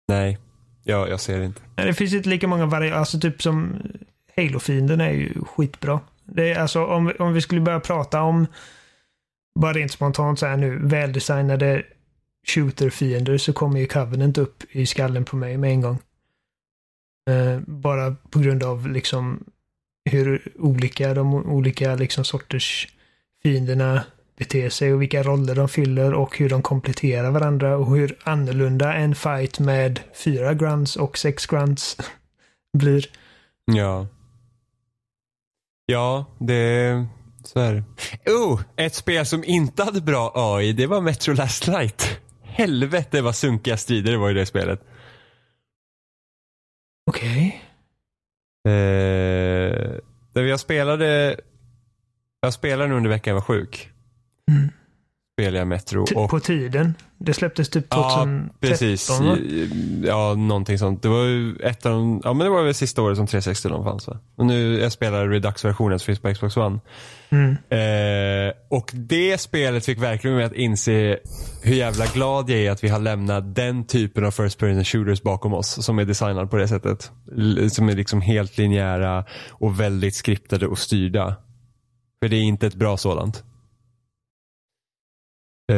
Nej, 0.07 0.37
ja, 0.83 1.07
jag 1.07 1.19
ser 1.19 1.39
det 1.39 1.45
inte. 1.45 1.61
Nej, 1.75 1.85
det 1.85 1.93
finns 1.93 2.13
inte 2.13 2.29
lika 2.29 2.47
många 2.47 2.65
varianter. 2.65 2.99
Alltså 2.99 3.19
typ 3.19 3.41
som 3.41 3.81
Halo-fienden 4.35 5.01
är 5.01 5.11
ju 5.11 5.33
skitbra. 5.45 5.99
Det 6.31 6.51
är 6.51 6.59
alltså 6.59 6.85
om, 6.85 7.13
om 7.19 7.33
vi 7.33 7.41
skulle 7.41 7.61
börja 7.61 7.79
prata 7.79 8.21
om, 8.21 8.47
bara 9.59 9.73
rent 9.73 9.91
spontant 9.91 10.39
så 10.39 10.45
här 10.45 10.57
nu, 10.57 10.79
väldesignade 10.87 11.83
shooter-fiender 12.47 13.37
så 13.37 13.53
kommer 13.53 13.79
ju 13.79 13.85
Covenant 13.85 14.37
upp 14.37 14.63
i 14.71 14.85
skallen 14.85 15.25
på 15.25 15.35
mig 15.35 15.57
med 15.57 15.71
en 15.71 15.81
gång. 15.81 15.99
Eh, 17.29 17.59
bara 17.67 18.15
på 18.29 18.39
grund 18.39 18.63
av 18.63 18.89
liksom 18.89 19.43
hur 20.05 20.51
olika 20.55 21.13
de 21.13 21.33
olika 21.33 21.95
liksom 21.95 22.25
sorters 22.25 22.87
fienderna 23.43 24.03
beter 24.37 24.69
sig 24.69 24.93
och 24.93 25.01
vilka 25.01 25.23
roller 25.23 25.55
de 25.55 25.69
fyller 25.69 26.13
och 26.13 26.37
hur 26.37 26.49
de 26.49 26.61
kompletterar 26.61 27.31
varandra 27.31 27.77
och 27.77 27.95
hur 27.95 28.17
annorlunda 28.23 28.93
en 28.93 29.15
fight 29.15 29.59
med 29.59 29.99
fyra 30.13 30.53
grunts 30.53 30.95
och 30.95 31.17
sex 31.17 31.45
grunts 31.45 31.97
blir. 32.77 33.05
Ja. 33.65 34.07
Ja, 35.89 36.25
det... 36.39 37.05
Så 37.43 37.59
är 37.59 37.73
det. 37.73 37.83
Oh, 38.31 38.61
ett 38.75 38.95
spel 38.95 39.25
som 39.25 39.43
inte 39.43 39.83
hade 39.83 40.01
bra 40.01 40.31
AI, 40.35 40.73
det 40.73 40.87
var 40.87 41.01
Metro 41.01 41.33
Last 41.33 41.67
Light. 41.67 42.19
Helvete 42.43 43.21
vad 43.21 43.35
sunkiga 43.35 43.77
strider 43.77 44.11
det 44.11 44.17
var 44.17 44.31
i 44.31 44.33
det 44.33 44.45
spelet. 44.45 44.81
Okej. 47.11 47.63
Eh, 48.67 48.71
där 50.33 50.43
jag 50.43 50.59
spelade, 50.59 51.39
jag 52.41 52.53
spelade 52.53 52.89
nu 52.89 52.95
under 52.95 53.09
veckan 53.09 53.31
jag 53.31 53.35
var 53.35 53.41
sjuk. 53.41 53.89
Mm. 54.51 54.69
Spelade 55.39 55.57
jag 55.57 55.67
Metro. 55.67 56.05
Och, 56.15 56.29
På 56.29 56.39
tiden. 56.39 56.93
Det 57.17 57.33
släpptes 57.33 57.69
typ 57.69 57.89
2013 57.89 58.49
ja, 58.61 58.67
precis. 58.67 59.09
va? 59.09 59.37
Ja, 60.03 60.35
någonting 60.35 60.79
sånt. 60.79 61.01
Det 61.03 61.09
var 61.09 61.23
ju 61.23 61.55
ett 61.55 61.85
av 61.85 61.91
de, 61.91 62.21
ja 62.23 62.33
men 62.33 62.45
det 62.45 62.49
var 62.49 62.63
väl 62.63 62.73
sista 62.73 63.01
året 63.01 63.17
som 63.17 63.27
360 63.27 63.69
de 63.69 63.83
fanns 63.83 64.07
va? 64.07 64.19
Och 64.35 64.45
nu, 64.45 64.79
jag 64.79 64.91
spelar 64.91 65.27
Redux-versionen 65.27 65.99
som 65.99 66.05
finns 66.05 66.19
på 66.19 66.33
Xbox 66.33 66.57
One. 66.57 66.79
Mm. 67.29 67.51
Eh, 67.51 68.53
och 68.69 68.91
det 68.93 69.41
spelet 69.41 69.85
fick 69.85 69.99
verkligen 69.99 70.37
mig 70.37 70.45
att 70.45 70.53
inse 70.53 71.17
hur 71.63 71.75
jävla 71.75 72.05
glad 72.05 72.49
jag 72.49 72.59
är 72.59 72.71
att 72.71 72.83
vi 72.83 72.89
har 72.89 72.99
lämnat 72.99 73.55
den 73.55 73.85
typen 73.87 74.25
av 74.25 74.31
first 74.31 74.59
person 74.59 74.83
shooters 74.83 75.21
bakom 75.21 75.53
oss. 75.53 75.85
Som 75.85 75.99
är 75.99 76.05
designad 76.05 76.51
på 76.51 76.57
det 76.57 76.67
sättet. 76.67 77.11
Som 77.71 77.89
är 77.89 77.95
liksom 77.95 78.21
helt 78.21 78.57
linjära 78.57 79.25
och 79.49 79.79
väldigt 79.79 80.15
skriptade 80.15 80.67
och 80.67 80.79
styrda. 80.79 81.35
För 82.23 82.29
det 82.29 82.35
är 82.35 82.41
inte 82.41 82.67
ett 82.67 82.75
bra 82.75 82.97
sådant. 82.97 83.43
Eh, 85.69 85.75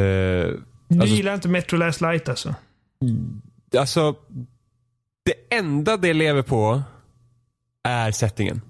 Du 0.88 1.00
Alltså- 1.00 1.16
gillar 1.16 1.34
inte 1.34 1.48
Metro 1.48 1.76
Last 1.76 2.00
Light 2.00 2.28
alltså? 2.28 2.54
alltså, 3.78 4.14
det 5.24 5.56
enda 5.56 5.96
det 5.96 6.12
lever 6.14 6.42
på 6.42 6.82
är 7.88 8.10
settingen. 8.10 8.60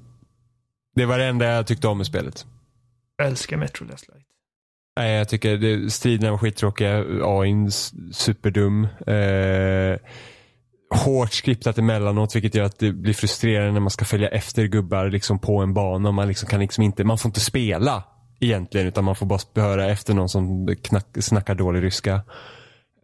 Det 0.95 1.05
var 1.07 1.19
det 1.19 1.25
enda 1.25 1.47
jag 1.47 1.67
tyckte 1.67 1.89
om 1.89 1.97
med 1.99 2.07
spelet. 2.07 2.47
Jag 3.17 3.27
älskar 3.27 3.57
Metro 3.57 3.85
Last 3.87 4.09
Light. 4.09 4.27
Nej, 4.97 5.13
jag 5.13 5.29
tycker 5.29 5.57
det, 5.57 5.91
striderna 5.91 6.31
var 6.31 6.39
skittråkiga. 6.39 7.05
AIn 7.25 7.71
superdum. 8.13 8.85
Eh, 9.07 9.97
hårt 11.05 11.33
skriptat 11.33 11.79
emellanåt 11.79 12.37
vilket 12.37 12.55
gör 12.55 12.65
att 12.65 12.79
det 12.79 12.93
blir 12.93 13.15
frustrerande 13.15 13.73
när 13.73 13.81
man 13.81 13.91
ska 13.91 14.05
följa 14.05 14.29
efter 14.29 14.65
gubbar 14.67 15.11
liksom 15.11 15.39
på 15.39 15.59
en 15.59 15.75
bana. 15.75 16.13
Man, 16.13 16.29
liksom 16.29 16.49
kan 16.49 16.61
liksom 16.61 16.85
inte, 16.85 17.05
man 17.05 17.19
får 17.19 17.29
inte 17.29 17.41
spela 17.41 18.05
egentligen 18.43 18.87
utan 18.87 19.05
man 19.05 19.17
får 19.17 19.27
bara 19.27 19.63
höra 19.63 19.91
efter 19.91 20.15
någon 20.15 20.29
som 20.29 20.75
knack, 20.83 21.07
snackar 21.21 21.55
dålig 21.55 21.83
ryska. 21.83 22.13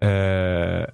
Eh, 0.03 0.85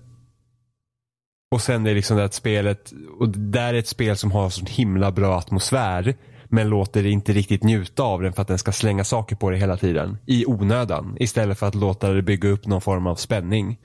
och 1.50 1.60
sen 1.60 1.86
är 1.86 1.90
det 1.90 1.94
liksom 1.94 2.16
det 2.16 2.24
att 2.24 2.34
spelet, 2.34 2.92
och 3.18 3.28
det 3.28 3.58
där 3.58 3.74
är 3.74 3.78
ett 3.78 3.88
spel 3.88 4.16
som 4.16 4.32
har 4.32 4.50
så 4.50 4.66
himla 4.66 5.10
bra 5.10 5.38
atmosfär. 5.38 6.14
Men 6.48 6.68
låter 6.68 7.02
det 7.02 7.10
inte 7.10 7.32
riktigt 7.32 7.62
njuta 7.62 8.02
av 8.02 8.22
den 8.22 8.32
för 8.32 8.42
att 8.42 8.48
den 8.48 8.58
ska 8.58 8.72
slänga 8.72 9.04
saker 9.04 9.36
på 9.36 9.50
dig 9.50 9.60
hela 9.60 9.76
tiden. 9.76 10.18
I 10.26 10.46
onödan. 10.46 11.16
Istället 11.20 11.58
för 11.58 11.66
att 11.66 11.74
låta 11.74 12.12
det 12.12 12.22
bygga 12.22 12.48
upp 12.48 12.66
någon 12.66 12.80
form 12.80 13.06
av 13.06 13.14
spänning. 13.14 13.78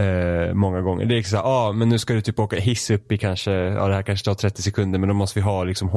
Eh, 0.00 0.54
många 0.54 0.80
gånger. 0.80 1.04
Det 1.06 1.14
är 1.14 1.16
liksom 1.16 1.40
ah, 1.44 1.72
men 1.72 1.88
nu 1.88 1.98
ska 1.98 2.14
du 2.14 2.20
typ 2.20 2.38
åka 2.38 2.56
hiss 2.56 2.90
upp 2.90 3.12
i 3.12 3.18
kanske, 3.18 3.52
ja 3.52 3.88
det 3.88 3.94
här 3.94 4.02
kanske 4.02 4.24
tar 4.24 4.34
30 4.34 4.62
sekunder 4.62 4.98
men 4.98 5.08
då 5.08 5.14
måste 5.14 5.38
vi 5.38 5.42
ha 5.42 5.64
liksom 5.64 5.88
eh, 5.88 5.94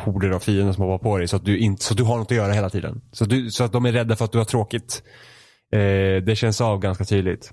horder 0.00 0.30
av 0.30 0.40
fiender 0.40 0.72
som 0.72 0.84
hoppar 0.84 1.04
på 1.04 1.18
dig 1.18 1.28
så 1.28 1.36
att 1.36 1.44
du 1.44 1.58
inte, 1.58 1.84
så 1.84 1.94
att 1.94 1.98
du 1.98 2.04
har 2.04 2.18
något 2.18 2.30
att 2.30 2.36
göra 2.36 2.52
hela 2.52 2.70
tiden. 2.70 3.00
Så 3.12 3.24
att, 3.24 3.30
du, 3.30 3.50
så 3.50 3.64
att 3.64 3.72
de 3.72 3.86
är 3.86 3.92
rädda 3.92 4.16
för 4.16 4.24
att 4.24 4.32
du 4.32 4.38
har 4.38 4.44
tråkigt. 4.44 5.02
Eh, 5.72 6.22
det 6.22 6.38
känns 6.38 6.60
av 6.60 6.80
ganska 6.80 7.04
tydligt. 7.04 7.52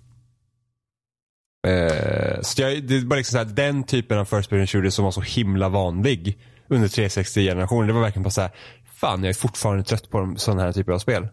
Eh, 1.68 2.42
så 2.42 2.62
jag, 2.62 2.84
det 2.84 2.96
är 2.96 3.06
bara 3.06 3.16
liksom 3.16 3.32
så 3.32 3.46
här, 3.46 3.56
den 3.56 3.84
typen 3.84 4.18
av 4.18 4.26
first 4.26 4.50
person 4.50 4.68
shooter 4.68 4.90
som 4.90 5.06
var 5.06 5.12
så 5.12 5.22
himla 5.22 5.70
vanlig 5.70 6.38
under 6.70 6.88
360-generationen. 6.88 7.88
Det 7.88 7.94
var 7.94 8.02
verkligen 8.02 8.24
bara 8.24 8.30
så 8.30 8.42
här, 8.42 8.52
fan 8.96 9.24
jag 9.24 9.30
är 9.30 9.34
fortfarande 9.34 9.84
trött 9.84 10.10
på 10.10 10.34
sådana 10.38 10.62
här 10.62 10.72
typer 10.72 10.92
av 10.92 11.00
spel. 11.00 11.28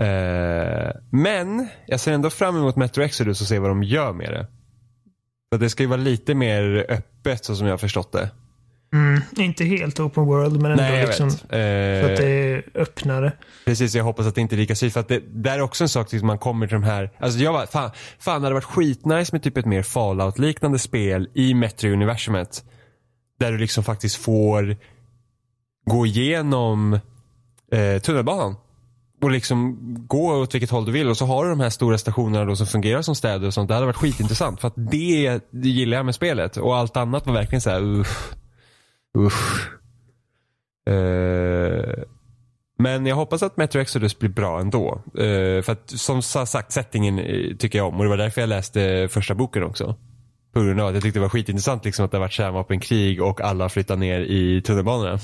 Eh, 0.00 0.90
men 1.10 1.68
jag 1.86 2.00
ser 2.00 2.12
ändå 2.12 2.30
fram 2.30 2.56
emot 2.56 2.76
Metro 2.76 3.02
Exodus 3.02 3.40
och 3.40 3.46
se 3.46 3.58
vad 3.58 3.70
de 3.70 3.82
gör 3.82 4.12
med 4.12 4.32
det. 4.32 4.46
För 5.52 5.58
det 5.58 5.70
ska 5.70 5.82
ju 5.82 5.88
vara 5.88 6.00
lite 6.00 6.34
mer 6.34 6.86
öppet 6.88 7.44
så 7.44 7.56
som 7.56 7.66
jag 7.66 7.72
har 7.72 7.78
förstått 7.78 8.12
det. 8.12 8.30
Mm, 8.92 9.20
inte 9.36 9.64
helt 9.64 10.00
open 10.00 10.24
world 10.24 10.60
men 10.62 10.70
ändå 10.70 10.82
Nej, 10.82 11.06
liksom 11.06 11.28
vet. 11.28 11.38
så 11.38 11.44
att 11.44 11.50
det 11.50 12.50
Eh, 12.50 12.56
är 12.56 12.62
öppnare. 12.74 13.32
Precis, 13.64 13.94
jag 13.94 14.04
hoppas 14.04 14.26
att 14.26 14.34
det 14.34 14.40
inte 14.40 14.54
är 14.54 14.56
lika 14.56 14.74
syrt. 14.74 14.92
För 14.92 15.00
att 15.00 15.08
det 15.08 15.22
där 15.26 15.54
är 15.54 15.60
också 15.60 15.84
en 15.84 15.88
sak 15.88 16.08
till 16.08 16.24
man 16.24 16.38
kommer 16.38 16.66
till 16.66 16.74
de 16.74 16.82
här. 16.82 17.10
Alltså 17.18 17.38
jag 17.38 17.52
var, 17.52 17.66
fan, 17.66 17.90
fan 18.18 18.40
det 18.40 18.46
hade 18.46 18.54
varit 18.54 18.64
skitnice 18.64 19.32
med 19.32 19.42
typ 19.42 19.56
ett 19.56 19.66
mer 19.66 19.82
fallout-liknande 19.82 20.78
spel 20.78 21.28
i 21.34 21.54
Metro-universumet. 21.54 22.64
Där 23.40 23.52
du 23.52 23.58
liksom 23.58 23.84
faktiskt 23.84 24.16
får 24.16 24.76
gå 25.90 26.06
igenom 26.06 26.98
eh, 27.72 27.98
tunnelbanan. 28.02 28.56
Och 29.22 29.30
liksom 29.30 29.76
gå 30.06 30.32
åt 30.36 30.54
vilket 30.54 30.70
håll 30.70 30.84
du 30.84 30.92
vill 30.92 31.08
och 31.08 31.16
så 31.16 31.26
har 31.26 31.44
du 31.44 31.50
de 31.50 31.60
här 31.60 31.70
stora 31.70 31.98
stationerna 31.98 32.44
då 32.44 32.56
som 32.56 32.66
fungerar 32.66 33.02
som 33.02 33.14
städer 33.14 33.46
och 33.46 33.54
sånt. 33.54 33.68
Det 33.68 33.74
hade 33.74 33.86
varit 33.86 33.96
skitintressant 33.96 34.60
för 34.60 34.68
att 34.68 34.74
det, 34.76 35.40
det 35.50 35.68
gillar 35.68 35.96
jag 35.96 36.06
med 36.06 36.14
spelet. 36.14 36.56
Och 36.56 36.76
allt 36.76 36.96
annat 36.96 37.26
var 37.26 37.34
verkligen 37.34 37.60
så 37.60 37.70
här, 37.70 37.82
uff. 37.82 38.34
Uff. 39.18 39.68
Uh, 40.90 42.04
men 42.78 43.06
jag 43.06 43.16
hoppas 43.16 43.42
att 43.42 43.56
Metro 43.56 43.80
Exodus 43.80 44.18
blir 44.18 44.30
bra 44.30 44.60
ändå. 44.60 45.02
Uh, 45.18 45.62
för 45.62 45.72
att 45.72 45.90
som 45.90 46.22
sagt, 46.22 46.72
settingen 46.72 47.18
eh, 47.18 47.56
tycker 47.56 47.78
jag 47.78 47.88
om. 47.88 47.96
Och 47.96 48.02
det 48.02 48.10
var 48.10 48.16
därför 48.16 48.40
jag 48.40 48.48
läste 48.48 49.08
första 49.10 49.34
boken 49.34 49.62
också. 49.62 49.96
På 50.52 50.60
grund 50.60 50.80
av 50.80 50.88
att 50.88 50.94
jag 50.94 51.02
tyckte 51.02 51.18
det 51.18 51.22
var 51.22 51.28
skitintressant 51.28 51.84
liksom 51.84 52.04
att 52.04 52.10
det 52.10 52.16
har 52.16 52.24
varit 52.24 52.32
kärnvapenkrig 52.32 53.22
och 53.22 53.40
alla 53.40 53.68
flyttar 53.68 53.96
ner 53.96 54.20
i 54.20 54.62
tunnelbanorna. 54.62 55.18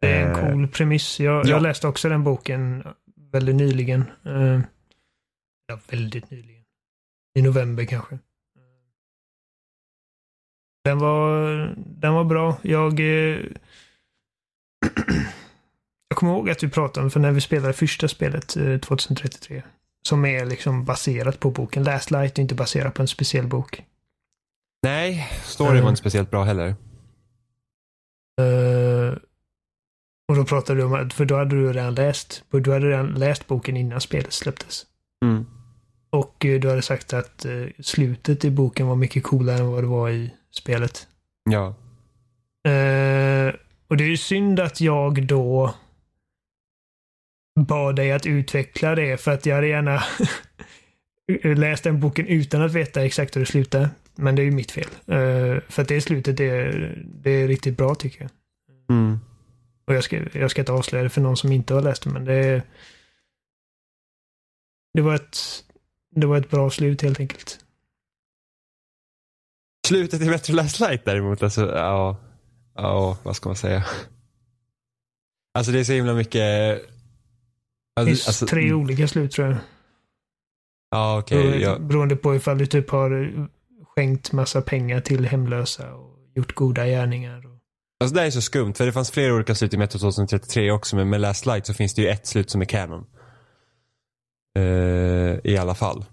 Det 0.00 0.08
är 0.12 0.26
en 0.26 0.36
Eh, 0.36 0.50
cool 0.52 0.68
premiss. 0.68 1.20
Jag, 1.20 1.46
ja. 1.46 1.50
jag 1.50 1.62
läste 1.62 1.88
också 1.88 2.08
den 2.08 2.24
boken 2.24 2.84
väldigt 3.32 3.56
nyligen. 3.56 4.04
Eh, 4.24 4.60
ja, 5.66 5.80
väldigt 5.90 6.30
nyligen. 6.30 6.64
I 7.38 7.42
november 7.42 7.84
kanske. 7.84 8.18
Den 10.84 10.98
var, 10.98 11.74
den 11.76 12.14
var 12.14 12.24
bra. 12.24 12.58
Jag... 12.62 13.00
Eh, 13.00 13.36
jag 16.08 16.16
kommer 16.18 16.32
ihåg 16.32 16.50
att 16.50 16.62
vi 16.62 16.68
pratade 16.68 17.04
om, 17.04 17.10
för 17.10 17.20
när 17.20 17.32
vi 17.32 17.40
spelade 17.40 17.72
första 17.72 18.08
spelet 18.08 18.56
eh, 18.56 18.78
2033, 18.78 19.62
som 20.08 20.24
är 20.24 20.46
liksom 20.46 20.84
baserat 20.84 21.40
på 21.40 21.50
boken. 21.50 21.84
Last 21.84 22.10
Light 22.10 22.38
är 22.38 22.42
inte 22.42 22.54
baserat 22.54 22.94
på 22.94 23.02
en 23.02 23.08
speciell 23.08 23.46
bok. 23.46 23.84
Nej, 24.82 25.28
storyn 25.42 25.76
Eh. 25.76 25.82
var 25.82 25.90
inte 25.90 26.00
speciellt 26.00 26.30
bra 26.30 26.44
heller. 26.44 26.68
Eh, 28.40 29.14
och 30.30 30.36
då 30.36 30.44
pratade 30.44 30.80
du 30.80 30.84
om 30.84 30.94
att, 30.94 31.12
för 31.12 31.24
då 31.24 31.36
hade 31.36 31.56
du 31.56 31.72
redan 31.72 31.94
läst, 31.94 32.44
du 32.50 32.72
hade 32.72 32.88
redan 32.88 33.14
läst 33.14 33.46
boken 33.46 33.76
innan 33.76 34.00
spelet 34.00 34.32
släpptes. 34.32 34.86
Mm. 35.24 35.46
Och 36.10 36.44
eh, 36.44 36.60
du 36.60 36.68
hade 36.68 36.82
sagt 36.82 37.12
att 37.12 37.44
eh, 37.44 37.66
slutet 37.78 38.44
i 38.44 38.50
boken 38.50 38.86
var 38.86 38.96
mycket 38.96 39.22
coolare 39.22 39.58
än 39.58 39.66
vad 39.66 39.82
det 39.82 39.86
var 39.86 40.10
i 40.10 40.30
spelet. 40.50 41.08
Ja. 41.50 41.66
Eh, 42.70 43.54
och 43.88 43.96
det 43.96 44.04
är 44.04 44.08
ju 44.08 44.16
synd 44.16 44.60
att 44.60 44.80
jag 44.80 45.26
då 45.26 45.74
bad 47.60 47.96
dig 47.96 48.12
att 48.12 48.26
utveckla 48.26 48.94
det 48.94 49.20
för 49.20 49.30
att 49.30 49.46
jag 49.46 49.54
hade 49.54 49.68
gärna 49.68 50.02
läst 51.56 51.84
den 51.84 52.00
boken 52.00 52.26
utan 52.26 52.62
att 52.62 52.72
veta 52.72 53.04
exakt 53.04 53.36
hur 53.36 53.40
det 53.40 53.46
slutar. 53.46 53.88
Men 54.14 54.36
det 54.36 54.42
är 54.42 54.44
ju 54.44 54.50
mitt 54.50 54.70
fel. 54.70 54.88
Eh, 55.06 55.62
för 55.68 55.82
att 55.82 55.88
det 55.88 56.00
slutet 56.00 56.36
det 56.36 56.50
är, 56.50 56.98
det 57.22 57.30
är 57.30 57.48
riktigt 57.48 57.76
bra 57.76 57.94
tycker 57.94 58.20
jag. 58.20 58.30
Mm. 58.96 59.18
Och 59.86 59.94
jag 59.94 60.04
ska, 60.04 60.38
jag 60.38 60.50
ska 60.50 60.62
inte 60.62 60.72
avslöja 60.72 61.02
det 61.04 61.10
för 61.10 61.20
någon 61.20 61.36
som 61.36 61.52
inte 61.52 61.74
har 61.74 61.82
läst 61.82 62.02
det, 62.02 62.10
men 62.10 62.24
det... 62.24 62.62
Det 64.94 65.00
var 65.02 65.14
ett... 65.14 65.64
Det 66.10 66.26
var 66.26 66.36
ett 66.36 66.50
bra 66.50 66.70
slut 66.70 67.02
helt 67.02 67.20
enkelt. 67.20 67.64
Slutet 69.86 70.22
i 70.22 70.24
Metro 70.30 70.54
Last 70.54 70.80
Light 70.80 71.04
däremot, 71.04 71.42
alltså, 71.42 71.76
ja. 71.76 72.16
Ja, 72.74 73.18
vad 73.22 73.36
ska 73.36 73.48
man 73.48 73.56
säga? 73.56 73.84
Alltså 75.54 75.72
det 75.72 75.80
är 75.80 75.84
så 75.84 75.92
himla 75.92 76.14
mycket... 76.14 76.82
Alltså, 78.00 78.28
alltså, 78.28 78.46
tre 78.46 78.72
olika 78.72 79.08
slut 79.08 79.32
tror 79.32 79.48
jag. 79.48 79.56
Ja, 80.90 81.18
okej. 81.18 81.38
Beroende- 81.38 81.58
ja. 81.60 81.78
Beroende 81.78 82.16
på 82.16 82.34
ifall 82.34 82.58
du 82.58 82.66
typ 82.66 82.90
har 82.90 83.48
skänkt 83.84 84.32
massa 84.32 84.62
pengar 84.62 85.00
till 85.00 85.26
hemlösa 85.26 85.94
och 85.94 86.18
gjort 86.34 86.54
goda 86.54 86.86
gärningar. 86.86 87.49
Alltså 88.00 88.14
det 88.14 88.20
här 88.20 88.26
är 88.26 88.30
så 88.30 88.40
skumt 88.40 88.74
för 88.74 88.86
det 88.86 88.92
fanns 88.92 89.10
flera 89.10 89.34
olika 89.34 89.54
slut 89.54 89.74
i 89.74 89.76
Metro 89.76 89.98
2033 89.98 90.70
också 90.70 90.96
men 90.96 91.10
med 91.10 91.20
Last 91.20 91.46
Light 91.46 91.66
så 91.66 91.74
finns 91.74 91.94
det 91.94 92.02
ju 92.02 92.08
ett 92.08 92.26
slut 92.26 92.50
som 92.50 92.60
är 92.60 92.64
canon. 92.64 93.06
Eh, 94.58 94.64
I 95.44 95.56
alla 95.60 95.74
fall. 95.74 96.04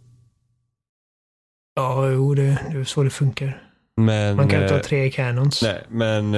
Ja, 1.76 2.10
jo, 2.10 2.34
det, 2.34 2.60
det 2.72 2.80
är 2.80 2.84
så 2.84 3.04
det 3.04 3.10
funkar. 3.10 3.64
Men, 3.98 4.36
Man 4.36 4.50
kan 4.50 4.62
inte 4.62 4.74
ha 4.74 4.80
eh, 4.80 4.86
tre 4.86 5.12
canons. 5.12 5.62
Nej, 5.64 5.84
men 5.90 6.36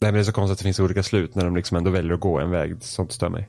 men 0.00 0.14
det 0.14 0.20
är 0.20 0.24
så 0.24 0.32
konstigt 0.32 0.52
att 0.52 0.58
det 0.58 0.64
finns 0.64 0.80
olika 0.80 1.02
slut 1.02 1.34
när 1.34 1.44
de 1.44 1.56
liksom 1.56 1.76
ändå 1.76 1.90
väljer 1.90 2.12
att 2.12 2.20
gå 2.20 2.38
en 2.40 2.50
väg. 2.50 2.76
Sånt 2.80 3.12
stör 3.12 3.28
mig. 3.28 3.48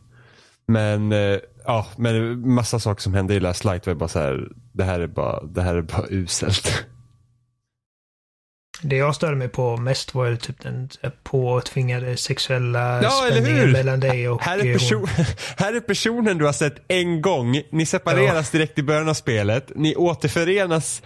Men 0.68 1.12
eh, 1.12 1.38
ja, 1.66 1.88
men 1.98 2.40
massa 2.54 2.80
saker 2.80 3.02
som 3.02 3.14
hände 3.14 3.34
i 3.34 3.40
Last 3.40 3.66
Light 3.66 3.88
var 3.88 3.94
bara 3.94 4.10
så 4.10 4.20
här. 4.20 4.52
Det 4.74 4.84
här 4.84 5.00
är 5.00 5.08
bara, 5.08 5.44
det 5.44 5.62
här 5.62 5.76
är 5.76 5.82
bara 5.82 6.06
uselt. 6.10 6.86
Det 8.82 8.96
jag 8.96 9.16
störde 9.16 9.36
mig 9.36 9.48
på 9.48 9.78
mest 9.78 10.16
var 10.16 10.26
ju 10.26 10.38
typ 10.38 10.62
den 10.64 10.90
här 11.02 11.12
påtvingade 11.24 12.18
sexuella 12.18 13.04
Ja, 13.04 13.10
spänningen 13.32 13.72
mellan 13.72 14.00
dig 14.00 14.30
och 14.30 14.42
Här 14.42 14.58
eh, 14.60 14.66
är, 14.66 14.74
person, 14.74 15.08
här 15.58 15.74
är 15.74 15.80
personen 15.80 16.38
du 16.38 16.46
har 16.46 16.54
sett 16.54 16.76
en 16.88 17.22
gång. 17.22 17.62
Ni 17.72 17.86
separeras 17.86 18.50
direkt 18.52 18.80
i 18.80 18.84
början 18.84 19.10
av 19.10 19.14
spelet. 19.14 19.72
Ni 19.76 19.96
återförenas 19.96 21.02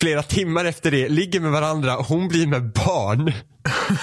flera 0.00 0.22
timmar 0.22 0.64
efter 0.64 0.90
det, 0.90 1.08
ligger 1.08 1.40
med 1.40 1.52
varandra 1.52 1.96
och 1.98 2.06
hon 2.06 2.28
blir 2.28 2.46
med 2.46 2.62
barn. 2.72 3.32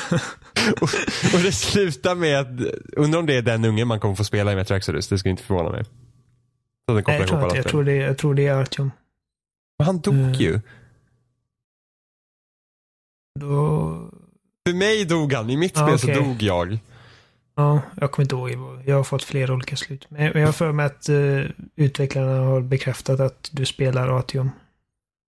och, 0.81 0.89
och 1.33 1.39
det 1.43 1.51
slutar 1.51 2.15
med 2.15 2.39
att, 2.39 2.47
undrar 2.97 3.19
om 3.19 3.25
det 3.25 3.35
är 3.35 3.41
den 3.41 3.65
ungen 3.65 3.87
man 3.87 3.99
kommer 3.99 4.15
få 4.15 4.23
spela 4.23 4.51
i 4.51 4.55
Metro 4.55 4.75
Exodus. 4.75 5.07
Det 5.07 5.17
skulle 5.17 5.31
inte 5.31 5.43
förvåna 5.43 5.69
mig. 5.69 5.83
Så 6.89 6.95
den 6.95 7.03
Nej, 7.07 7.19
jag 7.19 7.27
tror, 7.27 7.39
alla 7.39 7.55
jag, 7.55 7.67
tror 7.67 7.83
det, 7.83 7.95
jag 7.95 8.17
tror 8.17 8.35
det 8.35 8.47
är 8.47 8.53
Artyom. 8.55 8.91
Men 9.79 9.85
han 9.85 9.99
dog 9.99 10.13
Mm. 10.13 10.33
ju. 10.33 10.59
Då... 13.41 14.09
För 14.67 14.73
mig 14.75 15.05
dog 15.05 15.33
han, 15.33 15.49
i 15.49 15.57
mitt 15.57 15.77
spel 15.77 15.99
så 15.99 16.11
okej. 16.11 16.23
dog 16.23 16.41
jag. 16.41 16.79
Ja, 17.55 17.81
jag 17.97 18.11
kommer 18.11 18.23
inte 18.23 18.35
ihåg. 18.35 18.81
Jag 18.85 18.95
har 18.95 19.03
fått 19.03 19.23
flera 19.23 19.53
olika 19.53 19.75
slut. 19.75 20.05
Men 20.09 20.23
jag 20.39 20.45
har 20.45 20.53
för 20.53 20.71
mig 20.71 20.85
att 20.85 21.09
uh, 21.09 21.45
utvecklarna 21.75 22.39
har 22.41 22.61
bekräftat 22.61 23.19
att 23.19 23.49
du 23.51 23.65
spelar 23.65 24.07
Artyom. 24.19 24.49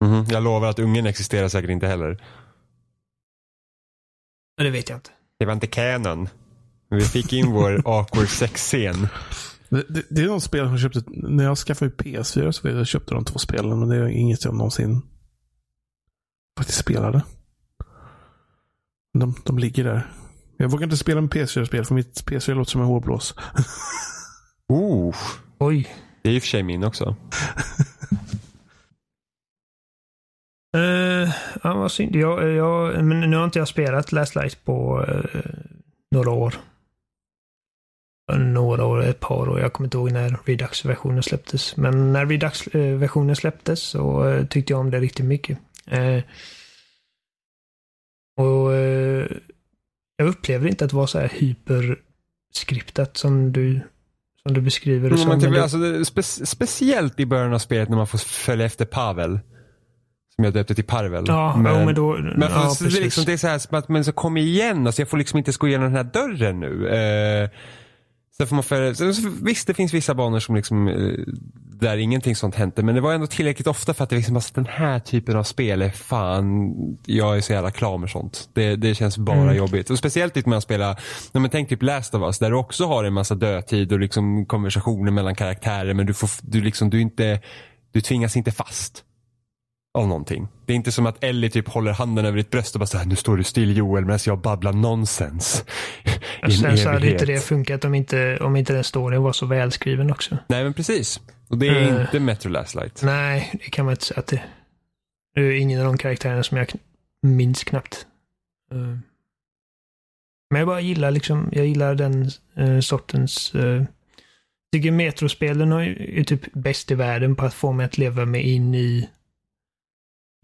Mhm, 0.06 0.26
Jag 0.30 0.44
lovar 0.44 0.68
att 0.68 0.80
ungen 0.80 1.06
existerar 1.06 1.48
säkert 1.48 1.70
inte 1.70 1.88
heller. 1.88 2.24
Men 4.58 4.66
det 4.66 4.72
vet 4.72 4.90
jag 4.90 4.98
inte. 4.98 5.10
Det 5.40 5.46
var 5.46 5.54
inte 5.54 5.68
canon. 5.68 6.30
Men 6.90 7.00
vi 7.00 7.06
fick 7.06 7.34
in 7.34 7.52
vår 7.52 7.82
awkward 7.86 8.30
sex-scen. 8.30 9.08
Det, 9.70 9.84
det, 9.90 10.04
det 10.10 10.22
är 10.22 10.28
något 10.28 10.44
spel 10.44 10.68
som 10.68 10.78
köpte, 10.78 11.04
när 11.08 11.44
jag 11.44 11.58
skaffade 11.58 11.92
PS4 11.92 12.52
så 12.52 12.86
köpte 12.86 13.14
de 13.14 13.26
två 13.26 13.40
spelen. 13.40 13.80
Men 13.80 13.90
det 13.90 13.96
är 13.96 14.08
inget 14.08 14.46
jag 14.46 14.54
någonsin 14.54 15.02
faktiskt 16.60 16.80
spelade. 16.80 17.24
De, 19.14 19.36
de 19.44 19.60
ligger 19.60 19.84
där. 19.84 20.08
Jag 20.58 20.70
vågar 20.70 20.84
inte 20.84 20.98
spela 20.98 21.22
med 21.22 21.30
PS4-spel 21.30 21.86
för 21.86 21.96
mitt 21.96 22.24
PS4 22.26 22.54
låter 22.54 22.72
som 22.72 22.82
en 22.82 22.88
hårblås. 22.88 23.36
Oh, 24.70 25.16
Oj. 25.58 25.96
det 26.22 26.30
är 26.30 26.34
i 26.34 26.38
och 26.38 26.42
för 26.42 26.48
sig 26.48 26.64
min 26.64 26.84
också. 26.84 27.16
Uh, 30.78 31.30
ja, 31.64 31.74
vad 31.74 31.92
synd. 31.92 32.16
Jag, 32.16 32.52
jag, 32.52 33.06
men 33.06 33.20
nu 33.20 33.38
har 33.38 33.44
inte 33.44 33.60
jag 33.60 33.68
spelat 33.68 34.12
Last 34.12 34.36
Light 34.36 34.66
på 34.66 35.06
eh, 35.08 35.42
några 36.12 36.32
år. 36.32 36.56
Några 38.38 38.86
år, 38.86 39.04
ett 39.04 39.20
par 39.20 39.50
år. 39.50 39.60
Jag 39.60 39.74
kommer 39.74 39.88
inte 39.88 39.98
ihåg 39.98 40.12
när 40.12 40.38
Redux-versionen 40.46 41.24
släpptes. 41.24 41.78
Men 41.78 42.14
när 42.14 42.26
Redux-versionen 42.26 43.36
släpptes 43.36 43.80
så 43.80 44.28
eh, 44.28 44.46
tyckte 44.46 44.74
jag 44.74 44.80
om 44.80 44.92
det 44.92 45.00
riktigt 45.00 45.26
mycket. 45.26 45.58
Eh, 45.86 46.24
och 48.38 48.74
eh, 48.74 49.28
jag 50.18 50.28
upplevde 50.28 50.70
inte 50.70 50.86
att 50.86 50.92
det 50.92 50.98
var 50.98 51.08
så 51.08 51.20
här 51.20 51.32
hyperskriptat 51.34 53.18
som 53.18 53.52
du, 53.52 53.82
som 54.44 54.54
du 54.54 54.62
beskriver 54.62 55.10
det 55.10 55.16
Mm, 55.16 55.42
som. 55.42 55.52
typ, 55.52 55.62
alltså, 55.62 55.78
det 55.78 56.00
spe- 56.00 56.46
speciellt 56.46 57.20
i 57.20 57.26
början 57.26 57.54
av 57.54 57.60
spelet 57.60 57.90
när 57.90 57.98
man 57.98 58.08
får 58.08 58.18
följa 58.18 58.66
efter 58.66 58.86
Pavel. 58.86 59.40
Som 60.36 60.44
jag 60.44 60.54
döpte 60.54 60.76
till 60.76 60.84
Parvel. 60.84 61.24
Ja, 61.28 61.58
men, 61.58 61.86
men 61.86 61.96
då... 61.96 62.14
Men 62.18 62.50
för, 62.50 62.56
ja, 62.56 62.70
så 62.70 62.84
det, 62.84 62.98
är 62.98 63.04
liksom, 63.04 63.26
det 63.26 63.34
är 63.34 63.38
så 63.38 63.48
här 63.48 63.60
som 63.60 63.78
att, 63.78 63.90
men 63.90 64.06
så 64.06 64.12
kom 64.12 64.38
igen, 64.38 64.88
alltså 64.88 65.02
jag 65.02 65.10
får 65.10 65.18
liksom 65.18 65.38
inte 65.38 65.52
gå 65.60 65.68
igenom 65.68 65.94
den 65.94 65.96
här 65.96 66.04
dörren 66.04 66.60
nu. 66.60 66.88
Eh, 66.88 67.50
så 68.38 68.46
får 68.46 68.56
man 68.56 68.96
så, 68.96 69.14
så, 69.14 69.30
visst 69.42 69.68
det 69.68 69.74
finns 69.74 69.94
vissa 69.94 70.14
banor 70.16 70.40
som 70.40 70.56
liksom, 70.56 70.88
eh, 70.88 71.20
där 71.84 71.98
ingenting 71.98 72.36
sånt 72.36 72.56
hände, 72.56 72.84
men 72.84 72.96
det 72.96 73.02
var 73.02 73.14
ändå 73.14 73.28
tillräckligt 73.28 73.68
ofta 73.68 73.94
för 73.94 74.04
att 74.04 74.10
det 74.10 74.16
liksom, 74.16 74.36
alltså, 74.36 74.54
den 74.54 74.66
här 74.66 75.00
typen 75.00 75.36
av 75.38 75.44
spel 75.44 75.82
är 75.82 75.90
fan, 75.90 76.74
jag 77.06 77.38
är 77.38 77.42
så 77.42 77.54
jävla 77.54 77.72
klar 77.72 77.98
med 77.98 78.10
sånt. 78.10 78.50
Det, 78.54 78.76
det 78.76 78.96
känns 78.96 79.18
bara 79.18 79.38
Mm. 79.38 79.56
jobbigt. 79.56 79.90
Och 79.90 79.98
speciellt 79.98 80.34
typ 80.34 80.46
när 80.46 80.52
man 80.54 80.62
spelar, 80.62 81.00
när 81.32 81.42
man 81.42 81.50
tänker 81.50 81.76
typ 81.76 81.84
Last 81.84 82.14
of 82.16 82.22
Us, 82.22 82.40
där 82.40 82.50
du 82.52 82.58
också 82.58 82.86
har 82.86 83.04
en 83.04 83.14
massa 83.14 83.36
dödtid 83.36 83.94
och 83.94 84.00
liksom 84.00 84.46
konversationer 84.46 85.12
mellan 85.12 85.36
karaktärer, 85.36 85.94
men 85.94 86.06
du 86.06 86.14
får, 86.14 86.30
du 86.42 86.62
liksom, 86.62 86.90
du 86.90 87.02
inte, 87.02 87.40
du 87.94 88.02
tvingas 88.02 88.38
inte 88.38 88.52
fast 88.52 89.04
av 89.98 90.08
någonting. 90.08 90.48
Det 90.66 90.74
är 90.74 90.76
inte 90.76 90.92
som 90.92 91.06
att 91.06 91.24
Ellie 91.24 91.50
typ 91.50 91.68
håller 91.70 91.92
handen 91.92 92.26
över 92.26 92.38
ditt 92.38 92.50
bröst 92.50 92.76
och 92.76 92.80
bara 92.80 92.86
såhär, 92.86 93.06
nu 93.06 93.16
står 93.16 93.38
du 93.38 93.44
still 93.44 93.78
Joel 93.78 94.06
medan 94.06 94.20
jag 94.26 94.42
babblar 94.42 94.74
nonsens. 94.74 95.66
Sen 96.62 96.78
så 96.78 96.90
hade 96.90 97.12
inte 97.12 97.26
det 97.26 97.40
funkat 97.40 97.86
om 97.86 97.96
inte, 97.96 98.38
om 98.42 98.56
inte 98.56 98.74
den 98.74 98.84
storyn 98.84 99.22
var 99.24 99.34
så 99.34 99.46
välskriven 99.46 100.12
också. 100.12 100.38
Nej 100.48 100.64
men 100.64 100.74
precis. 100.74 101.20
Och 101.54 101.60
det 101.60 101.68
är 101.68 101.96
Eh. 101.96 102.02
inte 102.02 102.20
Metro 102.20 102.50
Last 102.50 102.76
Light. 102.76 103.02
Nej, 103.04 103.52
det 103.54 103.70
kan 103.70 103.86
man 103.86 103.92
inte 103.92 104.06
säga 104.06 104.20
att 104.20 104.28
det 104.28 104.44
det 105.36 105.42
är 105.42 105.52
ingen 105.52 105.80
av 105.80 105.86
de 105.86 105.98
karaktärerna 105.98 106.44
som 106.44 106.58
jag 106.58 106.68
minns 107.22 107.64
knappt. 107.64 108.08
Eh, 108.72 108.98
Men 110.50 110.60
jag 110.60 110.68
bara 110.68 110.82
gillar 110.82 111.12
liksom, 111.12 111.50
jag 111.52 111.66
gillar 111.66 111.96
den 111.96 112.30
uh, 112.60 112.80
sortens... 112.80 113.56
Uh, 113.56 113.84
tycker 114.74 114.92
metrospelen 114.92 115.72
är, 115.72 116.02
är 116.02 116.24
typ 116.24 116.54
bäst 116.54 116.92
i 116.92 116.96
världen 116.96 117.36
på 117.36 117.46
att 117.46 117.54
få 117.54 117.72
mig 117.72 117.86
att 117.86 117.98
leva 117.98 118.26
mig 118.26 118.42
in 118.42 118.76
i 118.76 119.10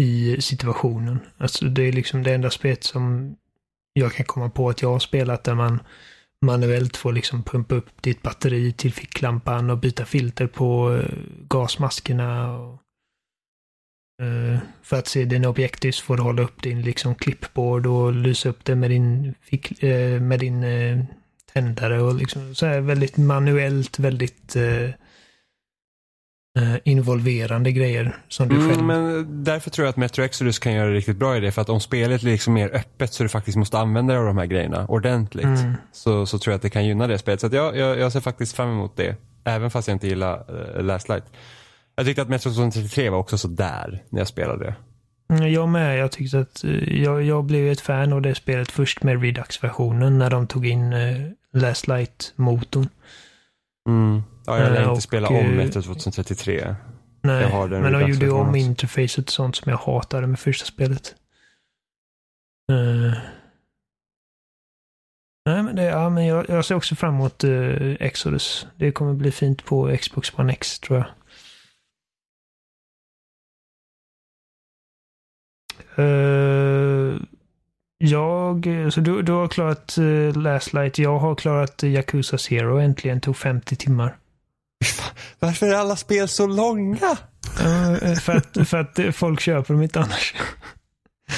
i 0.02 0.42
situationen. 0.42 1.20
Alltså 1.38 1.66
det 1.66 1.84
är 1.84 1.92
liksom 1.92 2.24
det 2.24 2.34
enda 2.34 2.50
spelet 2.50 2.84
som 2.84 3.36
jag 3.94 4.14
kan 4.14 4.26
komma 4.26 4.50
på 4.50 4.70
att 4.70 4.82
jag 4.82 4.90
har 4.92 5.00
spelat 5.00 5.44
där 5.44 5.56
man 5.56 5.80
manuellt 6.42 6.98
får 6.98 7.14
liksom 7.14 7.44
pumpa 7.44 7.76
upp 7.76 8.02
ditt 8.02 8.22
batteri 8.22 8.74
till 8.74 8.94
ficklampan 8.94 9.70
och 9.70 9.78
byta 9.78 10.06
filter 10.06 10.48
på 10.48 10.96
eh, 10.96 11.18
gasmaskerna. 11.48 12.58
Och, 12.58 12.82
eh, 14.22 14.60
för 14.82 15.00
att 15.00 15.08
se 15.08 15.26
din 15.26 15.46
objektiv 15.46 15.92
får 15.92 16.18
du 16.18 16.24
hålla 16.24 16.42
upp 16.42 16.64
din 16.64 16.82
liksom 16.82 17.16
clipboard 17.16 17.88
och 17.88 18.14
lysa 18.14 18.50
upp 18.50 18.66
det 18.66 18.76
med 18.76 18.92
din, 18.92 19.34
fick, 19.42 19.84
eh, 19.84 20.22
med 20.22 20.40
din 20.40 20.66
tändare 21.54 22.02
och 22.02 22.16
liksom 22.16 22.56
så 22.56 22.66
här 22.66 22.80
väldigt 22.80 23.18
manuellt, 23.18 24.00
väldigt 24.00 24.56
involverande 26.84 27.72
grejer 27.72 28.16
som 28.28 28.48
du 28.48 28.56
själv 28.56 28.80
Mm, 28.80 28.86
men 28.88 29.44
därför 29.44 29.70
tror 29.70 29.86
jag 29.86 29.90
att 29.90 29.98
Metro 29.98 30.24
Exodus 30.24 30.60
kan 30.60 30.74
göra 30.74 30.88
det 30.88 30.94
riktigt 30.96 31.18
bra 31.18 31.38
i 31.38 31.40
det. 31.40 31.52
För 31.52 31.62
att 31.62 31.70
om 31.70 31.80
spelet 31.80 32.22
är 32.22 32.26
liksom 32.26 32.54
mer 32.54 32.76
öppet 32.76 33.14
så 33.14 33.24
du 33.24 33.30
faktiskt 33.30 33.58
måste 33.58 33.80
använda 33.80 34.14
dig 34.14 34.20
av 34.20 34.26
de 34.26 34.38
här 34.38 34.46
grejerna 34.46 34.86
ordentligt. 34.88 35.46
Mm. 35.46 35.74
Så, 35.92 36.26
så 36.26 36.40
tror 36.40 36.52
jag 36.52 36.56
att 36.56 36.62
det 36.62 36.70
kan 36.70 36.86
gynna 36.86 37.08
det 37.08 37.18
spelet. 37.18 37.42
Så 37.42 37.48
att 37.48 37.54
jag, 37.54 37.78
jag, 37.78 38.00
jag 38.00 38.12
ser 38.12 38.20
faktiskt 38.20 38.56
fram 38.56 38.70
emot 38.70 38.98
det. 38.98 39.16
Även 39.44 39.70
fast 39.72 39.88
jag 39.88 39.96
inte 39.96 40.08
gillar 40.08 40.46
uh, 40.78 40.84
Last 40.84 41.10
Light. 41.10 41.24
Jag 41.96 42.06
tyckte 42.06 42.22
att 42.22 42.30
Metro 42.30 42.52
2033 42.52 43.10
var 43.10 43.18
också 43.18 43.38
så 43.38 43.48
där 43.48 44.04
när 44.10 44.20
jag 44.20 44.28
spelade 44.28 44.66
det. 44.66 44.76
Mm, 45.34 45.52
Jag 45.52 45.70
med. 45.70 45.98
Jag 45.98 46.12
tyckte 46.12 46.40
att 46.40 46.64
eh, 46.64 47.02
jag, 47.04 47.24
jag 47.24 47.44
blev 47.44 47.72
ett 47.72 47.82
fan 47.82 48.14
av 48.14 48.22
det 48.22 48.36
spelet 48.36 48.72
först 48.72 49.04
med 49.04 49.22
Redux-versionen 49.22 50.18
när 50.18 50.30
de 50.30 50.48
tog 50.48 50.68
in 50.68 50.94
eh, 50.94 51.18
Last 51.54 51.88
Light-motorn. 51.88 52.90
Mm. 53.88 54.24
Ja, 54.50 54.60
jag 54.60 54.72
lär 54.72 54.82
Eh, 54.82 54.90
inte 54.90 55.02
spela 55.02 55.28
om 55.28 55.36
eh, 55.36 55.52
Metro 55.52 55.82
2033. 55.82 56.76
Nej, 57.22 57.70
men 57.70 57.94
de 57.94 58.10
gjorde 58.10 58.32
om 58.32 58.56
interfacet 58.56 59.26
och 59.26 59.32
sånt 59.32 59.56
som 59.56 59.72
jag 59.72 59.78
hatade 59.78 60.28
med 60.28 60.40
första 60.40 60.66
spelet. 60.66 61.16
Eh. 62.72 63.14
Nej, 65.46 65.64
men, 65.64 65.76
det, 65.76 65.84
ja, 65.84 66.10
men 66.10 66.26
jag, 66.26 66.50
jag 66.50 66.66
ser 66.66 66.76
också 66.76 66.96
fram 66.96 67.16
emot 67.16 67.44
eh, 67.44 67.92
Exodus. 68.00 68.68
Det 68.76 68.92
kommer 68.92 69.14
bli 69.14 69.32
fint 69.32 69.66
på 69.66 69.98
Xbox 69.98 70.34
One 70.34 70.54
X, 70.54 70.80
tror 70.80 70.98
jag. 70.98 71.08
Eh, 76.06 77.22
jag, 77.98 78.68
så 78.92 79.00
du, 79.02 79.22
du 79.22 79.32
har 79.32 79.48
klarat 79.48 79.98
uh, 79.98 80.38
Last 80.38 80.74
Light. 80.74 80.98
Jag 80.98 81.20
har 81.20 81.36
klarat 81.36 81.84
uh, 81.84 81.92
Yakuza 81.92 82.38
Zero 82.38 82.78
äntligen. 82.78 83.22
Tog 83.22 83.38
50 83.38 83.76
timmar. 83.76 84.18
Varför 85.40 85.68
är 85.68 85.74
alla 85.74 85.96
spel 85.96 86.28
så 86.28 86.48
långa? 86.48 87.18
Eh, 87.60 88.14
för, 88.20 88.36
att, 88.36 88.68
för 88.70 88.78
att 88.78 89.16
folk 89.16 89.40
köper 89.40 89.74
dem 89.74 89.84
inte 89.84 90.00
annars. 90.00 90.34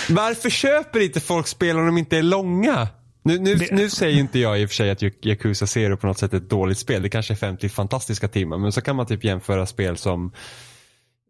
Varför 0.09 0.49
köper 0.49 0.99
inte 0.99 1.19
folk 1.19 1.47
spel 1.47 1.77
om 1.77 1.85
de 1.85 1.97
inte 1.97 2.17
är 2.17 2.23
långa? 2.23 2.87
Nu, 3.23 3.39
nu, 3.39 3.55
Det- 3.55 3.71
nu 3.71 3.89
säger 3.89 4.19
inte 4.19 4.39
jag 4.39 4.61
i 4.61 4.65
och 4.65 4.69
för 4.69 4.75
sig 4.75 4.91
att 4.91 5.01
Yakuza 5.25 5.67
Zero 5.67 5.97
på 5.97 6.07
något 6.07 6.17
sätt 6.17 6.33
är 6.33 6.37
ett 6.37 6.49
dåligt 6.49 6.77
spel. 6.77 7.01
Det 7.01 7.09
kanske 7.09 7.33
är 7.33 7.35
50 7.35 7.69
fantastiska 7.69 8.27
timmar. 8.27 8.57
Men 8.57 8.71
så 8.71 8.81
kan 8.81 8.95
man 8.95 9.05
typ 9.05 9.23
jämföra 9.23 9.65
spel 9.65 9.97
som, 9.97 10.31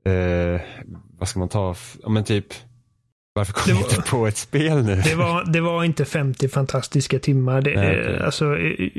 eh, 0.06 0.62
vad 1.20 1.30
ska 1.30 1.40
man 1.40 1.50
ta, 1.50 1.76
men 2.08 2.24
typ 2.24 2.46
Varför 3.34 3.54
kom 3.54 3.64
jag 3.68 3.76
var- 3.76 3.84
inte 3.90 4.02
på 4.10 4.28
ett 4.28 4.38
spel 4.38 4.84
nu? 4.84 4.96
Det 4.96 5.16
var, 5.16 5.44
det 5.54 5.62
var 5.62 5.84
inte 5.84 6.06
50 6.06 6.50
fantastiska 6.50 7.20
timmar. 7.20 7.62
Det, 7.62 7.76
Nej, 7.76 8.02
okej. 8.02 8.20
alltså, 8.24 8.46
eh, 8.58 8.90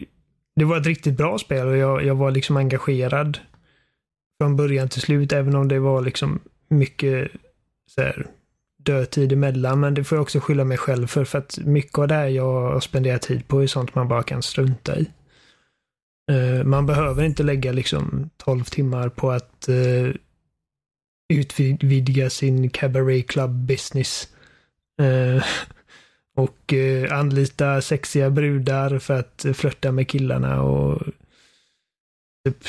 det 0.57 0.65
var 0.65 0.77
ett 0.77 0.87
riktigt 0.87 1.17
bra 1.17 1.39
spel 1.39 1.67
och 1.67 1.77
jag, 1.77 2.05
jag 2.05 2.15
var 2.15 2.31
liksom 2.31 2.57
engagerad 2.57 3.39
från 4.41 4.57
början 4.57 4.89
till 4.89 5.01
slut, 5.01 5.33
även 5.33 5.57
om 5.57 5.69
det 5.69 5.79
var 5.79 6.03
liksom 6.03 6.41
mycket 6.69 7.31
så 7.91 8.01
här, 8.01 8.27
dödtid 8.79 9.33
emellan. 9.33 9.81
Men 9.81 9.95
det 9.95 10.05
får 10.05 10.17
jag 10.17 10.23
också 10.23 10.41
skylla 10.41 10.65
mig 10.65 10.79
själv 10.79 11.07
för, 11.07 11.25
för 11.25 11.39
att 11.39 11.59
mycket 11.59 11.99
av 11.99 12.09
det 12.09 12.15
här 12.15 12.29
jag 12.29 12.83
spenderar 12.83 13.19
tid 13.19 13.49
på 13.49 13.63
är 13.63 13.67
sånt 13.67 13.95
man 13.95 14.09
bara 14.09 14.23
kan 14.23 14.43
strunta 14.43 14.99
i. 14.99 15.11
Eh, 16.31 16.65
man 16.65 16.87
behöver 16.87 17.25
inte 17.25 17.43
lägga 17.43 17.73
liksom 17.73 18.31
12 18.37 18.65
timmar 18.65 19.09
på 19.09 19.31
att 19.31 19.67
uh, 19.69 20.15
utvidga 21.33 22.31
sin 22.31 22.71
cabaret 22.71 23.29
club 23.29 23.51
business. 23.51 24.29
Eh, 25.01 25.45
och 26.37 26.73
eh, 26.73 27.19
anlita 27.19 27.81
sexiga 27.83 28.31
brudar 28.31 28.99
för 28.99 29.19
att 29.19 29.47
flörta 29.55 29.93
med 29.93 30.09
killarna 30.09 30.63
och 30.63 31.03
typ 32.45 32.65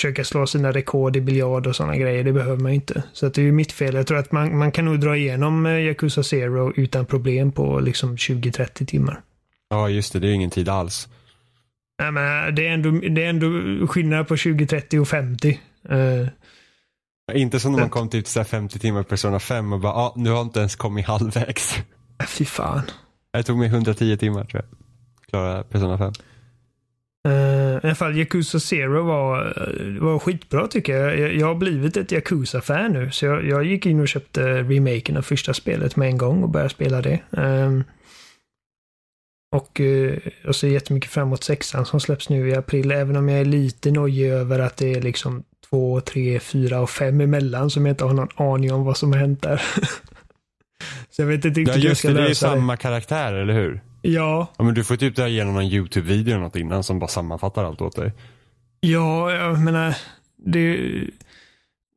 försöka 0.00 0.24
slå 0.24 0.46
sina 0.46 0.72
rekord 0.72 1.16
i 1.16 1.20
biljard 1.20 1.66
och 1.66 1.76
sådana 1.76 1.96
grejer. 1.96 2.24
Det 2.24 2.32
behöver 2.32 2.56
man 2.56 2.72
ju 2.72 2.74
inte. 2.74 3.02
Så 3.12 3.26
att 3.26 3.34
det 3.34 3.40
är 3.40 3.44
ju 3.44 3.52
mitt 3.52 3.72
fel. 3.72 3.94
Jag 3.94 4.06
tror 4.06 4.18
att 4.18 4.32
man, 4.32 4.58
man 4.58 4.72
kan 4.72 4.84
nog 4.84 5.00
dra 5.00 5.16
igenom 5.16 5.66
eh, 5.66 5.86
Yakuza 5.86 6.22
Zero 6.22 6.72
utan 6.76 7.06
problem 7.06 7.52
på 7.52 7.80
liksom 7.80 8.16
20-30 8.16 8.86
timmar. 8.86 9.20
Ja, 9.70 9.88
just 9.88 10.12
det. 10.12 10.18
Det 10.18 10.26
är 10.26 10.28
ju 10.28 10.34
ingen 10.34 10.50
tid 10.50 10.68
alls. 10.68 11.08
Nej, 11.98 12.12
men 12.12 12.48
eh, 12.48 12.54
det, 12.54 12.66
är 12.66 12.72
ändå, 12.72 12.90
det 12.90 13.24
är 13.24 13.28
ändå 13.28 13.86
skillnad 13.86 14.28
på 14.28 14.36
20, 14.36 14.66
30 14.66 14.98
och 14.98 15.08
50. 15.08 15.60
Eh, 15.88 16.28
Inte 17.34 17.60
som 17.60 17.72
när 17.72 17.80
man 17.80 17.90
kom 17.90 18.08
typ 18.08 18.36
här 18.36 18.44
50 18.44 18.78
timmar 18.78 19.02
Persona 19.02 19.40
5 19.40 19.72
och 19.72 19.80
bara, 19.80 19.92
ah, 19.92 20.12
nu 20.16 20.30
har 20.30 20.36
jag 20.36 20.46
inte 20.46 20.58
ens 20.58 20.76
kommit 20.76 21.06
halvvägs. 21.06 21.76
Fy 22.26 22.44
fan. 22.44 22.82
Det 23.32 23.42
tog 23.42 23.58
mig 23.58 23.68
110 23.68 24.16
timmar 24.16 24.44
tror 24.44 24.62
jag. 24.62 24.78
Klara 25.30 25.62
Persona 25.62 25.98
5. 25.98 26.12
Uh, 27.28 27.32
I 27.74 27.80
alla 27.82 27.94
fall 27.94 28.16
Yakuza 28.16 28.60
Zero 28.60 29.02
var, 29.02 29.46
eh, 29.46 30.02
var 30.02 30.18
skitbra 30.18 30.66
tycker 30.66 30.96
jag. 30.96 31.18
jag. 31.18 31.34
Jag 31.34 31.46
har 31.46 31.54
blivit 31.54 31.96
ett 31.96 32.12
Yakuza-fan 32.12 32.92
nu. 32.92 33.10
Så 33.10 33.26
jag, 33.26 33.44
jag 33.44 33.64
gick 33.64 33.86
in 33.86 34.00
och 34.00 34.08
köpte 34.08 34.62
remaken 34.62 35.16
av 35.16 35.22
första 35.22 35.54
spelet 35.54 35.96
med 35.96 36.08
en 36.08 36.18
gång 36.18 36.42
och 36.42 36.48
började 36.48 36.70
spela 36.70 37.02
det. 37.02 37.20
Ehm, 37.36 37.84
och 39.56 39.80
uh, 39.80 40.18
jag 40.44 40.54
ser 40.54 40.68
jättemycket 40.68 41.10
fram 41.10 41.26
emot 41.26 41.44
sexan 41.44 41.86
som 41.86 42.00
släpps 42.00 42.28
nu 42.28 42.48
i 42.48 42.54
april. 42.54 42.90
Även 42.90 43.16
om 43.16 43.28
jag 43.28 43.40
är 43.40 43.44
lite 43.44 43.90
nojig 43.90 44.30
över 44.30 44.58
att 44.58 44.76
det 44.76 44.92
är 44.92 45.00
liksom 45.00 45.44
två, 45.70 46.00
tre, 46.00 46.40
fyra 46.40 46.80
och 46.80 46.90
fem 46.90 47.20
emellan 47.20 47.70
som 47.70 47.86
jag 47.86 47.92
inte 47.92 48.04
har 48.04 48.12
någon 48.12 48.28
aning 48.52 48.72
om 48.72 48.84
vad 48.84 48.96
som 48.96 49.12
har 49.12 49.18
hänt 49.18 49.42
där. 49.42 49.62
så 51.16 51.22
jag 51.22 51.26
vet 51.26 51.44
inte 51.44 51.60
Ja 51.60 51.64
riktigt 51.66 51.84
hur 51.84 51.88
jag 51.88 51.96
ska 51.96 52.08
det, 52.08 52.14
det 52.14 52.20
är 52.20 52.22
ju 52.22 52.28
lösa 52.28 52.46
det. 52.46 52.52
samma 52.52 52.76
karaktär, 52.76 53.32
eller 53.32 53.54
hur? 53.54 53.80
Ja, 54.02 54.46
Ja, 54.58 54.64
men 54.64 54.74
du 54.74 54.84
får 54.84 54.96
typ 54.96 55.16
dra 55.16 55.28
igenom 55.28 55.54
någon 55.54 55.64
YouTube-video 55.64 56.30
eller 56.34 56.42
något 56.44 56.56
innan 56.56 56.82
som 56.84 56.98
bara 56.98 57.08
sammanfattar 57.08 57.64
allt 57.64 57.80
åt 57.80 57.96
dig. 57.96 58.12
Ja, 58.80 59.32
jag 59.32 59.58
menar, 59.60 59.96
det, 60.36 60.78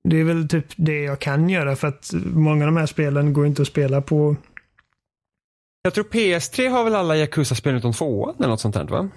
det 0.04 0.20
är 0.20 0.24
väl 0.24 0.48
typ 0.48 0.66
det 0.76 1.00
jag 1.04 1.20
kan 1.20 1.50
göra 1.50 1.76
för 1.76 1.88
att 1.88 2.12
många 2.26 2.66
av 2.66 2.72
de 2.74 2.78
här 2.78 2.86
spelen 2.86 3.34
går 3.34 3.48
inte 3.48 3.62
att 3.62 3.68
spela 3.68 4.02
på. 4.02 4.36
Jag 5.84 5.94
tror 5.94 6.04
PS3 6.04 6.70
har 6.70 6.84
väl 6.84 6.96
alla 6.96 7.16
Yakuza-spel 7.18 7.76
utom 7.76 7.94
tvåan 7.94 8.36
eller 8.38 8.48
något 8.48 8.62
sånt 8.62 8.76
här 8.76 8.84
va? 8.84 9.10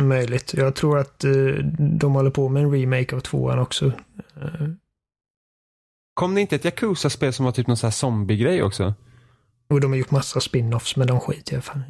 Möjligt. 0.00 0.54
Jag 0.54 0.74
tror 0.74 0.98
att 0.98 1.24
eh, 1.24 1.32
de 1.78 2.14
håller 2.14 2.30
på 2.30 2.48
med 2.48 2.62
en 2.62 2.72
remake 2.72 3.16
av 3.16 3.20
tvåan 3.20 3.58
också. 3.58 3.86
Eh, 4.42 4.68
Kom 6.20 6.34
det 6.34 6.40
inte 6.40 6.56
ett 6.56 6.64
Yakuza-spel 6.64 7.32
som 7.32 7.44
var 7.44 7.52
typ 7.52 7.66
någon 7.66 7.76
sån 7.76 7.86
här 7.86 7.92
zombie-grej 7.92 8.62
också? 8.62 8.94
och 9.70 9.80
de 9.80 9.90
har 9.90 9.98
gjort 9.98 10.10
massa 10.10 10.40
spin-offs, 10.40 10.96
men 10.96 11.06
de 11.06 11.20
skiter 11.20 11.54
jag 11.54 11.64
fan 11.64 11.82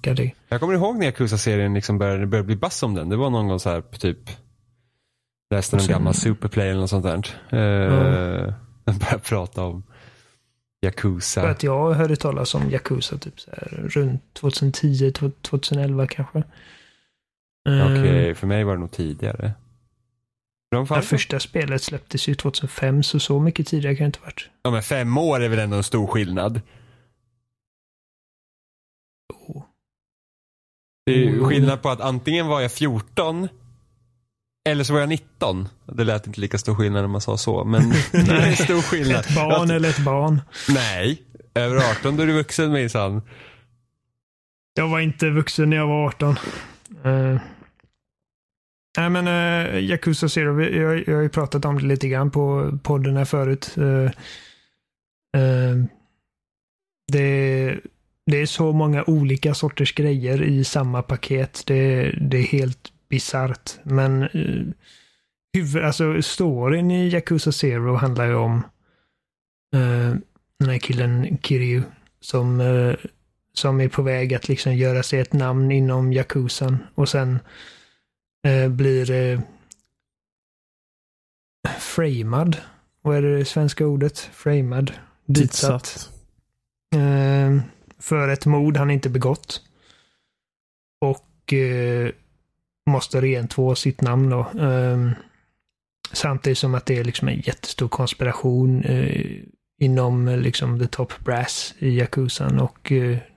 det. 0.00 0.32
Jag 0.48 0.60
kommer 0.60 0.74
ihåg 0.74 0.98
när 0.98 1.06
Yakuza-serien 1.06 1.74
liksom 1.74 1.98
började, 1.98 2.26
började 2.26 2.46
bli 2.46 2.56
bass 2.56 2.82
om 2.82 2.94
den. 2.94 3.08
Det 3.08 3.16
var 3.16 3.30
någon 3.30 3.48
gång 3.48 3.60
så 3.60 3.70
här 3.70 3.82
typ 3.82 4.18
läste 5.50 5.76
någon 5.76 5.84
sen- 5.84 5.92
gammal 5.92 6.14
Superplay 6.14 6.68
eller 6.68 6.80
något 6.80 6.90
sånt 6.90 7.04
där. 7.04 7.16
Uh, 7.52 8.54
Den 8.84 8.98
började 8.98 9.18
prata 9.18 9.62
om 9.64 9.82
För 9.82 10.86
Yakuza. 10.86 11.48
att 11.48 11.62
jag 11.62 11.92
hörde 11.92 12.16
talas 12.16 12.54
om 12.54 12.70
Yakuza 12.70 13.18
typ 13.18 13.40
så 13.40 13.50
här, 13.50 13.88
runt 13.88 14.34
2010, 14.34 15.12
2011 15.42 16.06
kanske. 16.06 16.38
Eh, 17.68 17.84
Okej, 17.86 18.34
för 18.34 18.46
mig 18.46 18.64
var 18.64 18.72
det 18.74 18.80
nog 18.80 18.90
tidigare. 18.90 19.52
De 20.74 20.86
Det 20.94 21.02
första 21.02 21.40
spelet 21.40 21.82
släpptes 21.82 22.28
ju 22.28 22.34
2005, 22.34 23.02
så 23.02 23.20
så 23.20 23.40
mycket 23.40 23.66
tidigare 23.66 23.96
kan 23.96 24.04
det 24.04 24.06
inte 24.06 24.20
varit. 24.20 24.48
ja, 24.62 24.70
men 24.70 24.82
fem 24.82 25.18
år 25.18 25.42
är 25.42 25.48
väl 25.48 25.58
ändå 25.58 25.76
en 25.76 25.82
stor 25.82 26.06
skillnad. 26.06 26.60
Oh. 29.34 29.62
Det 31.06 31.12
är 31.12 31.18
ju 31.18 31.44
skillnad 31.44 31.82
på 31.82 31.90
att 31.90 32.00
antingen 32.00 32.46
var 32.46 32.60
jag 32.60 32.72
14 32.72 33.48
eller 34.68 34.84
så 34.84 34.92
var 34.92 35.00
jag 35.00 35.08
19. 35.08 35.68
Det 35.84 36.04
lät 36.04 36.26
inte 36.26 36.40
lika 36.40 36.58
stor 36.58 36.74
skillnad 36.74 37.02
när 37.02 37.08
man 37.08 37.20
sa 37.20 37.36
så, 37.36 37.64
men 37.64 37.90
det 38.12 38.32
är 38.32 38.48
en 38.48 38.56
stor 38.56 38.82
skillnad. 38.82 39.20
Ett 39.20 39.34
barn 39.34 39.70
eller 39.70 39.88
ett 39.88 40.04
barn. 40.04 40.40
Nej, 40.68 41.22
över 41.54 41.76
18 41.76 42.16
då 42.16 42.22
är 42.22 42.26
du 42.26 42.32
vuxen 42.32 42.72
minsann. 42.72 43.22
Jag 44.74 44.88
var 44.88 45.00
inte 45.00 45.30
vuxen 45.30 45.70
när 45.70 45.76
jag 45.76 45.86
var 45.86 46.06
18. 46.06 46.38
Uh, 47.06 47.40
nej 48.98 49.10
men 49.10 49.28
uh, 49.28 49.80
Yakuza 49.84 50.28
Zero, 50.28 50.54
vi- 50.54 50.78
jag, 50.78 51.08
jag 51.08 51.14
har 51.14 51.22
ju 51.22 51.28
pratat 51.28 51.64
om 51.64 51.78
det 51.78 51.84
lite 51.84 52.08
grann 52.08 52.30
på 52.30 52.78
podden 52.82 53.16
här 53.16 53.24
förut. 53.24 53.74
Uh, 53.78 54.10
uh, 55.36 55.84
det, 57.12 57.80
det 58.26 58.36
är 58.36 58.46
så 58.46 58.72
många 58.72 59.04
olika 59.06 59.54
sorters 59.54 59.94
grejer 59.94 60.42
i 60.42 60.64
samma 60.64 61.02
paket. 61.02 61.62
Det, 61.66 62.10
det 62.20 62.38
är 62.38 62.42
helt 62.42 62.92
bisarrt. 63.08 63.70
Men 63.82 64.22
uh, 64.22 64.66
huvud, 65.52 65.84
alltså 65.84 66.22
storyn 66.22 66.90
i 66.90 67.08
Yakuza 67.08 67.52
Zero 67.52 67.94
handlar 67.94 68.26
ju 68.26 68.34
om 68.34 68.56
uh, 69.76 70.14
den 70.58 70.68
här 70.68 70.78
killen 70.78 71.38
Kiryu 71.42 71.82
som 72.20 72.60
uh, 72.60 72.94
som 73.56 73.80
är 73.80 73.88
på 73.88 74.02
väg 74.02 74.34
att 74.34 74.48
liksom 74.48 74.74
göra 74.74 75.02
sig 75.02 75.20
ett 75.20 75.32
namn 75.32 75.72
inom 75.72 76.12
Yakuzan 76.12 76.78
och 76.94 77.08
sen 77.08 77.38
eh, 78.44 78.68
blir 78.68 79.10
eh, 79.10 79.40
framad. 81.78 82.56
Vad 83.02 83.16
är 83.16 83.22
det 83.22 83.44
svenska 83.44 83.86
ordet? 83.86 84.18
Framad. 84.18 84.92
Ditsatt. 85.26 86.10
Eh, 86.94 87.60
för 87.98 88.28
ett 88.28 88.46
mord 88.46 88.76
han 88.76 88.90
inte 88.90 89.10
begått. 89.10 89.62
Och 91.00 91.52
eh, 91.52 92.10
måste 92.90 93.20
rentvå 93.20 93.74
sitt 93.74 94.00
namn 94.00 94.30
då. 94.30 94.40
Eh, 94.60 95.10
samtidigt 96.12 96.58
som 96.58 96.74
att 96.74 96.86
det 96.86 96.98
är 96.98 97.04
liksom 97.04 97.28
en 97.28 97.40
jättestor 97.40 97.88
konspiration 97.88 98.82
eh, 98.82 99.40
inom 99.80 100.28
liksom 100.28 100.78
the 100.78 100.86
top 100.86 101.24
brass 101.24 101.74
i 101.78 101.98
Yakuzan 101.98 102.60
och 102.60 102.78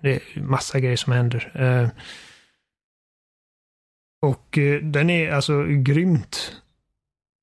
det 0.02 0.16
är 0.36 0.42
massa 0.42 0.80
grejer 0.80 0.98
som 0.98 1.14
händer. 1.14 1.52
Och 4.28 4.58
eh, 4.58 4.82
den 4.82 5.10
är 5.10 5.32
alltså 5.32 5.64
grymt 5.64 6.52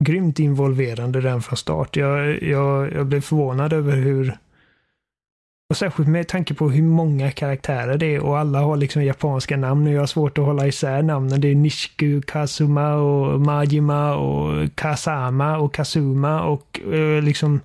grymt 0.05 0.39
involverande 0.39 1.20
redan 1.20 1.43
från 1.43 1.56
start. 1.56 1.97
Jag, 1.97 2.43
jag, 2.43 2.93
jag 2.93 3.06
blev 3.06 3.20
förvånad 3.20 3.73
över 3.73 3.97
hur 3.97 4.36
och 5.70 5.77
särskilt 5.77 6.09
med 6.09 6.28
tanke 6.28 6.55
på 6.55 6.70
hur 6.70 6.82
många 6.82 7.31
karaktärer 7.31 7.98
det 7.98 8.15
är 8.15 8.20
och 8.20 8.39
alla 8.39 8.61
har 8.61 8.77
liksom 8.77 9.05
japanska 9.05 9.56
namn 9.56 9.86
och 9.86 9.93
jag 9.93 10.01
har 10.01 10.06
svårt 10.06 10.39
att 10.39 10.44
hålla 10.44 10.66
isär 10.66 11.02
namnen. 11.02 11.40
Det 11.40 11.48
är 11.48 11.55
Nishiku, 11.55 12.23
Kazuma 12.23 12.94
och 12.94 13.40
Majima 13.40 14.16
och 14.16 14.74
Kasama 14.74 15.59
och 15.59 15.74
Kazuma 15.74 16.43
och 16.43 16.81
eh, 16.93 17.23
liksom 17.23 17.61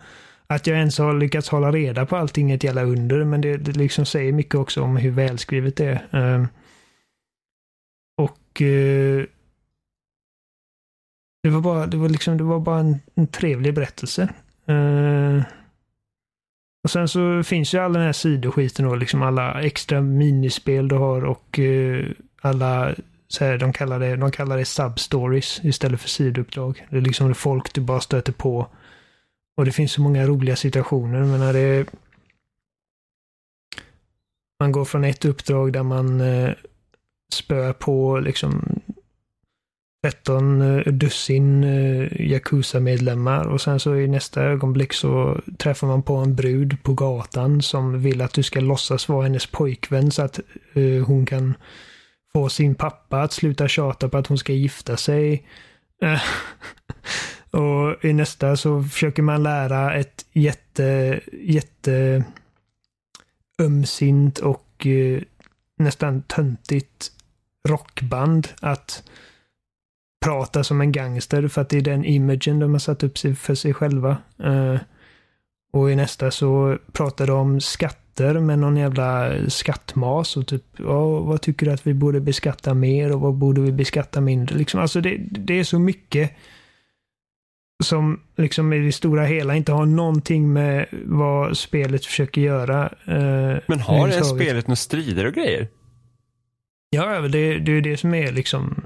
att 0.47 0.67
jag 0.67 0.77
ens 0.77 0.97
har 0.97 1.13
lyckats 1.13 1.49
hålla 1.49 1.71
reda 1.71 2.05
på 2.05 2.15
allting 2.15 2.51
ett 2.51 2.63
jävla 2.63 2.83
under, 2.83 3.23
men 3.23 3.41
det, 3.41 3.57
det 3.57 3.71
liksom 3.71 4.05
säger 4.05 4.33
mycket 4.33 4.55
också 4.55 4.81
om 4.81 4.97
hur 4.97 5.11
välskrivet 5.11 5.75
det 5.75 6.01
är. 6.11 6.35
Ehm 6.35 6.47
och 8.59 8.65
eh, 8.65 9.25
det 11.43 11.49
var 11.49 11.61
bara, 11.61 11.87
det 11.87 11.97
var 11.97 12.09
liksom, 12.09 12.37
det 12.37 12.43
var 12.43 12.59
bara 12.59 12.79
en, 12.79 12.99
en 13.15 13.27
trevlig 13.27 13.73
berättelse. 13.73 14.29
Eh, 14.65 15.43
och 16.83 16.91
sen 16.91 17.07
så 17.07 17.43
finns 17.43 17.73
ju 17.73 17.77
all 17.77 17.93
den 17.93 18.01
här 18.01 18.13
sidoskiten 18.13 18.85
och 18.85 18.97
liksom 18.97 19.21
alla 19.21 19.61
extra 19.61 20.01
minispel 20.01 20.87
du 20.87 20.95
har 20.95 21.25
och 21.25 21.59
eh, 21.59 22.05
alla, 22.41 22.95
så 23.27 23.45
här, 23.45 23.57
de 23.57 23.73
kallar 23.73 23.99
det, 23.99 24.15
de 24.15 24.31
kallar 24.31 24.57
det 24.57 24.65
substories 24.65 25.59
istället 25.63 26.01
för 26.01 26.09
sidouppdrag. 26.09 26.87
Det 26.89 26.97
är 26.97 27.01
liksom 27.01 27.35
folk 27.35 27.73
du 27.73 27.81
bara 27.81 28.01
stöter 28.01 28.33
på. 28.33 28.67
Och 29.57 29.65
det 29.65 29.71
finns 29.71 29.91
så 29.91 30.01
många 30.01 30.27
roliga 30.27 30.55
situationer. 30.55 31.19
Men 31.19 31.39
när 31.39 31.53
det 31.53 31.85
man 34.59 34.71
går 34.71 34.85
från 34.85 35.03
ett 35.03 35.25
uppdrag 35.25 35.73
där 35.73 35.83
man 35.83 36.21
eh, 36.21 36.51
spö 37.33 37.73
på 37.73 38.19
liksom 38.19 38.81
13 40.03 40.61
eh, 40.61 40.93
dussin 40.93 41.63
eh, 41.63 42.21
Yakuza-medlemmar 42.21 43.47
och 43.47 43.61
sen 43.61 43.79
så 43.79 43.95
i 43.95 44.07
nästa 44.07 44.41
ögonblick 44.41 44.93
så 44.93 45.41
träffar 45.57 45.87
man 45.87 46.03
på 46.03 46.15
en 46.15 46.35
brud 46.35 46.83
på 46.83 46.93
gatan 46.93 47.61
som 47.61 48.01
vill 48.01 48.21
att 48.21 48.33
du 48.33 48.43
ska 48.43 48.59
låtsas 48.59 49.09
vara 49.09 49.23
hennes 49.23 49.45
pojkvän 49.45 50.11
så 50.11 50.21
att 50.21 50.39
uh, 50.77 51.05
hon 51.05 51.25
kan 51.25 51.53
få 52.33 52.49
sin 52.49 52.75
pappa 52.75 53.21
att 53.21 53.33
sluta 53.33 53.67
tjata 53.67 54.09
på 54.09 54.17
att 54.17 54.27
hon 54.27 54.37
ska 54.37 54.53
gifta 54.53 54.97
sig. 54.97 55.47
Uh, 56.03 56.21
och 57.61 58.05
i 58.05 58.13
nästa 58.13 58.57
så 58.57 58.83
försöker 58.83 59.21
man 59.21 59.43
lära 59.43 59.93
ett 59.93 60.25
jätte, 60.33 61.19
jätte 61.31 62.23
ömsint 63.61 64.39
och 64.39 64.85
uh, 64.85 65.21
nästan 65.77 66.21
töntigt 66.21 67.11
rockband 67.67 68.47
att 68.59 69.03
prata 70.25 70.63
som 70.63 70.81
en 70.81 70.91
gangster 70.91 71.47
för 71.47 71.61
att 71.61 71.69
det 71.69 71.77
är 71.77 71.81
den 71.81 72.05
imagen 72.05 72.59
de 72.59 72.71
har 72.71 72.79
satt 72.79 73.03
upp 73.03 73.17
för 73.17 73.55
sig 73.55 73.73
själva. 73.73 74.17
Uh, 74.43 74.79
och 75.73 75.91
i 75.91 75.95
nästa 75.95 76.31
så 76.31 76.77
pratar 76.91 77.27
de 77.27 77.39
om 77.39 77.61
skatter 77.61 78.39
med 78.39 78.59
någon 78.59 78.77
jävla 78.77 79.31
skattmas 79.49 80.37
och 80.37 80.47
typ, 80.47 80.63
ja, 80.77 81.19
vad 81.19 81.41
tycker 81.41 81.65
du 81.65 81.71
att 81.71 81.87
vi 81.87 81.93
borde 81.93 82.19
beskatta 82.19 82.73
mer 82.73 83.11
och 83.11 83.21
vad 83.21 83.33
borde 83.33 83.61
vi 83.61 83.71
beskatta 83.71 84.21
mindre? 84.21 84.57
Liksom, 84.57 84.79
alltså 84.79 85.01
det, 85.01 85.17
det 85.19 85.59
är 85.59 85.63
så 85.63 85.79
mycket 85.79 86.31
som 87.83 88.19
liksom 88.37 88.73
i 88.73 88.79
det 88.79 88.91
stora 88.91 89.25
hela 89.25 89.55
inte 89.55 89.71
har 89.71 89.85
någonting 89.85 90.53
med 90.53 90.85
vad 91.05 91.57
spelet 91.57 92.05
försöker 92.05 92.41
göra. 92.41 92.83
Uh, 93.07 93.59
Men 93.67 93.79
har 93.79 94.07
det 94.07 94.23
spelet 94.23 94.67
några 94.67 94.75
strider 94.75 95.25
och 95.25 95.33
grejer? 95.33 95.67
Ja, 96.89 97.21
det, 97.21 97.59
det 97.59 97.71
är 97.71 97.81
det 97.81 97.97
som 97.97 98.13
är 98.13 98.31
liksom 98.31 98.85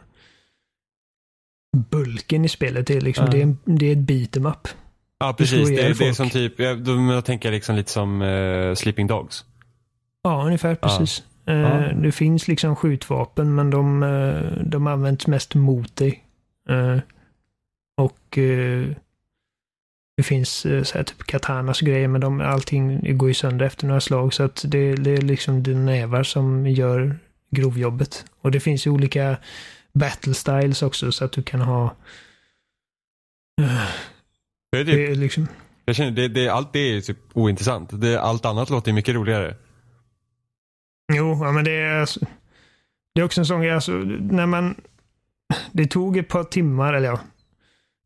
bulken 1.89 2.45
i 2.45 2.49
spelet. 2.49 2.87
Det 2.87 2.93
är, 2.97 3.01
liksom, 3.01 3.25
Ja. 3.25 3.31
det 3.31 3.37
är, 3.37 3.43
en- 3.43 3.57
det 3.65 3.85
är 3.85 3.91
ett 3.91 3.97
beat 3.97 4.37
em 4.37 4.45
up. 4.45 4.67
Ja, 5.19 5.33
precis. 5.37 5.67
Det, 5.69 5.75
det 5.93 6.07
är 6.07 6.13
som 6.13 6.29
typ, 6.29 6.57
då, 6.57 6.95
men 6.95 7.07
jag 7.07 7.25
tänker 7.25 7.51
liksom 7.51 7.75
lite 7.75 7.91
som 7.91 8.21
eh, 8.21 8.75
Sleeping 8.75 9.07
Dogs. 9.07 9.45
Ja, 10.23 10.43
ungefär 10.45 10.75
precis. 10.75 11.23
Eh, 11.47 11.55
Ja. 11.55 11.91
Det 11.93 12.11
finns 12.11 12.47
liksom 12.47 12.75
skjutvapen, 12.75 13.55
men 13.55 13.69
de, 13.69 14.03
eh, 14.03 14.63
de 14.65 14.87
används 14.87 15.27
mest 15.27 15.55
mot 15.55 15.95
dig. 15.95 16.23
Och 17.97 18.37
det 20.17 20.23
finns 20.23 20.49
så 20.59 20.69
här 20.97 21.03
typ 21.03 21.23
katanas 21.23 21.81
och 21.81 21.87
grejer, 21.87 22.07
men 22.07 22.21
de, 22.21 22.41
allting 22.41 23.17
går 23.17 23.27
ju 23.29 23.33
sönder 23.33 23.65
efter 23.65 23.87
några 23.87 24.01
slag. 24.01 24.33
Så 24.33 24.43
att 24.43 24.65
det, 24.67 24.95
det 24.95 25.11
är 25.11 25.21
liksom 25.21 25.63
dina 25.63 25.79
nävar 25.81 26.23
som 26.23 26.67
gör 26.67 27.19
grovjobbet. 27.53 28.25
Och 28.41 28.51
det 28.51 28.59
finns 28.59 28.87
ju 28.87 28.91
olika 28.91 29.37
battle 29.93 30.33
styles 30.33 30.81
också, 30.81 31.11
så 31.11 31.25
att 31.25 31.31
du 31.31 31.43
kan 31.43 31.61
ha... 31.61 31.95
Det 34.71 34.79
är 34.79 34.85
typ, 34.85 34.95
Det 34.95 35.15
liksom... 35.15 35.47
jag 35.85 35.95
känner, 35.95 36.11
det, 36.11 36.27
det, 36.27 36.49
allt 36.49 36.73
det 36.73 36.79
är 36.79 37.01
typ 37.01 37.17
ointressant. 37.33 38.01
Det, 38.01 38.21
allt 38.21 38.45
annat 38.45 38.69
låter 38.69 38.93
mycket 38.93 39.15
roligare. 39.15 39.55
Jo, 41.13 41.37
ja, 41.41 41.51
men 41.51 41.65
det 41.65 41.71
är, 41.71 42.09
det 43.15 43.21
är 43.21 43.25
också 43.25 43.41
en 43.41 43.45
sån 43.45 43.61
grej, 43.61 43.71
alltså, 43.71 43.91
när 43.91 44.45
man... 44.45 44.75
Det 45.71 45.85
tog 45.87 46.17
ett 46.17 46.27
par 46.27 46.43
timmar, 46.43 46.93
eller 46.93 47.07
ja, 47.07 47.19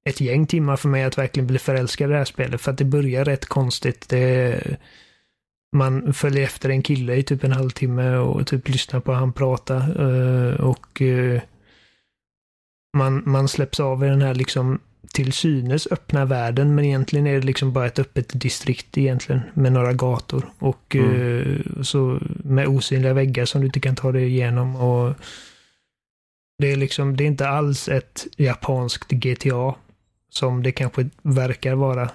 ett 0.10 0.22
gäng 0.22 0.48
timmar 0.48 0.78
för 0.78 0.90
mig 0.90 1.04
att 1.04 1.18
verkligen 1.18 1.48
bli 1.48 1.60
förälskad 1.60 2.10
i 2.10 2.12
det 2.12 2.18
här 2.18 2.26
spelet. 2.26 2.62
För 2.62 2.72
att 2.72 2.78
det 2.78 2.86
börjar 2.86 3.26
rätt 3.26 3.46
konstigt. 3.46 4.10
Det, 4.10 4.78
man 5.78 6.14
följer 6.14 6.44
efter 6.44 6.70
en 6.70 6.82
kille 6.82 7.16
i 7.16 7.24
typ 7.24 7.44
en 7.44 7.52
halvtimme 7.52 8.16
och 8.16 8.48
typ 8.48 8.70
lyssnar 8.70 9.00
på 9.00 9.14
han 9.14 9.34
prata. 9.34 9.76
eh, 9.76 10.54
Och 10.60 11.02
eh, 11.02 11.42
man, 12.98 13.24
man 13.26 13.48
släpps 13.48 13.80
av 13.80 14.06
i 14.06 14.08
den 14.08 14.22
här 14.22 14.36
liksom 14.36 14.80
till 15.14 15.34
synes 15.34 15.88
öppna 15.92 16.26
världen 16.26 16.76
men 16.76 16.86
egentligen 16.86 17.28
är 17.28 17.34
det 17.34 17.46
liksom 17.46 17.74
bara 17.74 17.86
ett 17.86 18.00
öppet 18.00 18.42
distrikt 18.42 18.98
egentligen 18.98 19.42
med 19.54 19.72
några 19.72 19.94
gator 19.94 20.50
och 20.60 20.96
eh, 20.96 21.58
så 21.82 22.20
med 22.44 22.68
osynliga 22.68 23.14
väggar 23.14 23.46
som 23.46 23.62
du 23.62 23.68
inte 23.68 23.80
kan 23.80 23.96
ta 23.96 24.12
dig 24.12 24.28
igenom 24.28 24.76
och 24.76 25.14
det 26.60 26.72
är 26.72 26.76
liksom, 26.76 27.18
det 27.18 27.24
är 27.24 27.28
inte 27.28 27.50
alls 27.50 27.90
ett 27.90 28.28
japanskt 28.38 29.12
GTA 29.12 29.76
som 30.30 30.64
det 30.64 30.72
kanske 30.72 31.10
verkar 31.22 31.76
vara. 31.76 32.10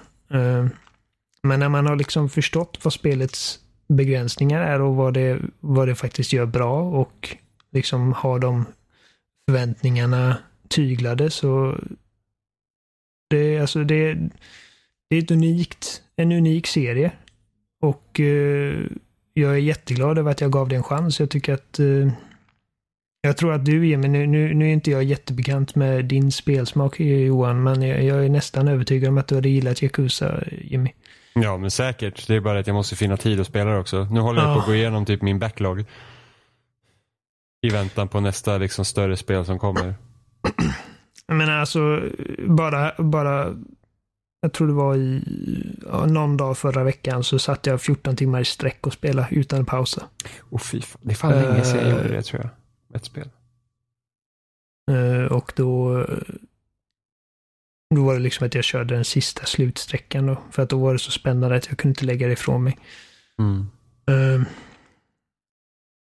Men 1.43 1.59
när 1.59 1.69
man 1.69 1.85
har 1.85 1.95
liksom 1.95 2.29
förstått 2.29 2.79
vad 2.83 2.93
spelets 2.93 3.59
begränsningar 3.87 4.61
är 4.61 4.81
och 4.81 4.95
vad 4.95 5.13
det, 5.13 5.39
vad 5.59 5.87
det 5.87 5.95
faktiskt 5.95 6.33
gör 6.33 6.45
bra 6.45 6.81
och 6.81 7.37
liksom 7.71 8.13
har 8.13 8.39
de 8.39 8.65
förväntningarna 9.49 10.37
tyglade 10.69 11.29
så 11.29 11.77
det, 13.29 13.59
alltså 13.59 13.83
det, 13.83 14.13
det 15.09 15.15
är 15.15 15.23
ett 15.23 15.31
unikt, 15.31 16.01
en 16.15 16.31
unik 16.31 16.67
serie. 16.67 17.11
Och 17.81 18.19
eh, 18.19 18.85
jag 19.33 19.53
är 19.53 19.57
jätteglad 19.57 20.17
över 20.17 20.31
att 20.31 20.41
jag 20.41 20.51
gav 20.51 20.69
det 20.69 20.75
en 20.75 20.83
chans. 20.83 21.19
Jag 21.19 21.29
tycker 21.29 21.53
att 21.53 21.79
eh, 21.79 22.11
jag 23.21 23.37
tror 23.37 23.53
att 23.53 23.65
du 23.65 23.87
Jimmy, 23.87 24.07
nu, 24.07 24.27
nu, 24.27 24.53
nu 24.53 24.65
är 24.65 24.73
inte 24.73 24.91
jag 24.91 25.03
jättebekant 25.03 25.75
med 25.75 26.05
din 26.05 26.31
spelsmak 26.31 26.99
eh, 26.99 27.25
Johan, 27.25 27.63
men 27.63 27.81
jag, 27.81 28.03
jag 28.03 28.25
är 28.25 28.29
nästan 28.29 28.67
övertygad 28.67 29.09
om 29.09 29.17
att 29.17 29.27
du 29.27 29.35
hade 29.35 29.49
gillat 29.49 29.81
Yakuza 29.81 30.43
Jimmy. 30.61 30.91
Ja, 31.35 31.57
men 31.57 31.71
säkert. 31.71 32.27
Det 32.27 32.35
är 32.35 32.39
bara 32.39 32.59
att 32.59 32.67
jag 32.67 32.73
måste 32.73 32.95
finna 32.95 33.17
tid 33.17 33.39
att 33.39 33.47
spela 33.47 33.71
det 33.71 33.79
också. 33.79 34.07
Nu 34.11 34.19
håller 34.19 34.41
jag 34.41 34.53
på 34.55 34.59
att 34.59 34.65
gå 34.65 34.75
igenom 34.75 35.05
typ 35.05 35.21
min 35.21 35.39
backlog. 35.39 35.85
I 37.61 37.69
väntan 37.69 38.07
på 38.07 38.19
nästa 38.19 38.57
liksom 38.57 38.85
större 38.85 39.17
spel 39.17 39.45
som 39.45 39.59
kommer. 39.59 39.95
Jag 41.27 41.37
menar 41.37 41.57
alltså, 41.57 42.01
bara, 42.47 42.93
bara 42.97 43.55
jag 44.41 44.53
tror 44.53 44.67
det 44.67 44.73
var 44.73 44.95
i 44.95 45.23
ja, 45.91 46.05
någon 46.05 46.37
dag 46.37 46.57
förra 46.57 46.83
veckan 46.83 47.23
så 47.23 47.39
satt 47.39 47.65
jag 47.65 47.81
14 47.81 48.15
timmar 48.15 48.41
i 48.41 48.45
sträck 48.45 48.87
och 48.87 48.93
spelade 48.93 49.27
utan 49.35 49.65
pausa. 49.65 50.03
Oh, 50.49 50.59
fy 50.59 50.81
fan. 50.81 51.01
Det 51.03 51.11
är 51.11 51.15
fan 51.15 51.31
länge 51.31 51.63
sedan 51.65 51.79
jag 51.79 51.87
Eh. 51.89 51.95
gjorde 51.97 52.07
det 52.15 52.21
tror 52.21 52.41
jag. 52.41 52.49
Ett 52.95 53.05
spel. 53.05 53.29
Eh, 54.91 55.31
och 55.31 55.53
då 55.55 56.05
då 57.95 58.03
var 58.05 58.13
det 58.13 58.19
liksom 58.19 58.47
att 58.47 58.55
jag 58.55 58.63
körde 58.63 58.95
den 58.95 59.05
sista 59.05 59.45
slutsträckan 59.45 60.25
då. 60.25 60.37
För 60.51 60.63
att 60.63 60.69
då 60.69 60.77
var 60.79 60.93
det 60.93 60.99
så 60.99 61.11
spännande 61.11 61.55
att 61.55 61.67
jag 61.69 61.77
kunde 61.77 61.91
inte 61.91 62.05
lägga 62.05 62.27
det 62.27 62.33
ifrån 62.33 62.63
mig. 62.63 62.77
Mm. 63.39 63.59
Eh, 64.07 64.47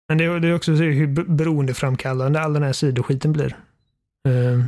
Men 0.10 0.18
det 0.18 0.24
är, 0.24 0.40
det 0.40 0.48
är 0.48 0.56
också 0.56 0.78
så 0.78 0.84
hur 0.84 1.08
be- 1.08 1.24
beroendeframkallande 1.24 2.42
all 2.42 2.54
den 2.54 2.64
här 2.64 2.74
sidoskiten 2.74 3.34
blir. 3.34 3.58
Eh, 4.28 4.64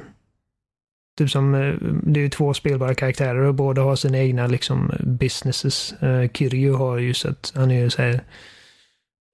Typ 1.18 1.30
som, 1.30 1.56
eh, 1.56 1.76
det 2.04 2.20
är 2.20 2.24
ju 2.24 2.30
två 2.30 2.54
spelbara 2.54 2.96
karaktärer 2.96 3.40
och 3.42 3.56
båda 3.56 3.82
har 3.82 3.96
sina 3.96 4.18
egna 4.18 4.48
liksom 4.48 4.92
businesses. 5.00 5.94
Uh, 6.04 6.28
Kiryu 6.30 6.74
har 6.74 6.98
ju 6.98 7.14
så 7.14 7.30
att 7.30 7.52
han 7.56 7.72
är 7.72 7.84
ju 7.84 7.90
så 7.90 8.02
här 8.02 8.24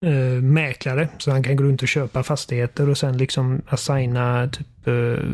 eh, 0.06 0.42
mäklare 0.42 1.10
så 1.18 1.32
han 1.32 1.44
kan 1.44 1.56
gå 1.56 1.64
runt 1.64 1.82
och 1.82 1.88
köpa 1.88 2.24
fastigheter 2.24 2.90
och 2.90 2.98
sen 2.98 3.18
liksom 3.18 3.62
assigna 3.68 4.50
typ 4.50 4.88
eh, 4.88 5.30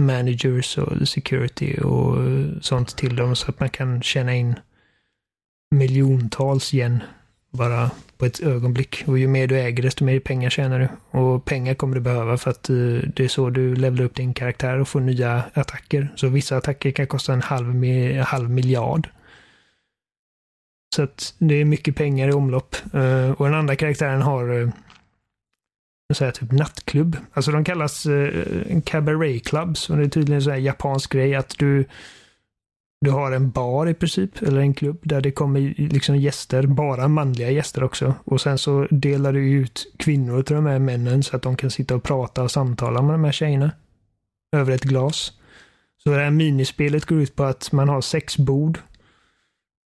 managers 0.00 0.78
och 0.78 1.08
security 1.08 1.78
och 1.78 2.16
sånt 2.60 2.96
till 2.96 3.16
dem 3.16 3.36
så 3.36 3.50
att 3.50 3.60
man 3.60 3.70
kan 3.70 4.02
tjäna 4.02 4.34
in 4.34 4.54
miljontals 5.70 6.74
yen 6.74 7.02
bara 7.50 7.90
på 8.18 8.26
ett 8.26 8.40
ögonblick. 8.40 9.04
Och 9.06 9.18
ju 9.18 9.28
mer 9.28 9.46
du 9.46 9.60
äger 9.60 9.82
desto 9.82 10.04
mer 10.04 10.20
pengar 10.20 10.50
tjänar 10.50 10.78
du. 10.80 11.18
Och 11.18 11.44
pengar 11.44 11.74
kommer 11.74 11.94
du 11.94 12.00
behöva 12.00 12.38
för 12.38 12.50
att 12.50 12.70
eh, 12.70 12.76
det 13.14 13.20
är 13.20 13.28
så 13.28 13.50
du 13.50 13.74
levlar 13.74 14.04
upp 14.04 14.14
din 14.14 14.34
karaktär 14.34 14.78
och 14.78 14.88
får 14.88 15.00
nya 15.00 15.42
attacker. 15.54 16.12
Så 16.16 16.28
vissa 16.28 16.56
attacker 16.56 16.90
kan 16.90 17.06
kosta 17.06 17.32
en 17.32 17.42
halv, 17.42 17.84
halv 18.22 18.50
miljard. 18.50 19.08
Så 20.94 21.02
att 21.02 21.34
det 21.38 21.54
är 21.54 21.64
mycket 21.64 21.96
pengar 21.96 22.28
i 22.28 22.32
omlopp. 22.32 22.76
Eh, 22.94 23.30
och 23.30 23.44
den 23.44 23.54
andra 23.54 23.76
karaktären 23.76 24.22
har 24.22 24.60
eh, 24.60 24.68
så 26.12 26.24
här, 26.24 26.32
typ 26.32 26.52
nattklubb. 26.52 27.16
Alltså 27.32 27.50
de 27.50 27.64
kallas 27.64 28.06
eh, 28.06 28.80
cabaret 28.84 29.44
clubs. 29.44 29.90
Och 29.90 29.96
det 29.96 30.04
är 30.04 30.08
tydligen 30.08 30.36
en 30.36 30.42
sån 30.42 30.52
här 30.52 30.60
japansk 30.60 31.12
grej 31.12 31.34
att 31.34 31.58
du 31.58 31.84
du 33.02 33.10
har 33.10 33.32
en 33.32 33.50
bar 33.50 33.88
i 33.88 33.94
princip, 33.94 34.42
eller 34.42 34.60
en 34.60 34.74
klubb, 34.74 34.98
där 35.02 35.20
det 35.20 35.30
kommer 35.30 35.74
liksom 35.76 36.16
gäster, 36.16 36.66
bara 36.66 37.08
manliga 37.08 37.50
gäster 37.50 37.84
också. 37.84 38.14
Och 38.24 38.40
sen 38.40 38.58
så 38.58 38.86
delar 38.90 39.32
du 39.32 39.50
ut 39.50 39.92
kvinnor 39.96 40.42
till 40.42 40.56
de 40.56 40.66
här 40.66 40.78
männen 40.78 41.22
så 41.22 41.36
att 41.36 41.42
de 41.42 41.56
kan 41.56 41.70
sitta 41.70 41.94
och 41.94 42.02
prata 42.02 42.42
och 42.42 42.50
samtala 42.50 43.02
med 43.02 43.14
de 43.14 43.24
här 43.24 43.32
tjejerna. 43.32 43.70
Över 44.56 44.72
ett 44.72 44.82
glas. 44.82 45.32
Så 46.04 46.10
det 46.10 46.16
här 46.16 46.30
minispelet 46.30 47.04
går 47.04 47.20
ut 47.20 47.36
på 47.36 47.44
att 47.44 47.72
man 47.72 47.88
har 47.88 48.00
sex 48.00 48.38
bord. 48.38 48.78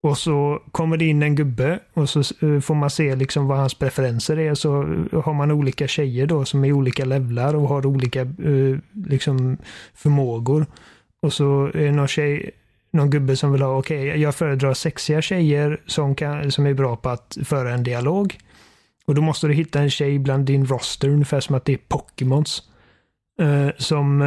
Och 0.06 0.18
så 0.18 0.62
kommer 0.72 0.98
det 0.98 1.06
in 1.06 1.24
en 1.24 1.36
gubbe 1.36 1.80
och 1.94 2.10
så 2.10 2.20
eh, 2.20 2.60
får 2.60 2.76
man 2.76 2.90
se 2.90 3.16
liksom 3.16 3.48
vad 3.48 3.58
hans 3.58 3.74
preferenser 3.74 4.40
är. 4.40 4.54
Så 4.54 4.82
eh, 4.82 5.22
har 5.24 5.34
man 5.34 5.52
olika 5.52 5.88
tjejer 5.88 6.28
då 6.28 6.46
som 6.46 6.66
är 6.66 6.72
olika 6.72 7.06
levlar 7.06 7.56
och 7.56 7.70
har 7.70 7.86
olika 7.86 8.22
eh, 8.22 8.78
liksom 9.08 9.58
förmågor. 9.94 10.66
Och 11.22 11.34
så 11.34 11.66
är 11.66 11.86
det 11.86 11.92
någon 11.92 12.08
tjej, 12.08 12.52
någon 12.92 13.10
gubbe 13.10 13.36
som 13.36 13.52
vill 13.52 13.62
ha, 13.62 13.78
okej, 13.78 14.06
jag 14.06 14.36
föredrar 14.36 14.74
sexiga 14.74 15.22
tjejer 15.22 15.82
som, 15.86 16.16
kan, 16.16 16.52
som 16.52 16.66
är 16.66 16.74
bra 16.74 16.96
på 16.96 17.10
att 17.10 17.38
föra 17.44 17.74
en 17.74 17.84
dialog. 17.84 18.38
Och 19.06 19.16
då 19.16 19.22
måste 19.22 19.48
du 19.48 19.54
hitta 19.54 19.80
en 19.80 19.90
tjej 19.90 20.20
bland 20.20 20.46
din 20.46 20.66
roster, 20.66 21.10
ungefär 21.10 21.40
som 21.40 21.56
att 21.56 21.66
det 21.66 21.74
är 21.74 21.80
Pokémons. 21.88 22.64
som, 23.78 24.24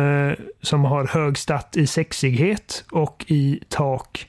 som 0.62 0.84
har 0.84 1.06
hög 1.06 1.38
stat 1.38 1.76
i 1.76 1.86
sexighet 1.86 2.84
och 2.90 3.24
i 3.28 3.60
tak. 3.68 4.28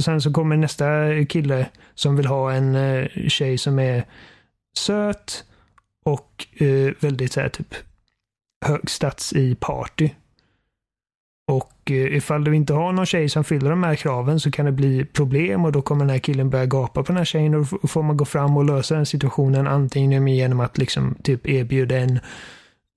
Och 0.00 0.04
Sen 0.04 0.20
så 0.20 0.32
kommer 0.32 0.56
nästa 0.56 0.86
kille 1.24 1.68
som 1.94 2.16
vill 2.16 2.26
ha 2.26 2.52
en 2.52 2.74
eh, 2.74 3.08
tjej 3.28 3.58
som 3.58 3.78
är 3.78 4.04
söt 4.78 5.44
och 6.04 6.46
eh, 6.62 6.92
väldigt 7.00 7.32
så 7.32 7.40
här, 7.40 7.48
typ 7.48 7.74
hög 8.66 8.90
stats 8.90 9.32
i 9.32 9.54
party. 9.54 10.10
Och 11.52 11.90
eh, 11.90 12.16
ifall 12.16 12.44
du 12.44 12.56
inte 12.56 12.72
har 12.72 12.92
någon 12.92 13.06
tjej 13.06 13.28
som 13.28 13.44
fyller 13.44 13.70
de 13.70 13.82
här 13.82 13.94
kraven 13.94 14.40
så 14.40 14.50
kan 14.50 14.66
det 14.66 14.72
bli 14.72 15.04
problem 15.04 15.64
och 15.64 15.72
då 15.72 15.82
kommer 15.82 16.04
den 16.04 16.10
här 16.10 16.18
killen 16.18 16.50
börja 16.50 16.66
gapa 16.66 17.02
på 17.02 17.12
den 17.12 17.16
här 17.16 17.24
tjejen 17.24 17.54
och 17.54 17.66
då 17.82 17.88
får 17.88 18.02
man 18.02 18.16
gå 18.16 18.24
fram 18.24 18.56
och 18.56 18.64
lösa 18.64 18.94
den 18.94 19.06
situationen 19.06 19.66
antingen 19.66 20.28
genom 20.28 20.60
att 20.60 20.78
liksom 20.78 21.14
typ 21.22 21.46
erbjuda 21.48 21.98
en 21.98 22.20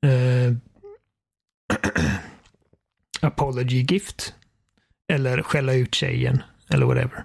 eh, 0.06 0.54
apology 3.22 3.82
gift 3.82 4.34
eller 5.08 5.42
skälla 5.42 5.74
ut 5.74 5.96
tjejen 5.96 6.42
eller 6.74 6.86
whatever. 6.86 7.24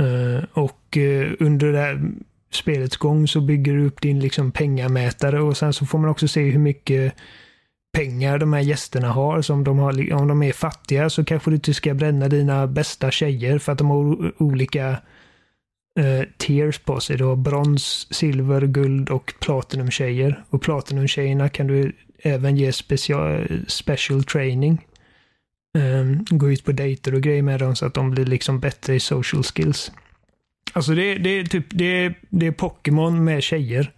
Eh, 0.00 0.44
och 0.52 0.96
eh, 0.96 1.32
under 1.40 1.72
det 1.72 1.78
här 1.78 2.00
spelets 2.52 2.96
gång 2.96 3.28
så 3.28 3.40
bygger 3.40 3.72
du 3.72 3.86
upp 3.86 4.00
din 4.00 4.20
liksom 4.20 4.52
pengamätare 4.52 5.40
och 5.40 5.56
sen 5.56 5.72
så 5.72 5.86
får 5.86 5.98
man 5.98 6.10
också 6.10 6.28
se 6.28 6.40
hur 6.40 6.58
mycket 6.58 7.14
pengar 7.92 8.38
de 8.38 8.52
här 8.52 8.60
gästerna 8.60 9.08
har. 9.08 9.42
Så 9.42 9.54
om 9.54 9.64
de, 9.64 9.78
har, 9.78 10.12
om 10.12 10.28
de 10.28 10.42
är 10.42 10.52
fattiga 10.52 11.10
så 11.10 11.24
kanske 11.24 11.50
du 11.50 11.54
inte 11.54 11.74
ska 11.74 11.94
bränna 11.94 12.28
dina 12.28 12.66
bästa 12.66 13.10
tjejer 13.10 13.58
för 13.58 13.72
att 13.72 13.78
de 13.78 13.90
har 13.90 14.32
olika 14.42 14.88
eh, 16.00 16.28
tiers 16.36 16.78
på 16.78 17.00
sig. 17.00 17.16
Du 17.16 17.24
har 17.24 17.36
brons, 17.36 18.14
silver, 18.14 18.60
guld 18.60 19.10
och 19.10 19.34
platinum-tjejer. 19.40 20.44
Och 20.50 20.62
platinum-tjejerna 20.62 21.48
kan 21.48 21.66
du 21.66 21.92
även 22.18 22.56
ge 22.56 22.72
special, 22.72 23.46
special 23.68 24.24
training. 24.24 24.86
Um, 25.78 26.24
gå 26.30 26.50
ut 26.50 26.64
på 26.64 26.72
dejter 26.72 27.14
och 27.14 27.20
grejer 27.20 27.42
med 27.42 27.60
dem 27.60 27.76
så 27.76 27.86
att 27.86 27.94
de 27.94 28.10
blir 28.10 28.26
liksom 28.26 28.60
bättre 28.60 28.94
i 28.94 29.00
social 29.00 29.42
skills. 29.42 29.92
Alltså 30.72 30.94
det, 30.94 31.14
det 31.14 31.30
är 31.30 31.44
typ, 31.44 31.66
det 31.68 31.84
är, 31.84 32.14
det 32.28 32.46
är 32.46 32.52
Pokémon 32.52 33.24
med 33.24 33.42
tjejer. 33.42 33.92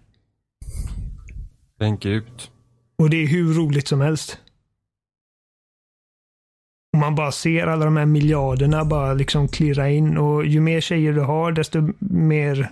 Tänk 1.79 2.05
ut. 2.05 2.51
Och 2.97 3.11
det 3.11 3.17
är 3.17 3.27
hur 3.27 3.55
roligt 3.55 3.89
som 3.89 4.01
helst. 4.01 4.39
Och 6.93 6.99
man 6.99 7.15
bara 7.15 7.33
ser 7.33 7.67
alla 7.67 7.85
de 7.85 7.97
här 7.97 8.07
miljarderna 8.07 8.85
bara 8.85 9.15
liksom 9.15 9.49
klirra 9.49 9.91
in 9.91 10.17
och 10.19 10.47
ju 10.47 10.61
mer 10.61 10.81
tjejer 10.81 11.13
du 11.13 11.21
har 11.21 11.53
desto 11.53 11.93
mer 11.99 12.71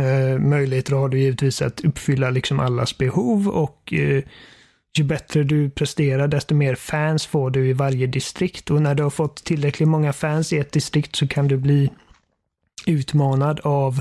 eh, 0.00 0.38
möjligheter 0.38 0.96
har 0.96 1.08
du 1.08 1.20
givetvis 1.20 1.62
att 1.62 1.84
uppfylla 1.84 2.30
liksom 2.30 2.60
allas 2.60 2.98
behov 2.98 3.48
och 3.48 3.92
eh, 3.92 4.22
ju 4.98 5.04
bättre 5.04 5.42
du 5.42 5.70
presterar 5.70 6.28
desto 6.28 6.54
mer 6.54 6.74
fans 6.74 7.26
får 7.26 7.50
du 7.50 7.68
i 7.68 7.72
varje 7.72 8.06
distrikt 8.06 8.70
och 8.70 8.82
när 8.82 8.94
du 8.94 9.02
har 9.02 9.10
fått 9.10 9.44
tillräckligt 9.44 9.88
många 9.88 10.12
fans 10.12 10.52
i 10.52 10.58
ett 10.58 10.72
distrikt 10.72 11.16
så 11.16 11.28
kan 11.28 11.48
du 11.48 11.56
bli 11.56 11.90
utmanad 12.86 13.60
av 13.60 14.00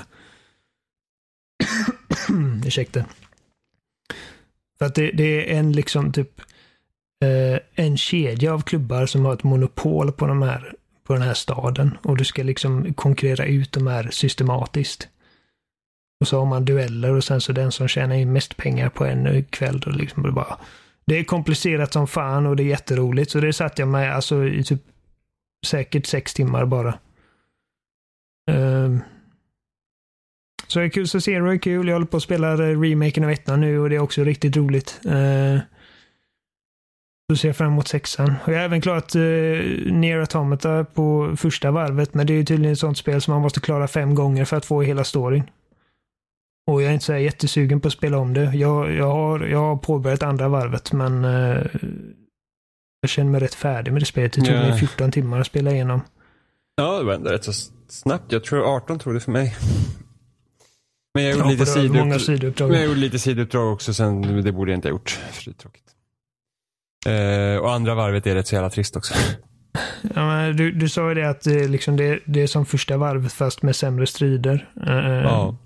ursäkta 2.65 3.05
för 4.81 4.85
att 4.85 4.95
det, 4.95 5.11
det 5.11 5.23
är 5.23 5.59
en 5.59 5.71
liksom 5.71 6.11
typ 6.11 6.41
eh, 7.23 7.59
en 7.75 7.97
kedja 7.97 8.53
av 8.53 8.61
klubbar 8.61 9.05
som 9.05 9.25
har 9.25 9.33
ett 9.33 9.43
monopol 9.43 10.11
på, 10.11 10.27
de 10.27 10.41
här, 10.41 10.75
på 11.03 11.13
den 11.13 11.21
här 11.21 11.33
staden. 11.33 11.97
Och 12.03 12.17
du 12.17 12.25
ska 12.25 12.43
liksom 12.43 12.93
konkurrera 12.93 13.45
ut 13.45 13.71
de 13.71 13.87
här 13.87 14.09
systematiskt. 14.11 15.07
Och 16.19 16.27
så 16.27 16.39
har 16.39 16.45
man 16.45 16.65
dueller 16.65 17.11
och 17.11 17.23
sen 17.23 17.41
så 17.41 17.51
den 17.51 17.71
som 17.71 17.87
tjänar 17.87 18.15
in 18.15 18.33
mest 18.33 18.57
pengar 18.57 18.89
på 18.89 19.05
en 19.05 19.43
kväll. 19.43 19.79
Då 19.79 19.91
liksom 19.91 20.33
bara, 20.33 20.57
det 21.05 21.19
är 21.19 21.23
komplicerat 21.23 21.93
som 21.93 22.07
fan 22.07 22.45
och 22.45 22.55
det 22.55 22.63
är 22.63 22.67
jätteroligt. 22.67 23.31
Så 23.31 23.39
det 23.39 23.53
satt 23.53 23.79
jag 23.79 23.87
med 23.87 24.15
alltså, 24.15 24.45
i 24.45 24.63
typ 24.63 24.81
säkert 25.65 26.05
sex 26.05 26.33
timmar 26.33 26.65
bara. 26.65 26.99
Um, 28.51 29.01
så 30.67 30.79
det 30.79 30.85
är 30.85 30.89
kul, 30.89 31.07
så 31.07 31.21
Zero 31.21 31.51
är 31.51 31.57
kul. 31.57 31.87
Jag 31.87 31.95
håller 31.95 32.07
på 32.07 32.17
att 32.17 32.23
spela 32.23 32.53
eh, 32.53 32.81
remaken 32.81 33.23
av 33.23 33.29
ettan 33.29 33.61
nu 33.61 33.79
och 33.79 33.89
det 33.89 33.95
är 33.95 33.99
också 33.99 34.23
riktigt 34.23 34.57
roligt. 34.57 35.01
Uh, 35.05 35.59
så 37.31 37.35
ser 37.37 37.49
jag 37.49 37.55
fram 37.55 37.71
emot 37.71 37.87
sexan. 37.87 38.33
Och 38.43 38.53
jag 38.53 38.57
har 38.57 38.65
även 38.65 38.81
klarat 38.81 39.15
eh, 39.15 39.21
uh, 39.21 39.93
Near 39.93 40.19
Automata 40.19 40.85
på 40.85 41.35
första 41.37 41.71
varvet, 41.71 42.13
men 42.13 42.27
det 42.27 42.33
är 42.33 42.37
ju 42.37 42.45
tydligen 42.45 42.73
ett 42.73 42.79
sånt 42.79 42.97
spel 42.97 43.21
som 43.21 43.33
man 43.33 43.41
måste 43.41 43.59
klara 43.59 43.87
fem 43.87 44.15
gånger 44.15 44.45
för 44.45 44.57
att 44.57 44.65
få 44.65 44.81
hela 44.81 45.03
storyn. 45.03 45.43
Och 46.67 46.81
jag 46.81 46.89
är 46.89 46.93
inte 46.93 47.05
så 47.05 47.11
här 47.13 47.19
jättesugen 47.19 47.79
på 47.81 47.87
att 47.87 47.93
spela 47.93 48.17
om 48.17 48.33
det. 48.33 48.43
Jag, 48.55 48.91
jag, 48.91 49.11
har, 49.11 49.39
jag 49.39 49.59
har 49.59 49.77
påbörjat 49.77 50.23
andra 50.23 50.47
varvet, 50.47 50.93
men 50.93 51.25
uh, 51.25 51.65
jag 53.01 53.09
känner 53.09 53.31
mig 53.31 53.41
rätt 53.41 53.53
färdig 53.53 53.91
med 53.93 54.01
det 54.01 54.05
spelet. 54.05 54.33
Det 54.33 54.41
tog 54.41 54.55
Ja. 54.55 54.59
mig 54.61 54.79
14 54.79 55.11
timmar 55.11 55.39
att 55.39 55.47
spela 55.47 55.71
igenom. 55.71 56.01
Ja, 56.75 56.97
det 56.99 57.03
var 57.05 57.13
ändå 57.13 57.29
rätt 57.29 57.43
så 57.43 57.53
snabbt. 57.87 58.31
Jag 58.31 58.43
tror 58.43 58.75
18 58.75 58.99
tog 58.99 59.13
det 59.13 59.19
för 59.19 59.31
mig. 59.31 59.55
Men 61.13 61.23
jag 61.23 61.33
gjorde 61.37 61.53
Ja, 61.53 61.75
lite 61.81 61.93
många 61.97 62.19
sidouppdrag. 62.19 62.69
Men 62.69 62.79
jag 62.79 62.87
gjorde 62.87 62.99
lite 62.99 63.19
sidouppdrag 63.19 63.73
också 63.73 63.93
sen. 63.93 64.43
Det 64.43 64.51
borde 64.51 64.71
jag 64.71 64.77
inte 64.77 64.87
ha 64.87 64.91
gjort. 64.91 65.09
För 65.31 65.45
det 65.45 65.51
är 65.51 65.53
tråkigt. 65.53 65.83
Eh, 67.07 67.61
och 67.63 67.73
andra 67.73 67.95
varvet 67.95 68.27
är 68.27 68.35
rätt 68.35 68.47
så 68.47 68.55
jävla 68.55 68.69
trist 68.69 68.95
också. 68.95 69.13
Ja, 70.15 70.51
du, 70.53 70.71
du 70.71 70.89
sa 70.89 71.09
ju 71.09 71.15
det 71.15 71.29
att 71.29 71.41
det, 71.41 71.67
liksom 71.67 71.97
det, 71.97 72.19
det 72.25 72.41
är 72.41 72.47
som 72.47 72.65
första 72.65 72.97
varvet 72.97 73.33
fast 73.33 73.61
med 73.61 73.75
sämre 73.75 74.07
strider. 74.07 74.69
Eh, 74.87 74.93
Ja. 75.23 75.57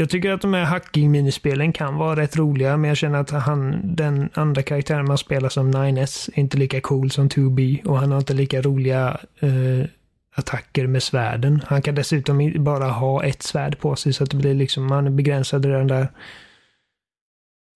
Jag 0.00 0.10
tycker 0.10 0.30
att 0.30 0.40
de 0.40 0.54
här 0.54 0.64
hacking-minispelen 0.64 1.72
kan 1.72 1.96
vara 1.96 2.20
rätt 2.20 2.36
roliga, 2.36 2.76
men 2.76 2.88
jag 2.88 2.96
känner 2.96 3.18
att 3.18 3.30
han, 3.30 3.80
den 3.96 4.30
andra 4.34 4.62
karaktären 4.62 5.08
man 5.08 5.18
spelar 5.18 5.48
som 5.48 5.74
9S 5.74 6.30
är 6.34 6.38
inte 6.38 6.56
lika 6.56 6.80
cool 6.80 7.10
som 7.10 7.28
2B 7.28 7.86
och 7.86 7.98
han 7.98 8.12
har 8.12 8.18
inte 8.18 8.34
lika 8.34 8.62
roliga 8.62 9.20
eh, 9.40 9.88
attacker 10.34 10.86
med 10.86 11.02
svärden. 11.02 11.62
Han 11.66 11.82
kan 11.82 11.94
dessutom 11.94 12.52
bara 12.58 12.84
ha 12.84 13.24
ett 13.24 13.42
svärd 13.42 13.78
på 13.78 13.96
sig 13.96 14.12
så 14.12 14.24
att 14.24 14.30
det 14.30 14.36
blir 14.36 14.54
liksom, 14.54 14.86
man 14.86 15.06
är 15.06 15.10
begränsad 15.10 15.64
redan 15.64 15.86
där. 15.86 16.08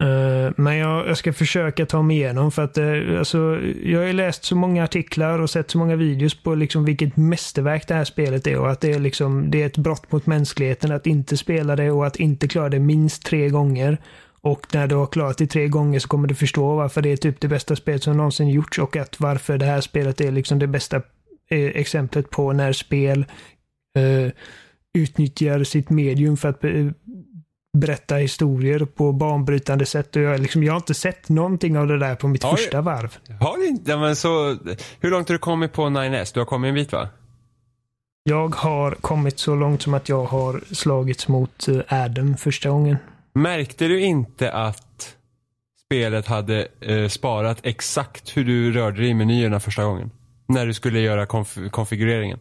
Eh, 0.02 0.52
men 0.56 0.76
jag, 0.76 1.08
jag 1.08 1.16
ska 1.16 1.32
försöka 1.32 1.86
ta 1.86 2.02
mig 2.02 2.16
igenom 2.16 2.52
för 2.52 2.64
att 2.64 2.78
eh, 2.78 3.18
alltså, 3.18 3.58
jag 3.82 3.98
har 3.98 4.06
ju 4.06 4.12
läst 4.12 4.44
så 4.44 4.56
många 4.56 4.84
artiklar 4.84 5.38
och 5.38 5.50
sett 5.50 5.70
så 5.70 5.78
många 5.78 5.96
videos 5.96 6.42
på 6.42 6.54
liksom 6.54 6.84
vilket 6.84 7.16
mästerverk 7.16 7.88
det 7.88 7.94
här 7.94 8.04
spelet 8.04 8.46
är 8.46 8.58
och 8.58 8.70
att 8.70 8.80
det 8.80 8.92
är, 8.92 8.98
liksom, 8.98 9.50
det 9.50 9.62
är 9.62 9.66
ett 9.66 9.76
brott 9.76 10.12
mot 10.12 10.26
mänskligheten 10.26 10.92
att 10.92 11.06
inte 11.06 11.36
spela 11.36 11.76
det 11.76 11.90
och 11.90 12.06
att 12.06 12.16
inte 12.16 12.48
klara 12.48 12.68
det 12.68 12.78
minst 12.78 13.24
tre 13.24 13.48
gånger. 13.48 13.98
Och 14.40 14.66
när 14.72 14.86
du 14.86 14.94
har 14.94 15.06
klarat 15.06 15.38
det 15.38 15.46
tre 15.46 15.68
gånger 15.68 15.98
så 15.98 16.08
kommer 16.08 16.28
du 16.28 16.34
förstå 16.34 16.76
varför 16.76 17.02
det 17.02 17.12
är 17.12 17.16
typ 17.16 17.40
det 17.40 17.48
bästa 17.48 17.76
spelet 17.76 18.02
som 18.02 18.16
någonsin 18.16 18.48
gjorts 18.48 18.78
och 18.78 18.96
att 18.96 19.20
varför 19.20 19.58
det 19.58 19.66
här 19.66 19.80
spelet 19.80 20.20
är 20.20 20.32
liksom 20.32 20.58
det 20.58 20.66
bästa 20.66 20.96
eh, 21.50 21.66
exemplet 21.66 22.30
på 22.30 22.52
när 22.52 22.72
spel 22.72 23.24
eh, 23.96 24.32
utnyttjar 24.94 25.64
sitt 25.64 25.90
medium 25.90 26.36
för 26.36 26.48
att 26.48 26.64
berätta 27.78 28.14
historier 28.16 28.78
på 28.84 29.12
banbrytande 29.12 29.86
sätt. 29.86 30.16
Och 30.16 30.22
jag, 30.22 30.40
liksom, 30.40 30.62
jag 30.64 30.72
har 30.72 30.76
inte 30.76 30.94
sett 30.94 31.28
någonting 31.28 31.78
av 31.78 31.86
det 31.86 31.98
där 31.98 32.14
på 32.14 32.28
mitt 32.28 32.42
Har 32.42 32.50
du- 32.50 32.56
första 32.56 32.80
varv. 32.80 33.16
Har 33.40 33.56
du 33.58 33.66
inte? 33.68 33.96
Men 33.96 34.16
så, 34.16 34.56
hur 35.00 35.10
långt 35.10 35.28
har 35.28 35.32
du 35.34 35.38
kommit 35.38 35.72
på 35.72 35.82
9S? 35.82 36.30
Du 36.34 36.40
har 36.40 36.44
kommit 36.44 36.68
en 36.68 36.74
bit 36.74 36.92
va? 36.92 37.08
Jag 38.24 38.54
har 38.54 38.90
kommit 38.90 39.38
så 39.38 39.54
långt 39.54 39.82
som 39.82 39.94
att 39.94 40.08
jag 40.08 40.24
har 40.24 40.60
slagits 40.74 41.28
mot 41.28 41.68
eh, 41.68 41.80
Adam 41.88 42.36
första 42.36 42.68
gången. 42.70 42.96
Märkte 43.34 43.88
du 43.88 44.00
inte 44.00 44.52
att 44.52 45.16
spelet 45.86 46.26
hade 46.26 46.68
eh, 46.80 47.08
sparat 47.08 47.58
exakt 47.62 48.36
hur 48.36 48.44
du 48.44 48.72
rörde 48.72 49.00
dig 49.00 49.08
i 49.08 49.14
menyerna 49.14 49.60
första 49.60 49.84
gången? 49.84 50.10
När 50.48 50.66
du 50.66 50.74
skulle 50.74 51.00
göra 51.00 51.24
konf- 51.26 51.68
konfigureringen. 51.70 52.38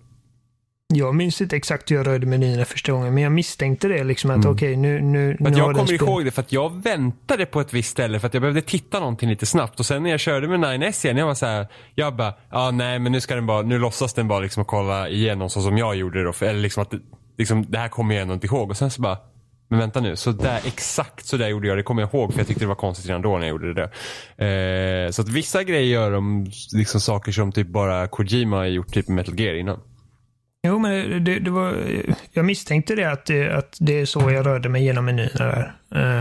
Jag 0.93 1.15
minns 1.15 1.41
inte 1.41 1.55
exakt 1.55 1.91
hur 1.91 1.95
jag 1.95 2.07
rörde 2.07 2.25
menyerna 2.25 2.65
första 2.65 2.91
gången, 2.91 3.13
men 3.13 3.23
jag 3.23 3.31
misstänkte 3.31 3.87
det 3.87 4.03
liksom 4.03 4.31
att 4.31 4.45
okej, 4.45 4.75
nu, 4.75 5.01
nu, 5.01 5.37
För 5.37 5.45
att 5.45 5.51
nu 5.51 5.57
jag 5.57 5.75
kommer 5.75 5.85
spel- 5.85 6.07
ihåg 6.07 6.25
det 6.25 6.31
för 6.31 6.41
att 6.41 6.51
jag 6.51 6.83
väntade 6.83 7.45
på 7.45 7.61
ett 7.61 7.73
visst 7.73 7.89
ställe 7.91 8.19
för 8.19 8.27
att 8.27 8.33
jag 8.33 8.41
behövde 8.41 8.61
titta 8.61 8.99
någonting 8.99 9.29
lite 9.29 9.45
snabbt 9.45 9.79
och 9.79 9.85
sen 9.85 10.03
när 10.03 10.09
jag 10.09 10.19
körde 10.19 10.47
med 10.47 10.59
9S 10.59 11.05
igen, 11.05 11.17
jag 11.17 11.25
var 11.25 11.33
så 11.33 11.45
här, 11.45 11.67
jag 11.95 12.15
bara, 12.15 12.33
ja 12.51 12.67
ah, 12.67 12.71
nej 12.71 12.99
men 12.99 13.11
nu 13.11 13.21
ska 13.21 13.35
den 13.35 13.45
bara, 13.45 13.61
nu 13.61 13.79
låtsas 13.79 14.13
den 14.13 14.27
bara 14.27 14.39
liksom 14.39 14.65
kolla 14.65 15.09
igenom 15.09 15.49
så 15.49 15.61
som 15.61 15.77
jag 15.77 15.95
gjorde 15.95 16.23
då, 16.23 16.33
för, 16.33 16.45
eller 16.45 16.59
liksom 16.61 16.83
att 16.83 16.93
liksom, 17.37 17.65
det 17.69 17.77
här 17.77 17.89
kommer 17.89 18.15
jag 18.15 18.21
ändå 18.21 18.33
inte 18.33 18.47
ihåg 18.47 18.69
och 18.69 18.77
sen 18.77 18.91
så 18.91 19.01
bara, 19.01 19.17
men 19.69 19.79
vänta 19.79 19.99
nu, 19.99 20.15
så 20.15 20.31
där, 20.31 20.59
exakt 20.65 21.25
så 21.25 21.37
där 21.37 21.47
gjorde 21.47 21.67
jag 21.67 21.77
det, 21.77 21.83
kommer 21.83 22.01
jag 22.01 22.13
ihåg 22.13 22.31
för 22.33 22.39
jag 22.39 22.47
tyckte 22.47 22.63
det 22.63 22.67
var 22.67 22.75
konstigt 22.75 23.07
redan 23.07 23.21
då 23.21 23.37
när 23.37 23.39
jag 23.39 23.49
gjorde 23.49 23.73
det 23.73 23.89
där. 24.37 25.05
Eh, 25.05 25.11
så 25.11 25.21
att 25.21 25.29
vissa 25.29 25.63
grejer 25.63 25.93
gör 25.93 26.11
de 26.11 26.51
liksom 26.73 27.01
saker 27.01 27.31
som 27.31 27.51
typ 27.51 27.67
bara 27.67 28.07
Kojima 28.07 28.57
har 28.57 28.65
gjort 28.65 28.93
typ 28.93 29.07
Metal 29.07 29.39
Gear 29.39 29.53
innan. 29.53 29.79
Jo, 30.67 30.79
men 30.79 31.23
det, 31.23 31.39
det, 31.39 31.51
var... 31.51 31.77
Jag 32.31 32.45
misstänkte 32.45 32.95
det 32.95 33.11
att, 33.11 33.25
det 33.25 33.57
att 33.57 33.77
det 33.79 34.01
är 34.01 34.05
så 34.05 34.31
jag 34.31 34.45
rörde 34.45 34.69
mig 34.69 34.83
genom 34.83 35.05
menyerna 35.05 35.45
där. 35.45 35.73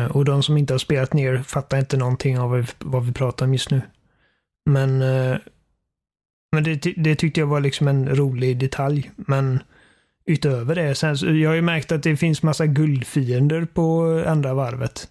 Eh, 0.05 0.11
och 0.11 0.25
de 0.25 0.43
som 0.43 0.57
inte 0.57 0.75
har 0.75 0.79
spelat 0.79 1.13
ner 1.13 1.43
fattar 1.43 1.79
inte 1.79 1.97
någonting 1.97 2.39
av 2.39 2.51
vad 2.51 2.61
vi, 2.61 2.67
vad 2.79 3.07
vi 3.07 3.13
pratar 3.13 3.47
om 3.47 3.53
just 3.53 3.71
nu. 3.71 3.83
Men, 4.71 5.03
eh, 5.03 5.37
men 6.53 6.65
det, 6.65 6.95
det 6.97 7.15
tyckte 7.15 7.41
jag 7.41 7.47
var 7.47 7.61
liksom 7.61 7.89
en 7.89 8.17
rolig 8.17 8.59
detalj. 8.59 9.11
Men 9.17 9.63
utöver 10.27 10.75
det, 10.75 10.95
sen, 10.95 11.41
jag 11.41 11.51
har 11.51 11.55
ju 11.55 11.63
märkt 11.63 11.93
att 11.93 12.03
det 12.03 12.17
finns 12.17 12.43
massa 12.43 12.67
guldfiender 12.67 13.65
på 13.65 14.25
andra 14.27 14.55
varvet. 14.55 15.09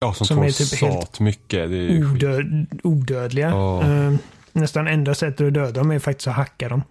Ja, 0.00 0.14
som, 0.14 0.26
Som 0.26 0.36
får 0.36 0.44
är 0.44 0.50
typ 0.50 0.80
helt 0.80 1.20
mycket. 1.20 1.70
Det 1.70 1.76
är 1.76 2.04
odöd, 2.04 2.66
odödliga. 2.82 3.48
Eh, 3.48 4.14
nästan 4.52 4.88
enda 4.88 5.14
sättet 5.14 5.46
att 5.46 5.54
döda 5.54 5.72
dem 5.72 5.90
är 5.90 5.98
faktiskt 5.98 6.28
att 6.28 6.34
hacka 6.34 6.68
dem. 6.68 6.82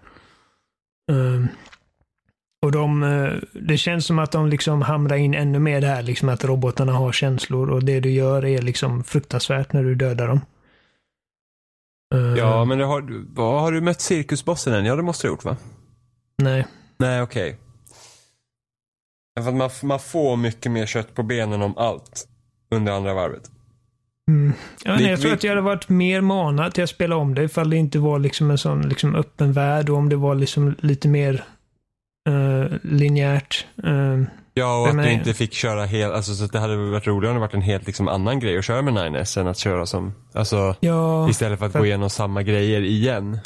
Eh, 1.08 1.44
och 2.66 2.72
de, 2.72 3.02
eh, 3.02 3.32
det 3.52 3.78
känns 3.78 4.06
som 4.06 4.18
att 4.18 4.32
de 4.32 4.48
liksom 4.48 4.82
hamrar 4.82 5.16
in 5.16 5.34
ännu 5.34 5.58
mer 5.58 5.80
det 5.80 5.86
här 5.86 6.02
liksom 6.02 6.28
att 6.28 6.44
robotarna 6.44 6.92
har 6.92 7.12
känslor 7.12 7.70
och 7.70 7.84
det 7.84 8.00
du 8.00 8.10
gör 8.10 8.44
är 8.44 8.62
liksom 8.62 9.04
fruktansvärt 9.04 9.72
när 9.72 9.82
du 9.84 9.94
dödar 9.94 10.28
dem. 10.28 10.40
Eh, 12.14 12.20
Ja, 12.38 12.64
men 12.64 12.80
har, 12.80 13.00
du- 13.02 13.26
vad, 13.28 13.60
har 13.60 13.72
du 13.72 13.80
mött 13.80 14.00
cirkusbossen 14.00 14.74
än? 14.74 14.84
Ja, 14.84 14.96
det 14.96 15.02
måste 15.02 15.26
du 15.26 15.30
ha 15.30 15.34
gjort 15.34 15.44
va? 15.44 15.56
Nej. 16.42 16.66
Nej, 16.96 17.22
okej. 17.22 17.56
Att 19.40 19.54
man, 19.54 19.70
man 19.82 20.00
får 20.00 20.36
mycket 20.36 20.72
mer 20.72 20.86
kött 20.86 21.14
på 21.14 21.22
benen 21.22 21.62
om 21.62 21.76
allt 21.78 22.28
under 22.70 22.92
andra 22.92 23.14
varvet. 23.14 23.50
Mm. 24.28 24.52
Ja, 24.84 24.94
Vi- 24.94 25.02
nej, 25.02 25.10
jag 25.10 25.20
tror 25.20 25.32
att 25.32 25.44
jag 25.44 25.50
hade 25.50 25.60
varit 25.60 25.88
mer 25.88 26.20
manad 26.20 26.74
till 26.74 26.84
att 26.84 26.90
spela 26.90 27.16
om 27.16 27.34
det 27.34 27.42
ifall 27.42 27.70
det 27.70 27.76
inte 27.76 27.98
var 27.98 28.18
liksom 28.18 28.50
en 28.50 28.58
sån 28.58 28.88
liksom 28.88 29.14
öppen 29.14 29.52
värld 29.52 29.88
och 29.90 29.96
om 29.96 30.08
det 30.08 30.16
var 30.16 30.34
liksom 30.34 30.74
lite 30.80 31.08
mer 31.08 31.44
uh, 32.28 32.66
linjärt. 32.82 33.66
Eh, 33.84 33.92
Ja, 34.54 34.80
och 34.82 34.88
Ja, 34.88 34.90
att 34.90 35.02
du 35.04 35.10
inte 35.12 35.34
fick 35.34 35.52
köra 35.52 35.84
helt, 35.84 36.14
alltså 36.14 36.34
så 36.34 36.44
att 36.44 36.52
det 36.52 36.58
hade 36.58 36.76
varit 36.76 37.06
roligare 37.06 37.30
om 37.30 37.34
det 37.36 37.40
varit 37.46 37.54
en 37.54 37.62
helt 37.62 37.86
liksom 37.86 38.08
annan 38.08 38.40
grej 38.40 38.58
att 38.58 38.64
köra 38.64 38.82
med 38.82 38.94
9S 38.94 39.40
än 39.40 39.46
att 39.46 39.58
köra 39.58 39.86
som, 39.86 40.14
alltså 40.32 40.74
ja, 40.80 41.28
istället 41.30 41.58
för 41.58 41.66
att 41.66 41.72
för- 41.72 41.78
gå 41.78 41.86
igenom 41.86 42.10
samma 42.10 42.42
grejer 42.42 42.80
igen. 42.82 43.38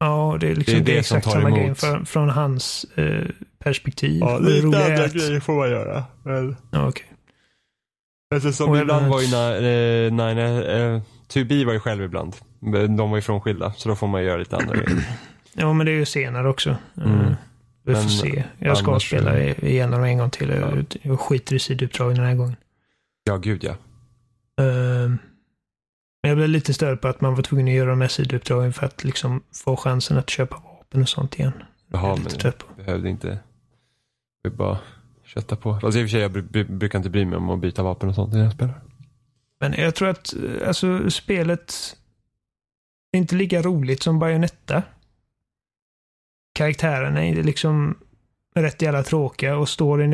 ja, 0.00 0.36
det 0.40 0.48
är 0.50 0.54
liksom 0.54 0.74
det 0.74 0.80
är 0.80 0.84
det 0.84 0.92
är 0.92 0.96
det 0.96 1.02
som 1.02 1.16
exakt 1.18 1.34
tar 1.34 1.40
samma 1.42 1.48
emot. 1.56 1.60
grej 1.66 1.74
från, 1.74 2.06
från 2.06 2.28
hans 2.30 2.86
eh, 2.96 3.24
perspektiv. 3.58 4.20
Det 4.20 4.60
roliga 4.60 4.86
är 4.88 5.36
att- 5.36 5.44
får 5.44 5.52
man 5.54 5.70
göra. 5.70 6.04
Men, 6.22 6.56
Ja, 6.70 6.88
okej. 6.88 7.06
Alltså, 8.34 8.52
som 8.52 8.70
Och 8.70 8.78
ibland 8.78 9.06
var 9.06 9.20
ju 9.20 9.26
na- 9.26 9.56
eh, 10.06 10.12
9 10.12 10.94
eh, 10.94 11.00
2B 11.28 11.64
var 11.64 11.72
ju 11.72 11.80
själv 11.80 12.02
ibland. 12.02 12.36
De 12.96 13.10
var 13.10 13.16
ju 13.16 13.22
frånskilda, 13.22 13.72
så 13.72 13.88
då 13.88 13.96
får 13.96 14.06
man 14.06 14.24
göra 14.24 14.36
lite 14.36 14.56
andra 14.56 14.74
grejer. 14.76 15.06
Ja, 15.56 15.72
men 15.72 15.86
det 15.86 15.92
är 15.92 15.96
ju 15.96 16.04
senare 16.06 16.48
också. 16.48 16.76
Mm. 16.96 17.20
Eh, 17.20 17.34
Vi 17.84 17.94
får 17.94 18.00
Men 18.00 18.10
se. 18.10 18.44
Jag 18.58 18.76
ska 18.78 18.90
annars- 18.90 19.06
spela 19.08 19.40
igenom 19.40 20.02
en 20.04 20.18
gång 20.18 20.30
till. 20.30 20.48
Ja. 20.48 20.54
Jag, 20.54 20.84
jag 21.02 21.20
skiter 21.20 21.54
i 21.54 21.58
sidouppdragen 21.58 22.16
den 22.16 22.26
här 22.26 22.34
gången. 22.34 22.56
Ja, 23.24 23.36
gud 23.36 23.64
ja. 23.64 23.70
Eh, 24.64 25.08
Men 25.08 25.18
jag 26.28 26.36
blev 26.36 26.48
lite 26.48 26.74
störd 26.74 27.00
på 27.00 27.08
att 27.08 27.20
man 27.20 27.34
var 27.34 27.42
tvungen 27.42 27.68
att 27.68 27.72
göra 27.74 27.90
de 27.90 28.00
här 28.00 28.08
sidouppdragen 28.08 28.72
för 28.72 28.86
att 28.86 29.04
liksom 29.04 29.42
få 29.64 29.76
chansen 29.76 30.18
att 30.18 30.30
köpa 30.30 30.56
vapen 30.56 31.02
och 31.02 31.08
sånt 31.08 31.38
igen. 31.38 31.52
Jaha, 31.92 32.16
men 32.16 32.32
trött 32.32 32.58
på. 32.58 32.64
behövde 32.82 33.08
inte. 33.08 33.38
Vi 34.42 34.50
bara 34.50 34.78
kötta 35.34 35.56
på. 35.56 35.72
Alltså 35.72 36.00
i 36.00 36.04
och 36.04 36.04
för 36.04 36.08
sig, 36.08 36.20
jag 36.20 36.32
brukar 36.78 36.98
inte 36.98 37.10
bry 37.10 37.24
mig 37.24 37.36
om 37.36 37.50
att 37.50 37.60
byta 37.60 37.82
vapen 37.82 38.08
och 38.08 38.14
sånt 38.14 38.32
när 38.32 38.42
jag 38.42 38.52
spelar. 38.52 38.80
Men 39.60 39.72
jag 39.72 39.94
tror 39.94 40.08
att 40.08 40.34
alltså, 40.66 41.10
spelet 41.10 41.96
är 43.12 43.18
inte 43.18 43.34
lika 43.34 43.62
roligt 43.62 44.02
som 44.02 44.18
Bayonetta. 44.18 44.82
Karaktärerna 46.54 47.24
är 47.24 47.42
liksom 47.42 47.98
rätt 48.54 48.82
jävla 48.82 49.02
tråkiga 49.02 49.56
och 49.56 49.68
storyn 49.68 50.12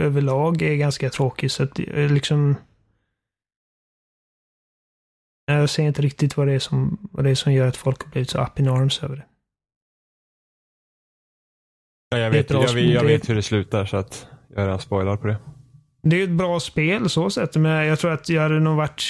överlag 0.00 0.62
är 0.62 0.74
ganska 0.74 1.10
tråkig. 1.10 1.50
Så 1.50 1.62
att 1.62 1.78
eh, 1.78 2.12
liksom... 2.12 2.56
Jag 5.46 5.70
ser 5.70 5.82
inte 5.82 6.02
riktigt 6.02 6.36
vad 6.36 6.46
det 6.46 6.52
är 6.52 6.58
som, 6.58 7.08
vad 7.12 7.24
det 7.24 7.30
är 7.30 7.34
som 7.34 7.52
gör 7.52 7.66
att 7.66 7.76
folk 7.76 8.02
har 8.02 8.10
blivit 8.10 8.30
så 8.30 8.42
up 8.42 8.58
in 8.58 8.68
arms 8.68 9.02
över 9.02 9.16
det. 9.16 9.24
Ja, 12.10 12.18
jag, 12.18 12.30
vet, 12.30 12.50
jag, 12.50 12.62
jag 12.62 12.78
är- 12.78 13.06
vet 13.06 13.28
hur 13.28 13.34
det 13.34 13.42
slutar 13.42 13.84
så 13.86 13.96
att 13.96 14.26
jag 14.54 14.62
redan 14.64 14.78
spoilar 14.80 15.16
på 15.16 15.26
det. 15.26 15.36
Det 16.02 16.16
är 16.20 16.24
ett 16.24 16.30
bra 16.30 16.60
spel 16.60 17.10
så 17.10 17.30
sett, 17.30 17.56
men 17.56 17.86
jag 17.86 17.98
tror 17.98 18.10
att 18.12 18.28
jag 18.28 18.42
hade 18.42 18.60
nog 18.60 18.76
varit... 18.76 19.02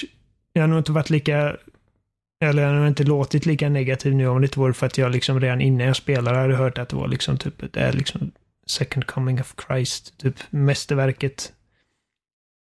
Jag 0.52 0.60
hade 0.62 0.70
nog 0.70 0.80
inte 0.80 0.92
varit 0.92 1.10
lika... 1.10 1.56
Eller 2.44 2.62
jag 2.62 2.68
hade 2.68 2.78
nog 2.80 2.88
inte 2.88 3.04
låtit 3.04 3.46
lika 3.46 3.68
negativ 3.68 4.14
nu 4.14 4.26
om 4.28 4.40
det 4.40 4.44
inte 4.44 4.58
vore 4.60 4.72
för 4.72 4.86
att 4.86 4.98
jag 4.98 5.12
liksom 5.12 5.40
redan 5.40 5.60
innan 5.60 5.86
jag 5.86 5.96
spelade 5.96 6.38
hade 6.38 6.56
hört 6.56 6.78
att 6.78 6.88
det 6.88 6.96
var 6.96 7.08
liksom 7.08 7.38
typ, 7.38 7.72
det 7.72 7.80
är 7.80 7.92
liksom 7.92 8.30
second 8.66 9.06
coming 9.06 9.40
of 9.40 9.54
Christ, 9.66 10.18
typ 10.18 10.34
mästerverket. 10.50 11.52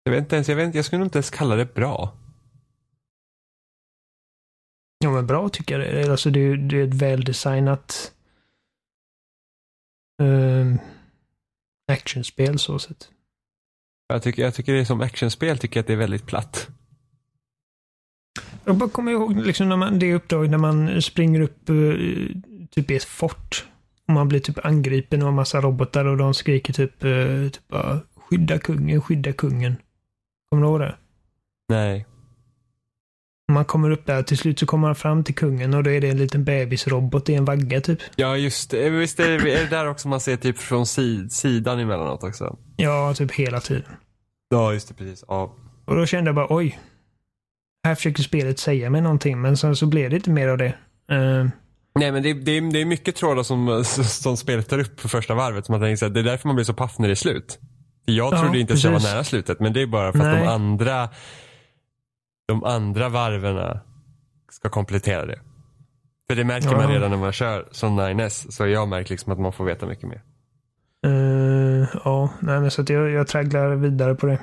Jag 0.03 0.11
vet 0.11 0.19
inte 0.19 0.35
ens, 0.35 0.49
jag, 0.49 0.55
vet, 0.55 0.65
inte- 0.65 0.77
jag 0.77 0.85
skulle 0.85 0.99
nog 0.99 1.05
inte 1.07 1.17
ens 1.17 1.29
kalla 1.29 1.55
det 1.55 1.73
bra. 1.73 2.13
Ja 4.99 5.11
men 5.11 5.27
bra 5.27 5.49
tycker 5.49 5.79
jag 5.79 5.87
det 5.93 6.01
är. 6.01 6.09
Alltså 6.11 6.29
det 6.29 6.55
det 6.57 6.77
är 6.81 6.87
ett 6.87 6.93
väldesignat 6.93 8.12
um, 10.21 10.79
actionspel 11.91 12.59
så 12.59 12.79
sett. 12.79 13.09
Jag 14.07 14.23
tycker, 14.23 14.43
jag 14.43 14.53
tycker 14.53 14.73
det 14.73 14.79
är 14.79 14.85
som 14.85 15.01
actionspel 15.01 15.57
tycker 15.57 15.77
jag 15.77 15.83
att 15.83 15.87
det 15.87 15.93
är 15.93 15.97
väldigt 15.97 16.25
platt. 16.25 16.69
Jag 18.65 18.75
bara 18.75 18.89
kommer 18.89 19.11
ihåg 19.11 19.37
liksom 19.37 19.69
när 19.69 19.77
man, 19.77 19.99
det 19.99 20.13
uppdraget 20.13 20.51
när 20.51 20.57
man 20.57 21.01
springer 21.01 21.41
upp 21.41 21.69
eh, 21.69 21.75
typ 22.71 22.91
i 22.91 22.95
ett 22.95 23.03
fort. 23.03 23.65
Och 24.07 24.13
man 24.13 24.27
blir 24.27 24.39
typ 24.39 24.65
angripen 24.65 25.21
av 25.21 25.27
en 25.27 25.33
massa 25.33 25.61
robotar 25.61 26.05
och 26.05 26.17
de 26.17 26.33
skriker 26.33 26.73
typ, 26.73 27.03
eh, 27.03 27.49
typ 27.51 27.73
skydda 28.15 28.59
kungen, 28.59 29.01
skydda 29.01 29.33
kungen. 29.33 29.75
Kommer 30.49 30.63
du 30.63 30.69
ihåg 30.69 30.79
det? 30.79 30.95
Nej. 31.69 32.05
Man 33.51 33.65
kommer 33.65 33.91
upp 33.91 34.05
där, 34.05 34.23
till 34.23 34.37
slut 34.37 34.59
så 34.59 34.65
kommer 34.65 34.87
man 34.87 34.95
fram 34.95 35.23
till 35.23 35.35
kungen 35.35 35.73
och 35.73 35.83
då 35.83 35.89
är 35.89 36.01
det 36.01 36.09
en 36.09 36.17
liten 36.17 36.43
bebisrobot 36.43 37.29
i 37.29 37.35
en 37.35 37.45
vagga 37.45 37.81
typ. 37.81 37.99
Ja 38.15 38.37
just 38.37 38.71
det, 38.71 38.89
visst 38.89 39.19
är 39.19 39.39
det, 39.39 39.53
är 39.53 39.59
det 39.63 39.69
där 39.69 39.87
också 39.87 40.07
man 40.07 40.19
ser 40.19 40.37
typ 40.37 40.57
från 40.57 40.85
sid, 40.85 41.31
sidan 41.31 41.79
emellanåt 41.79 42.23
också? 42.23 42.57
Ja, 42.75 43.13
typ 43.13 43.31
hela 43.31 43.59
tiden. 43.59 43.83
Ja 44.49 44.73
just 44.73 44.87
det, 44.87 44.93
precis. 44.93 45.23
Ja. 45.27 45.55
Och 45.85 45.95
då 45.95 46.05
kände 46.05 46.27
jag 46.27 46.35
bara, 46.35 46.47
oj. 46.49 46.79
Här 47.87 47.95
försöker 47.95 48.23
spelet 48.23 48.59
säga 48.59 48.89
mig 48.89 49.01
någonting, 49.01 49.41
men 49.41 49.57
sen 49.57 49.75
så 49.75 49.85
blev 49.85 50.09
det 50.09 50.15
inte 50.15 50.29
mer 50.29 50.47
av 50.47 50.57
det. 50.57 50.73
Eh, 51.11 51.45
Nej 51.99 52.11
men 52.11 52.23
det, 52.23 52.33
det, 52.33 52.59
det 52.59 52.81
är 52.81 52.85
mycket 52.85 53.15
trådar 53.15 53.43
som, 53.43 53.83
som 54.05 54.37
spelet 54.37 54.69
tar 54.69 54.79
upp 54.79 55.01
på 55.01 55.09
första 55.09 55.33
varvet. 55.33 55.65
Som 55.65 55.73
man 55.73 55.81
tänker 55.81 55.95
så 55.95 56.05
här, 56.05 56.13
det 56.13 56.19
är 56.19 56.23
därför 56.23 56.47
man 56.47 56.55
blir 56.55 56.65
så 56.65 56.73
paff 56.73 56.99
när 56.99 57.07
det 57.07 57.13
är 57.13 57.15
slut. 57.15 57.59
Jag 58.05 58.33
Ja, 58.33 58.41
trodde 58.41 58.59
inte 58.59 58.73
att 58.73 58.83
jag 58.83 58.91
var 58.91 58.99
nära 58.99 59.23
slutet. 59.23 59.59
Men 59.59 59.73
det 59.73 59.81
är 59.81 59.87
bara 59.87 60.11
för 60.11 60.19
att 60.19 60.25
Nej. 60.25 60.39
de 60.43 60.47
andra 60.47 61.09
de 62.47 62.63
andra 62.63 63.09
varven 63.09 63.79
ska 64.51 64.69
komplettera 64.69 65.25
det. 65.25 65.39
För 66.29 66.35
det 66.35 66.43
märker 66.43 66.67
Ja. 66.71 66.77
man 66.77 66.87
redan 66.91 67.09
när 67.11 67.17
man 67.17 67.31
kör 67.31 67.67
som 67.71 67.99
9S. 67.99 68.51
Så 68.51 68.67
jag 68.67 68.87
märker 68.87 69.09
liksom 69.11 69.33
att 69.33 69.39
man 69.39 69.53
får 69.53 69.65
veta 69.65 69.85
mycket 69.85 70.09
mer. 70.09 70.21
eh, 71.05 71.87
ja, 72.05 72.29
nej 72.39 72.59
men 72.61 72.71
så 72.71 72.81
att 72.81 72.89
jag, 72.89 73.09
jag 73.09 73.27
tragglar 73.27 73.75
vidare 73.75 74.15
på 74.15 74.25
det. 74.25 74.39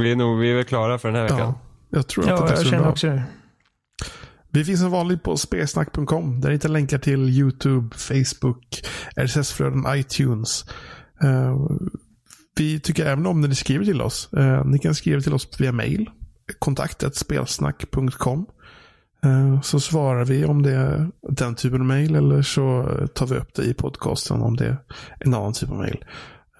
Vi 0.00 0.12
är, 0.12 0.16
nog, 0.16 0.38
vi 0.38 0.50
är 0.50 0.54
väl 0.56 0.64
klara 0.64 0.98
för 0.98 1.08
den 1.08 1.16
här 1.16 1.22
veckan. 1.22 1.38
Ja, 1.38 1.54
jag 1.90 2.06
tror 2.08 2.24
att 2.24 2.30
Ja, 2.30 2.36
det 2.36 2.42
är 2.42 2.48
dags 2.48 2.60
jag 2.60 2.66
känner 2.70 2.82
bra. 2.82 2.90
också 2.92 3.06
det. 3.06 3.22
Vi 4.50 4.64
finns 4.64 4.80
som 4.80 4.90
vanligt 4.90 5.22
på 5.22 5.36
spelsnack.com 5.36 6.40
där 6.40 6.48
ni 6.48 6.54
hittar 6.54 6.68
länkar 6.68 6.98
till 6.98 7.28
YouTube, 7.28 7.96
Facebook, 7.96 8.82
RSS-flöden, 9.16 9.84
iTunes. 9.88 10.64
Eh, 11.22 11.58
vi 12.56 12.80
tycker 12.80 13.06
även 13.06 13.26
om 13.26 13.40
när 13.40 13.48
ni 13.48 13.54
skriver 13.54 13.84
till 13.84 14.02
oss. 14.02 14.32
Eh, 14.32 14.64
ni 14.64 14.78
kan 14.78 14.94
skriva 14.94 15.20
till 15.20 15.34
oss 15.34 15.48
via 15.60 15.72
mail. 15.72 16.10
Kontaktet 16.58 17.16
spelsnack.com. 17.16 18.46
Eh, 19.24 19.60
så 19.60 19.80
svarar 19.80 20.24
vi 20.24 20.44
om 20.44 20.62
det 20.62 20.72
är 20.72 21.08
den 21.28 21.54
typen 21.54 21.80
av 21.80 21.86
mail 21.86 22.14
eller 22.14 22.42
så 22.42 22.88
tar 23.14 23.26
vi 23.26 23.36
upp 23.36 23.54
det 23.54 23.62
i 23.62 23.74
podcasten 23.74 24.42
om 24.42 24.56
det 24.56 24.66
är 24.66 24.76
en 25.20 25.34
annan 25.34 25.52
typ 25.52 25.70
av 25.70 25.76
mail. 25.76 26.04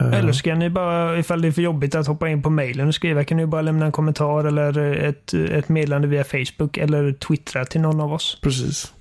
Eh, 0.00 0.12
Eller 0.12 0.32
ska 0.32 0.54
ni 0.54 0.70
bara, 0.70 1.18
ifall 1.18 1.42
det 1.42 1.48
är 1.48 1.52
för 1.52 1.62
jobbigt 1.62 1.94
att 1.94 2.06
hoppa 2.06 2.28
in 2.28 2.42
på 2.42 2.50
mailen 2.50 2.88
och 2.88 2.94
skriva, 2.94 3.24
kan 3.24 3.36
ni 3.36 3.46
bara 3.46 3.62
lämna 3.62 3.86
en 3.86 3.92
kommentar 3.92 4.44
eller 4.44 4.78
ett, 4.96 5.34
ett 5.34 5.68
meddelande 5.68 6.08
via 6.08 6.24
Facebook 6.24 6.76
eller 6.78 7.12
twittra 7.12 7.64
till 7.64 7.80
någon 7.80 8.00
av 8.00 8.12
oss. 8.12 8.38
Precis. 8.42 8.92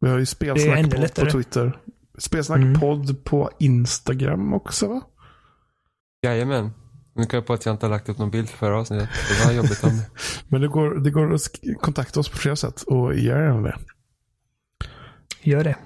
Vi 0.00 0.08
har 0.08 0.18
ju 0.18 0.18
Det 0.18 0.22
är 0.22 0.26
spelsnack 0.26 0.78
ännu 0.78 0.90
podd 0.90 1.14
på. 1.24 1.30
Twitter. 1.30 1.78
Spelsnack 2.18 2.58
Mm. 2.60 2.80
på 3.24 3.50
Instagram 3.58 4.54
också 4.54 4.88
va? 4.88 5.00
Jajamän. 6.22 6.70
Nu 7.20 7.26
kan 7.26 7.38
jag 7.38 7.46
på 7.46 7.52
att 7.52 7.66
jag 7.66 7.74
inte 7.74 7.86
har 7.86 7.90
lagt 7.90 8.08
upp 8.08 8.18
någon 8.18 8.30
bild 8.30 8.48
för 8.48 8.70
avsnittet. 8.70 9.08
Det 9.28 9.46
var 9.46 9.52
jobbigt 9.52 9.84
om 9.84 9.90
det. 9.90 10.04
Men 10.48 10.60
det 10.60 10.68
går, 10.68 10.94
det 10.94 11.10
går 11.10 11.34
att 11.34 11.40
kontakta 11.80 12.20
oss 12.20 12.28
på 12.28 12.36
flera 12.36 12.56
sätt 12.56 12.82
och 12.82 13.14
gör 13.14 13.42
gärna 13.42 13.60
det. 13.60 13.76
Gör 15.42 15.64
det. 15.64 15.76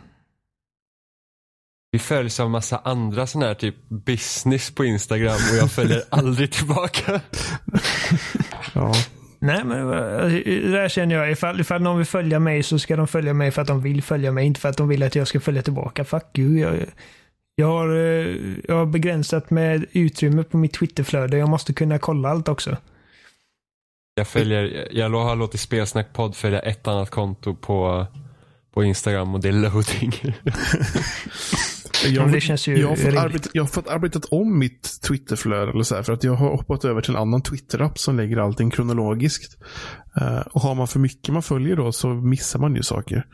Vi 1.93 1.98
följs 1.98 2.40
av 2.40 2.51
massa 2.51 2.78
andra 2.78 3.27
sådana 3.27 3.47
här 3.47 3.55
typ 3.55 3.89
business 3.89 4.74
på 4.74 4.85
Instagram 4.85 5.35
och 5.51 5.56
jag 5.56 5.70
följer 5.70 6.02
aldrig 6.11 6.52
tillbaka. 6.52 7.20
Ja. 8.74 8.93
Nej, 9.39 9.65
men 9.65 9.78
eh, 9.78 10.31
det 10.44 10.70
där 10.70 10.89
känner 10.89 11.15
jag. 11.15 11.31
Ifall, 11.31 11.61
ifall 11.61 11.82
någon 11.82 11.97
vill 11.97 12.06
följa 12.06 12.39
mig 12.39 12.62
så 12.62 12.78
ska 12.78 12.97
de 12.97 13.06
följa 13.09 13.35
mig 13.35 13.51
för 13.51 13.62
att 13.62 13.69
de 13.69 13.82
vill 13.82 14.02
följa 14.02 14.32
mig, 14.32 14.47
inte 14.47 14.61
för 14.61 14.69
att 14.69 14.77
de 14.77 14.89
vill 14.89 15.02
att 15.02 15.15
jag 15.15 15.28
ska 15.28 15.40
följa 15.40 15.62
tillbaka. 15.62 16.05
Fuck 16.05 16.39
you. 16.39 16.59
Jag, 16.59 16.86
jag, 17.55 17.66
har, 17.66 17.89
eh, 17.97 18.36
jag 18.68 18.74
har 18.74 18.86
begränsat 18.86 19.51
med 19.51 19.86
utrymme 19.93 20.43
på 20.44 20.56
mitt 20.56 20.72
Twitterflöde. 20.72 21.36
Jag 21.39 21.48
måste 21.48 21.72
kunna 21.72 21.98
kolla 21.98 22.28
allt 22.28 22.48
också. 22.48 22.76
Jag 24.14 24.28
följer, 24.28 24.89
jag 24.93 25.10
har 25.10 25.36
låtit 25.36 25.60
Spelsnackpodd 25.60 26.36
följa 26.36 26.60
ett 26.60 26.89
annat 26.89 27.10
konto 27.10 27.55
på, 27.55 28.06
på 28.74 28.85
Instagram 28.85 29.35
och 29.35 29.40
det 29.40 29.48
är 29.48 29.52
loading. 29.52 30.12
Jag, 32.06 32.32
det 32.32 32.40
känns 32.40 32.68
ju 32.68 32.76
jag, 32.76 32.89
har 32.89 32.97
fått 32.97 33.16
arbeta, 33.16 33.51
jag 33.52 33.62
har 33.62 33.68
fått 33.68 33.89
arbetat 33.89 34.24
om 34.24 34.59
mitt 34.59 35.01
Twitterflöde 35.02 35.70
eller 35.72 35.82
så 35.82 35.94
här, 35.94 36.02
för 36.02 36.12
att 36.12 36.24
jag 36.24 36.35
har 36.35 36.51
hoppat 36.51 36.85
över 36.85 37.01
till 37.01 37.10
en 37.14 37.20
annan 37.20 37.43
Twitter-app 37.43 37.98
som 37.98 38.16
lägger 38.16 38.36
allting 38.36 38.70
kronologiskt. 38.70 39.59
Eh, 40.20 40.39
och 40.39 40.60
har 40.60 40.74
man 40.74 40.89
för 40.89 40.98
mycket 40.98 41.32
man 41.35 41.43
följer 41.43 41.76
då 41.76 41.93
så 41.93 42.09
missar 42.09 42.59
man 42.59 42.76
ju 42.76 42.82
saker. 42.82 43.26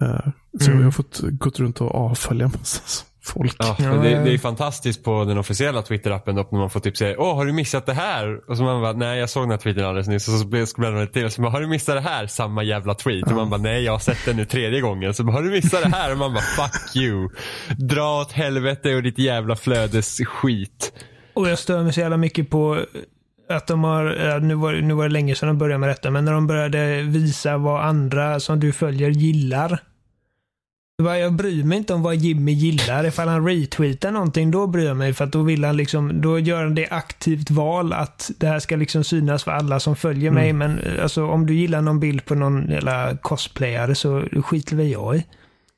Eh, 0.00 0.30
så 0.60 0.70
Mm. 0.70 0.78
jag 0.78 0.86
har 0.86 0.90
fått 0.90 1.20
gått 1.20 1.58
runt 1.60 1.80
och 1.80 1.94
avfölja 1.94 2.44
en 2.44 2.52
massa 2.58 2.82
folk. 3.26 3.56
Ja, 3.58 3.76
Ja, 3.78 3.90
men 3.92 4.02
det, 4.02 4.10
ja. 4.10 4.20
det 4.20 4.34
är 4.34 4.38
fantastiskt 4.38 5.04
på 5.04 5.24
den 5.24 5.38
officiella 5.38 5.80
Twitter-appen 5.80 6.32
då, 6.34 6.48
när 6.50 6.58
man 6.58 6.70
får 6.70 6.80
typ 6.80 6.96
säga 6.96 7.14
Åh, 7.18 7.34
har 7.34 7.46
du 7.46 7.52
missat 7.52 7.86
det 7.86 7.92
här? 7.92 8.50
Och 8.50 8.56
så 8.56 8.62
man 8.62 8.82
bara, 8.82 8.92
nej 8.92 9.18
jag 9.18 9.30
såg 9.30 9.42
den 9.42 9.50
här 9.50 9.58
tweeten 9.58 9.84
alldeles 9.84 10.08
nyss. 10.08 10.28
Och 10.28 10.34
så 10.34 10.46
bläddrar 10.46 10.92
man 10.92 11.08
till 11.08 11.24
och 11.24 11.32
så 11.32 11.42
bara, 11.42 11.50
har 11.50 11.60
du 11.60 11.66
missat 11.66 11.94
det 11.94 12.00
här? 12.00 12.26
Samma 12.26 12.62
jävla 12.62 12.94
tweet. 12.94 13.26
Och 13.26 13.32
man 13.32 13.50
bara, 13.50 13.60
nej 13.60 13.82
jag 13.82 13.92
har 13.92 13.98
sett 13.98 14.24
den 14.24 14.36
nu 14.36 14.44
tredje 14.44 14.80
gången. 14.80 15.14
Så 15.14 15.24
bara, 15.24 15.32
har 15.32 15.42
du 15.42 15.50
missat 15.50 15.82
det 15.82 15.96
här? 15.96 16.12
Och 16.12 16.18
man 16.18 16.34
bara, 16.34 16.42
fuck 16.42 16.96
you. 16.96 17.28
Dra 17.76 18.20
åt 18.20 18.32
helvete 18.32 18.94
och 18.94 19.02
ditt 19.02 19.18
jävla 19.18 19.56
flödes 19.56 20.18
skit. 20.18 20.92
Och 21.34 21.48
jag 21.48 21.58
stör 21.58 21.82
mig 21.82 21.92
så 21.92 22.00
jävla 22.00 22.16
mycket 22.16 22.50
på 22.50 22.84
att 23.48 23.66
de 23.66 23.84
har, 23.84 24.04
ja, 24.04 24.38
nu 24.38 24.54
var, 24.54 24.72
nu 24.72 24.94
var 24.94 25.02
det 25.04 25.12
länge 25.12 25.34
sedan 25.34 25.46
de 25.48 25.58
började 25.58 25.78
med 25.78 25.88
detta, 25.88 26.10
men 26.10 26.24
när 26.24 26.32
de 26.32 26.46
började 26.46 27.02
visa 27.02 27.56
vad 27.58 27.84
andra 27.84 28.40
som 28.40 28.60
du 28.60 28.72
följer 28.72 29.10
gillar. 29.10 29.82
Jag 31.02 31.32
bryr 31.32 31.64
mig 31.64 31.78
inte 31.78 31.94
om 31.94 32.02
vad 32.02 32.16
Jimmy 32.16 32.52
gillar. 32.52 33.06
Ifall 33.06 33.28
han 33.28 33.46
retweetar 33.48 34.10
någonting, 34.10 34.50
då 34.50 34.66
bryr 34.66 34.86
jag 34.86 34.96
mig. 34.96 35.14
För 35.14 35.24
att 35.24 35.32
då 35.32 35.42
vill 35.42 35.64
han 35.64 35.76
liksom, 35.76 36.20
då 36.20 36.38
gör 36.38 36.62
han 36.62 36.74
det 36.74 36.88
aktivt 36.90 37.50
val 37.50 37.92
att 37.92 38.30
det 38.38 38.46
här 38.46 38.58
ska 38.58 38.76
liksom 38.76 39.04
synas 39.04 39.44
för 39.44 39.50
alla 39.50 39.80
som 39.80 39.96
följer 39.96 40.30
mig. 40.30 40.52
Men 40.52 40.78
eh, 40.78 41.02
alltså 41.02 41.26
om 41.26 41.46
du 41.46 41.54
gillar 41.54 41.80
någon 41.80 42.00
bild 42.00 42.24
på 42.24 42.34
någon 42.34 42.70
jävla 42.70 43.16
cosplayare 43.16 43.94
så 43.94 44.22
skiter 44.44 44.76
väl 44.76 44.88
jag 44.90 45.16
i. 45.16 45.24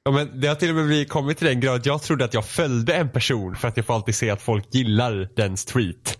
Ja, 0.04 0.10
men 0.10 0.40
det 0.40 0.48
har 0.48 0.54
till 0.54 0.68
och 0.70 0.76
med 0.76 0.86
blivit- 0.86 1.08
kommit 1.08 1.38
till 1.38 1.46
den 1.46 1.60
grad 1.60 1.74
att 1.76 1.86
jag 1.86 2.02
trodde 2.02 2.24
att 2.24 2.34
jag 2.34 2.44
följde 2.44 2.94
en 2.94 3.08
person 3.08 3.56
för 3.56 3.68
att 3.68 3.76
jag 3.76 3.86
får 3.86 3.94
alltid 3.94 4.14
se 4.14 4.30
att 4.30 4.42
folk 4.42 4.74
gillar 4.74 5.28
dens 5.36 5.64
tweet. 5.64 6.08
Så 6.08 6.14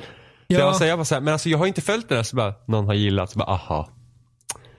Ja. 0.46 0.58
jag 0.58 0.66
var 0.66 0.72
så 0.72 0.84
jag 0.84 0.96
var 0.96 1.04
så 1.04 1.14
här, 1.14 1.22
men 1.22 1.32
alltså 1.32 1.48
jag 1.48 1.58
har 1.58 1.66
inte 1.66 1.80
följt 1.80 2.08
den 2.08 2.16
här 2.16 2.22
så 2.22 2.36
bara, 2.36 2.54
någon 2.66 2.86
har 2.86 2.94
gillat, 2.94 3.30
så 3.30 3.38
bara 3.38 3.48
aha. 3.48 3.88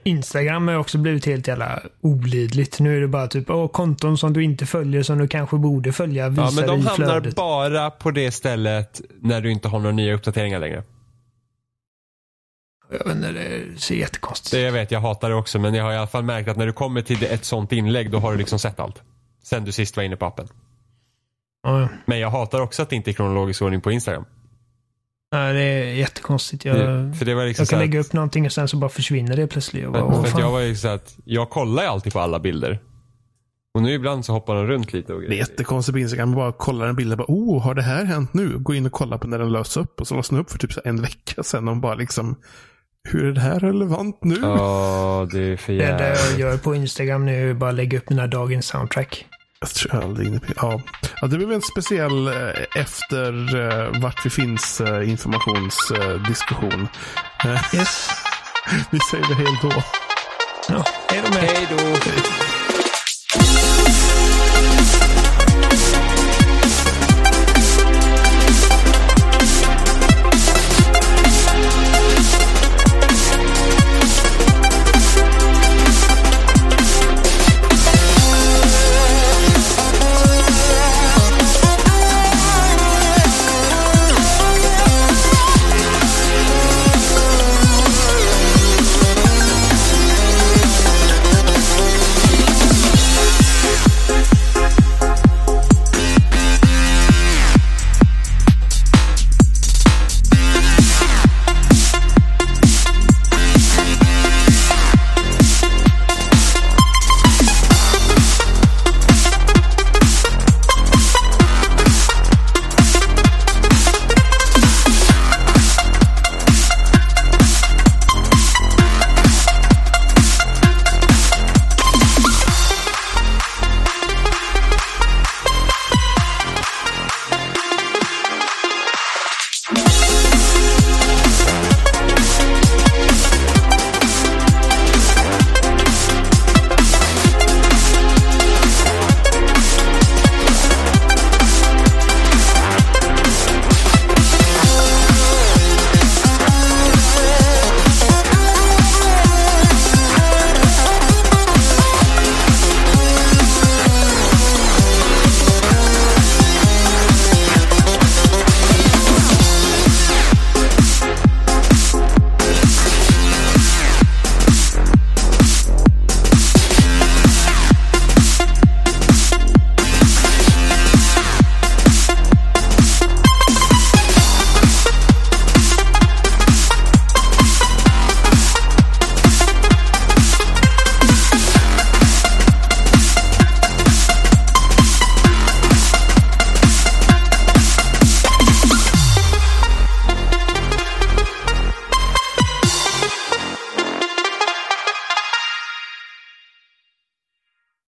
Instagram 0.02 0.68
har 0.68 0.74
också 0.74 0.98
blivit 0.98 1.26
helt 1.26 1.48
jävla 1.48 1.82
olidligt. 2.00 2.80
Nu 2.80 2.96
är 2.96 3.00
det 3.00 3.08
bara 3.08 3.26
typ 3.26 3.50
åh, 3.50 3.68
konton 3.68 4.18
som 4.18 4.32
du 4.32 4.44
inte 4.44 4.66
följer 4.66 5.02
som 5.02 5.18
du 5.18 5.28
kanske 5.28 5.56
borde 5.56 5.92
följa 5.92 6.28
visar 6.28 6.44
Ja 6.44 6.50
men 6.50 6.66
de 6.66 6.70
hamnar 6.86 6.94
flödet. 6.94 7.36
bara 7.36 7.90
på 7.90 8.10
det 8.10 8.30
stället 8.30 9.00
när 9.20 9.40
du 9.40 9.50
inte 9.50 9.68
har 9.68 9.78
några 9.78 9.92
nya 9.92 10.14
uppdateringar 10.14 10.58
längre. 10.58 10.82
Jag 12.90 13.04
vet 13.04 13.16
inte, 13.16 13.32
det 13.32 13.80
ser 13.80 13.94
jättekonstigt 13.94 14.50
Det 14.50 14.60
jag 14.60 14.72
vet, 14.72 14.90
jag 14.90 15.00
hatar 15.00 15.28
det 15.30 15.34
också 15.34 15.58
men 15.58 15.74
jag 15.74 15.84
har 15.84 15.92
i 15.92 15.96
alla 15.96 16.06
fall 16.06 16.24
märkt 16.24 16.48
att 16.48 16.56
när 16.56 16.66
du 16.66 16.72
kommer 16.72 17.02
till 17.02 17.24
ett 17.24 17.44
sånt 17.44 17.72
inlägg 17.72 18.10
då 18.10 18.18
har 18.18 18.32
du 18.32 18.38
liksom 18.38 18.58
sett 18.58 18.80
allt. 18.80 19.02
Sen 19.42 19.64
du 19.64 19.72
sist 19.72 19.96
var 19.96 20.04
inne 20.04 20.16
på 20.16 20.26
appen. 20.26 20.48
Ja, 21.62 21.80
ja. 21.80 21.88
Men 22.06 22.18
jag 22.18 22.30
hatar 22.30 22.60
också 22.60 22.82
att 22.82 22.90
det 22.90 22.96
inte 22.96 23.10
är 23.10 23.12
kronologisk 23.12 23.62
ordning 23.62 23.80
på 23.80 23.92
Instagram. 23.92 24.24
Nej, 25.32 25.54
det 25.54 25.60
är 25.62 25.84
jättekonstigt. 25.94 26.64
Jag, 26.64 26.76
Det- 26.76 27.12
För 27.14 27.24
det 27.24 27.34
var 27.34 27.44
liksom 27.46 27.62
jag 27.62 27.68
kan 27.68 27.78
lägga 27.78 28.00
upp 28.00 28.12
någonting 28.12 28.46
och 28.46 28.52
sen 28.52 28.68
så 28.68 28.76
bara 28.76 28.90
försvinner 28.90 29.36
det 29.36 29.46
plötsligt. 29.46 29.82
Jag 29.82 29.92
bara, 29.92 30.24
för 30.24 30.40
jag 30.40 30.50
var 30.50 30.60
ju 30.60 30.76
så 30.76 30.88
att 30.88 31.16
jag 31.24 31.50
kollar 31.50 31.82
ju 31.82 31.88
alltid 31.88 32.12
på 32.12 32.20
alla 32.20 32.38
bilder. 32.40 32.78
Och 33.74 33.82
nu 33.82 33.92
ibland 33.92 34.24
så 34.24 34.32
hoppar 34.32 34.54
de 34.54 34.66
runt 34.66 34.92
lite 34.92 35.12
och 35.14 35.20
Det 35.20 35.24
är 35.26 35.28
grejer. 35.28 35.40
jättekonstigt 35.42 35.92
på 35.94 35.98
Instagram. 35.98 36.28
Man 36.28 36.36
bara 36.36 36.52
kollar 36.52 36.86
en 36.86 36.96
bild 36.96 37.12
och 37.12 37.18
bara, 37.18 37.24
oh, 37.28 37.62
har 37.62 37.74
det 37.74 37.82
här 37.82 38.04
hänt 38.04 38.34
nu? 38.34 38.58
Gå 38.58 38.74
in 38.74 38.86
och 38.86 38.92
kolla 38.92 39.18
på 39.18 39.26
när 39.28 39.38
den 39.38 39.52
lös 39.52 39.76
upp. 39.76 40.00
Och 40.00 40.06
så 40.08 40.14
låser 40.14 40.32
den 40.34 40.40
upp 40.40 40.50
för 40.50 40.58
typ 40.58 40.72
så 40.72 40.80
en 40.84 41.02
vecka 41.02 41.42
sedan. 41.42 41.68
Och 41.68 41.76
bara 41.76 41.94
liksom, 41.94 42.36
hur 43.08 43.24
är 43.24 43.32
det 43.32 43.40
här 43.40 43.60
relevant 43.60 44.24
nu? 44.24 44.36
Ja, 44.42 45.28
det 45.32 45.40
är 45.40 45.56
för 45.56 45.72
Det 45.72 45.84
enda 45.84 46.08
jag 46.08 46.16
jävligt. 46.16 46.38
gör 46.38 46.56
på 46.56 46.74
Instagram 46.74 47.26
nu 47.26 47.50
är 47.50 47.54
bara 47.54 47.72
lägga 47.72 47.98
upp 47.98 48.10
mina 48.10 48.26
dagens 48.26 48.66
soundtrack. 48.66 49.26
Jag 49.62 49.70
tror 49.70 49.94
jag 49.94 50.02
aldrig 50.04 50.28
inne 50.28 50.40
på. 50.40 50.52
Ja. 50.56 50.80
ja, 51.20 51.26
det 51.26 51.36
blev 51.36 51.52
en 51.52 51.62
speciell 51.62 52.26
eh, 52.28 52.32
efter 52.74 53.56
eh, 53.56 54.00
vart 54.00 54.26
vi 54.26 54.30
finns 54.30 54.80
eh, 54.80 55.10
informationsdiskussion. 55.10 56.88
Eh, 57.44 57.74
Yes. 57.74 58.10
vi 58.90 58.98
säger 59.10 59.28
det 59.28 59.34
helt 59.34 59.62
då. 59.62 59.82
Ja, 60.68 60.84
hej 61.08 61.20
då 61.24 61.30
med. 61.30 61.42
Hej 61.42 61.66
då. 61.70 61.76